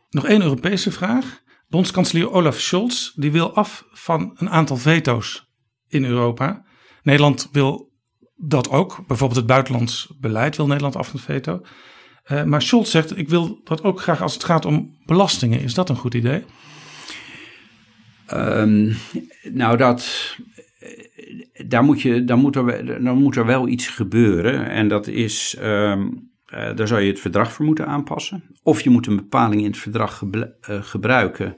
Nog 0.09 0.25
één 0.25 0.41
Europese 0.41 0.91
vraag. 0.91 1.41
Bondskanselier 1.67 2.31
Olaf 2.31 2.59
Scholz 2.59 3.11
die 3.15 3.31
wil 3.31 3.55
af 3.55 3.85
van 3.91 4.31
een 4.35 4.49
aantal 4.49 4.77
veto's 4.77 5.51
in 5.87 6.05
Europa. 6.05 6.65
Nederland 7.03 7.49
wil 7.51 7.91
dat 8.35 8.69
ook. 8.69 9.03
Bijvoorbeeld 9.07 9.39
het 9.39 9.47
buitenlands 9.47 10.13
beleid 10.19 10.55
wil 10.55 10.67
Nederland 10.67 10.95
af 10.95 11.07
van 11.07 11.15
het 11.15 11.25
veto. 11.25 11.61
Uh, 12.31 12.43
maar 12.43 12.61
Scholz 12.61 12.91
zegt, 12.91 13.17
ik 13.17 13.29
wil 13.29 13.61
dat 13.63 13.83
ook 13.83 14.01
graag 14.01 14.21
als 14.21 14.33
het 14.33 14.43
gaat 14.43 14.65
om 14.65 14.97
belastingen. 15.05 15.61
Is 15.61 15.73
dat 15.73 15.89
een 15.89 15.95
goed 15.95 16.13
idee? 16.13 16.43
Um, 18.35 18.95
nou, 19.51 19.77
dat, 19.77 20.35
daar, 21.67 21.83
moet 21.83 22.01
je, 22.01 22.23
dan, 22.23 22.39
moet 22.39 22.55
er, 22.55 23.03
dan 23.03 23.17
moet 23.17 23.35
er 23.35 23.45
wel 23.45 23.67
iets 23.67 23.87
gebeuren. 23.87 24.69
En 24.69 24.87
dat 24.87 25.07
is, 25.07 25.57
um, 25.63 26.31
uh, 26.53 26.75
daar 26.75 26.87
zou 26.87 27.01
je 27.01 27.09
het 27.09 27.19
verdrag 27.19 27.53
voor 27.53 27.65
moeten 27.65 27.87
aanpassen. 27.87 28.43
Of 28.63 28.81
je 28.81 28.89
moet 28.89 29.07
een 29.07 29.15
bepaling 29.15 29.61
in 29.61 29.67
het 29.67 29.77
verdrag 29.77 30.21
uh, 30.21 30.45
gebruiken 30.81 31.57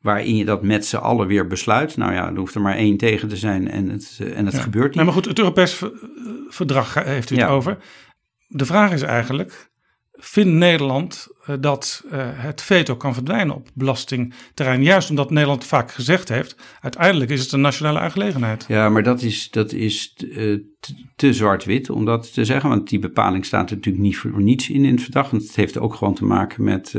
waarin 0.00 0.36
je 0.36 0.44
dat 0.44 0.62
met 0.62 0.86
z'n 0.86 0.96
allen 0.96 1.26
weer 1.26 1.46
besluit. 1.46 1.96
Nou 1.96 2.12
ja, 2.12 2.28
er 2.28 2.36
hoeft 2.36 2.54
er 2.54 2.60
maar 2.60 2.76
één 2.76 2.96
tegen 2.96 3.28
te 3.28 3.36
zijn 3.36 3.70
en 3.70 3.88
het, 3.88 4.20
en 4.34 4.44
het 4.44 4.54
ja. 4.54 4.60
gebeurt 4.60 4.86
niet. 4.86 4.94
Nee, 4.94 5.04
maar 5.04 5.14
goed, 5.14 5.24
het 5.24 5.38
Europees 5.38 5.84
verdrag 6.48 6.94
heeft 6.94 7.30
u 7.30 7.34
het 7.34 7.44
Ja. 7.44 7.50
over. 7.50 7.78
De 8.46 8.66
vraag 8.66 8.92
is 8.92 9.02
eigenlijk, 9.02 9.70
vindt 10.18 10.52
Nederland 10.52 11.28
uh, 11.48 11.56
dat 11.60 12.04
uh, 12.12 12.12
het 12.22 12.62
veto 12.62 12.96
kan 12.96 13.14
verdwijnen 13.14 13.54
op 13.54 13.68
belastingterrein? 13.74 14.82
Juist 14.82 15.10
omdat 15.10 15.30
Nederland 15.30 15.64
vaak 15.64 15.90
gezegd 15.90 16.28
heeft, 16.28 16.56
uiteindelijk 16.80 17.30
is 17.30 17.40
het 17.40 17.52
een 17.52 17.60
nationale 17.60 17.98
aangelegenheid. 17.98 18.64
Ja, 18.68 18.88
maar 18.88 19.02
dat 19.02 19.22
is, 19.22 19.50
dat 19.50 19.72
is 19.72 20.12
te, 20.14 20.64
te 21.16 21.32
zwart-wit 21.32 21.90
om 21.90 22.04
dat 22.04 22.32
te 22.32 22.44
zeggen. 22.44 22.70
Want 22.70 22.88
die 22.88 22.98
bepaling 22.98 23.44
staat 23.44 23.70
er 23.70 23.76
natuurlijk 23.76 24.04
niet 24.04 24.16
voor 24.16 24.42
niets 24.42 24.70
in 24.70 24.84
in 24.84 24.92
het 24.92 25.02
verdrag. 25.02 25.30
Want 25.30 25.42
het 25.42 25.56
heeft 25.56 25.78
ook 25.78 25.94
gewoon 25.94 26.14
te 26.14 26.24
maken 26.24 26.64
met 26.64 26.94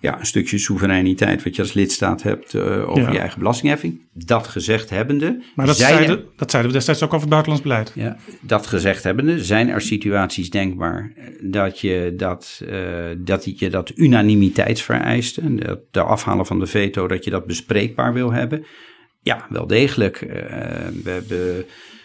ja, 0.00 0.18
een 0.18 0.26
stukje 0.26 0.58
soevereiniteit 0.58 1.42
wat 1.42 1.56
je 1.56 1.62
als 1.62 1.72
lidstaat 1.72 2.22
hebt 2.22 2.54
uh, 2.54 2.88
over 2.90 3.02
Ja. 3.02 3.12
je 3.12 3.18
eigen 3.18 3.38
belastingheffing. 3.38 4.00
Dat 4.12 4.46
gezegd 4.46 4.90
hebbende. 4.90 5.42
Maar 5.54 5.66
dat 5.66 5.76
zijn 5.76 5.94
zeiden, 5.94 6.18
er- 6.18 6.24
dat 6.36 6.50
zeiden 6.50 6.70
we 6.72 6.76
destijds 6.78 7.02
ook 7.02 7.08
over 7.14 7.20
het 7.20 7.30
buitenlands 7.30 7.62
beleid. 7.66 7.92
ja, 7.94 8.16
dat 8.40 8.66
gezegd 8.66 9.02
hebbende, 9.02 9.44
zijn 9.44 9.68
er 9.68 9.80
situaties 9.80 10.50
denkbaar 10.50 11.12
dat 11.42 11.80
je 11.80 12.14
dat, 12.16 12.62
uh, 12.68 12.94
dat, 13.18 13.58
je 13.58 13.70
dat 13.70 13.92
unanimiteitsvereisten, 13.96 15.56
de, 15.56 15.80
de 15.90 16.02
afhalen 16.02 16.46
van 16.46 16.58
de 16.58 16.66
veto, 16.66 17.08
dat 17.08 17.24
je 17.24 17.30
dat 17.30 17.46
bespreekbaar 17.46 18.12
wil 18.12 18.32
hebben. 18.32 18.64
Ja, 19.22 19.46
wel 19.48 19.66
degelijk. 19.66 20.20
Uh, 20.20 20.30
we 21.02 21.10
hebben 21.10 21.64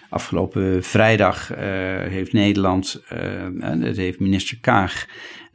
afgelopen 0.10 0.84
vrijdag 0.84 1.48
heeft 2.08 2.34
Nederland, 2.34 3.04
dat 3.80 3.96
heeft 3.96 4.20
minister 4.20 4.58
Kaag 4.62 5.06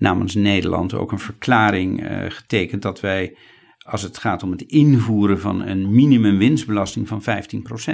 namens 0.00 0.34
Nederland 0.34 0.94
ook 0.94 1.12
een 1.12 1.18
verklaring 1.18 2.10
uh, 2.10 2.24
getekend 2.28 2.82
dat 2.82 3.00
wij, 3.00 3.36
als 3.78 4.02
het 4.02 4.18
gaat 4.18 4.42
om 4.42 4.50
het 4.50 4.62
invoeren 4.62 5.40
van 5.40 5.60
een 5.60 5.94
minimumwinstbelasting 5.94 7.08
van 7.08 7.22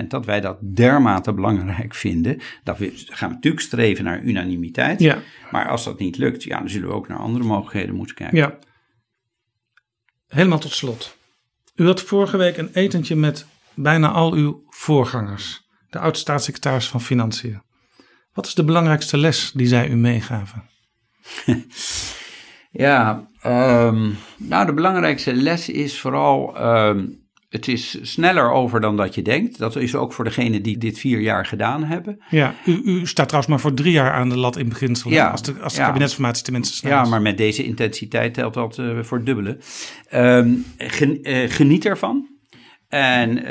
15%, 0.02 0.06
dat 0.08 0.24
wij 0.24 0.40
dat 0.40 0.58
dermate 0.60 1.32
belangrijk 1.32 1.94
vinden. 2.04 2.40
Dat 2.64 2.78
we 2.78 2.92
gaan 2.94 3.30
natuurlijk 3.30 3.62
streven 3.62 4.04
naar 4.04 4.22
unanimiteit. 4.22 5.00
Ja. 5.00 5.18
Maar 5.50 5.68
als 5.68 5.84
dat 5.84 5.98
niet 5.98 6.16
lukt, 6.16 6.42
ja, 6.42 6.58
dan 6.58 6.68
zullen 6.68 6.88
we 6.88 6.94
ook 6.94 7.08
naar 7.08 7.18
andere 7.18 7.44
mogelijkheden 7.44 7.94
moeten 7.94 8.16
kijken. 8.16 8.38
Ja. 8.38 8.58
Helemaal 10.28 10.58
tot 10.58 10.72
slot. 10.72 11.16
U 11.74 11.86
had 11.86 12.02
vorige 12.02 12.36
week 12.36 12.56
een 12.56 12.70
etentje 12.72 13.16
met 13.16 13.46
bijna 13.74 14.10
al 14.10 14.32
uw 14.32 14.64
voorgangers, 14.68 15.68
de 15.90 15.98
oud-staatssecretaris 15.98 16.88
van 16.88 17.00
Financiën. 17.00 17.62
Wat 18.32 18.46
is 18.46 18.54
de 18.54 18.64
belangrijkste 18.64 19.16
les 19.16 19.52
die 19.54 19.66
zij 19.66 19.88
u 19.88 19.96
meegaven? 19.96 20.68
Ja, 22.76 23.28
um, 23.46 24.16
nou 24.36 24.66
de 24.66 24.74
belangrijkste 24.74 25.34
les 25.34 25.68
is 25.68 26.00
vooral, 26.00 26.62
um, 26.62 27.24
het 27.48 27.68
is 27.68 27.98
sneller 28.02 28.50
over 28.50 28.80
dan 28.80 28.96
dat 28.96 29.14
je 29.14 29.22
denkt. 29.22 29.58
Dat 29.58 29.76
is 29.76 29.94
ook 29.94 30.12
voor 30.12 30.24
degenen 30.24 30.62
die 30.62 30.78
dit 30.78 30.98
vier 30.98 31.20
jaar 31.20 31.46
gedaan 31.46 31.84
hebben. 31.84 32.22
Ja, 32.30 32.54
u, 32.66 32.80
u 32.84 33.06
staat 33.06 33.28
trouwens 33.28 33.52
maar 33.52 33.60
voor 33.60 33.74
drie 33.74 33.92
jaar 33.92 34.12
aan 34.12 34.28
de 34.28 34.38
lat 34.38 34.56
in 34.56 34.68
beginsel. 34.68 35.10
Ja, 35.10 35.30
als 35.30 35.42
de, 35.42 35.54
als 35.60 35.74
de 35.74 35.80
ja. 35.80 35.86
kabinetsformatie 35.86 36.44
tenminste 36.44 36.76
snel 36.76 36.92
Ja, 36.92 37.02
is. 37.02 37.08
maar 37.08 37.22
met 37.22 37.38
deze 37.38 37.64
intensiteit 37.64 38.34
telt 38.34 38.54
dat 38.54 38.78
uh, 38.78 39.02
voor 39.02 39.16
het 39.16 39.26
dubbele. 39.26 39.58
Um, 40.14 40.64
gen, 40.78 41.30
uh, 41.30 41.50
geniet 41.50 41.84
ervan. 41.84 42.34
En 42.88 43.44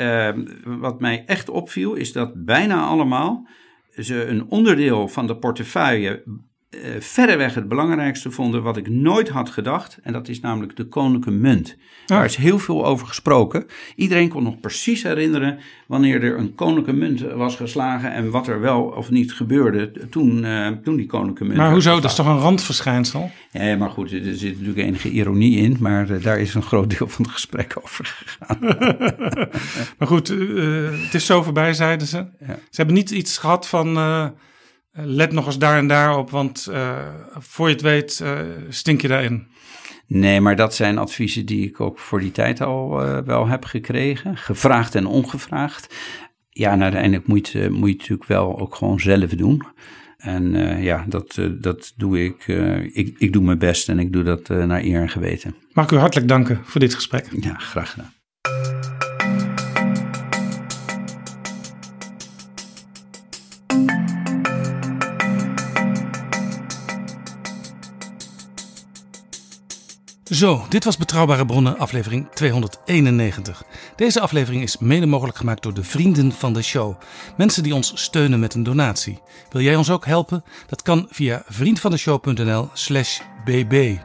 wat 0.80 1.00
mij 1.00 1.24
echt 1.26 1.48
opviel 1.48 1.94
is 1.94 2.12
dat 2.12 2.44
bijna 2.44 2.84
allemaal 2.84 3.48
ze 3.96 4.26
een 4.26 4.46
onderdeel 4.48 5.08
van 5.08 5.26
de 5.26 5.36
portefeuille 5.36 6.22
uh, 6.70 6.80
verreweg 6.98 7.54
het 7.54 7.68
belangrijkste 7.68 8.30
vonden 8.30 8.62
wat 8.62 8.76
ik 8.76 8.88
nooit 8.88 9.28
had 9.28 9.50
gedacht. 9.50 9.98
En 10.02 10.12
dat 10.12 10.28
is 10.28 10.40
namelijk 10.40 10.76
de 10.76 10.84
koninklijke 10.84 11.40
munt. 11.40 11.76
Daar 12.06 12.24
is 12.24 12.36
heel 12.36 12.58
veel 12.58 12.86
over 12.86 13.06
gesproken. 13.06 13.66
Iedereen 13.96 14.28
kon 14.28 14.42
nog 14.42 14.60
precies 14.60 15.02
herinneren 15.02 15.58
wanneer 15.86 16.22
er 16.22 16.38
een 16.38 16.54
koninklijke 16.54 16.92
munt 16.92 17.20
was 17.20 17.56
geslagen 17.56 18.12
en 18.12 18.30
wat 18.30 18.46
er 18.46 18.60
wel 18.60 18.82
of 18.82 19.10
niet 19.10 19.32
gebeurde 19.32 20.08
toen, 20.10 20.44
uh, 20.44 20.68
toen 20.68 20.96
die 20.96 21.06
koninklijke 21.06 21.44
munt 21.44 21.56
Maar 21.56 21.72
hoezo? 21.72 22.00
Dat 22.00 22.10
is 22.10 22.16
toch 22.16 22.26
een 22.26 22.38
randverschijnsel? 22.38 23.30
Ja, 23.52 23.76
maar 23.76 23.90
goed, 23.90 24.12
er 24.12 24.34
zit 24.34 24.52
natuurlijk 24.52 24.78
enige 24.78 25.10
ironie 25.10 25.56
in, 25.56 25.76
maar 25.80 26.10
uh, 26.10 26.22
daar 26.22 26.40
is 26.40 26.54
een 26.54 26.62
groot 26.62 26.98
deel 26.98 27.08
van 27.08 27.24
het 27.24 27.34
gesprek 27.34 27.74
over 27.82 28.04
gegaan. 28.04 28.58
maar 29.98 30.08
goed, 30.08 30.28
het 31.02 31.14
is 31.14 31.26
zo 31.26 31.42
voorbij, 31.42 31.72
zeiden 31.72 32.06
ze. 32.06 32.16
Ja. 32.16 32.58
Ze 32.70 32.76
hebben 32.76 32.94
niet 32.94 33.10
iets 33.10 33.38
gehad 33.38 33.68
van 33.68 33.96
let 34.96 35.32
nog 35.32 35.46
eens 35.46 35.58
daar 35.58 35.78
en 35.78 35.86
daar 35.86 36.18
op, 36.18 36.30
want 36.30 36.68
uh, 36.70 36.98
voor 37.38 37.68
je 37.68 37.72
het 37.72 37.82
weet 37.82 38.20
uh, 38.22 38.40
stink 38.68 39.00
je 39.00 39.08
daarin. 39.08 39.46
Nee, 40.06 40.40
maar 40.40 40.56
dat 40.56 40.74
zijn 40.74 40.98
adviezen 40.98 41.46
die 41.46 41.66
ik 41.66 41.80
ook 41.80 41.98
voor 41.98 42.20
die 42.20 42.30
tijd 42.30 42.60
al 42.60 43.04
uh, 43.04 43.18
wel 43.18 43.46
heb 43.46 43.64
gekregen. 43.64 44.36
Gevraagd 44.36 44.94
en 44.94 45.06
ongevraagd. 45.06 45.94
Ja, 46.50 46.72
en 46.72 46.82
uiteindelijk 46.82 47.26
moet 47.26 47.48
je, 47.48 47.70
moet 47.70 47.86
je 47.86 47.92
het 47.92 47.98
natuurlijk 47.98 48.28
wel 48.28 48.58
ook 48.58 48.74
gewoon 48.74 49.00
zelf 49.00 49.30
doen. 49.30 49.62
En 50.16 50.52
ja, 50.82 51.04
dat, 51.08 51.40
dat 51.60 51.92
doe 51.96 52.24
ik. 52.24 52.46
ik. 52.92 53.18
Ik 53.18 53.32
doe 53.32 53.42
mijn 53.42 53.58
best 53.58 53.88
en 53.88 53.98
ik 53.98 54.12
doe 54.12 54.22
dat 54.22 54.48
naar 54.48 54.82
eer 54.82 55.00
en 55.00 55.08
geweten. 55.08 55.54
Mag 55.72 55.84
ik 55.84 55.90
u 55.90 55.96
hartelijk 55.96 56.28
danken 56.28 56.60
voor 56.64 56.80
dit 56.80 56.94
gesprek. 56.94 57.28
Ja, 57.40 57.54
graag 57.54 57.90
gedaan. 57.90 58.15
Zo, 70.30 70.66
dit 70.68 70.84
was 70.84 70.96
Betrouwbare 70.96 71.46
Bronnen, 71.46 71.78
aflevering 71.78 72.28
291. 72.34 73.64
Deze 73.96 74.20
aflevering 74.20 74.62
is 74.62 74.78
mede 74.78 75.06
mogelijk 75.06 75.36
gemaakt 75.36 75.62
door 75.62 75.74
de 75.74 75.84
vrienden 75.84 76.32
van 76.32 76.52
de 76.52 76.62
show. 76.62 76.94
Mensen 77.36 77.62
die 77.62 77.74
ons 77.74 77.92
steunen 77.94 78.40
met 78.40 78.54
een 78.54 78.62
donatie. 78.62 79.18
Wil 79.50 79.62
jij 79.62 79.76
ons 79.76 79.90
ook 79.90 80.06
helpen? 80.06 80.44
Dat 80.66 80.82
kan 80.82 81.06
via 81.10 81.42
vriendvandeshow.nl/slash 81.48 83.20
bb. 83.44 83.96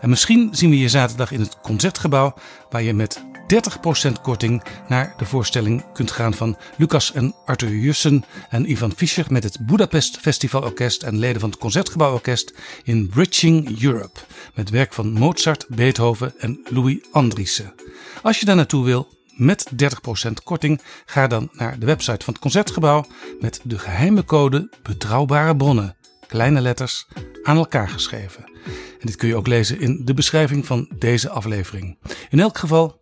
En 0.00 0.08
misschien 0.08 0.48
zien 0.50 0.70
we 0.70 0.78
je 0.78 0.88
zaterdag 0.88 1.32
in 1.32 1.40
het 1.40 1.60
concertgebouw, 1.60 2.34
waar 2.70 2.82
je 2.82 2.94
met 2.94 3.24
30% 3.52 3.56
korting 4.22 4.62
naar 4.88 5.14
de 5.16 5.24
voorstelling 5.24 5.84
kunt 5.92 6.10
gaan 6.10 6.34
van 6.34 6.56
Lucas 6.76 7.12
en 7.12 7.34
Arthur 7.44 7.70
Jussen 7.70 8.24
en 8.48 8.70
Ivan 8.70 8.92
Fischer 8.96 9.26
met 9.28 9.44
het 9.44 9.66
Budapest 9.66 10.16
Festival 10.16 10.62
Orkest 10.62 11.02
en 11.02 11.18
leden 11.18 11.40
van 11.40 11.50
het 11.50 11.58
Concertgebouworkest 11.58 12.54
in 12.84 13.08
Bridging 13.08 13.82
Europe 13.82 14.20
met 14.54 14.70
werk 14.70 14.92
van 14.92 15.12
Mozart, 15.12 15.66
Beethoven 15.68 16.32
en 16.38 16.60
Louis 16.70 16.98
Andriessen. 17.10 17.74
Als 18.22 18.40
je 18.40 18.44
daar 18.44 18.56
naartoe 18.56 18.84
wil 18.84 19.08
met 19.34 19.70
30% 19.70 20.32
korting, 20.44 20.80
ga 21.06 21.26
dan 21.26 21.48
naar 21.52 21.78
de 21.78 21.86
website 21.86 22.24
van 22.24 22.32
het 22.32 22.42
Concertgebouw 22.42 23.06
met 23.40 23.60
de 23.64 23.78
geheime 23.78 24.24
code 24.24 24.70
Betrouwbare 24.82 25.56
Bronnen, 25.56 25.96
kleine 26.26 26.60
letters 26.60 27.06
aan 27.42 27.56
elkaar 27.56 27.88
geschreven. 27.88 28.44
En 29.00 29.06
dit 29.06 29.16
kun 29.16 29.28
je 29.28 29.36
ook 29.36 29.46
lezen 29.46 29.80
in 29.80 30.00
de 30.04 30.14
beschrijving 30.14 30.66
van 30.66 30.88
deze 30.98 31.30
aflevering. 31.30 31.98
In 32.30 32.40
elk 32.40 32.58
geval 32.58 33.01